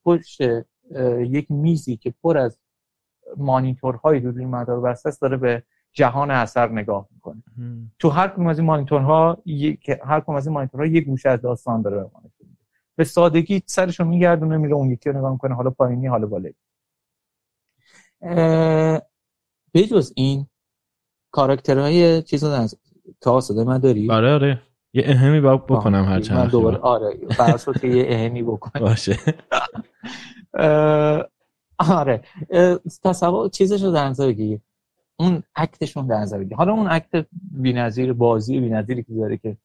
پشت 0.05 0.41
یک 1.19 1.51
میزی 1.51 1.97
که 1.97 2.15
پر 2.23 2.39
از 2.39 2.59
مانیتورهای 3.37 4.21
دوربین 4.21 4.49
مدار 4.49 4.81
بسته 4.81 5.09
است 5.09 5.21
داره 5.23 5.37
به 5.37 5.63
جهان 5.93 6.31
اثر 6.31 6.69
نگاه 6.69 7.09
می‌کنه. 7.11 7.43
تو 7.99 8.09
هر 8.09 8.29
کدوم 8.29 8.47
از 8.47 8.59
این 8.59 8.67
مانیتورها 8.67 9.43
هر 10.05 10.21
کدوم 10.21 10.37
از 10.37 10.47
این 10.47 10.55
مانیتورها 10.55 10.87
یک 10.87 11.05
گوشه 11.05 11.29
از 11.29 11.41
داستان 11.41 11.83
داره 11.83 12.11
به 12.97 13.05
سادگی 13.05 13.63
سرشو 13.67 14.05
میگردونه 14.05 14.57
میره 14.57 14.75
اون 14.75 14.91
یکی 14.91 15.11
رو 15.11 15.19
نگاه 15.19 15.33
می‌کنه 15.33 15.55
حالا 15.55 15.71
پایینی 15.71 16.07
حالا 16.07 16.27
بالایی 16.27 16.55
بجز 19.75 20.13
این 20.17 20.47
کاراکترهای 21.31 22.23
چیز 22.23 22.45
رو 22.45 22.67
تا 23.21 23.41
صدا 23.41 23.65
من 23.65 23.79
داری؟ 23.79 24.11
آره 24.11 24.33
آره. 24.33 24.63
یه 24.95 25.05
اهمی 25.07 25.41
با 25.41 25.57
بکنم 25.57 26.05
هر 26.05 26.21
چند 26.21 26.51
دوباره 26.51 26.79
آره 26.79 27.19
که 27.81 27.89
یه 27.89 28.07
اهمی 28.09 28.43
بکنم. 28.43 28.85
باشه. 28.85 29.19
آره. 31.79 32.23
تصور 33.05 33.49
چیزش 33.49 33.83
رو 33.83 33.93
در 33.93 34.09
نظر 34.09 34.27
بگیر 34.27 34.61
اون 35.19 35.43
اکتشون 35.57 36.07
در 36.07 36.17
نظر 36.17 36.39
بگیر 36.39 36.57
حالا 36.57 36.73
اون 36.73 36.89
اکت 36.91 37.27
بی‌نظیر 37.53 38.13
بازی 38.13 38.61
بی‌نظیری 38.61 39.03
که 39.03 39.15
داره 39.15 39.37
که 39.37 39.57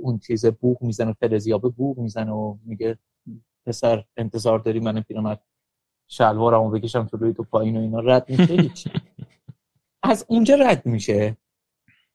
اون 0.00 0.18
چیز 0.18 0.46
بوق 0.46 0.82
می‌زنه 0.82 1.12
فلزیابه 1.12 1.68
بوق 1.68 1.98
می‌زنه 1.98 2.32
و 2.32 2.56
میگه 2.64 2.98
پسر 3.66 4.04
انتظار 4.16 4.58
داری 4.58 4.80
من 4.80 5.00
پیرمرد 5.00 5.42
شلوارمو 6.08 6.70
بکشم 6.70 7.04
تو 7.06 7.16
روی 7.16 7.32
تو 7.32 7.42
پایین 7.42 7.76
و 7.76 7.80
اینا. 7.80 8.00
رد 8.00 8.30
میشه؟ 8.30 8.92
از 10.02 10.26
اونجا 10.28 10.54
رد 10.54 10.86
میشه. 10.86 11.36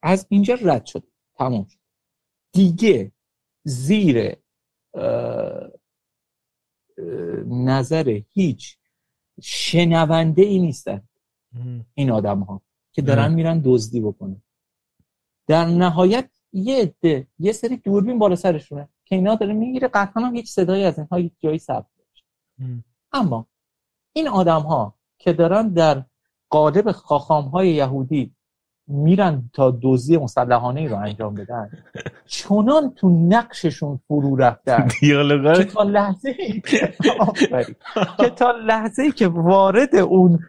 از 0.04 0.26
اینجا 0.30 0.58
رد 0.62 0.86
شد. 0.86 1.04
تموم 1.38 1.68
دیگه 2.52 3.12
زیر 3.64 4.36
نظر 7.48 8.22
هیچ 8.30 8.78
شنونده 9.42 10.42
ای 10.42 10.60
نیستن 10.60 11.04
این 11.94 12.12
آدم 12.12 12.40
ها 12.40 12.62
که 12.92 13.02
دارن 13.02 13.34
میرن 13.34 13.62
دزدی 13.66 14.02
بکنن. 14.02 14.42
در 15.48 15.66
نهایت 15.66 16.30
یه 16.54 16.82
عده 16.82 17.28
یه 17.40 17.52
سری 17.52 17.78
دوربین 17.78 18.20
بالا 18.20 18.36
سرشونه 18.36 18.90
که 19.06 19.16
اینا 19.16 19.36
داره 19.36 19.54
می‌گیره. 19.54 19.88
قطعا 19.88 20.24
هم 20.24 20.36
هیچ 20.36 20.52
صدایی 20.52 20.84
از 20.84 21.00
اینها 21.00 21.20
یک 21.20 21.34
جایی 21.40 21.60
ثبت 21.60 21.86
اما 23.12 23.48
این 24.14 24.28
آدم 24.28 24.62
ها 24.62 24.96
که 25.18 25.34
دارن 25.34 25.70
در 25.70 26.06
قالب 26.50 26.92
خاخام 26.92 27.46
های 27.46 27.74
یهودی 27.74 28.36
میرن 28.88 29.50
تا 29.54 29.72
دوزی 29.72 30.18
مسلحانه 30.18 30.82
ای 30.82 30.88
رو 30.88 30.96
انجام 30.96 31.36
بدن. 31.36 31.70
چنان 32.26 32.94
تو 32.96 33.10
نقششون 33.10 34.00
فرو 34.08 34.36
رفتن 34.36 34.88
که 35.58 35.64
تا 35.64 35.84
لحظه 35.84 36.34
که 38.20 38.30
تا 38.36 38.52
لحظه 38.52 39.12
که 39.12 39.28
وارد 39.28 39.96
اون 39.96 40.40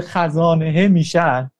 خزانه 0.00 0.88
میشن 0.88 1.50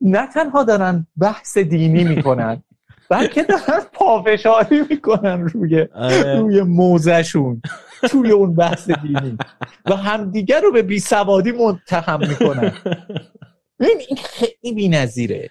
نه 0.00 0.26
تنها 0.26 0.64
دارن 0.64 1.06
بحث 1.16 1.58
دینی 1.58 2.04
می‌کنن 2.04 2.62
بلکه 3.10 3.42
دارن 3.42 3.80
پافشاری 3.92 4.82
می‌کنن 4.90 5.40
روی 5.40 5.82
آره. 5.94 6.40
روی 6.40 6.62
موزشون 6.62 7.62
توی 8.08 8.30
اون 8.30 8.54
بحث 8.54 8.90
دینی. 8.90 9.38
و 9.84 9.96
همدیگر 9.96 10.60
رو 10.60 10.72
به 10.72 10.82
بی 10.82 10.98
سوادی 10.98 11.52
متهم 11.52 12.20
می‌کنن. 12.20 12.72
این 13.80 14.16
خیلی 14.24 14.74
بی 14.74 14.88
نظیره 14.88 15.50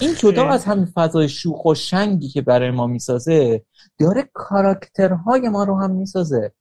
این 0.00 0.14
جدا 0.14 0.48
از 0.48 0.64
همین 0.64 0.84
فضای 0.84 1.28
شوخ 1.28 1.64
و 1.64 1.74
شنگی 1.74 2.28
که 2.28 2.42
برای 2.42 2.70
ما 2.70 2.86
می‌سازه 2.86 3.64
داره 3.98 4.30
کاراکترهای 4.32 5.48
ما 5.48 5.64
رو 5.64 5.80
هم 5.80 5.90
می‌سازه. 5.90 6.52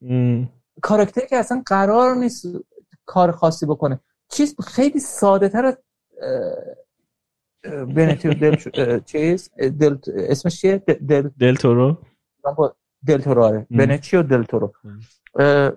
کاراکتری 0.81 1.27
که 1.27 1.37
اصلا 1.37 1.63
قرار 1.65 2.15
نیست 2.15 2.45
کار 3.05 3.31
خاصی 3.31 3.65
بکنه. 3.65 3.99
چیز 4.31 4.55
خیلی 4.61 4.99
ساده 4.99 5.49
تر 5.49 5.65
از 5.65 5.77
بنتیو 7.95 8.33
دل 8.33 8.55
چیز 8.99 9.49
دل 9.57 9.97
اسمش 10.07 10.61
چیه؟ 10.61 10.77
دل. 10.77 11.29
دل 11.39 11.55
تورو 11.55 11.97
دل 13.07 13.21
تورو 13.21 13.43
آره. 13.43 13.67
بنچیو 13.71 14.23
دل 14.23 14.43
تورو 14.43 14.73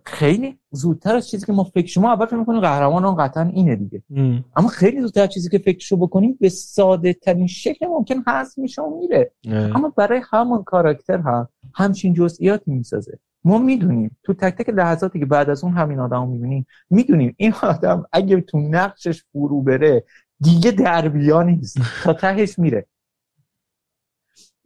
خیلی 0.04 0.58
زودتر 0.70 1.16
از 1.16 1.28
چیزی 1.28 1.46
که 1.46 1.52
ما 1.52 1.64
فکر 1.64 1.86
شما 1.86 2.12
اول 2.12 2.26
فکر 2.26 2.36
می‌کنیم 2.36 2.60
قهرمان 2.60 3.04
اون 3.04 3.16
قطعا 3.16 3.42
اینه 3.42 3.76
دیگه. 3.76 4.02
اما 4.56 4.68
خیلی 4.68 5.00
زودتر 5.00 5.22
از 5.22 5.28
چیزی 5.28 5.48
که 5.48 5.58
فکرشو 5.58 5.96
بکنیم 5.96 6.38
به 6.40 6.48
ساده 6.48 7.12
ترین 7.12 7.46
شکل 7.46 7.86
ممکن 7.86 8.22
هست 8.26 8.58
میشه 8.58 8.82
و 8.82 8.98
میره. 8.98 9.32
اما 9.46 9.92
برای 9.96 10.20
همون 10.30 10.62
کاراکتر 10.62 11.18
هم 11.18 11.48
همچین 11.74 12.14
جزئیاتی 12.14 12.70
می‌سازه. 12.70 13.18
ما 13.44 13.58
می‌دونیم 13.58 14.16
تو 14.22 14.34
تک 14.34 14.54
تک 14.54 14.68
لحظاتی 14.68 15.18
که 15.18 15.26
بعد 15.26 15.50
از 15.50 15.64
اون 15.64 15.72
همین 15.72 16.00
آدم 16.00 16.28
می‌بینیم 16.28 16.66
می‌دونیم 16.90 17.34
این 17.36 17.54
آدم 17.62 18.04
اگه 18.12 18.40
تو 18.40 18.58
نقشش 18.58 19.24
فرو 19.32 19.62
بره 19.62 20.04
دیگه 20.40 20.70
دربیا 20.70 21.42
نیست. 21.42 21.78
تا 22.04 22.12
تهش 22.12 22.58
میره. 22.58 22.86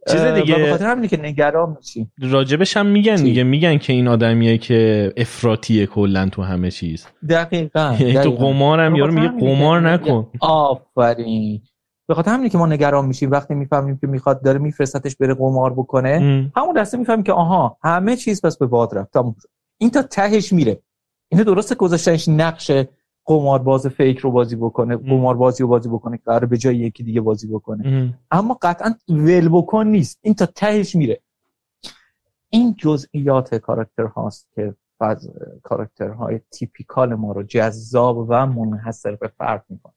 چیز 0.08 0.20
دیگه 0.20 0.54
به 0.54 0.70
خاطر 0.70 0.86
همینه 0.86 1.08
که 1.08 1.16
نگران 1.16 1.76
میشی 1.78 2.10
راجبش 2.22 2.76
هم 2.76 2.86
میگن 2.86 3.14
دیگه 3.14 3.42
میگن 3.42 3.78
که 3.78 3.92
این 3.92 4.08
آدمیه 4.08 4.58
که 4.58 5.12
افراطیه 5.16 5.86
کلا 5.86 6.28
تو 6.28 6.42
همه 6.42 6.70
چیز. 6.70 7.06
دقیقاً 7.28 7.96
یعنی 8.00 8.20
تو 8.20 8.30
قمار 8.30 8.80
هم 8.80 8.96
یارو 8.96 9.12
میگه 9.12 9.28
قمار 9.28 9.80
نکن. 9.80 10.30
آفرین. 10.40 11.62
به 12.08 12.14
خاطر 12.14 12.30
همینه 12.30 12.48
که 12.48 12.58
ما 12.58 12.66
نگران 12.66 13.06
میشیم. 13.06 13.30
وقتی 13.30 13.54
می‌فهمیم 13.54 13.98
که 13.98 14.06
می‌خواد 14.06 14.42
داره 14.42 14.58
میفرستتش 14.58 15.16
بره 15.16 15.34
قمار 15.34 15.72
بکنه 15.72 16.50
همون 16.56 16.74
دسته 16.76 16.98
می‌فهمیم 16.98 17.22
که 17.22 17.32
آها 17.32 17.76
همه 17.82 18.16
چیز 18.16 18.42
پس 18.42 18.58
به 18.58 18.66
باد 18.66 18.98
رفت. 18.98 19.16
این 19.78 19.90
تا 19.90 20.02
تهش 20.02 20.52
میره. 20.52 20.80
اینو 21.32 21.44
درسته 21.44 21.74
گذاشتنش 21.74 22.28
نقش 22.28 22.70
قمارباز 23.26 23.86
فیک 23.86 24.18
رو 24.18 24.30
بازی 24.30 24.56
بکنه 24.56 24.96
قماربازی 24.96 25.62
رو 25.62 25.68
بازی 25.68 25.88
بکنه 25.88 26.18
قرار 26.24 26.46
به 26.46 26.58
جای 26.58 26.76
یکی 26.76 27.02
دیگه 27.02 27.20
بازی 27.20 27.46
بکنه. 27.46 28.14
اما 28.30 28.58
قطعا 28.62 28.94
ول 29.08 29.48
بکن 29.48 29.86
نیست. 29.86 30.18
این 30.22 30.34
تا 30.34 30.46
تهش 30.46 30.96
میره. 30.96 31.20
این 32.50 32.74
جزئیات 32.78 33.54
کاراکتر 33.54 34.04
هاست 34.04 34.48
که 34.54 34.74
کاراکترهای 35.62 36.40
تیپیکال 36.50 37.14
ما 37.14 37.32
رو 37.32 37.42
جذاب 37.42 38.26
و 38.28 38.46
منحصر 38.46 39.14
به 39.14 39.28
فرد 39.28 39.64
می‌کنه. 39.68 39.94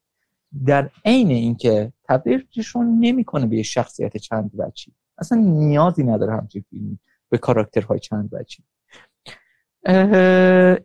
در 0.65 0.89
عین 1.05 1.31
اینکه 1.31 1.93
تبدیلشون 2.03 2.99
نمی‌کنه 2.99 3.45
به 3.45 3.57
یه 3.57 3.63
شخصیت 3.63 4.17
چند 4.17 4.57
بچی 4.57 4.93
اصلا 5.17 5.37
نیازی 5.37 6.03
نداره 6.03 6.33
همچین 6.33 6.63
فیلمی 6.69 6.99
به 7.29 7.37
کاراکترهای 7.37 7.99
چند 7.99 8.29
بچی 8.29 8.63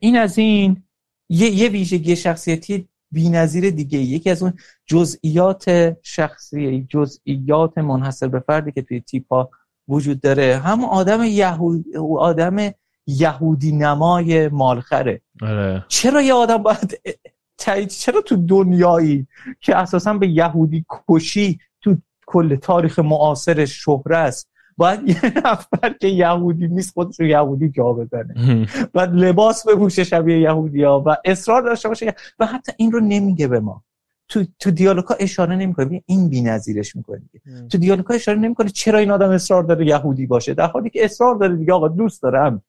این 0.00 0.16
از 0.16 0.38
این. 0.38 0.83
یه, 1.28 1.50
یه 1.50 1.68
ویژگی 1.68 2.16
شخصیتی 2.16 2.88
بی‌نظیر 3.12 3.70
دیگه 3.70 3.98
یکی 3.98 4.30
از 4.30 4.42
اون 4.42 4.52
جزئیات 4.86 5.96
شخصی 6.02 6.86
جزئیات 6.90 7.78
منحصر 7.78 8.28
به 8.28 8.40
فردی 8.40 8.72
که 8.72 8.82
توی 8.82 9.00
تیپا 9.00 9.50
وجود 9.88 10.20
داره 10.20 10.58
هم 10.58 10.84
آدم 10.84 11.22
یهود 11.22 11.84
آدم 12.18 12.56
یهودی 13.06 13.72
نمای 13.72 14.48
مالخره 14.48 15.20
آره. 15.42 15.84
چرا 15.88 16.22
یه 16.22 16.34
آدم 16.34 16.62
باید 16.62 17.00
چرا 17.88 18.20
تو 18.20 18.36
دنیایی 18.36 19.26
که 19.60 19.76
اساسا 19.76 20.14
به 20.14 20.28
یهودی 20.28 20.84
کشی 21.08 21.58
تو 21.80 21.96
کل 22.26 22.56
تاریخ 22.56 22.98
معاصر 22.98 23.64
شهره 23.64 24.16
است 24.16 24.48
باید 24.76 25.08
یه 25.08 25.38
نفر 25.38 25.94
که 26.00 26.08
یهودی 26.08 26.68
نیست 26.68 26.92
خودش 26.92 27.20
رو 27.20 27.26
یهودی 27.26 27.68
جا 27.68 27.92
بزنه. 27.92 28.66
و 28.94 29.00
لباس 29.00 29.66
بپوشه 29.66 30.04
شبیه 30.04 30.40
یهودی 30.40 30.82
ها 30.82 31.02
و 31.06 31.16
اصرار 31.24 31.62
داشته 31.62 31.88
باشه. 31.88 32.14
و 32.38 32.46
حتی 32.46 32.72
این 32.76 32.92
رو 32.92 33.00
نمیگه 33.00 33.48
به 33.48 33.60
ما. 33.60 33.82
تو 34.28 34.44
تو 34.58 34.70
دیالوگا 34.70 35.14
اشاره 35.14 35.56
نمی‌کنه. 35.56 36.02
این 36.06 36.28
بی‌نظیرش 36.28 36.96
می‌کنه 36.96 37.22
تو 37.70 37.78
دیالوگا 37.78 38.14
اشاره 38.14 38.38
نمی‌کنه 38.38 38.68
چرا 38.68 38.98
این 38.98 39.10
آدم 39.10 39.30
اصرار 39.30 39.62
داره 39.62 39.86
یهودی 39.86 40.26
باشه. 40.26 40.54
در 40.54 40.66
حالی 40.66 40.90
که 40.90 41.04
اصرار 41.04 41.34
داره 41.34 41.56
دیگه 41.56 41.72
آقا 41.72 41.88
دوست 41.88 42.22
دارم. 42.22 42.62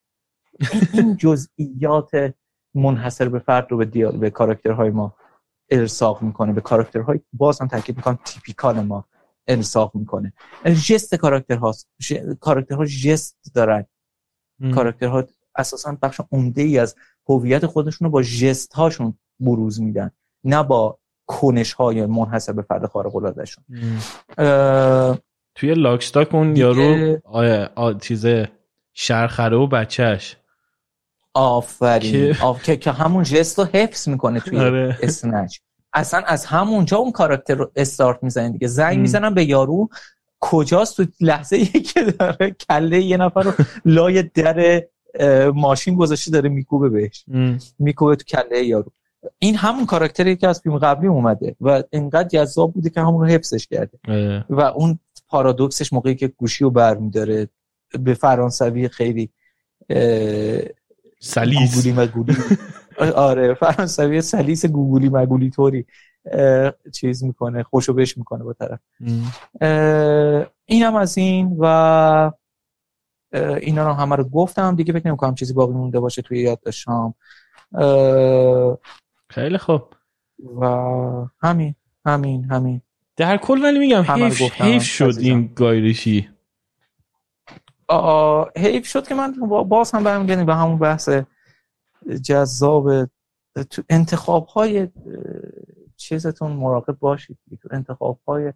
این 0.93 1.17
جزئیات 1.17 2.33
منحصر 2.73 3.29
به 3.29 3.39
فرد 3.39 3.67
رو 3.69 3.77
به 3.77 3.85
دیال 3.85 4.17
به 4.17 4.29
کاراکترهای 4.29 4.89
ما 4.89 5.13
ارساق 5.69 6.21
می‌کنه. 6.21 6.53
به 6.53 6.61
کاراکترهای 6.61 7.19
باز 7.33 7.61
هم 7.61 7.67
تاکید 7.67 7.97
می‌کنم. 7.97 8.19
تیپیکال 8.25 8.79
ما. 8.79 9.05
ارساق 9.47 9.91
می‌کنه. 9.95 10.33
جست 10.89 11.15
کاراکتر 11.15 11.55
هاست. 11.55 11.89
کاراکترها 12.39 12.85
جست 12.85 13.37
دارن. 13.53 13.85
کاراکترها 14.73 15.23
اساسا 15.55 15.97
بخش 16.01 16.21
عمده 16.31 16.61
ای 16.61 16.79
از 16.79 16.95
هویت 17.29 17.65
خودشون 17.65 18.05
رو 18.05 18.11
با 18.11 18.21
جست 18.21 18.73
هاشون 18.73 19.17
بروز 19.39 19.81
میدن. 19.81 20.11
نه 20.43 20.63
با 20.63 20.99
کنش 21.27 21.73
های 21.73 22.05
منحصر 22.05 22.53
به 22.53 22.61
فرد 22.61 22.85
خارق 22.85 23.15
العاده 23.15 23.45
شون 23.45 23.63
توی 25.55 25.73
لاکستاک 25.73 26.35
اون 26.35 26.55
یارو 26.55 27.17
آیا 27.23 27.93
چیزه 28.01 28.51
شرخره 28.93 29.57
و 29.57 29.67
بچهش 29.67 30.37
آفرین. 31.33 32.35
که... 32.63 32.77
که 32.77 32.91
همون 32.91 33.23
جست 33.23 33.59
رو 33.59 33.65
حفظ 33.65 34.07
می‌کنه 34.07 34.39
توی 34.39 34.59
آره. 34.59 34.97
اسنچ 35.01 35.57
اصلا 35.95 36.19
از 36.19 36.45
همونجا 36.45 36.97
اون 36.97 37.11
کاراکتر 37.11 37.55
رو 37.55 37.71
استارت 37.75 38.23
می‌زنن 38.23 38.51
دیگه. 38.51 38.67
زنگ 38.67 38.99
می‌زنن 38.99 39.33
به 39.33 39.45
یارو 39.45 39.89
کجاست 40.39 40.97
تو 40.97 41.05
لحظه 41.21 41.55
ای 41.55 41.65
که 41.65 42.03
داره 42.03 42.55
کله 42.69 43.01
یه 43.01 43.17
نفر 43.17 43.41
رو 43.41 43.53
لای 43.85 44.23
در 44.23 44.83
ماشین 45.53 45.95
گذاشته 45.95 46.31
داره 46.31 46.49
میکوبه 46.49 46.89
بهش. 46.89 47.25
میکوبه 47.79 48.15
تو 48.15 48.23
کله 48.23 48.65
یارو. 48.65 48.91
این 49.39 49.55
همون 49.55 49.85
کاراکتری 49.85 50.35
که 50.35 50.47
از 50.47 50.61
فیلم 50.61 50.77
قبلی 50.77 51.07
اومده 51.07 51.55
و 51.61 51.83
اینقدر 51.89 52.27
جذاب 52.27 52.73
بوده 52.73 52.89
که 52.89 53.01
همون 53.01 53.21
رو 53.21 53.27
حفظش 53.27 53.67
کرده. 53.67 53.97
و 54.49 54.61
اون 54.61 54.99
پارادوکسش 55.27 55.93
موقعی 55.93 56.15
که 56.15 56.27
گوشی 56.27 56.63
رو 56.63 56.69
برمیداره 56.69 57.47
به 57.99 58.13
فرانسوی 58.13 58.87
خیلی 58.87 59.29
سلیس. 61.19 61.75
گوگولی 61.75 61.93
مگولی 61.93 62.35
آره 63.15 63.53
فرانسوی 63.53 64.21
سلیس 64.21 64.65
گوگولی 64.65 65.09
مگولی 65.09 65.49
طوری 65.49 65.85
چیز 66.93 67.23
می‌کنه 67.23 67.63
خوشو 67.63 67.93
بش 67.93 68.17
می‌کنه 68.17 68.43
با 68.43 68.53
طرف. 68.53 68.79
اینم 70.65 70.95
از 70.95 71.17
این 71.17 71.55
و 71.59 72.31
اینا 73.35 73.87
رو 73.87 73.93
همه 73.93 74.15
رو 74.15 74.23
گفتم. 74.23 74.75
دیگه 74.75 74.93
فکر 74.93 75.07
نمی‌کنم 75.07 75.35
چیزی 75.35 75.53
باقی 75.53 75.73
مونده 75.73 75.99
باشه 75.99 76.21
توی 76.21 76.39
یاد 76.39 76.59
داشتم 76.59 77.13
خیلی 79.29 79.57
خوب. 79.57 79.81
و 80.61 80.65
همین 81.41 81.75
همین 82.05 82.43
همین. 82.43 82.81
در 83.15 83.37
کل 83.37 83.63
ولی 83.63 83.79
میگم 83.79 84.01
حیف, 84.01 84.41
حیف 84.41 84.83
شد 84.83 85.13
این 85.19 85.51
گایریشی. 85.55 86.29
حیف 88.55 88.87
شد 88.87 89.07
که 89.07 89.15
من 89.15 89.33
باز 89.69 89.91
هم 89.91 90.03
برمیگردیم 90.03 90.45
به 90.45 90.55
همون 90.55 90.77
بحث 90.77 91.09
جذاب 92.23 93.05
تو 93.69 93.81
انتخاب 93.89 94.45
های 94.45 94.87
چیزتون 95.97 96.51
مراقب 96.51 96.97
باشید. 96.99 97.37
تو 97.61 97.69
انتخاب 97.71 98.19
های 98.27 98.53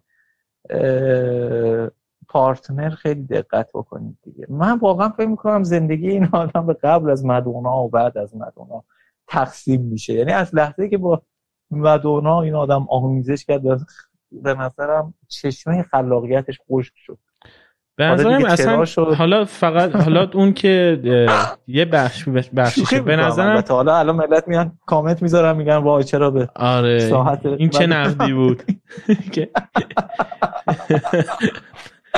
پارتنر 2.28 2.90
خیلی 2.90 3.22
دقت 3.22 3.70
بکنید 3.74 4.18
دیگه. 4.22 4.46
من 4.48 4.78
واقعا 4.78 5.08
فکر 5.08 5.26
می‌کنم 5.26 5.62
زندگی 5.62 6.10
این 6.10 6.28
آدم 6.32 6.66
به 6.66 6.74
قبل 6.74 7.10
از 7.10 7.24
مدونا 7.24 7.84
و 7.84 7.88
بعد 7.88 8.18
از 8.18 8.36
مدونا 8.36 8.84
تقسیم 9.28 9.82
میشه. 9.82 10.12
یعنی 10.12 10.32
از 10.32 10.54
لحظه 10.54 10.88
که 10.88 10.98
با 10.98 11.22
مدونا 11.70 12.40
این 12.40 12.54
آدم 12.54 12.86
آمیزش 12.90 13.44
کرد 13.44 13.62
به 14.32 14.54
نظرم 14.54 15.14
چشمه 15.28 15.82
خلاقیتش 15.82 16.60
خشک 16.70 16.94
شد. 16.96 17.18
به 18.00 18.06
نظرم 18.06 18.44
اصلا 18.44 18.84
حالا 19.14 19.44
فقط 19.44 19.96
حالا 19.96 20.30
اون 20.34 20.52
که 20.52 21.00
یه 21.66 21.84
بخش 21.84 22.28
بخشیشه. 22.56 23.00
به 23.00 23.16
نظرم 23.16 23.64
حالا 23.68 23.98
الان 23.98 24.16
ملت 24.16 24.48
میان 24.48 24.78
کامنت 24.86 25.22
می‌ذارن 25.22 25.56
میگن 25.56 25.76
وای 25.76 26.04
چرا 26.04 26.30
به 26.30 26.48
آره 26.56 27.12
این 27.58 27.70
چه 27.70 27.86
نقدی 27.86 28.32
بود؟ 28.32 28.62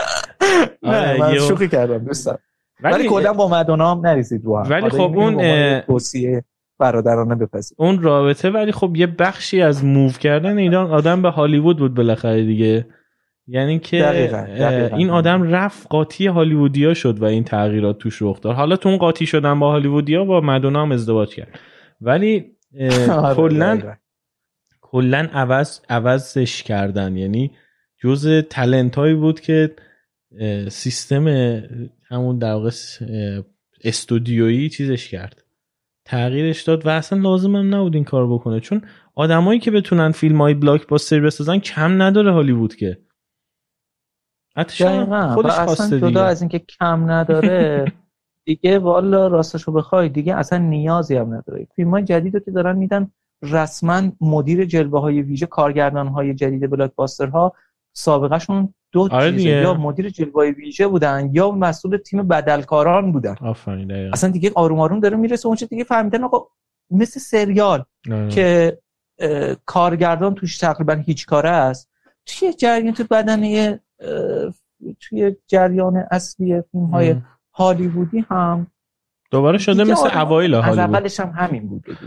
نه 0.82 1.18
من 1.18 1.38
شوخی 1.38 1.68
کردم 1.68 1.98
دوستان 1.98 2.38
ولی 2.82 3.08
کلا 3.08 3.32
با 3.32 3.48
مدونا 3.48 3.94
هم 3.94 4.06
نریسید 4.06 4.44
رو 4.44 4.58
ولی 4.58 4.88
خب 4.88 5.18
اون 5.18 5.80
توصیه 5.80 6.44
برادرانه 6.78 7.34
بپذیر 7.34 7.76
اون 7.78 8.02
رابطه 8.02 8.50
ولی 8.50 8.72
خب 8.72 8.96
یه 8.96 9.06
بخشی 9.06 9.62
از 9.62 9.84
موو 9.84 10.10
کردن 10.10 10.58
ایران 10.58 10.90
آدم 10.90 11.22
به 11.22 11.30
هالیوود 11.30 11.78
بود 11.78 11.94
بالاخره 11.94 12.44
دیگه. 12.44 12.86
یعنی 13.46 13.78
که 13.78 13.98
دقیقا. 13.98 14.96
این 14.96 15.10
آدم 15.10 15.42
رفت 15.42 15.86
قاطی 15.90 16.26
هالیوودیا 16.26 16.94
شد 16.94 17.18
و 17.18 17.24
این 17.24 17.44
تغییرات 17.44 17.98
توش 17.98 18.22
رخ 18.22 18.40
داد 18.40 18.56
حالا 18.56 18.76
تو 18.76 18.88
اون 18.88 18.98
قاطی 18.98 19.26
شدن 19.26 19.58
با 19.58 19.70
هالیوودیا 19.70 20.24
با 20.24 20.40
مدونا 20.40 20.82
هم 20.82 20.92
ازدواج 20.92 21.34
کرد. 21.34 21.58
ولی 22.00 22.44
آره، 23.10 23.34
کلا 23.34 23.96
کلا 24.80 25.28
عوض 25.32 25.80
عوضش 25.88 26.62
کردن. 26.62 27.16
یعنی 27.16 27.50
جز 28.02 28.42
تلنت 28.50 28.96
هایی 28.96 29.14
بود 29.14 29.40
که 29.40 29.74
سیستم 30.68 31.28
همون 32.08 32.38
در 32.38 32.52
واقع 32.52 32.70
استودیویی 33.84 34.68
چیزش 34.68 35.08
کرد. 35.08 35.44
تغییرش 36.04 36.62
داد 36.62 36.86
و 36.86 36.88
اصلا 36.88 37.18
لازم 37.18 37.56
هم 37.56 37.74
نبود 37.74 37.94
این 37.94 38.04
کار 38.04 38.32
بکنه. 38.32 38.60
چون 38.60 38.82
آدمایی 39.14 39.60
که 39.60 39.70
بتونن 39.70 40.10
فیلم 40.10 40.40
های 40.40 40.54
بلاک 40.54 40.86
باستر 40.86 41.20
بسازن 41.20 41.58
کم 41.58 42.02
نداره 42.02 42.32
هالیوود 42.32 42.74
که. 42.74 42.98
خودش 45.34 45.58
اصلا 45.58 45.98
جدا 45.98 46.24
از 46.24 46.42
اینکه 46.42 46.58
کم 46.58 47.10
نداره 47.10 47.92
دیگه 48.44 48.78
والا 48.78 49.26
راستشو 49.26 49.72
بخوای 49.72 50.08
دیگه 50.08 50.36
اصلا 50.36 50.58
نیازی 50.58 51.16
هم 51.16 51.34
نداره. 51.34 51.66
فیلم 51.76 51.90
های 51.90 52.02
جدید 52.02 52.34
رو 52.34 52.40
که 52.40 52.50
دارن 52.50 52.76
میدن 52.76 53.10
رسما 53.42 54.02
مدیر 54.20 54.64
جلوه 54.64 55.00
های 55.00 55.22
ویژه 55.22 55.46
کارگردان 55.46 56.08
های 56.08 56.34
جدید 56.34 56.70
بلاک 56.70 56.92
ها 57.32 57.52
سابقهشون 57.92 58.74
دو 58.92 59.08
آره 59.10 59.32
چیزه. 59.32 59.48
یا 59.48 59.74
مدیر 59.74 60.10
جلوه 60.10 60.50
ویژه 60.50 60.86
بودن 60.86 61.30
یا 61.32 61.50
مسئول 61.50 61.96
تیم 61.96 62.28
بدلکاران 62.28 63.12
بودن. 63.12 63.36
اصلا 64.12 64.30
دیگه 64.30 64.52
آروم 64.54 64.80
آروم 64.80 65.00
داره 65.00 65.16
می‌رسه. 65.16 65.46
اونچه 65.46 65.66
دیگه 65.66 65.84
فهمیدن 65.84 66.24
آقا 66.24 66.46
مثل 66.90 67.20
سریال 67.20 67.84
آره. 68.12 68.28
که 68.28 68.78
کارگردان 69.66 70.34
توش 70.34 70.58
تقریبا 70.58 70.94
هیچ 70.94 71.26
کاره 71.26 71.50
است. 71.50 71.90
توی 72.26 72.52
جریان 72.52 72.94
تو 72.94 73.04
بدنه 73.10 73.80
توی 75.00 75.36
جریان 75.46 76.04
اصلی 76.10 76.62
فیلم 76.72 76.84
های 76.84 77.16
هالیوودی 77.52 78.24
هم 78.30 78.66
دوباره 79.30 79.58
شده 79.58 79.84
مثل 79.84 80.18
اوایل 80.18 80.54
هالیوود. 80.54 80.78
از 80.78 80.88
اولش 80.88 81.20
هم 81.20 81.30
همین 81.30 81.66
دیگه. 81.66 81.98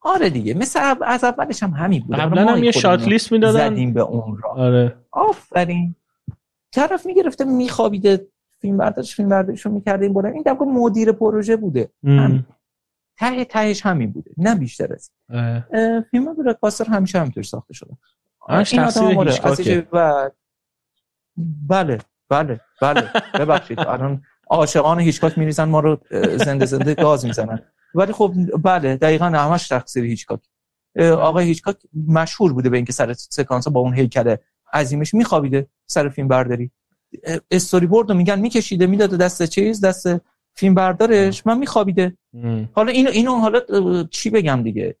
آره 0.00 0.30
دیگه 0.30 0.54
مثل 0.54 0.94
از 1.06 1.24
اولش 1.24 1.62
هم 1.62 1.70
همین 1.70 2.02
بوده. 2.02 2.22
قبلا 2.22 2.46
هم 2.46 2.64
یه 2.64 2.70
شات 2.70 3.08
لیست 3.08 3.32
می‌دادن. 3.32 3.70
زدیم 3.70 3.92
به 3.92 4.00
اون 4.00 4.38
را 4.38 4.50
آره. 4.50 4.96
آفرین. 5.10 5.94
طرف 6.72 7.06
می‌گرفته 7.06 7.44
میخوابیده 7.44 8.26
فیلم 8.60 8.76
بردارش 8.76 9.16
فیلم 9.16 9.28
بردارش 9.28 9.66
رو 9.66 9.72
می‌کرده 9.72 10.04
این 10.04 10.14
بوده 10.14 10.28
این 10.28 10.42
دفعه 10.46 10.66
مدیر 10.66 11.12
پروژه 11.12 11.56
بوده. 11.56 11.90
ته 13.18 13.44
تهش 13.44 13.86
همین 13.86 14.12
بوده. 14.12 14.30
نه 14.36 14.54
بیشتر 14.54 14.92
از 14.92 15.10
فیلم 16.10 16.34
بلاکباستر 16.34 16.84
همیشه 16.84 17.18
همینطور 17.18 17.42
ساخته 17.42 17.74
شده. 17.74 17.90
این 18.72 18.80
آدم 18.80 20.30
بله 21.68 21.98
بله 22.28 22.60
بله. 22.82 23.10
ببخشید 23.34 23.80
الان 23.80 24.22
عاشقان 24.50 25.00
هیچکاک 25.00 25.38
میریزن 25.38 25.64
ما 25.64 25.80
رو 25.80 25.98
زنده 26.36 26.66
زنده 26.66 26.94
گاز 26.94 27.24
می‌زنن. 27.26 27.62
ولی 27.94 28.12
خب 28.12 28.34
بله 28.62 28.96
دقیقا 28.96 29.24
همش 29.24 29.68
تقصیر 29.68 30.04
هیچکاک. 30.04 30.40
آقای 31.00 31.46
هیچکاک 31.46 31.76
مشهور 32.06 32.52
بوده 32.52 32.68
به 32.68 32.76
اینکه 32.76 32.92
سر 32.92 33.12
سکانس 33.12 33.68
با 33.68 33.80
اون 33.80 33.94
هیکل 33.94 34.36
عظیمش 34.72 35.14
میخوابیده 35.14 35.66
سر 35.86 36.08
فیلم 36.08 36.28
برداری. 36.28 36.70
استوری 37.50 37.86
بورد 37.86 38.10
رو 38.10 38.16
میگن 38.16 38.40
میکشیده 38.40 38.86
می‌داده 38.86 39.16
دست 39.16 39.42
چیز 39.42 39.84
دست 39.84 40.08
فیلم 40.54 40.74
بردارش 40.74 41.46
من 41.46 41.58
میخوابیده. 41.58 42.16
حالا 42.72 42.92
اینو 42.92 43.10
اینو 43.10 43.38
حالا 43.38 43.60
چی 44.10 44.30
بگم 44.30 44.62
دیگه؟ 44.62 44.96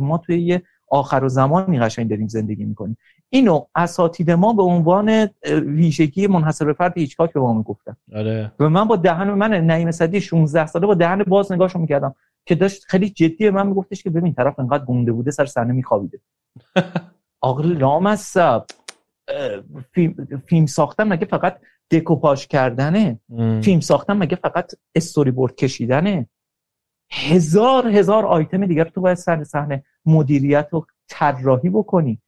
ما 0.00 0.18
توی 0.18 0.42
یه 0.42 0.62
آخر 0.88 1.24
و 1.24 1.28
زمانی 1.28 1.80
قشنگ 1.80 2.10
داریم 2.10 2.28
زندگی 2.28 2.64
می‌کنیم. 2.64 2.96
اینو 3.34 3.66
اساتید 3.74 4.30
ما 4.30 4.52
به 4.52 4.62
عنوان 4.62 5.28
ویژگی 5.66 6.26
منحصر 6.26 6.64
به 6.64 6.72
فرد 6.72 6.98
هیچکاک 6.98 7.32
به 7.32 7.40
ما 7.40 7.52
می‌گفتن. 7.52 7.96
آره. 8.14 8.52
و 8.60 8.68
من 8.68 8.84
با 8.84 8.96
دهن 8.96 9.30
من 9.30 9.50
نعیم 9.50 9.90
صدی 9.90 10.20
16 10.20 10.66
ساله 10.66 10.86
با 10.86 10.94
دهن 10.94 11.22
باز 11.22 11.52
نگاهشو 11.52 11.78
می‌کردم 11.78 12.14
که 12.46 12.54
داشت 12.54 12.84
خیلی 12.84 13.10
جدی 13.10 13.50
من 13.50 13.66
میگفتش 13.66 14.02
که 14.02 14.10
ببین 14.10 14.34
طرف 14.34 14.58
انقدر 14.58 14.84
گونده 14.84 15.12
بوده 15.12 15.30
سر 15.30 15.46
صحنه 15.46 15.72
میخوابیده. 15.72 16.20
آقا 17.40 17.62
لامصب 17.62 18.64
فیلم, 19.92 20.14
فیلم 20.46 20.66
ساختن 20.66 21.08
مگه 21.08 21.26
فقط 21.26 21.58
دکوپاژ 21.90 22.46
کردنه؟ 22.46 23.20
فیلم 23.62 23.80
ساختن 23.80 24.16
مگه 24.16 24.36
فقط 24.36 24.72
استوری 24.94 25.30
بورد 25.30 25.54
کشیدنه؟ 25.54 26.26
هزار 27.10 27.88
هزار 27.88 28.26
آیتم 28.26 28.66
دیگر 28.66 28.84
تو 28.84 29.00
باید 29.00 29.16
سر 29.16 29.44
صحنه 29.44 29.84
مدیریت 30.06 30.74
و 30.74 30.86
طراحی 31.08 31.68
بکنی. 31.70 32.20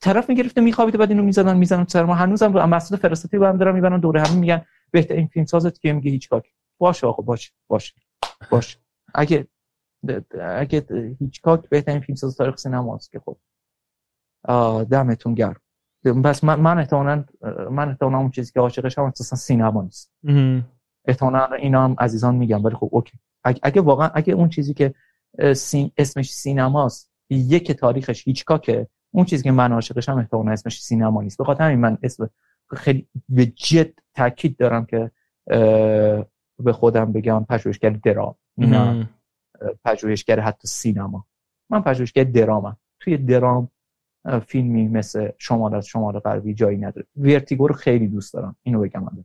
طرف 0.00 0.28
می‌گرفته 0.28 0.60
میخوابیده 0.60 0.98
بعد 0.98 1.10
اینو 1.10 1.22
می‌زدن 1.22 1.56
می‌زنن 1.56 1.86
سر 1.86 2.04
ما. 2.04 2.14
هنوزم 2.14 2.52
مسئول 2.52 2.98
فرستادی 2.98 3.38
با 3.38 3.48
هم 3.48 3.56
دارن 3.56 3.74
می‌برن 3.74 4.00
دوره. 4.00 4.22
همین 4.22 4.38
میگن 4.38 4.62
بهترین 4.90 5.26
فیلم 5.26 5.46
سازت 5.46 5.80
که 5.80 5.92
میگه 5.92 6.10
هیچ 6.10 6.28
کاری. 6.28 6.48
باشه 6.78 7.06
آقا 7.06 7.22
باشه 7.22 7.50
باشه 7.68 7.94
باشه. 8.50 8.78
اگه 9.14 9.46
اگه 10.40 10.86
هیچکاک 11.18 11.68
بهترین 11.68 12.00
فیلم 12.00 12.16
ساز 12.16 12.36
تاریخ 12.36 12.56
سینما 12.56 12.94
است 12.94 13.12
که 13.12 13.20
خب. 13.20 13.36
دمتون 14.90 15.34
گرم. 15.34 15.60
بس 16.24 16.44
من 16.44 16.60
من 16.60 16.78
احتمالاً 16.78 17.24
من 17.70 17.88
احتمالاً 17.88 18.18
اون 18.18 18.30
چیزی 18.30 18.52
که 18.52 18.60
عاشقش 18.60 18.98
هم 18.98 19.04
اساسا 19.04 19.36
سینما 19.36 19.82
نیست. 19.82 20.12
احتمالاً 21.04 21.52
اینا 21.52 21.84
هم 21.84 21.96
عزیزان 21.98 22.34
میگم 22.34 22.64
ولی 22.64 22.74
خب 22.74 22.88
اوکی. 22.92 23.18
اگه 23.44 23.80
واقعا 23.80 24.10
اگه 24.14 24.34
اون 24.34 24.48
چیزی 24.48 24.74
که 24.74 24.94
سین 25.54 25.90
اسمش 25.96 26.32
سینماست 26.32 27.10
یک 27.30 27.72
تاریخش 27.72 28.24
هیچکاکه 28.28 28.88
اون 29.10 29.24
چیزی 29.24 29.42
که 29.44 29.52
من 29.52 29.72
عاشقشم 29.72 30.18
احتمالاً 30.18 30.52
اسمش 30.52 30.82
سینما 30.82 31.22
نیست. 31.22 31.38
بخاطر 31.38 31.64
همین 31.64 31.78
من 31.78 31.98
اسم 32.02 32.30
خیلی 32.76 33.08
به 33.28 33.46
جد 33.46 33.92
تاکید 34.14 34.56
دارم 34.56 34.86
که 34.86 35.10
به 36.58 36.72
خودم 36.72 37.12
بگم 37.12 37.44
پژوهشگر 37.48 37.90
درام. 37.90 38.34
نه 38.58 39.08
پژوهشگر 39.84 40.40
حتی 40.40 40.68
سینما. 40.68 41.26
من 41.70 41.82
پژوهشگر 41.82 42.24
درامم. 42.24 42.76
توی 43.00 43.16
درام 43.16 43.68
فیلمی 44.46 44.88
مثل 44.88 45.30
شمال 45.38 45.74
از 45.74 45.86
شمال 45.86 46.18
غربی 46.18 46.54
جایی 46.54 46.78
نداره. 46.78 47.06
ورتیگو 47.16 47.68
رو 47.68 47.74
خیلی 47.74 48.08
دوست 48.08 48.34
دارم. 48.34 48.56
اینو 48.62 48.80
بگم 48.80 49.02
من 49.02 49.24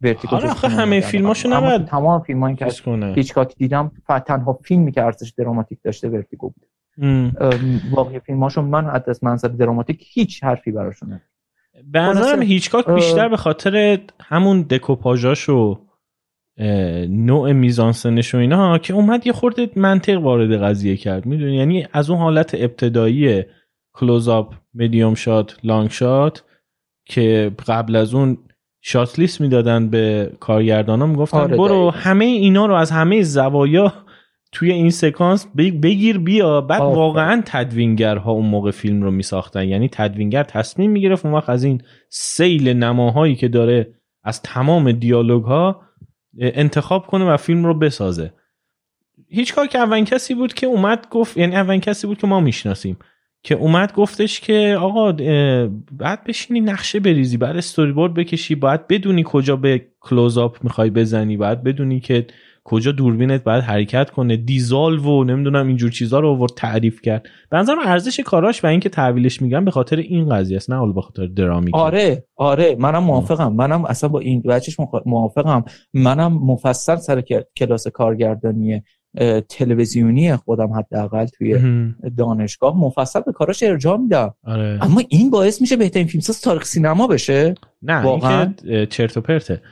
ورتیگو 0.00 0.36
آخه 0.36 0.68
همه 0.68 1.00
فیلماشو 1.00 1.48
نباید 1.48 1.84
تمام 1.84 2.22
فیلمایی 2.22 2.56
که 2.56 2.66
هیچکاک 3.14 3.56
دیدم 3.56 3.92
تنها 4.26 4.52
فیلمی 4.52 4.92
که 4.92 5.02
ارزش 5.02 5.30
دراماتیک 5.30 5.78
داشته 5.82 6.08
ورتیگو 6.08 6.50
بود 6.50 6.68
واقعی 7.90 8.20
فیلماشو 8.20 8.62
من 8.62 9.02
از 9.06 9.24
منظر 9.24 9.48
دراماتیک 9.48 10.04
هیچ 10.12 10.44
حرفی 10.44 10.70
براشون 10.70 11.08
ندارم 11.08 11.22
به 11.92 12.00
نظرم 12.00 12.42
هیچکاک 12.42 12.90
بیشتر 12.90 13.28
به 13.28 13.36
خاطر 13.36 13.98
همون 14.20 14.62
دکوپاژاش 14.62 15.48
و 15.48 15.78
نوع 17.08 17.52
میزانسنش 17.52 18.34
و 18.34 18.38
اینا 18.38 18.78
که 18.78 18.94
اومد 18.94 19.26
یه 19.26 19.32
خورده 19.32 19.70
منطق 19.76 20.22
وارد 20.22 20.62
قضیه 20.62 20.96
کرد 20.96 21.26
می‌دونی؟ 21.26 21.56
یعنی 21.56 21.86
از 21.92 22.10
اون 22.10 22.18
حالت 22.18 22.54
ابتدایی 22.54 23.44
close-up 23.92 24.54
medium 24.74 25.14
shot 25.14 25.56
long 25.64 25.90
shot 25.90 26.44
که 27.04 27.52
قبل 27.68 27.96
از 27.96 28.14
اون 28.14 28.38
shot 28.80 29.18
list 29.18 29.40
می‌دادن 29.40 29.88
به 29.88 30.32
کارگردانا 30.40 31.06
می‌گفتن 31.06 31.38
آره 31.38 31.56
برو 31.56 31.90
همه 31.90 32.24
اینا 32.24 32.66
رو 32.66 32.74
از 32.74 32.90
همه 32.90 33.22
زوایا 33.22 33.92
توی 34.56 34.72
این 34.72 34.90
سکانس 34.90 35.46
بگیر 35.56 36.18
بیا. 36.18 36.60
بعد 36.60 36.82
آفه. 36.82 36.96
واقعا 36.96 37.42
تدوینگرها 37.46 38.32
اون 38.32 38.46
موقع 38.46 38.70
فیلم 38.70 39.02
رو 39.02 39.10
میساختن. 39.10 39.68
یعنی 39.68 39.88
تدوینگر 39.92 40.42
تصمیم 40.42 40.90
می‌گرفت 40.90 41.26
اون 41.26 41.34
وقت 41.34 41.48
از 41.48 41.64
این 41.64 41.82
سیل 42.08 42.68
نماهایی 42.68 43.34
که 43.34 43.48
داره 43.48 43.94
از 44.24 44.42
تمام 44.42 44.92
دیالوگ 44.92 45.44
ها 45.44 45.80
انتخاب 46.40 47.06
کنه 47.06 47.24
و 47.24 47.36
فیلم 47.36 47.64
رو 47.64 47.74
بسازه. 47.74 48.32
هیچ 49.28 49.54
کار 49.54 49.66
که 49.66 49.78
اولین 49.78 50.04
کسی 50.04 50.34
بود 50.34 50.54
که 50.54 50.66
اومد 50.66 51.06
گفت 51.10 51.36
یعنی 51.36 51.56
اولین 51.56 51.80
کسی 51.80 52.06
بود 52.06 52.18
که 52.18 52.26
ما 52.26 52.40
می‌شناسیم 52.40 52.96
که 53.42 53.54
اومد 53.54 53.92
گفتش 53.92 54.40
که 54.40 54.76
آقا 54.80 55.12
بعد 55.92 56.24
بشینی 56.24 56.60
نقشه 56.60 57.00
بریزی 57.00 57.36
بعد 57.36 57.56
استوری 57.56 57.92
بورد 57.92 58.14
بکشی 58.14 58.54
باید 58.54 58.88
بدونی 58.88 59.22
کجا 59.26 59.56
به 59.56 59.86
کلوز 60.00 60.38
اپ 60.38 60.64
می‌خوای 60.64 60.90
بزنی 60.90 61.36
بعد 61.36 61.62
بدونی 61.62 62.00
که 62.00 62.26
کجا 62.66 62.92
دوربینت 62.92 63.44
باید 63.44 63.64
حرکت 63.64 64.10
کنه؟ 64.10 64.36
دیزال 64.36 64.98
و 64.98 65.24
نمی‌دونم 65.24 65.66
اینجور 65.66 65.90
چیزا 65.90 66.20
رو 66.20 66.28
آورد 66.28 66.52
تعریف 66.56 67.00
کرد. 67.00 67.26
به 67.50 67.56
نظرم 67.56 67.78
ارزش 67.84 68.20
کاراش 68.20 68.64
و 68.64 68.66
اینکه 68.66 68.88
تحویلش 68.88 69.42
میگم 69.42 69.64
به 69.64 69.70
خاطر 69.70 69.96
این 69.96 70.28
قضیه 70.28 70.56
است 70.56 70.70
نه 70.70 70.76
حالا 70.76 70.92
به 70.92 71.00
خاطر 71.00 71.26
درامی 71.26 71.70
آره 71.74 72.24
آره 72.36 72.76
منم 72.78 73.02
موافقم. 73.02 73.52
منم 73.52 73.84
اصلا 73.84 74.08
با 74.08 74.20
این 74.20 74.42
بچش 74.42 74.76
موافقم. 75.06 75.64
منم 75.94 76.32
مفصل 76.32 76.96
سر 76.96 77.22
کلاس 77.56 77.88
کارگردانی 77.88 78.82
تلویزیونی 79.48 80.36
خودم 80.36 80.72
حداقل 80.72 81.26
توی 81.26 81.58
دانشگاه 82.18 82.78
مفصل 82.78 83.20
به 83.20 83.32
کاراش 83.32 83.62
ارجاع 83.62 83.96
میدم. 83.96 84.34
آره. 84.44 84.78
اما 84.82 85.02
این 85.08 85.30
باعث 85.30 85.60
میشه 85.60 85.76
بهترین 85.76 86.06
فیلمساز 86.06 86.40
تاریخ 86.40 86.64
سینما 86.64 87.06
بشه. 87.06 87.54
نه 87.82 88.02
واقعا. 88.02 88.54
چرت 88.90 89.16
و 89.16 89.20
پرته. 89.20 89.62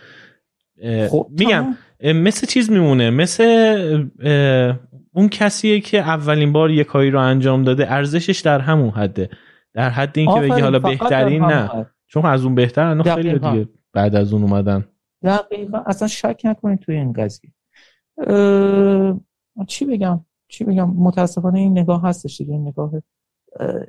خب 1.11 1.29
میگم 1.31 1.65
مثل 2.03 2.47
چیز 2.47 2.71
میمونه؟ 2.71 3.11
مثل 3.11 4.09
اون 5.12 5.29
کسیه 5.29 5.81
که 5.81 5.99
اولین 5.99 6.53
بار 6.53 6.71
یه 6.71 6.85
کاری 6.85 7.11
رو 7.11 7.21
انجام 7.21 7.65
داده 7.65 7.93
ارزشش 7.93 8.41
در 8.41 8.61
همون 8.61 8.91
حده. 8.91 9.31
در 9.75 9.91
حد 9.91 10.19
اینکه 10.19 10.41
بگی 10.41 10.61
حالا 10.61 10.79
بهترین 10.79 11.45
نه. 11.45 11.87
چون 12.07 12.27
از 12.27 12.45
اون 12.45 12.55
بهتر 12.55 13.03
خیلی 13.03 13.33
دیگه 13.33 13.69
بعد 13.93 14.15
از 14.15 14.33
اون 14.33 14.43
اومدن. 14.43 14.85
دقیقا. 15.23 15.79
اصلا 15.87 16.09
شک 16.09 16.41
نکنید 16.45 16.79
توی 16.79 16.97
این 16.97 17.12
قضیه. 17.12 17.51
چی 19.66 19.85
بگم؟ 19.85 20.25
چی 20.49 20.65
بگم؟ 20.65 20.91
متاسفانه 20.91 21.59
این 21.59 21.79
نگاه 21.79 22.03
هستش 22.03 22.39
دیگه. 22.39 22.53
این 22.53 22.69
نگاه 22.69 22.93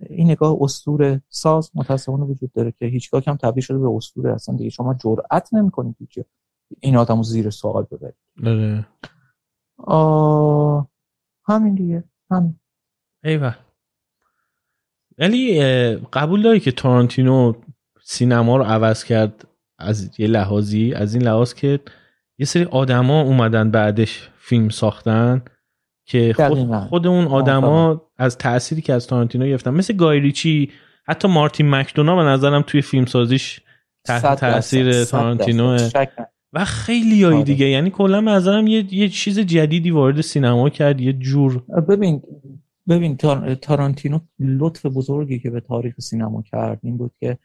این 0.10 0.30
نگاه 0.30 0.57
اسطوره 0.61 1.22
ساز 1.30 1.72
متاسفانه 1.76 2.23
وجود 2.23 2.52
داره 2.52 2.72
که 2.72 2.86
هیچگاه 2.86 3.22
کم 3.22 3.36
تبدیل 3.36 3.64
شده 3.64 3.77
به 3.77 3.88
اسطوره. 3.88 4.34
اصلا 4.34 4.56
دیگه 4.56 4.69
شما 4.69 4.94
جرئت 4.94 5.53
نمی‌کنید 5.53 5.95
که 6.10 6.26
این 6.80 6.97
آدمو 6.97 7.23
زیر 7.23 7.49
سوال 7.49 7.84
ببرید 7.91 8.15
بله. 8.38 8.85
همین 11.47 11.76
دیگه 11.76 12.03
همین. 12.31 12.60
ایوه. 13.23 13.56
ولی 15.18 15.61
قبول 15.95 16.41
داری 16.41 16.60
که 16.60 16.72
تارانتینو 16.72 17.53
سینما 18.03 18.57
رو 18.57 18.64
عوض 18.64 19.03
کرد 19.03 19.47
از 19.80 20.19
یه 20.19 20.27
لحاظی؟ 20.27 20.93
از 20.93 21.15
این 21.15 21.23
لحاظ 21.23 21.53
که 21.53 21.80
یه 22.38 22.45
سری 22.45 22.64
آدما 22.64 23.22
اومدن 23.22 23.72
بعدش 23.72 24.30
فیلم 24.38 24.69
ساختن 24.69 25.41
که 26.06 26.34
خود, 26.38 26.76
خود 26.76 27.07
اون 27.07 27.27
آدما 27.27 28.02
از 28.18 28.38
تأثیری 28.38 28.81
که 28.81 28.93
از 28.93 29.07
تارانتینو 29.07 29.45
گرفتن 29.45 29.72
مثل 29.72 29.93
گایریچی 29.93 30.72
حتی 31.07 31.27
مارتین 31.27 31.69
مکدونا 31.69 32.15
به 32.15 32.22
نظرم 32.22 32.61
توی 32.61 32.81
فیلم 32.81 33.06
سازیش 33.06 33.61
تحت 34.06 34.39
تاثیر 34.39 35.03
تارانتینو 35.03 35.77
و 36.56 36.65
خیلی 36.65 37.26
آره. 37.26 37.44
دیگه. 37.44 37.65
یعنی 37.65 37.90
کلا 37.90 38.22
به 38.22 38.32
نظرم 38.32 38.68
یه،, 38.68 38.94
یه 38.94 39.10
چیز 39.10 39.40
جدیدی 39.40 39.91
وارد 39.91 40.22
سینما 40.22 40.69
کرد 40.69 41.02
یه 41.02 41.14
جور 41.14 41.64
ببین 41.90 42.22
ببین 42.88 43.18
تارانتینو 43.61 44.19
لطف 44.40 44.86
بزرگی 44.86 45.40
که 45.40 45.49
به 45.49 45.60
تاریخ 45.60 45.99
سینما 45.99 46.41
کرد 46.41 46.80
این 46.84 46.98
بود 46.98 47.11
که 47.19 47.38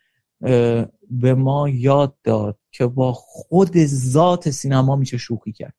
به 1.10 1.34
ما 1.34 1.68
یاد 1.68 2.14
داد 2.24 2.58
که 2.70 2.86
با 2.86 3.12
خود 3.12 3.84
ذات 3.86 4.50
سینما 4.50 4.96
میشه 4.96 5.16
شوخی 5.16 5.52
کرد. 5.52 5.74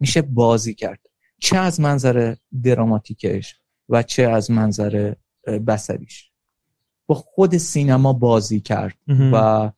میشه 0.00 0.22
بازی 0.22 0.74
کرد. 0.74 1.00
چه 1.40 1.56
از 1.56 1.80
منظر 1.80 2.34
دراماتیکش 2.62 3.60
و 3.88 4.02
چه 4.02 4.22
از 4.22 4.50
منظر 4.50 5.14
بصریش 5.66 6.30
با 7.06 7.14
خود 7.14 7.56
سینما 7.56 8.12
بازی 8.12 8.60
کرد 8.60 8.96
و 9.08 9.70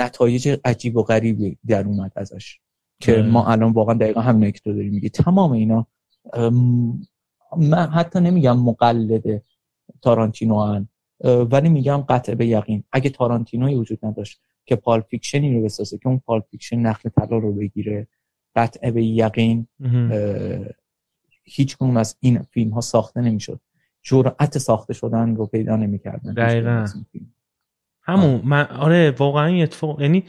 نتایج 0.00 0.58
عجیب 0.64 0.96
و 0.96 1.02
غریبی 1.02 1.58
در 1.66 1.84
اومد 1.86 2.12
ازش. 2.16 2.58
که 3.00 3.22
ما 3.22 3.46
الان 3.46 3.72
واقعا 3.72 3.94
دقیقا 3.94 4.20
هم 4.20 4.50
که 4.50 4.60
داریم. 4.64 4.92
میگی 4.92 5.08
تمام 5.08 5.52
اینا 5.52 5.86
من 7.56 7.86
حتی 7.86 8.20
نمیگم 8.20 8.58
مقلد 8.58 9.42
تارانتینو 10.02 10.60
هن 10.60 10.88
ولی 11.24 11.68
میگم 11.68 11.96
قطع 11.96 12.34
به 12.34 12.46
یقین. 12.46 12.84
اگه 12.92 13.10
تارانتینوی 13.10 13.74
وجود 13.74 13.98
نداشت 14.02 14.40
که 14.64 14.76
Pulp 14.76 15.00
Fiction 15.00 15.47
ی 15.47 15.54
رو 15.54 15.62
بسازه 15.62 15.98
که 15.98 16.08
اون 16.08 16.18
Pulp 16.18 16.40
Fiction 16.50 16.78
نخل 16.78 17.08
طلا 17.08 17.38
رو 17.38 17.52
بگیره 17.52 18.08
قطع 18.56 18.90
به 18.90 19.04
یقین 19.04 19.66
هیچ 21.44 21.76
کدوم 21.76 21.96
از 21.96 22.16
این 22.20 22.42
فیلم 22.42 22.70
ها 22.70 22.80
ساخته 22.80 23.20
نمی‌شد. 23.20 23.60
جرأت 24.02 24.58
ساخته 24.58 24.94
شدن 24.94 25.36
رو 25.36 25.46
پیدا 25.46 25.76
نمی‌کردن. 25.76 26.34
دقیقا. 26.34 26.86
همون 28.06 28.40
من 28.44 28.66
آره 28.66 29.10
واقعا 29.10 29.62
اتفاق 29.62 30.02
یعنی 30.02 30.24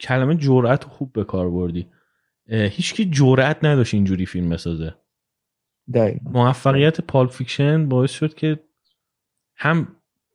کلمه 0.00 0.34
جرأت 0.34 0.84
خوب 0.84 1.12
به 1.12 1.24
کار 1.24 1.50
بردی. 1.50 1.86
هیچکی 2.48 3.10
جرأت 3.10 3.64
نداشت 3.64 3.94
اینجوری 3.94 4.26
فیلم 4.26 4.48
بسازه. 4.48 4.94
دقیقا. 5.94 6.30
موفقیت 6.30 7.00
Pulp 7.00 7.26
Fiction 7.26 7.88
باعث 7.88 8.10
شد 8.10 8.34
که 8.34 8.60
هم 9.56 9.88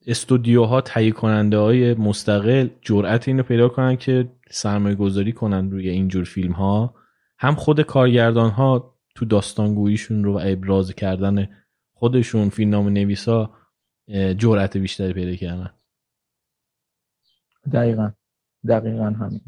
استودیوها 0.08 0.82
تهیه 0.82 1.12
کننده 1.12 1.58
های 1.58 1.94
مستقل 1.94 2.68
جرأت 2.82 3.28
اینو 3.28 3.44
پیدا 3.44 3.70
کنن 3.70 3.96
که 3.96 4.32
سرمایه 4.50 4.96
گذاری 4.96 5.32
کنن 5.32 5.72
روی 5.72 5.90
اینجور 5.90 6.24
فیلم 6.24 6.52
ها 6.52 6.96
هم 7.40 7.56
خود 7.56 7.82
کارگردان 7.82 8.50
ها 8.50 8.96
تو 9.16 9.26
داستانگوییشون 9.26 10.24
رو 10.24 10.34
و 10.34 10.42
ابراز 10.44 10.94
کردن 10.94 11.50
خودشون 11.94 12.50
فیلم 12.50 12.70
نام 12.70 12.90
نویسا 12.90 13.54
جرأت 14.38 14.78
بیشتری 14.78 15.14
پیدا 15.14 15.36
کردن. 15.36 15.70
دقیقا. 17.74 18.12
دقیقا 18.68 19.06
همین. 19.06 19.42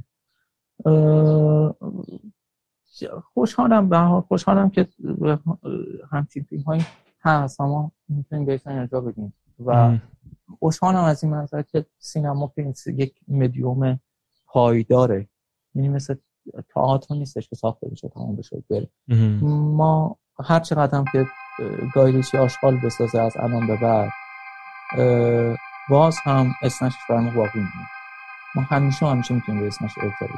خوشحالم 3.33 3.89
به 3.89 4.21
خوشحالم 4.27 4.69
که 4.69 4.87
همچین 6.11 6.43
فیلم 6.43 6.61
هایی 6.61 6.85
هست 7.21 7.61
اما 7.61 7.91
می‌تونیم 8.09 8.45
بهشون 8.45 8.73
ارجا 8.73 9.01
بدیم. 9.01 9.33
و 9.65 9.97
خوشحالم 10.59 11.03
از 11.03 11.23
این 11.23 11.33
منظر 11.33 11.61
که 11.61 11.85
سینما 11.99 12.47
فیلم 12.47 12.73
یک 12.87 13.15
مدیوم 13.27 13.99
پایداره. 14.47 15.27
یعنی 15.75 15.89
مثل 15.89 16.15
تئاتر 16.73 17.15
نیستش 17.15 17.49
که 17.49 17.55
ساخته 17.55 17.87
بشه 17.87 18.09
تمام 18.09 18.35
بشه 18.35 18.63
بره. 18.69 18.87
ما 19.51 20.17
هر 20.43 20.59
چقدر 20.59 20.97
هم 20.97 21.05
که 21.11 21.27
گایریشی 21.95 22.37
آشغال 22.37 22.77
بسازه 22.77 23.21
از 23.21 23.37
الان 23.37 23.67
به 23.67 23.77
بعد 23.81 24.09
باز 25.89 26.17
هم 26.23 26.51
اسمش 26.61 26.93
برای 27.09 27.31
باقی 27.35 27.59
میمونه 27.59 27.87
ما 28.55 28.61
همیشه 28.61 29.05
همیشه 29.05 29.34
می‌تونیم 29.34 29.61
به 29.61 29.67
اسمش 29.67 29.91
ارجا 29.97 30.34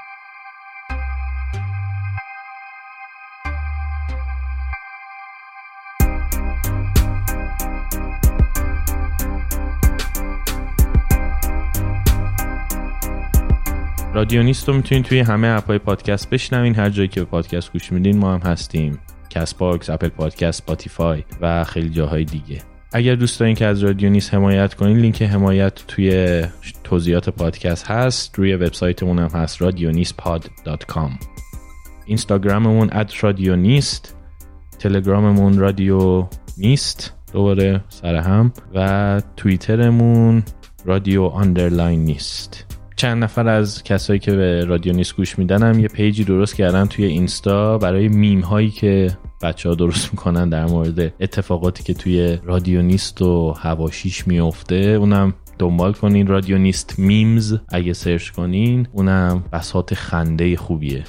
رادیونیست 14.13 14.67
رو 14.67 14.75
می‌تونید 14.75 15.05
توی 15.05 15.19
همه 15.19 15.47
app 15.47 15.65
های 15.65 15.77
پادکست 15.77 16.29
بشنوین. 16.29 16.75
هر 16.75 16.89
جایی 16.89 17.07
که 17.07 17.19
به 17.19 17.25
پادکست 17.25 17.73
گوش 17.73 17.91
میدین 17.91 18.17
ما 18.17 18.33
هم 18.33 18.39
هستیم. 18.39 18.99
کست‌باکس 19.30 19.89
اپل 19.89 20.09
پادکست 20.09 20.61
سپاتیفای 20.61 21.23
و 21.41 21.63
خیلی 21.63 21.89
جاهای 21.89 22.23
دیگه. 22.23 22.70
اگر 22.93 23.15
دوست 23.15 23.39
دارین 23.39 23.55
که 23.55 23.65
از 23.65 23.84
رادیونیست 23.84 24.34
حمایت 24.34 24.73
کنین 24.73 24.97
لینک 24.97 25.22
حمایت 25.22 25.73
توی 25.88 26.41
توضیحات 26.84 27.30
پادکست 27.30 27.88
هست. 27.88 28.39
روی 28.39 28.55
وبسایتمون 28.55 29.19
هم 29.19 29.27
هست 29.27 29.63
radionistpod.com 29.63 31.11
اینستاگراممون 32.05 32.89
at 32.91 33.11
رادیونیست. 33.22 34.15
تلگراممون 34.80 35.57
رادیو 35.59 36.27
نیست 36.57 37.13
دوباره 37.34 37.84
سر 37.89 38.15
هم. 38.15 38.53
و 38.76 39.22
توییترمون 39.38 40.43
رادیو 40.85 41.23
underline 41.23 42.05
نیست. 42.05 42.70
چند 43.02 43.23
نفر 43.23 43.48
از 43.48 43.84
کسایی 43.84 44.19
که 44.19 44.32
به 44.32 44.65
رادیو 44.65 44.94
نیست 44.94 45.15
گوش 45.15 45.40
میدن 45.40 45.64
هم 45.64 45.80
یه 45.80 45.88
page 45.88 46.16
ی 46.16 46.23
درست 46.23 46.56
کردن 46.56 46.86
توی 46.86 47.06
اینستا 47.06 47.78
برای 47.78 48.07
میم 48.07 48.41
هایی 48.41 48.69
که 48.69 49.18
بچه 49.41 49.69
ها 49.69 49.76
درست 49.76 50.11
می‌کنن 50.11 50.49
در 50.49 50.65
مورد 50.65 51.14
اتفاقاتی 51.22 51.84
که 51.84 51.94
توی 51.94 52.38
رادیو 52.44 52.82
نیست 52.82 53.22
و 53.22 53.52
حواشیش 53.51 54.27
میفته 54.28 54.76
اونم 54.76 55.34
دنبال 55.60 55.94
کنین 55.94 56.28
رادیو 56.28 56.57
نیست 56.57 56.99
memes. 56.99 57.57
اگه 57.69 57.94
search 57.93 58.30
کنین 58.30 58.88
اونم 58.91 59.44
بساط 59.53 59.94
خنده 59.94 60.57
خوبیه. 60.57 61.03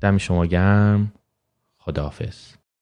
دم 0.00 0.18
شما 0.18 0.46
گرم. 0.46 1.12
خداحافظ. 1.78 2.57